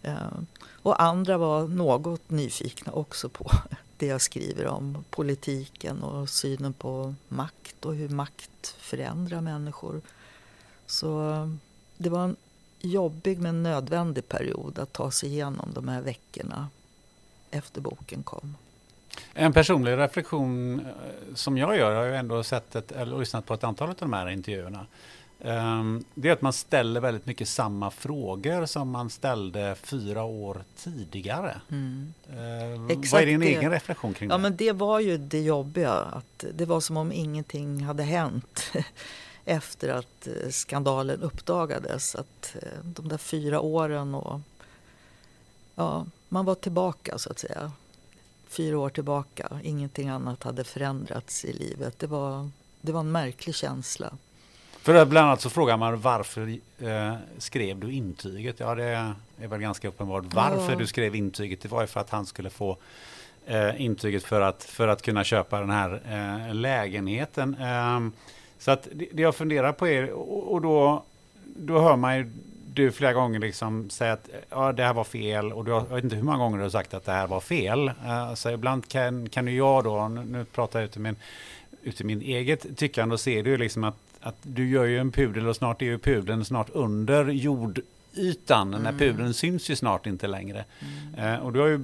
Ehm, 0.02 0.47
och 0.82 1.02
andra 1.02 1.38
var 1.38 1.68
något 1.68 2.30
nyfikna 2.30 2.92
också 2.92 3.28
på 3.28 3.51
det 4.01 4.06
jag 4.06 4.20
skriver 4.20 4.66
om 4.66 5.05
politiken 5.10 6.02
och 6.02 6.28
synen 6.28 6.72
på 6.72 7.14
makt 7.28 7.85
och 7.85 7.94
hur 7.94 8.09
makt 8.09 8.74
förändrar 8.78 9.40
människor. 9.40 10.01
Så 10.86 11.35
det 11.97 12.09
var 12.09 12.24
en 12.24 12.36
jobbig 12.81 13.39
men 13.39 13.62
nödvändig 13.62 14.28
period 14.28 14.78
att 14.78 14.93
ta 14.93 15.10
sig 15.10 15.28
igenom 15.28 15.72
de 15.74 15.89
här 15.89 16.01
veckorna 16.01 16.68
efter 17.51 17.81
boken 17.81 18.22
kom. 18.22 18.56
En 19.35 19.52
personlig 19.52 19.97
reflektion 19.97 20.81
eh, 20.81 21.35
som 21.35 21.59
jag 21.59 21.77
gör, 21.77 21.94
har 21.94 22.05
jag 22.05 22.18
ändå 22.18 22.43
sett 22.43 22.77
ett, 22.77 22.93
eller 22.93 23.18
lyssnat 23.18 23.47
på 23.47 23.55
ett 23.55 23.64
antal 23.64 23.89
av 23.89 23.97
de 23.98 24.12
här 24.12 24.28
intervjuerna. 24.28 24.86
Ehm, 25.45 26.05
det 26.15 26.29
är 26.29 26.33
att 26.33 26.43
man 26.43 26.53
ställer 26.53 27.01
väldigt 27.01 27.27
mycket 27.27 27.49
samma 27.49 27.91
frågor 27.91 28.67
som 28.67 28.91
man 28.91 29.11
ställde 29.11 29.75
fyra 29.83 30.23
år 30.25 30.65
tidigare. 30.77 31.61
Mm. 31.71 32.15
Exakt 32.89 33.12
Vad 33.12 33.23
är 33.23 33.27
din 33.27 33.41
det. 33.41 33.47
egen 33.47 33.71
reflektion 33.71 34.15
kring 34.15 34.31
ja, 34.31 34.37
det? 34.37 34.43
Men 34.43 34.57
det 34.57 34.73
var 34.73 35.01
ju 35.01 35.19
det 35.19 35.41
jobbiga. 35.41 35.93
Att 35.93 36.45
det 36.55 36.65
var 36.65 36.81
som 36.81 36.97
om 36.97 37.12
ingenting 37.12 37.85
hade 37.85 38.03
hänt 38.03 38.73
efter 39.45 39.89
att 39.89 40.27
eh, 40.27 40.51
skandalen 40.51 41.23
uppdagades. 41.23 42.15
Att 42.15 42.57
eh, 42.62 42.85
de 42.85 43.09
där 43.09 43.19
fyra 43.19 43.61
åren 43.61 44.15
och 44.15 44.41
ja, 45.75 46.07
man 46.29 46.45
var 46.45 46.55
tillbaka 46.55 47.19
så 47.19 47.31
att 47.31 47.39
säga. 47.39 47.73
Fyra 48.49 48.79
år 48.79 48.91
tillbaka. 48.91 49.61
Ingenting 49.62 50.09
annat 50.09 50.43
hade 50.43 50.65
förändrats 50.65 51.45
i 51.45 51.53
livet. 51.53 51.99
Det 51.99 52.07
var, 52.07 52.51
det 52.81 52.93
var 52.93 53.01
en 53.01 53.12
märklig 53.12 53.55
känsla. 53.55 54.12
För 54.82 55.05
bland 55.05 55.27
annat 55.27 55.40
så 55.40 55.51
frågar 55.51 55.77
man 55.77 56.01
varför 56.01 56.59
eh, 56.78 57.15
skrev 57.39 57.78
du 57.78 57.93
intyget? 57.93 58.61
Ja, 58.61 58.74
det 58.74 59.15
är 59.40 59.48
väl 59.48 59.61
ganska 59.61 59.89
uppenbart. 59.89 60.24
Varför 60.35 60.73
ja. 60.73 60.78
du 60.78 60.86
skrev 60.86 61.15
intyget, 61.15 61.61
det 61.61 61.69
var 61.69 61.81
ju 61.81 61.86
för 61.86 62.01
att 62.01 62.11
han 62.11 62.27
skulle 62.27 62.51
få 62.51 62.77
eh, 63.47 63.81
intyget 63.82 64.24
för 64.24 64.40
att, 64.40 64.65
för 64.65 64.89
att 64.89 65.02
kunna 65.02 65.24
köpa 65.24 65.61
den 65.61 65.70
här 65.70 66.01
eh, 66.11 66.55
lägenheten. 66.55 67.57
Ehm, 67.61 68.12
så 68.59 68.70
att 68.70 68.89
det, 68.93 69.07
det 69.12 69.23
jag 69.23 69.35
funderar 69.35 69.73
på 69.73 69.89
är, 69.89 70.11
och, 70.11 70.52
och 70.52 70.62
då, 70.62 71.05
då 71.44 71.81
hör 71.81 71.97
man 71.97 72.16
ju 72.16 72.31
du 72.74 72.93
flera 72.93 73.12
gånger 73.12 73.39
liksom 73.39 73.90
säga 73.90 74.12
att 74.12 74.28
ja, 74.51 74.73
det 74.73 74.82
här 74.82 74.94
var 74.94 75.05
fel 75.05 75.52
och 75.52 75.65
du 75.65 75.73
har, 75.73 75.86
jag 75.89 75.94
vet 75.94 76.05
inte 76.05 76.16
hur 76.16 76.23
många 76.23 76.39
gånger 76.39 76.57
du 76.57 76.62
har 76.62 76.70
sagt 76.70 76.94
att 76.94 77.05
det 77.05 77.12
här 77.12 77.27
var 77.27 77.40
fel. 77.40 77.89
Uh, 77.89 78.35
så 78.35 78.51
ibland 78.51 78.89
kan, 78.89 79.28
kan 79.28 79.47
ju 79.47 79.57
jag 79.57 79.85
då, 79.85 80.09
nu, 80.09 80.24
nu 80.24 80.44
pratar 80.44 80.81
jag 80.81 80.85
ut 80.85 80.97
min, 80.97 81.16
ut 81.82 82.02
min 82.02 82.23
eget 82.23 82.77
tyckande 82.77 83.12
och 83.12 83.20
ser 83.20 83.43
du 83.43 83.57
liksom 83.57 83.85
att 83.85 83.97
att 84.20 84.36
du 84.42 84.68
gör 84.68 84.84
ju 84.84 84.98
en 84.98 85.12
pudel 85.12 85.47
och 85.47 85.56
snart 85.56 85.82
är 85.82 85.86
ju 85.86 85.98
pudeln 85.98 86.44
snart 86.44 86.70
under 86.72 87.24
jordytan. 87.24 88.74
Mm. 88.74 88.82
När 88.82 88.92
pudeln 88.92 89.34
syns 89.34 89.70
ju 89.70 89.76
snart 89.76 90.06
inte 90.06 90.26
längre. 90.26 90.64
Mm. 90.80 91.34
Eh, 91.34 91.40
och 91.40 91.52
du 91.52 91.60
har 91.60 91.66
ju 91.66 91.78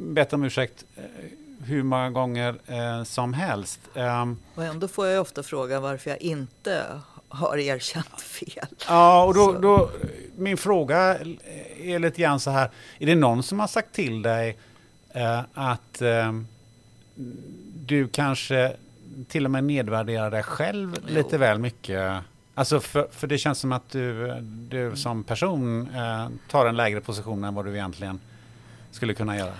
bett 0.00 0.32
om 0.32 0.44
ursäkt 0.44 0.84
eh, 0.96 1.02
hur 1.64 1.82
många 1.82 2.10
gånger 2.10 2.54
eh, 2.66 3.04
som 3.04 3.34
helst. 3.34 3.80
Um, 3.94 4.38
och 4.54 4.64
ändå 4.64 4.88
får 4.88 5.06
jag 5.06 5.20
ofta 5.20 5.42
frågan 5.42 5.82
varför 5.82 6.10
jag 6.10 6.22
inte 6.22 6.84
har 7.28 7.58
erkänt 7.58 8.20
fel. 8.20 8.66
Ja, 8.88 9.24
och 9.24 9.34
då, 9.34 9.52
då, 9.52 9.90
min 10.36 10.56
fråga 10.56 11.18
är 11.82 11.98
lite 11.98 12.22
grann 12.22 12.40
så 12.40 12.50
här. 12.50 12.70
Är 12.98 13.06
det 13.06 13.14
någon 13.14 13.42
som 13.42 13.60
har 13.60 13.66
sagt 13.66 13.92
till 13.92 14.22
dig 14.22 14.58
eh, 15.14 15.40
att 15.54 16.02
eh, 16.02 16.32
du 17.86 18.08
kanske 18.08 18.76
till 19.28 19.44
och 19.44 19.50
med 19.50 19.64
nedvärdera 19.64 20.30
dig 20.30 20.42
själv 20.42 20.96
jo. 21.06 21.14
lite 21.14 21.38
väl 21.38 21.58
mycket. 21.58 22.22
Alltså 22.54 22.80
för, 22.80 23.08
för 23.10 23.26
det 23.26 23.38
känns 23.38 23.58
som 23.58 23.72
att 23.72 23.90
du, 23.90 24.34
du 24.42 24.96
som 24.96 25.24
person 25.24 25.88
eh, 25.94 26.28
tar 26.50 26.66
en 26.66 26.76
lägre 26.76 27.00
position 27.00 27.44
än 27.44 27.54
vad 27.54 27.64
du 27.64 27.72
egentligen 27.72 28.20
skulle 28.90 29.14
kunna 29.14 29.36
göra. 29.36 29.54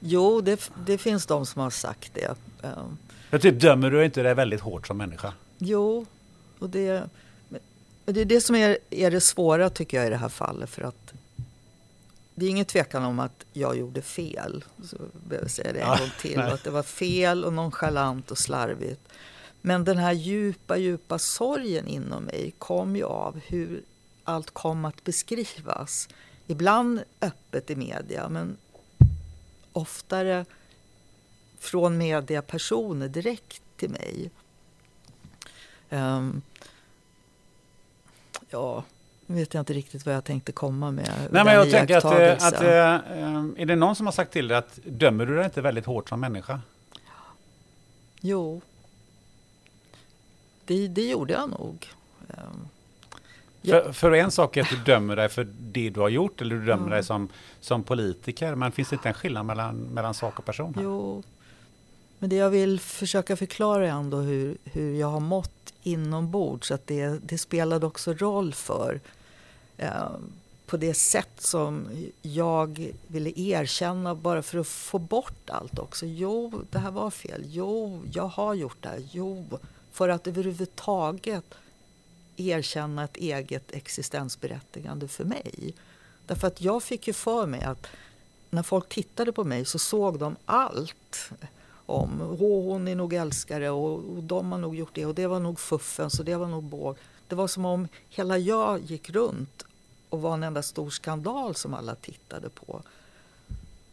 Jo, 0.00 0.40
det, 0.40 0.70
det 0.86 0.98
finns 0.98 1.26
de 1.26 1.46
som 1.46 1.62
har 1.62 1.70
sagt 1.70 2.14
det. 2.14 2.36
Jag 3.30 3.42
typ 3.42 3.60
dömer 3.60 3.90
du 3.90 4.04
inte 4.04 4.22
dig 4.22 4.34
väldigt 4.34 4.60
hårt 4.60 4.86
som 4.86 4.96
människa? 4.96 5.32
Jo, 5.58 6.06
och 6.58 6.70
det, 6.70 7.02
det 8.04 8.20
är 8.20 8.24
det 8.24 8.40
som 8.40 8.56
är, 8.56 8.78
är 8.90 9.10
det 9.10 9.20
svåra 9.20 9.70
tycker 9.70 9.96
jag 9.96 10.06
i 10.06 10.10
det 10.10 10.16
här 10.16 10.28
fallet. 10.28 10.70
För 10.70 10.82
att 10.82 11.03
det 12.34 12.46
är 12.46 12.50
ingen 12.50 12.64
tvekan 12.64 13.04
om 13.04 13.18
att 13.18 13.44
jag 13.52 13.76
gjorde 13.76 14.02
fel. 14.02 14.64
Så 14.82 14.96
behöver 14.96 15.44
jag 15.44 15.50
säga 15.50 15.72
det 15.72 15.80
en 15.80 15.88
ja, 15.88 15.96
gång 15.98 16.10
till. 16.20 16.40
Att 16.40 16.64
det 16.64 16.70
var 16.70 16.82
fel 16.82 17.44
och 17.44 17.52
nonchalant 17.52 18.30
och 18.30 18.38
slarvigt. 18.38 19.08
Men 19.60 19.84
den 19.84 19.98
här 19.98 20.12
djupa, 20.12 20.76
djupa 20.76 21.18
sorgen 21.18 21.88
inom 21.88 22.24
mig 22.24 22.54
kom 22.58 22.96
ju 22.96 23.04
av 23.04 23.40
hur 23.46 23.82
allt 24.24 24.50
kom 24.50 24.84
att 24.84 25.04
beskrivas. 25.04 26.08
Ibland 26.46 27.02
öppet 27.20 27.70
i 27.70 27.76
media, 27.76 28.28
men 28.28 28.56
oftare 29.72 30.44
från 31.58 31.98
mediapersoner 31.98 33.08
direkt 33.08 33.62
till 33.76 33.90
mig. 33.90 34.30
Um, 35.90 36.42
ja, 38.50 38.84
nu 39.26 39.34
vet 39.34 39.54
jag 39.54 39.62
inte 39.62 39.72
riktigt 39.72 40.06
vad 40.06 40.14
jag 40.14 40.24
tänkte 40.24 40.52
komma 40.52 40.90
med. 40.90 41.10
Nej, 41.30 41.44
men 41.44 41.54
jag 41.54 41.70
tänker 41.70 41.96
att, 41.96 42.04
eh, 42.04 42.46
att, 42.46 42.54
att, 42.54 42.62
eh, 42.62 42.68
är 43.62 43.66
det 43.66 43.76
någon 43.76 43.96
som 43.96 44.06
har 44.06 44.12
sagt 44.12 44.32
till 44.32 44.48
dig 44.48 44.58
att 44.58 44.78
dömer 44.84 45.26
du 45.26 45.36
dig 45.36 45.44
inte 45.44 45.60
väldigt 45.60 45.86
hårt 45.86 46.08
som 46.08 46.20
människa? 46.20 46.60
Jo, 48.20 48.60
det, 50.64 50.88
det 50.88 51.08
gjorde 51.08 51.32
jag 51.32 51.50
nog. 51.50 51.88
Ehm, 52.28 52.68
för, 53.64 53.92
för, 53.92 54.12
en 54.12 54.30
sak 54.30 54.56
är 54.56 54.62
att 54.62 54.70
du 54.70 54.76
dömer 54.86 55.16
dig 55.16 55.28
för 55.28 55.44
det 55.58 55.90
du 55.90 56.00
har 56.00 56.08
gjort 56.08 56.40
eller 56.40 56.54
du 56.56 56.64
dömer 56.64 56.82
mm. 56.82 56.90
dig 56.90 57.04
som, 57.04 57.28
som 57.60 57.82
politiker. 57.82 58.54
Men 58.54 58.72
finns 58.72 58.88
det 58.88 58.94
inte 58.94 59.08
en 59.08 59.14
skillnad 59.14 59.46
mellan, 59.46 59.76
mellan 59.76 60.14
sak 60.14 60.38
och 60.38 60.44
person? 60.44 60.74
Här? 60.74 60.82
Jo, 60.82 61.22
men 62.18 62.30
det 62.30 62.36
jag 62.36 62.50
vill 62.50 62.80
försöka 62.80 63.36
förklara 63.36 63.86
är 63.86 63.90
ändå 63.90 64.16
hur, 64.16 64.56
hur 64.64 64.94
jag 64.94 65.06
har 65.06 65.20
mått 65.20 65.63
inombords. 65.86 66.70
Att 66.70 66.86
det, 66.86 67.18
det 67.22 67.38
spelade 67.38 67.86
också 67.86 68.12
roll 68.12 68.54
för 68.54 69.00
eh, 69.76 70.10
på 70.66 70.76
det 70.76 70.94
sätt 70.94 71.40
som 71.40 71.88
jag 72.22 72.92
ville 73.06 73.32
erkänna 73.40 74.14
bara 74.14 74.42
för 74.42 74.58
att 74.58 74.66
få 74.66 74.98
bort 74.98 75.50
allt 75.50 75.78
också. 75.78 76.06
Jo, 76.06 76.62
det 76.70 76.78
här 76.78 76.90
var 76.90 77.10
fel. 77.10 77.42
Jo, 77.46 78.02
jag 78.12 78.26
har 78.28 78.54
gjort 78.54 78.82
det 78.82 78.88
här. 78.88 79.08
Jo, 79.12 79.46
för 79.92 80.08
att 80.08 80.26
överhuvudtaget 80.26 81.54
erkänna 82.36 83.04
ett 83.04 83.16
eget 83.16 83.72
existensberättigande 83.72 85.08
för 85.08 85.24
mig. 85.24 85.74
Därför 86.26 86.46
att 86.46 86.60
jag 86.60 86.82
fick 86.82 87.06
ju 87.06 87.12
för 87.12 87.46
mig 87.46 87.62
att 87.62 87.86
när 88.50 88.62
folk 88.62 88.88
tittade 88.88 89.32
på 89.32 89.44
mig 89.44 89.64
så 89.64 89.78
såg 89.78 90.18
de 90.18 90.36
allt 90.44 91.30
om 91.86 92.36
Åh, 92.40 92.64
hon 92.64 92.88
är 92.88 92.94
nog 92.94 93.12
älskare 93.12 93.70
och, 93.70 93.94
och 93.94 94.22
de 94.22 94.52
har 94.52 94.58
nog 94.58 94.76
gjort 94.76 94.94
det 94.94 95.06
och 95.06 95.14
det 95.14 95.26
var 95.26 95.40
nog 95.40 95.60
fuffens 95.60 96.18
och 96.18 96.24
det 96.24 96.36
var 96.36 96.46
nog 96.46 96.62
båg. 96.62 96.96
Det 97.28 97.34
var 97.34 97.48
som 97.48 97.64
om 97.64 97.88
hela 98.08 98.38
jag 98.38 98.80
gick 98.80 99.10
runt 99.10 99.64
och 100.08 100.20
var 100.20 100.34
en 100.34 100.42
enda 100.42 100.62
stor 100.62 100.90
skandal 100.90 101.54
som 101.54 101.74
alla 101.74 101.94
tittade 101.94 102.48
på. 102.48 102.82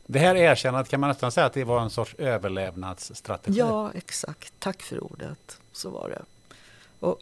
Det 0.05 0.19
här 0.19 0.35
erkännandet, 0.35 0.89
kan 0.89 0.99
man 0.99 1.09
nästan 1.09 1.31
säga 1.31 1.45
att 1.45 1.53
det 1.53 1.63
var 1.63 1.81
en 1.81 1.89
sorts 1.89 2.15
överlevnadsstrategi? 2.17 3.59
Ja, 3.59 3.91
exakt. 3.93 4.53
Tack 4.59 4.81
för 4.81 5.03
ordet. 5.03 5.57
Så 5.71 5.89
var 5.89 6.09
det. 6.09 6.21
Och 6.99 7.21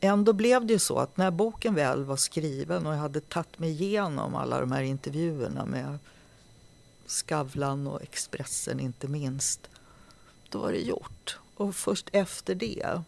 ändå 0.00 0.32
blev 0.32 0.66
det 0.66 0.72
ju 0.72 0.78
så 0.78 0.98
att 0.98 1.16
när 1.16 1.30
boken 1.30 1.74
väl 1.74 2.04
var 2.04 2.16
skriven 2.16 2.86
och 2.86 2.92
jag 2.92 2.98
hade 2.98 3.20
tagit 3.20 3.58
mig 3.58 3.70
igenom 3.70 4.34
alla 4.34 4.60
de 4.60 4.72
här 4.72 4.82
intervjuerna 4.82 5.64
med 5.64 5.98
Skavlan 7.06 7.86
och 7.86 8.02
Expressen 8.02 8.80
inte 8.80 9.08
minst, 9.08 9.68
då 10.52 10.58
var 10.58 10.72
det 10.72 10.78
gjort. 10.80 11.38
Och 11.54 11.76
först 11.76 12.08
efter 12.12 12.54
det 12.54 13.02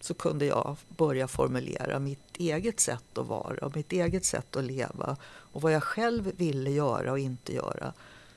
så 0.00 0.14
kunde 0.14 0.46
jag 0.46 0.76
börja 0.88 1.28
formulera 1.28 1.98
mitt 1.98 2.36
eget 2.36 2.80
sätt 2.80 3.18
att 3.18 3.26
vara 3.26 3.66
och 3.66 3.76
mitt 3.76 3.92
eget 3.92 4.24
sätt 4.24 4.56
att 4.56 4.64
leva 4.64 5.16
och 5.24 5.62
vad 5.62 5.72
jag 5.72 5.82
själv 5.82 6.32
ville 6.36 6.70
göra 6.70 7.12
och 7.12 7.18
inte 7.18 7.54
göra. 7.54 7.92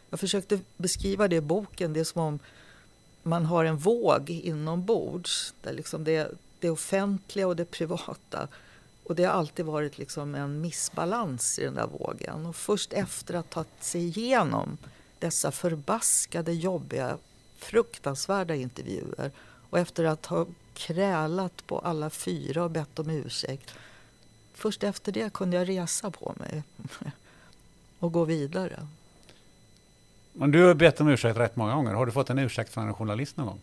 Jag 0.10 0.20
försökte 0.20 0.60
beskriva 0.78 1.28
det 1.28 1.36
i 1.36 1.42
boken. 1.42 1.94
Det 1.94 2.00
är 2.00 2.04
som 2.04 2.22
om 2.22 2.40
man 3.24 3.46
har 3.46 3.66
en 3.66 3.78
våg 3.78 4.30
inombords 4.30 5.54
där 5.62 5.74
liksom 5.74 6.04
det, 6.04 6.32
det 6.60 6.70
offentliga 6.70 7.48
och 7.48 7.56
det 7.56 7.66
privata 7.66 8.48
och 9.04 9.16
det 9.16 9.24
har 9.24 9.34
alltid 9.34 9.66
varit 9.66 9.98
liksom 9.98 10.36
en 10.36 10.62
missbalans 10.62 11.60
i 11.60 11.64
den 11.64 11.76
där 11.76 11.88
vågen. 11.88 12.46
Och 12.46 12.56
först 12.56 12.94
efter 12.94 13.34
att 13.34 13.54
ha 13.54 13.64
tagit 13.64 13.84
sig 13.84 14.02
igenom 14.02 14.78
dessa 15.20 15.52
förbaskade, 15.52 16.54
jobbiga, 16.54 17.18
fruktansvärda 17.58 18.56
intervjuer 18.56 19.32
och 19.70 19.80
efter 19.80 20.04
att 20.04 20.26
ha 20.26 20.46
krälat 20.74 21.68
på 21.68 21.80
alla 21.80 22.10
fyra 22.10 22.64
och 22.64 22.72
bett 22.72 23.00
om 23.00 23.10
ursäkt. 23.10 23.74
Först 24.54 24.84
efter 24.84 25.12
det 25.12 25.34
kunde 25.34 25.58
jag 25.58 25.70
resa 25.70 26.12
på 26.12 26.34
mig 26.40 26.64
och 28.00 28.12
gå 28.12 28.26
vidare. 28.26 28.88
Men 30.34 30.52
du 30.52 30.64
har 30.64 30.74
bett 30.74 31.02
om 31.02 31.08
ursäkt 31.08 31.38
rätt 31.38 31.56
många 31.56 31.76
gånger. 31.76 31.94
Har 31.94 32.06
du 32.06 32.12
fått 32.12 32.30
en 32.30 32.40
ursäkt 32.40 32.74
från 32.74 32.88
en 32.88 32.94
journalist 32.94 33.38
någon 33.38 33.48
gång? 33.48 33.60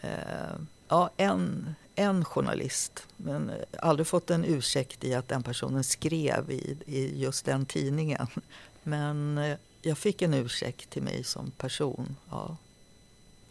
Eh, 0.00 0.56
ja, 0.88 1.10
en, 1.16 1.74
en 1.94 2.24
journalist. 2.24 3.06
Men 3.16 3.52
aldrig 3.78 4.06
fått 4.06 4.30
en 4.30 4.44
ursäkt 4.44 5.04
i 5.04 5.14
att 5.14 5.28
den 5.28 5.42
personen 5.42 5.84
skrev 5.84 6.50
i, 6.50 6.76
i 6.86 7.22
just 7.22 7.44
den 7.44 7.66
tidningen. 7.66 8.26
Men 8.82 9.38
eh, 9.38 9.56
jag 9.82 9.98
fick 9.98 10.22
en 10.22 10.34
ursäkt 10.34 10.90
till 10.90 11.02
mig 11.02 11.24
som 11.24 11.50
person, 11.50 12.16
ja, 12.30 12.56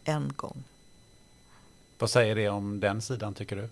en 0.03 0.33
gång. 0.35 0.63
Vad 1.99 2.09
säger 2.09 2.35
det 2.35 2.49
om 2.49 2.79
den 2.79 3.01
sidan 3.01 3.33
tycker 3.33 3.55
du? 3.55 3.69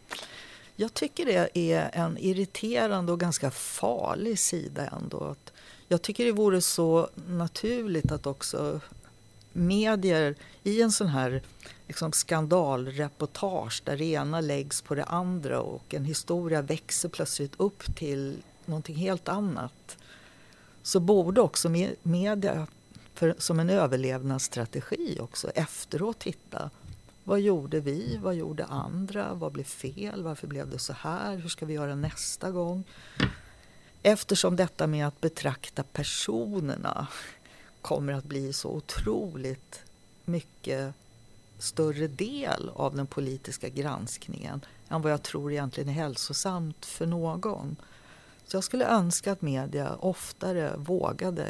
Jag 0.76 0.94
tycker 0.94 1.26
det 1.26 1.72
är 1.74 1.90
en 1.94 2.18
irriterande 2.18 3.12
och 3.12 3.20
ganska 3.20 3.52
farlig 3.52 4.40
sida 4.40 4.88
ändå. 4.88 5.36
Jag 5.88 6.02
tycker 6.02 6.26
det 6.26 6.32
vore 6.32 6.62
så 6.62 7.10
naturligt 7.28 8.12
att 8.12 8.26
också 8.26 8.80
medier 9.54 10.36
i 10.64 10.82
en 10.82 10.92
sån 10.92 11.08
här 11.08 11.42
liksom 11.88 12.12
skandalreportage 12.12 13.82
där 13.86 13.98
det 13.98 14.06
ena 14.06 14.42
läggs 14.42 14.82
på 14.82 14.96
det 14.96 15.04
andra 15.04 15.62
och 15.62 15.94
en 15.94 16.06
historia 16.06 16.62
växer 16.62 17.10
plötsligt 17.10 17.54
upp 17.58 17.96
till 17.96 18.38
någonting 18.66 18.96
helt 18.96 19.28
annat 19.28 19.98
så 20.84 21.00
borde 21.00 21.42
också 21.42 21.70
media 22.04 22.68
för, 23.14 23.36
som 23.38 23.60
en 23.60 23.70
överlevnadsstrategi 23.70 25.18
också 25.20 25.50
efteråt 25.50 26.20
titta. 26.20 26.70
Vad 27.24 27.40
gjorde 27.40 27.80
vi? 27.80 28.20
Vad 28.22 28.36
gjorde 28.36 28.66
andra? 28.66 29.34
Vad 29.34 29.52
blev 29.52 29.64
fel? 29.64 30.24
Varför 30.24 30.48
blev 30.48 30.70
det 30.70 30.80
så 30.80 30.94
här? 30.94 31.36
Hur 31.36 31.50
ska 31.50 31.66
vi 31.66 31.74
göra 31.74 31.96
nästa 31.96 32.52
gång? 32.52 32.84
Eftersom 34.04 34.56
detta 34.56 34.88
med 34.88 35.08
att 35.08 35.22
betrakta 35.22 35.84
personerna 35.84 37.08
kommer 37.82 38.14
att 38.14 38.24
bli 38.24 38.54
så 38.54 38.70
otroligt 38.70 39.80
mycket 40.26 40.94
större 41.60 42.08
del 42.08 42.72
av 42.76 42.96
den 42.96 43.08
politiska 43.08 43.70
granskningen 43.70 44.66
än 44.90 45.02
vad 45.02 45.12
jag 45.12 45.24
tror 45.24 45.52
egentligen 45.52 45.90
är 45.90 45.94
hälsosamt 45.94 46.86
för 46.86 47.06
någon. 47.06 47.76
Så 48.46 48.58
jag 48.58 48.64
skulle 48.64 48.86
önska 48.86 49.32
att 49.32 49.42
media 49.42 49.96
oftare 49.96 50.74
vågade 50.78 51.48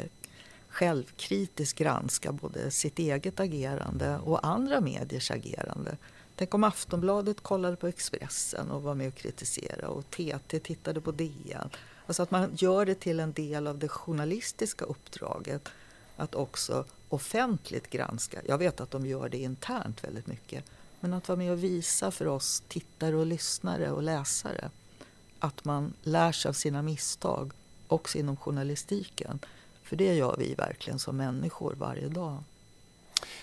självkritiskt 0.68 1.78
granska 1.78 2.32
både 2.32 2.70
sitt 2.70 2.98
eget 2.98 3.40
agerande 3.40 4.18
och 4.18 4.46
andra 4.46 4.80
mediers 4.80 5.30
agerande. 5.30 5.96
Tänk 6.36 6.54
om 6.54 6.64
Aftonbladet 6.64 7.40
kollade 7.40 7.76
på 7.76 7.86
Expressen 7.86 8.70
och 8.70 8.82
var 8.82 8.94
med 8.94 9.08
och 9.08 9.14
kritiserade 9.14 9.86
och 9.86 10.10
TT 10.10 10.58
tittade 10.60 11.00
på 11.00 11.12
DN. 11.12 11.70
Alltså 12.06 12.22
att 12.22 12.30
man 12.30 12.56
gör 12.56 12.86
det 12.86 12.94
till 12.94 13.20
en 13.20 13.32
del 13.32 13.66
av 13.66 13.78
det 13.78 13.88
journalistiska 13.88 14.84
uppdraget 14.84 15.68
att 16.16 16.34
också 16.34 16.84
offentligt 17.08 17.90
granska. 17.90 18.40
Jag 18.48 18.58
vet 18.58 18.80
att 18.80 18.90
de 18.90 19.06
gör 19.06 19.28
det 19.28 19.38
internt 19.38 20.04
väldigt 20.04 20.26
mycket. 20.26 20.64
Men 21.00 21.14
att 21.14 21.28
vara 21.28 21.38
med 21.38 21.52
och 21.52 21.64
visa 21.64 22.10
för 22.10 22.28
oss 22.28 22.62
tittare 22.68 23.16
och 23.16 23.26
lyssnare 23.26 23.90
och 23.90 24.02
läsare 24.02 24.70
att 25.38 25.64
man 25.64 25.92
lär 26.02 26.32
sig 26.32 26.48
av 26.48 26.52
sina 26.52 26.82
misstag 26.82 27.52
också 27.88 28.18
inom 28.18 28.36
journalistiken. 28.36 29.38
För 29.82 29.96
det 29.96 30.14
gör 30.14 30.36
vi 30.38 30.54
verkligen 30.54 30.98
som 30.98 31.16
människor 31.16 31.74
varje 31.78 32.08
dag. 32.08 32.44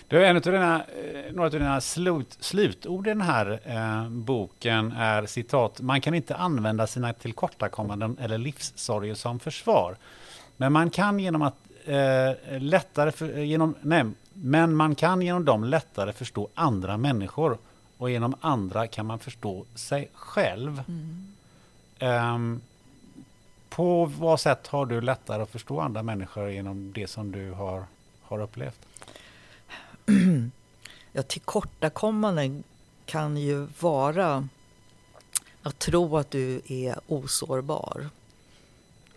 Du, 0.08 0.26
en 0.26 0.36
av 0.36 0.42
dina, 0.42 0.84
eh, 0.84 1.32
några 1.32 1.46
av 1.46 1.52
dina 1.52 1.80
slut, 1.80 2.36
slutord 2.40 3.06
i 3.06 3.10
den 3.10 3.20
här 3.20 3.60
eh, 3.64 4.08
boken 4.08 4.92
är 4.92 5.26
citat. 5.26 5.80
Man 5.80 6.00
kan 6.00 6.14
inte 6.14 6.36
använda 6.36 6.86
sina 6.86 7.12
tillkortakommanden 7.12 8.18
eller 8.20 8.38
livssorger 8.38 9.14
som 9.14 9.40
försvar. 9.40 9.96
Men 10.56 10.72
man 10.72 10.90
kan 10.90 11.18
genom 11.18 11.42
att 11.42 11.56
eh, 11.84 12.60
lättare 12.60 13.12
för, 13.12 13.38
eh, 13.38 13.44
genom, 13.44 13.74
nej, 13.80 14.04
men 14.32 14.74
man 14.74 14.94
kan 14.94 15.22
genom 15.22 15.44
dem 15.44 15.64
lättare 15.64 16.12
förstå 16.12 16.48
andra 16.54 16.96
människor 16.96 17.58
och 17.98 18.10
genom 18.10 18.34
andra 18.40 18.86
kan 18.86 19.06
man 19.06 19.18
förstå 19.18 19.64
sig 19.74 20.08
själv. 20.14 20.82
Mm. 20.88 22.34
Um, 22.34 22.60
på 23.68 24.04
vad 24.04 24.40
sätt 24.40 24.66
har 24.66 24.86
du 24.86 25.00
lättare 25.00 25.42
att 25.42 25.50
förstå 25.50 25.80
andra 25.80 26.02
människor 26.02 26.50
genom 26.50 26.92
det 26.92 27.06
som 27.06 27.32
du 27.32 27.50
har, 27.50 27.84
har 28.22 28.40
upplevt? 28.40 28.86
Ja, 31.12 31.22
tillkortakommanden 31.22 32.62
kan 33.04 33.36
ju 33.36 33.66
vara 33.80 34.48
att 35.62 35.78
tro 35.78 36.16
att 36.16 36.30
du 36.30 36.60
är 36.66 37.00
osårbar. 37.06 38.08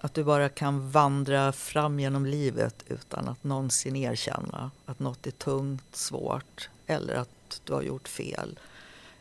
Att 0.03 0.13
du 0.13 0.23
bara 0.23 0.49
kan 0.49 0.91
vandra 0.91 1.51
fram 1.51 1.99
genom 1.99 2.25
livet 2.25 2.83
utan 2.87 3.27
att 3.27 3.43
någonsin 3.43 3.95
erkänna 3.95 4.71
att 4.85 4.99
något 4.99 5.27
är 5.27 5.31
tungt, 5.31 5.95
svårt 5.95 6.69
eller 6.87 7.15
att 7.15 7.61
du 7.63 7.73
har 7.73 7.81
gjort 7.81 8.07
fel. 8.07 8.59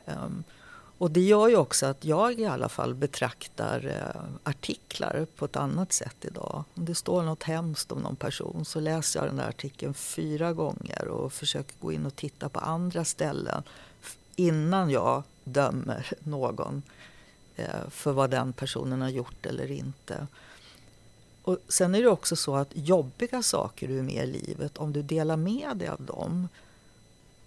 Um, 0.06 0.44
och 0.98 1.10
det 1.10 1.20
gör 1.20 1.48
ju 1.48 1.56
också 1.56 1.86
att 1.86 2.04
jag 2.04 2.40
i 2.40 2.46
alla 2.46 2.68
fall 2.68 2.94
betraktar 2.94 3.86
eh, 3.86 4.50
artiklar 4.50 5.26
på 5.36 5.44
ett 5.44 5.56
annat 5.56 5.92
sätt 5.92 6.16
idag. 6.20 6.64
Om 6.74 6.84
det 6.84 6.94
står 6.94 7.22
något 7.22 7.42
hemskt 7.42 7.92
om 7.92 7.98
någon 7.98 8.16
person 8.16 8.64
så 8.64 8.80
läser 8.80 9.20
jag 9.20 9.28
den 9.28 9.36
där 9.36 9.48
artikeln 9.48 9.94
fyra 9.94 10.52
gånger 10.52 11.09
och 11.09 11.32
försöker 11.32 11.74
gå 11.80 11.92
in 11.92 12.06
och 12.06 12.16
titta 12.16 12.48
på 12.48 12.60
andra 12.60 13.04
ställen 13.04 13.62
innan 14.36 14.90
jag 14.90 15.22
dömer 15.44 16.12
någon 16.20 16.82
eh, 17.56 17.88
för 17.90 18.12
vad 18.12 18.30
den 18.30 18.52
personen 18.52 19.02
har 19.02 19.09
gjort 19.09 19.46
eller 19.46 19.70
inte. 19.70 20.26
Och 21.43 21.59
sen 21.69 21.94
är 21.94 22.02
det 22.02 22.09
också 22.09 22.36
så 22.36 22.56
att 22.56 22.70
jobbiga 22.73 23.43
saker 23.43 23.89
du 23.89 23.98
är 23.98 24.02
med 24.02 24.28
i 24.28 24.32
livet, 24.47 24.78
om 24.78 24.93
du 24.93 25.02
delar 25.02 25.36
med 25.36 25.77
dig 25.77 25.89
av 25.89 26.02
dem 26.02 26.48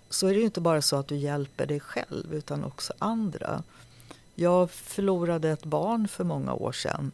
så 0.09 0.27
är 0.27 0.33
det 0.33 0.39
ju 0.39 0.45
inte 0.45 0.61
bara 0.61 0.81
så 0.81 0.95
att 0.95 1.07
du 1.07 1.15
hjälper 1.15 1.65
dig 1.65 1.79
själv 1.79 2.33
utan 2.33 2.63
också 2.63 2.93
andra. 2.99 3.63
Jag 4.35 4.71
förlorade 4.71 5.49
ett 5.49 5.65
barn 5.65 6.07
för 6.07 6.23
många 6.23 6.53
år 6.53 6.71
sedan. 6.71 7.11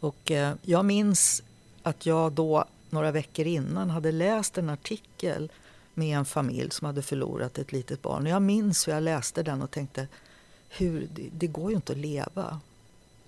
Och 0.00 0.30
eh, 0.30 0.54
jag 0.62 0.84
minns 0.84 1.42
att 1.82 2.06
jag 2.06 2.32
då, 2.32 2.64
några 2.90 3.10
veckor 3.10 3.46
innan, 3.46 3.90
hade 3.90 4.12
läst 4.12 4.58
en 4.58 4.70
artikel 4.70 5.52
med 5.94 6.18
en 6.18 6.24
familj 6.24 6.70
som 6.70 6.86
hade 6.86 7.02
förlorat 7.02 7.58
ett 7.58 7.72
litet 7.72 8.02
barn. 8.02 8.22
Och 8.22 8.32
jag 8.32 8.42
minns 8.42 8.88
hur 8.88 8.92
jag 8.92 9.02
läste 9.02 9.42
den 9.42 9.62
och 9.62 9.70
tänkte 9.70 10.08
hur, 10.68 11.08
det, 11.14 11.28
det 11.32 11.46
går 11.46 11.70
ju 11.70 11.76
inte 11.76 11.92
att 11.92 11.98
leva. 11.98 12.60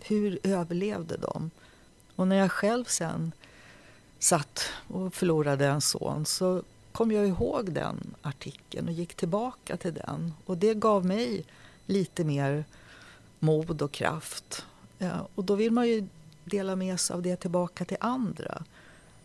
Hur 0.01 0.39
överlevde 0.43 1.17
de? 1.17 1.51
Och 2.17 2.29
när 2.29 2.37
jag 2.37 2.53
själv 2.53 2.85
sen 2.85 3.33
satt 4.19 4.65
och 4.89 5.15
förlorade 5.15 5.67
en 5.67 5.81
son 5.81 6.27
så 6.27 6.63
kom 6.93 7.13
jag 7.13 7.29
ihåg 7.29 7.73
den 7.73 8.15
artikeln 8.23 8.89
och 8.89 8.95
gick 8.95 9.15
tillbaka 9.15 9.77
till 9.77 9.95
den. 9.95 10.35
Och 10.47 10.59
det 10.59 10.75
gav 10.75 11.07
mig 11.07 11.45
lite 11.87 12.25
mer 12.25 12.65
mod 13.39 13.83
och 13.83 13.93
kraft. 13.93 14.67
Ja, 14.99 15.29
och 15.35 15.45
då 15.45 15.55
vill 15.55 15.71
man 15.71 15.89
ju 15.89 16.07
dela 16.45 16.77
med 16.77 17.01
sig 17.01 17.15
av 17.15 17.23
det 17.23 17.37
tillbaka 17.37 17.85
till 17.85 17.97
andra. 18.01 18.65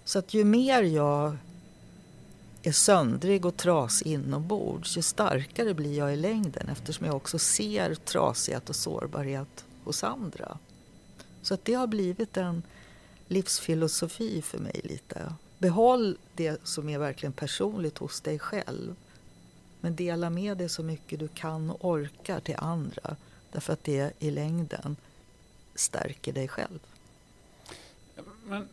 Så 0.06 0.20
att 0.20 0.34
ju 0.34 0.44
mer 0.44 0.84
jag 0.84 1.38
är 2.64 2.72
söndrig 2.72 3.46
och 3.46 3.58
trasig 3.58 4.08
inombords 4.08 4.98
ju 4.98 5.02
starkare 5.02 5.74
blir 5.74 5.98
jag 5.98 6.14
i 6.14 6.16
längden 6.16 6.70
eftersom 6.70 7.06
jag 7.06 7.16
också 7.16 7.40
ser 7.40 7.96
trasighet 7.96 8.70
och 8.70 8.76
sårbarhet 8.76 9.66
hos 9.84 10.04
andra. 10.04 10.58
Så 11.48 11.54
att 11.54 11.66
det 11.66 11.74
har 11.74 11.88
blivit 11.88 12.38
en 12.38 12.64
livsfilosofi 13.28 14.42
för 14.42 14.58
mig 14.58 14.82
lite. 14.84 15.34
Behåll 15.58 16.18
det 16.34 16.68
som 16.68 16.90
är 16.90 17.00
verkligen 17.00 17.34
personligt 17.34 17.98
hos 17.98 18.22
dig 18.22 18.40
själv. 18.40 18.96
Men 19.82 19.96
dela 19.96 20.30
med 20.30 20.58
dig 20.58 20.70
så 20.70 20.84
mycket 20.84 21.20
du 21.20 21.28
kan 21.28 21.70
och 21.70 21.86
orkar 21.86 22.40
till 22.40 22.56
andra. 22.58 23.16
Därför 23.52 23.74
att 23.74 23.84
det 23.84 24.14
i 24.20 24.32
längden 24.32 24.96
stärker 25.76 26.34
dig 26.34 26.48
själv. 26.48 26.80
Men 28.46 28.68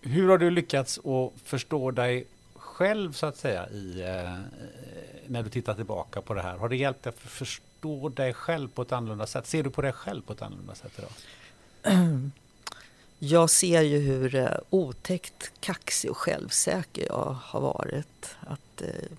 hur 0.00 0.28
har 0.28 0.38
du 0.38 0.50
lyckats 0.50 0.98
att 0.98 1.32
förstå 1.44 1.90
dig 1.90 2.26
själv 2.54 3.12
så 3.12 3.26
att 3.26 3.36
säga 3.36 3.68
i, 3.68 4.00
eh, 4.00 4.38
när 5.26 5.42
du 5.42 5.50
tittar 5.50 5.74
tillbaka 5.74 6.20
på 6.20 6.34
det 6.34 6.42
här? 6.42 6.56
Har 6.56 6.68
det 6.68 6.76
hjälpt 6.76 7.02
dig 7.02 7.10
att 7.10 7.30
förstå 7.30 8.08
dig 8.08 8.34
själv 8.34 8.68
på 8.68 8.82
ett 8.82 8.92
annorlunda 8.92 9.26
sätt? 9.26 9.46
Ser 9.46 9.62
du 9.62 9.70
på 9.70 9.82
dig 9.82 9.92
själv 9.92 10.22
på 10.22 10.32
ett 10.32 10.42
annorlunda 10.42 10.74
sätt 10.74 10.92
idag? 10.98 11.10
Jag 13.18 13.50
ser 13.50 13.82
ju 13.82 13.98
hur 13.98 14.34
eh, 14.34 14.58
otäckt 14.70 15.52
kaxig 15.60 16.10
och 16.10 16.16
självsäker 16.16 17.06
jag 17.06 17.36
har 17.42 17.60
varit. 17.60 18.36
Att, 18.40 18.82
eh, 18.82 19.10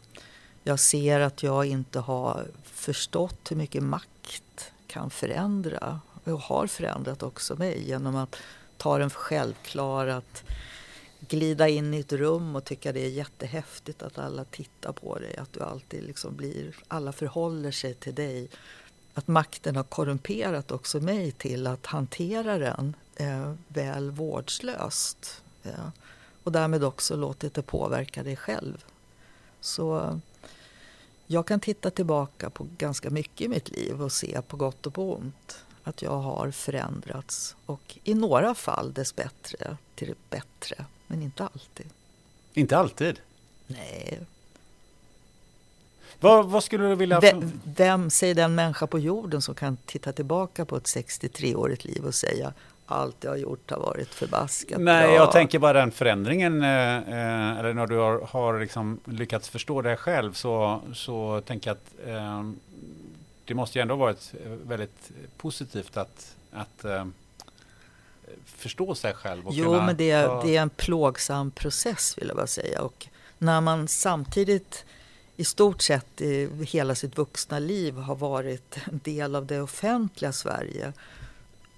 jag 0.64 0.80
ser 0.80 1.19
att 1.19 1.44
jag 1.44 1.65
inte 1.65 1.99
har 1.99 2.48
förstått 2.64 3.52
hur 3.52 3.56
mycket 3.56 3.84
makt 3.84 4.72
kan 4.88 5.10
förändra. 5.10 5.99
Och 6.23 6.40
har 6.40 6.68
förändrat 6.68 7.23
också 7.23 7.56
mig 7.56 7.88
genom 7.88 8.15
att 8.15 8.36
ta 8.77 8.98
den 8.98 9.10
för 9.10 9.19
självklar 9.19 10.07
att 10.07 10.44
glida 11.19 11.68
in 11.68 11.94
i 11.94 11.99
ett 11.99 12.14
rum 12.14 12.56
och 12.56 12.64
tycka 12.64 12.91
det 12.91 13.06
är 13.06 13.10
jättehäftigt 13.10 14.03
att 14.03 14.18
alla 14.18 14.44
tittar 14.44 14.91
på 14.91 15.19
dig. 15.19 15.38
Att 15.38 15.53
du 15.53 15.61
alltid 15.61 16.03
liksom 16.03 16.36
blir, 16.36 16.76
alla 16.88 17.11
förhåller 17.11 17.72
sig 17.72 17.94
till 17.94 18.15
dig. 18.15 18.49
Att 19.14 19.27
makten 19.27 19.76
har 19.76 19.84
korrumperat 19.84 20.72
också 20.72 20.99
mig 20.99 21.31
till 21.31 21.68
att 21.68 21.86
hantera 21.86 22.57
den 22.57 22.95
eh, 23.15 23.53
väl 23.68 24.11
vårdslöst. 24.11 25.41
Ja. 25.64 25.91
Och 26.44 26.52
därmed 26.52 26.84
också 26.84 27.15
låtit 27.15 27.53
det 27.53 27.61
påverka 27.61 28.23
dig 28.23 28.36
själv. 28.36 28.86
Så 29.61 30.19
jag 31.27 31.48
kan 31.48 31.60
titta 31.60 31.91
tillbaka 31.91 32.49
på 32.49 32.68
ganska 32.77 33.10
mycket 33.10 33.41
i 33.41 33.48
mitt 33.48 33.69
liv 33.69 34.02
och 34.02 34.11
se 34.11 34.41
på 34.41 34.57
gott 34.57 34.86
och 34.86 34.94
på 34.94 35.15
ont 35.15 35.65
att 35.84 36.02
jag 36.02 36.18
har 36.19 36.52
förändrats 36.52 37.56
och 37.65 37.99
i 38.03 38.14
några 38.14 38.56
fall 38.56 38.94
dessbättre 38.94 39.77
till 39.95 40.07
det 40.07 40.30
bättre, 40.30 40.86
men 41.07 41.22
inte 41.22 41.44
alltid. 41.44 41.88
Inte 42.53 42.77
alltid? 42.77 43.19
Nej. 43.68 44.19
Vad, 46.20 46.46
vad 46.46 46.64
skulle 46.64 46.88
du 46.88 46.96
vilja... 46.96 47.20
Vem, 47.20 47.62
vem, 47.64 48.10
säger 48.10 48.36
den 48.36 48.56
människa 48.56 48.88
på 48.88 49.00
jorden 49.00 49.41
som 49.41 49.56
kan 49.56 49.78
titta 49.78 50.12
tillbaka 50.12 50.66
på 50.66 50.78
ett 50.78 50.84
63-årigt 50.84 51.88
liv 51.88 52.06
och 52.06 52.16
säga 52.16 52.54
allt 52.86 53.24
jag 53.24 53.32
har 53.32 53.38
gjort 53.38 53.72
har 53.72 53.80
varit 53.80 54.10
förbaskat 54.14 54.82
Nej, 54.82 55.08
bra. 55.08 55.16
jag 55.16 55.32
tänker 55.32 55.60
bara 55.60 55.74
den 55.74 55.91
förändringen, 55.91 56.64
eh, 56.64 56.96
eh, 56.98 57.60
eller 57.60 57.74
när 57.74 57.88
du 57.88 57.96
har, 57.96 58.22
har 58.22 58.60
liksom 58.60 59.00
lyckats 59.06 59.50
förstå 59.50 59.82
dig 59.82 59.98
själv 59.98 60.34
så, 60.34 60.82
så 60.94 61.41
tänker 61.46 61.70
jag 61.70 61.78
att 61.78 62.08
eh, 62.08 62.52
det 63.46 63.54
måste 63.54 63.80
ju 63.80 63.82
ändå 63.82 63.96
varit 63.96 64.34
väldigt 64.64 65.12
positivt 65.38 65.98
att, 65.98 66.36
att 66.52 66.86
eh, 66.86 67.06
förstå 68.46 68.96
sig 68.96 69.14
själv. 69.14 69.48
Och 69.48 69.54
jo, 69.54 69.72
men 69.72 69.98
det 69.98 70.12
är, 70.12 70.44
det 70.44 70.58
är 70.58 70.62
en 70.62 70.70
plågsam 70.70 71.52
process 71.52 72.18
vill 72.18 72.28
jag 72.28 72.38
bara 72.38 72.48
säga. 72.48 72.82
Och 72.82 73.08
när 73.38 73.62
man 73.62 73.88
samtidigt 73.88 74.86
i 75.40 75.44
stort 75.45 75.82
sett 75.82 76.22
i 76.22 76.49
hela 76.64 76.95
sitt 76.95 77.18
vuxna 77.18 77.60
liv 77.60 77.95
har 77.95 78.16
varit 78.16 78.78
en 78.86 78.99
del 79.03 79.36
av 79.36 79.45
det 79.45 79.61
offentliga 79.61 80.32
Sverige 80.32 80.94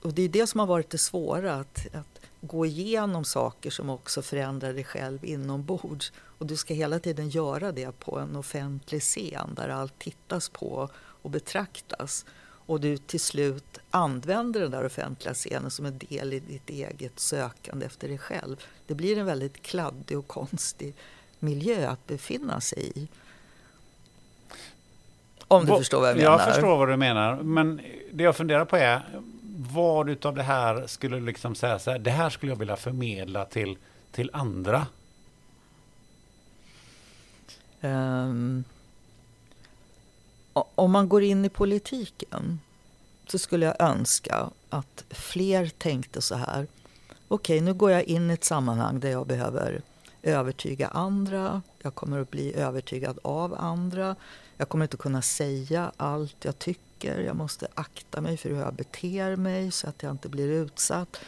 och 0.01 0.13
det 0.13 0.21
är 0.21 0.29
det 0.29 0.47
som 0.47 0.59
har 0.59 0.67
varit 0.67 0.89
det 0.89 0.97
svåra, 0.97 1.53
att, 1.53 1.95
att 1.95 2.21
gå 2.41 2.65
igenom 2.65 3.25
saker 3.25 3.69
som 3.69 3.89
också 3.89 4.21
förändrar 4.21 4.73
dig 4.73 4.83
själv 4.83 5.25
inombords. 5.25 6.11
Och 6.17 6.45
du 6.45 6.57
ska 6.57 6.73
hela 6.73 6.99
tiden 6.99 7.29
göra 7.29 7.71
det 7.71 7.99
på 7.99 8.19
en 8.19 8.35
offentlig 8.35 9.01
scen 9.01 9.53
där 9.55 9.69
allt 9.69 9.99
tittas 9.99 10.49
på 10.49 10.89
och 10.95 11.29
betraktas. 11.29 12.25
Och 12.65 12.81
du 12.81 12.97
till 12.97 13.19
slut 13.19 13.77
använder 13.91 14.59
den 14.59 14.71
där 14.71 14.85
offentliga 14.85 15.33
scenen 15.33 15.71
som 15.71 15.85
en 15.85 15.97
del 15.97 16.33
i 16.33 16.39
ditt 16.39 16.69
eget 16.69 17.19
sökande 17.19 17.85
efter 17.85 18.07
dig 18.07 18.17
själv. 18.17 18.57
Det 18.88 18.93
blir 18.93 19.17
en 19.17 19.25
väldigt 19.25 19.61
kladdig 19.61 20.17
och 20.17 20.27
konstig 20.27 20.95
miljö 21.39 21.89
att 21.89 22.07
befinna 22.07 22.61
sig 22.61 22.91
i. 22.95 23.07
Om 25.52 25.65
du 25.65 25.72
Va, 25.72 25.78
förstår 25.78 25.99
vad 25.99 26.10
jag 26.10 26.18
menar. 26.18 26.32
Jag 26.32 26.45
förstår 26.45 26.78
vad 26.78 26.90
du 26.90 26.98
menar. 26.98 27.36
Men 27.36 27.82
det 28.11 28.23
jag 28.23 28.36
funderar 28.36 28.65
på 28.65 28.78
är, 28.78 29.02
vad 29.73 30.10
utav 30.10 30.36
det 30.36 30.44
här 30.44 30.88
skulle 30.88 31.19
liksom 31.19 31.56
säga 31.56 31.80
så 31.80 31.91
här, 31.91 31.99
det 31.99 32.11
här 32.11 32.30
skulle 32.30 32.52
jag 32.52 32.60
vilja 32.60 32.76
förmedla 32.76 33.45
till, 33.45 33.78
till 34.11 34.30
andra? 34.34 34.88
Um, 37.82 38.64
om 40.53 40.91
man 40.91 41.10
går 41.10 41.23
in 41.23 41.45
i 41.45 41.49
politiken 41.49 42.60
så 43.28 43.40
skulle 43.40 43.65
jag 43.65 43.82
önska 43.82 44.49
att 44.69 45.03
fler 45.10 45.68
tänkte 45.68 46.22
så 46.22 46.36
här. 46.36 46.68
Okej, 47.28 47.56
okay, 47.57 47.61
nu 47.61 47.73
går 47.73 47.91
jag 47.91 48.03
in 48.03 48.32
i 48.32 48.34
ett 48.34 48.44
sammanhang 48.44 48.99
där 48.99 49.11
jag 49.11 49.28
behöver 49.28 49.82
övertyga 50.23 50.88
andra. 50.88 51.61
Jag 51.82 51.95
kommer 51.95 52.22
att 52.22 52.32
bli 52.32 52.53
övertygad 52.56 53.19
av 53.22 53.56
andra. 53.60 54.15
Jag 54.61 54.69
kommer 54.69 54.85
inte 54.85 54.97
kunna 54.97 55.21
säga 55.21 55.91
allt 55.97 56.45
jag 56.45 56.59
tycker. 56.59 57.19
Jag 57.19 57.35
måste 57.35 57.67
akta 57.73 58.21
mig 58.21 58.38
för 58.38 58.49
hur 58.49 58.59
jag 58.59 58.73
beter 58.73 59.35
mig 59.35 59.71
så 59.71 59.89
att 59.89 60.03
jag 60.03 60.11
inte 60.11 60.29
blir 60.29 60.47
utsatt. 60.47 61.19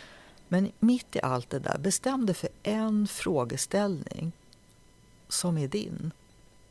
Men 0.48 0.72
mitt 0.80 1.16
i 1.16 1.22
allt 1.22 1.50
det 1.50 1.60
där, 1.60 1.78
bestäm 1.78 2.26
dig 2.26 2.36
för 2.36 2.50
en 2.64 3.08
frågeställning 3.08 4.32
som 5.28 5.58
är 5.58 5.68
din. 5.68 6.12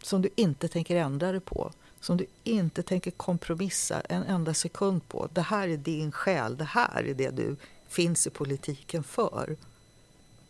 Som 0.02 0.22
du 0.22 0.28
inte 0.36 0.68
tänker 0.68 0.96
ändra 0.96 1.32
dig 1.32 1.40
på. 1.40 1.72
Som 2.00 2.16
du 2.16 2.26
inte 2.44 2.82
tänker 2.82 3.10
kompromissa 3.10 4.00
en 4.00 4.22
enda 4.22 4.54
sekund 4.54 5.08
på. 5.08 5.28
Det 5.32 5.42
här 5.42 5.68
är 5.68 5.76
din 5.76 6.12
själ. 6.12 6.56
Det 6.56 6.64
här 6.64 7.02
är 7.02 7.14
det 7.14 7.30
du 7.30 7.56
finns 7.88 8.26
i 8.26 8.30
politiken 8.30 9.04
för. 9.04 9.56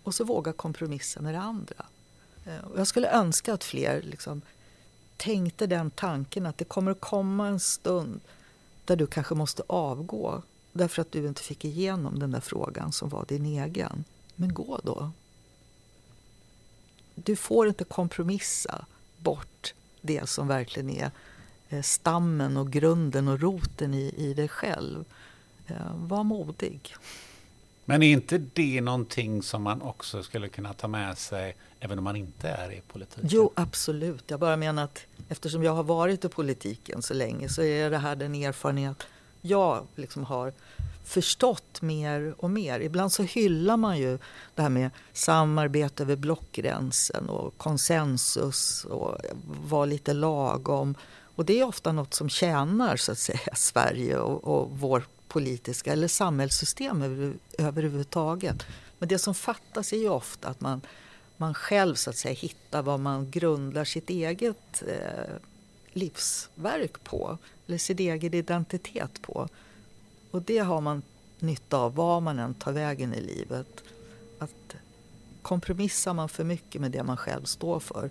Och 0.02 0.14
så 0.14 0.24
våga 0.24 0.52
kompromissa 0.52 1.20
med 1.20 1.34
det 1.34 1.40
andra. 1.40 1.86
Eh, 2.46 2.54
jag 2.76 2.86
skulle 2.86 3.10
önska 3.10 3.54
att 3.54 3.64
fler 3.64 4.02
liksom 4.02 4.42
tänkte 5.16 5.66
den 5.66 5.90
tanken 5.90 6.46
att 6.46 6.58
det 6.58 6.64
kommer 6.64 6.90
att 6.90 7.00
komma 7.00 7.48
en 7.48 7.60
stund 7.60 8.20
där 8.84 8.96
du 8.96 9.06
kanske 9.06 9.34
måste 9.34 9.62
avgå 9.66 10.42
därför 10.72 11.02
att 11.02 11.12
du 11.12 11.26
inte 11.26 11.42
fick 11.42 11.64
igenom 11.64 12.18
den 12.18 12.30
där 12.30 12.40
frågan 12.40 12.92
som 12.92 13.08
var 13.08 13.24
din 13.28 13.46
egen. 13.46 14.04
Men 14.34 14.54
gå 14.54 14.80
då. 14.82 15.10
Du 17.14 17.36
får 17.36 17.68
inte 17.68 17.84
kompromissa 17.84 18.84
bort 19.18 19.74
det 20.00 20.28
som 20.28 20.48
verkligen 20.48 20.90
är 20.90 21.10
eh, 21.68 21.82
stammen 21.82 22.56
och 22.56 22.70
grunden 22.70 23.28
och 23.28 23.40
roten 23.40 23.94
i, 23.94 24.14
i 24.16 24.34
dig 24.34 24.48
själv. 24.48 25.04
Eh, 25.66 25.96
var 25.96 26.24
modig. 26.24 26.94
Men 27.84 28.02
är 28.02 28.12
inte 28.12 28.38
det 28.38 28.80
någonting 28.80 29.42
som 29.42 29.62
man 29.62 29.82
också 29.82 30.22
skulle 30.22 30.48
kunna 30.48 30.72
ta 30.72 30.88
med 30.88 31.18
sig 31.18 31.56
även 31.80 31.98
om 31.98 32.04
man 32.04 32.16
inte 32.16 32.48
är 32.48 32.72
i 32.72 32.80
politiken? 32.88 33.28
Jo, 33.32 33.52
absolut. 33.54 34.24
Jag 34.26 34.40
bara 34.40 34.56
menar 34.56 34.84
att 34.84 35.06
eftersom 35.28 35.62
jag 35.62 35.74
har 35.74 35.82
varit 35.82 36.24
i 36.24 36.28
politiken 36.28 37.02
så 37.02 37.14
länge 37.14 37.48
så 37.48 37.62
är 37.62 37.90
det 37.90 37.98
här 37.98 38.16
den 38.16 38.34
erfarenhet 38.34 39.06
jag 39.40 39.86
liksom 39.94 40.24
har 40.24 40.52
förstått 41.04 41.82
mer 41.82 42.34
och 42.38 42.50
mer. 42.50 42.80
Ibland 42.80 43.12
så 43.12 43.22
hyllar 43.22 43.76
man 43.76 43.98
ju 43.98 44.18
det 44.54 44.62
här 44.62 44.68
med 44.68 44.90
samarbete 45.12 46.02
över 46.02 46.16
blockgränsen 46.16 47.28
och 47.28 47.58
konsensus 47.58 48.84
och 48.84 49.18
vara 49.68 49.84
lite 49.84 50.12
lagom. 50.12 50.94
Och 51.34 51.44
det 51.44 51.60
är 51.60 51.64
ofta 51.64 51.92
något 51.92 52.14
som 52.14 52.28
tjänar 52.28 52.96
så 52.96 53.12
att 53.12 53.18
säga 53.18 53.38
Sverige 53.54 54.18
och, 54.18 54.44
och 54.44 54.70
vår 54.70 55.02
politiska 55.32 55.92
eller 55.92 56.08
samhällssystem 56.08 57.02
över, 57.02 57.34
överhuvudtaget. 57.58 58.62
Men 58.98 59.08
det 59.08 59.18
som 59.18 59.34
fattas 59.34 59.92
är 59.92 59.96
ju 59.96 60.08
ofta 60.08 60.48
att 60.48 60.60
man, 60.60 60.80
man 61.36 61.54
själv 61.54 61.94
så 61.94 62.10
att 62.10 62.16
säga 62.16 62.34
hittar 62.34 62.82
vad 62.82 63.00
man 63.00 63.30
grundar 63.30 63.84
sitt 63.84 64.10
eget 64.10 64.82
eh, 64.86 65.34
livsverk 65.92 67.04
på, 67.04 67.38
eller 67.66 67.78
sin 67.78 67.98
egen 67.98 68.34
identitet 68.34 69.22
på. 69.22 69.48
Och 70.30 70.42
det 70.42 70.58
har 70.58 70.80
man 70.80 71.02
nytta 71.38 71.76
av 71.76 71.94
var 71.94 72.20
man 72.20 72.38
än 72.38 72.54
tar 72.54 72.72
vägen 72.72 73.14
i 73.14 73.20
livet. 73.20 73.82
Att 74.38 74.76
kompromissar 75.42 76.14
man 76.14 76.28
för 76.28 76.44
mycket 76.44 76.80
med 76.80 76.90
det 76.90 77.02
man 77.02 77.16
själv 77.16 77.44
står 77.44 77.80
för 77.80 78.10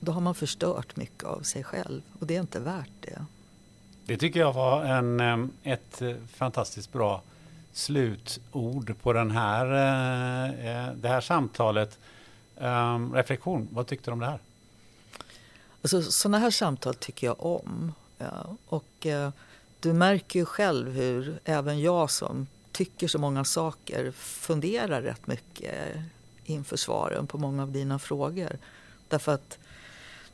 då 0.00 0.12
har 0.12 0.20
man 0.20 0.34
förstört 0.34 0.96
mycket 0.96 1.24
av 1.24 1.40
sig 1.40 1.64
själv 1.64 2.02
och 2.20 2.26
det 2.26 2.36
är 2.36 2.40
inte 2.40 2.60
värt 2.60 2.90
det. 3.00 3.26
Det 4.06 4.16
tycker 4.16 4.40
jag 4.40 4.52
var 4.52 4.84
en, 4.84 5.50
ett 5.62 6.02
eh, 6.02 6.14
fantastiskt 6.34 6.92
bra 6.92 7.22
slutord 7.72 8.94
på 9.02 9.12
den 9.12 9.30
här, 9.30 9.66
eh, 9.66 10.66
eh, 10.66 10.92
det 10.94 11.08
här 11.08 11.20
samtalet. 11.20 11.98
Reflektion, 13.14 13.68
vad 13.72 13.86
tyckte 13.86 14.10
du 14.10 14.12
om 14.12 14.18
det 14.18 14.26
här? 14.26 14.38
Alltså, 15.82 16.02
sådana 16.02 16.38
här 16.38 16.50
samtal 16.50 16.94
tycker 16.94 17.26
jag 17.26 17.46
om. 17.46 17.92
Ja, 18.18 18.56
och 18.66 19.06
eh, 19.06 19.30
du 19.80 19.92
märker 19.92 20.38
ju 20.38 20.44
själv 20.44 20.92
hur 20.92 21.38
även 21.44 21.80
jag 21.80 22.10
som 22.10 22.46
tycker 22.72 23.08
så 23.08 23.18
många 23.18 23.44
saker 23.44 24.10
funderar 24.16 25.02
rätt 25.02 25.26
mycket 25.26 25.74
inför 26.44 26.76
svaren 26.76 27.26
på 27.26 27.38
många 27.38 27.62
av 27.62 27.72
dina 27.72 27.98
frågor. 27.98 28.58
Därför 29.08 29.34
att 29.34 29.58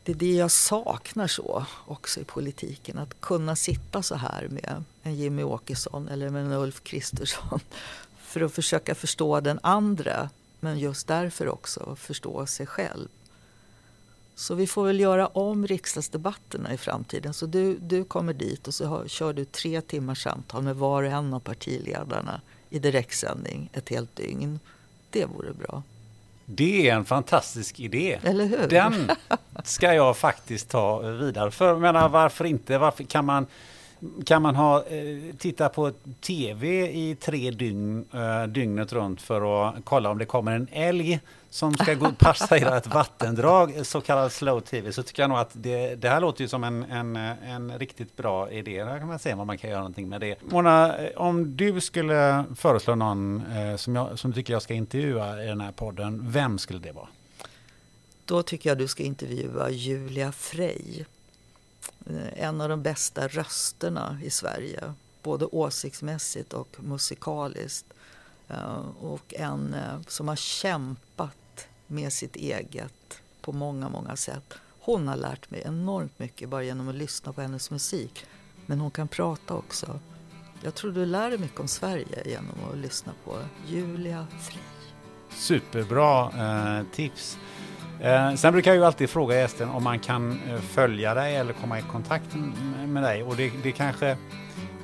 det 0.04 0.12
är 0.12 0.16
det 0.16 0.34
jag 0.34 0.50
saknar 0.50 1.26
så 1.26 1.66
också 1.86 2.20
i 2.20 2.24
politiken. 2.24 2.98
Att 2.98 3.20
kunna 3.20 3.56
sitta 3.56 4.02
så 4.02 4.14
här 4.14 4.48
med 4.50 4.84
en 5.02 5.14
Jimmy 5.14 5.42
Åkesson 5.42 6.08
eller 6.08 6.30
med 6.30 6.44
en 6.44 6.52
Ulf 6.52 6.82
Kristersson 6.82 7.60
för 8.22 8.40
att 8.40 8.52
försöka 8.52 8.94
förstå 8.94 9.40
den 9.40 9.58
andra 9.62 10.30
men 10.60 10.78
just 10.78 11.08
därför 11.08 11.48
också 11.48 11.96
förstå 11.96 12.46
sig 12.46 12.66
själv. 12.66 13.08
Så 14.34 14.54
vi 14.54 14.66
får 14.66 14.86
väl 14.86 15.00
göra 15.00 15.26
om 15.26 15.66
riksdagsdebatterna 15.66 16.74
i 16.74 16.76
framtiden. 16.76 17.34
Så 17.34 17.46
du, 17.46 17.78
du 17.78 18.04
kommer 18.04 18.32
dit 18.32 18.68
och 18.68 18.74
så 18.74 18.86
har, 18.86 19.08
kör 19.08 19.32
du 19.32 19.44
tre 19.44 19.80
timmars 19.80 20.22
samtal 20.22 20.62
med 20.62 20.76
var 20.76 21.02
och 21.02 21.10
en 21.10 21.34
av 21.34 21.40
partiledarna 21.40 22.40
i 22.70 22.78
direktsändning 22.78 23.70
ett 23.72 23.88
helt 23.88 24.16
dygn. 24.16 24.60
Det 25.10 25.24
vore 25.24 25.52
bra. 25.52 25.82
Det 26.46 26.88
är 26.88 26.94
en 26.94 27.04
fantastisk 27.04 27.80
idé. 27.80 28.18
Eller 28.22 28.44
hur? 28.44 28.68
Den 28.68 29.10
ska 29.64 29.94
jag 29.94 30.16
faktiskt 30.16 30.70
ta 30.70 30.98
vidare. 30.98 31.50
För 31.50 31.76
menar, 31.76 32.08
varför 32.08 32.44
inte? 32.44 32.78
Varför 32.78 33.04
kan 33.04 33.24
man 33.24 33.46
kan 34.24 34.42
man 34.42 34.56
ha, 34.56 34.84
eh, 34.86 35.34
titta 35.38 35.68
på 35.68 35.92
tv 36.20 36.68
i 36.92 37.16
tre 37.20 37.50
dygn, 37.50 38.04
eh, 38.14 38.46
dygnet 38.46 38.92
runt 38.92 39.22
för 39.22 39.68
att 39.68 39.74
kolla 39.84 40.10
om 40.10 40.18
det 40.18 40.24
kommer 40.24 40.52
en 40.52 40.68
älg 40.72 41.20
som 41.50 41.74
ska 41.74 41.94
gå 41.94 42.12
passera 42.18 42.76
ett 42.76 42.86
vattendrag, 42.86 43.76
eh, 43.76 43.82
så 43.82 44.00
kallad 44.00 44.32
slow 44.32 44.60
tv, 44.60 44.92
så 44.92 45.02
tycker 45.02 45.22
jag 45.22 45.30
nog 45.30 45.38
att 45.38 45.50
det, 45.52 45.94
det 45.94 46.08
här 46.08 46.20
låter 46.20 46.42
ju 46.42 46.48
som 46.48 46.64
en, 46.64 46.82
en, 46.82 47.16
en 47.16 47.78
riktigt 47.78 48.16
bra 48.16 48.50
idé. 48.50 48.84
Där 48.84 48.98
kan 48.98 49.08
man 49.08 49.18
se 49.18 49.34
vad 49.34 49.46
man 49.46 49.58
kan 49.58 49.70
göra 49.70 49.80
någonting 49.80 50.08
med 50.08 50.20
det. 50.20 50.42
Mona, 50.42 50.94
om 51.16 51.56
du 51.56 51.80
skulle 51.80 52.44
föreslå 52.56 52.94
någon 52.94 53.42
som, 53.76 53.96
jag, 53.96 54.18
som 54.18 54.30
du 54.30 54.34
tycker 54.34 54.52
jag 54.52 54.62
ska 54.62 54.74
intervjua 54.74 55.44
i 55.44 55.46
den 55.46 55.60
här 55.60 55.72
podden, 55.72 56.30
vem 56.30 56.58
skulle 56.58 56.78
det 56.78 56.92
vara? 56.92 57.08
Då 58.24 58.42
tycker 58.42 58.70
jag 58.70 58.78
du 58.78 58.88
ska 58.88 59.02
intervjua 59.02 59.70
Julia 59.70 60.32
Frey. 60.32 61.04
Eh, 62.06 62.44
en 62.44 62.60
av 62.60 62.68
de 62.68 62.82
bästa 62.82 63.28
rösterna 63.28 64.18
i 64.22 64.30
Sverige, 64.30 64.94
både 65.22 65.46
åsiktsmässigt 65.46 66.52
och 66.52 66.76
musikaliskt. 66.78 67.86
Eh, 68.48 68.86
och 69.00 69.34
en 69.34 69.74
eh, 69.74 70.00
som 70.08 70.28
har 70.28 70.36
kämpat 70.36 71.66
med 71.86 72.12
sitt 72.12 72.36
eget 72.36 73.22
på 73.40 73.52
många, 73.52 73.88
många 73.88 74.16
sätt. 74.16 74.54
Hon 74.80 75.08
har 75.08 75.16
lärt 75.16 75.50
mig 75.50 75.62
enormt 75.66 76.18
mycket 76.18 76.48
bara 76.48 76.62
genom 76.62 76.88
att 76.88 76.94
lyssna 76.94 77.32
på 77.32 77.40
hennes 77.40 77.70
musik. 77.70 78.26
Men 78.66 78.80
hon 78.80 78.90
kan 78.90 79.08
prata 79.08 79.54
också. 79.54 80.00
Jag 80.62 80.74
tror 80.74 80.92
du 80.92 81.06
lär 81.06 81.30
dig 81.30 81.38
mycket 81.38 81.60
om 81.60 81.68
Sverige 81.68 82.22
genom 82.28 82.54
att 82.70 82.78
lyssna 82.78 83.12
på 83.24 83.38
Julia 83.66 84.26
Fri. 84.40 84.58
Superbra 85.30 86.30
eh, 86.30 86.86
tips. 86.94 87.38
Eh, 88.02 88.34
sen 88.34 88.52
brukar 88.52 88.70
jag 88.70 88.78
ju 88.78 88.84
alltid 88.84 89.10
fråga 89.10 89.36
gästen 89.36 89.68
om 89.68 89.84
man 89.84 89.98
kan 89.98 90.40
eh, 90.48 90.60
följa 90.60 91.14
dig 91.14 91.36
eller 91.36 91.52
komma 91.52 91.78
i 91.78 91.82
kontakt 91.82 92.26
med 92.86 93.02
dig. 93.02 93.22
Och 93.22 93.36
det, 93.36 93.52
det 93.62 93.72
kanske, 93.72 94.06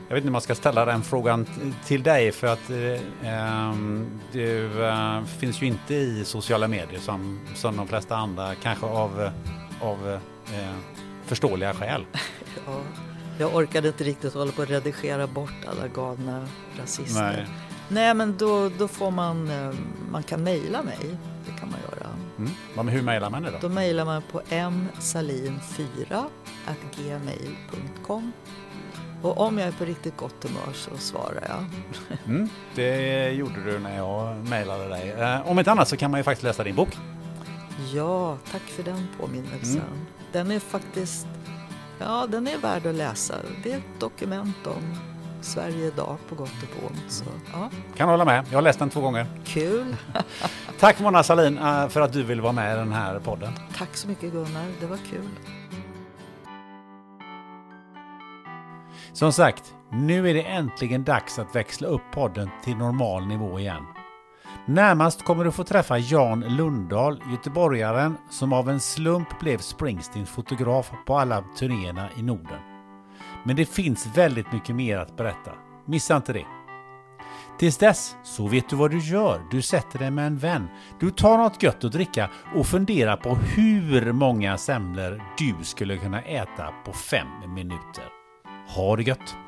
jag 0.08 0.14
vet 0.14 0.16
inte 0.16 0.28
om 0.28 0.32
man 0.32 0.40
ska 0.40 0.54
ställa 0.54 0.84
den 0.84 1.02
frågan 1.02 1.46
till 1.86 2.02
dig 2.02 2.32
för 2.32 2.46
att 2.46 2.70
eh, 2.70 3.30
ehm, 3.32 4.20
du 4.32 4.68
uh, 4.68 5.24
finns 5.24 5.62
ju 5.62 5.66
inte 5.66 5.94
i 5.94 6.24
sociala 6.24 6.68
medier 6.68 7.00
som, 7.00 7.40
som 7.54 7.76
de 7.76 7.88
flesta 7.88 8.16
andra, 8.16 8.54
kanske 8.54 8.86
av, 8.86 9.30
av 9.80 10.08
uh, 10.08 10.18
förståeliga 11.26 11.74
skäl. 11.74 12.06
Ja, 12.66 12.80
jag 13.38 13.54
orkade 13.54 13.88
inte 13.88 14.04
riktigt 14.04 14.34
hålla 14.34 14.52
på 14.52 14.62
att 14.62 14.70
redigera 14.70 15.26
bort 15.26 15.64
alla 15.70 15.88
galna 15.88 16.46
rasister. 16.80 17.22
Nej. 17.22 17.46
Nej, 17.88 18.14
men 18.14 18.36
då, 18.36 18.68
då 18.78 18.88
får 18.88 19.10
man, 19.10 19.50
man 20.10 20.22
kan 20.22 20.42
mejla 20.42 20.82
mig. 20.82 20.98
Det 21.46 21.60
kan 21.60 21.70
man 21.70 21.80
göra. 21.90 21.97
Mm. 22.38 22.88
Hur 22.88 23.02
mejlar 23.02 23.30
man 23.30 23.42
det 23.42 23.50
då? 23.50 23.58
Då 23.60 23.68
mejlar 23.68 24.04
man 24.04 24.22
på 24.32 24.40
msalin4 24.40 26.24
gmail.com. 26.96 28.32
Och 29.22 29.38
om 29.40 29.58
jag 29.58 29.68
är 29.68 29.72
på 29.72 29.84
riktigt 29.84 30.16
gott 30.16 30.44
humör 30.44 30.72
så 30.72 30.96
svarar 30.96 31.44
jag. 31.48 31.64
Mm, 32.26 32.48
det 32.74 33.30
gjorde 33.30 33.64
du 33.64 33.78
när 33.78 33.96
jag 33.96 34.36
mejlade 34.36 34.88
dig. 34.88 35.10
Eh, 35.10 35.50
om 35.50 35.58
inte 35.58 35.70
annat 35.70 35.88
så 35.88 35.96
kan 35.96 36.10
man 36.10 36.20
ju 36.20 36.24
faktiskt 36.24 36.44
läsa 36.44 36.64
din 36.64 36.74
bok. 36.74 36.98
Ja, 37.94 38.38
tack 38.52 38.62
för 38.62 38.82
den 38.82 39.08
påminnelsen. 39.20 39.82
Mm. 39.92 40.06
Den 40.32 40.50
är 40.50 40.58
faktiskt, 40.60 41.26
ja 41.98 42.26
den 42.30 42.46
är 42.46 42.58
värd 42.58 42.86
att 42.86 42.94
läsa. 42.94 43.34
Det 43.62 43.72
är 43.72 43.76
ett 43.76 44.00
dokument 44.00 44.66
om 44.66 44.96
Sverige 45.40 45.86
idag 45.86 46.16
på 46.28 46.34
gott 46.34 46.62
och 46.62 46.80
på 46.80 46.86
ont. 46.86 47.04
Så, 47.08 47.24
ja. 47.52 47.70
Kan 47.96 48.08
hålla 48.08 48.24
med. 48.24 48.44
Jag 48.50 48.56
har 48.56 48.62
läst 48.62 48.78
den 48.78 48.90
två 48.90 49.00
gånger. 49.00 49.26
Kul. 49.44 49.96
Tack 50.80 51.00
Mona 51.00 51.22
Salin 51.22 51.58
eh, 51.58 51.88
för 51.88 52.00
att 52.00 52.12
du 52.12 52.22
vill 52.22 52.40
vara 52.40 52.52
med 52.52 52.74
i 52.74 52.78
den 52.78 52.92
här 52.92 53.18
podden. 53.18 53.52
Tack 53.76 53.96
så 53.96 54.08
mycket 54.08 54.32
Gunnar. 54.32 54.66
Det 54.80 54.86
var 54.86 54.96
kul. 54.96 55.28
Som 59.12 59.32
sagt, 59.32 59.74
nu 59.92 60.30
är 60.30 60.34
det 60.34 60.42
äntligen 60.42 61.04
dags 61.04 61.38
att 61.38 61.56
växla 61.56 61.88
upp 61.88 62.02
podden 62.12 62.50
till 62.64 62.76
normal 62.76 63.26
nivå 63.26 63.58
igen. 63.60 63.82
Närmast 64.66 65.24
kommer 65.24 65.44
du 65.44 65.52
få 65.52 65.64
träffa 65.64 65.98
Jan 65.98 66.40
Lundahl, 66.40 67.22
göteborgaren 67.30 68.16
som 68.30 68.52
av 68.52 68.70
en 68.70 68.80
slump 68.80 69.40
blev 69.40 69.58
Springsteens 69.58 70.30
fotograf 70.30 70.92
på 71.06 71.18
alla 71.18 71.44
turnéerna 71.58 72.08
i 72.16 72.22
Norden. 72.22 72.67
Men 73.48 73.56
det 73.56 73.66
finns 73.66 74.06
väldigt 74.06 74.52
mycket 74.52 74.76
mer 74.76 74.98
att 74.98 75.16
berätta. 75.16 75.52
Missa 75.86 76.16
inte 76.16 76.32
det. 76.32 76.46
Tills 77.58 77.76
dess 77.76 78.16
så 78.24 78.48
vet 78.48 78.68
du 78.68 78.76
vad 78.76 78.90
du 78.90 78.98
gör. 78.98 79.40
Du 79.50 79.62
sätter 79.62 79.98
dig 79.98 80.10
med 80.10 80.26
en 80.26 80.38
vän. 80.38 80.68
Du 81.00 81.10
tar 81.10 81.38
något 81.38 81.62
gött 81.62 81.84
att 81.84 81.92
dricka 81.92 82.30
och 82.54 82.66
funderar 82.66 83.16
på 83.16 83.34
hur 83.34 84.12
många 84.12 84.58
semlor 84.58 85.22
du 85.38 85.64
skulle 85.64 85.96
kunna 85.96 86.22
äta 86.22 86.72
på 86.84 86.92
fem 86.92 87.26
minuter. 87.54 88.04
Ha 88.68 88.96
det 88.96 89.02
gött! 89.02 89.47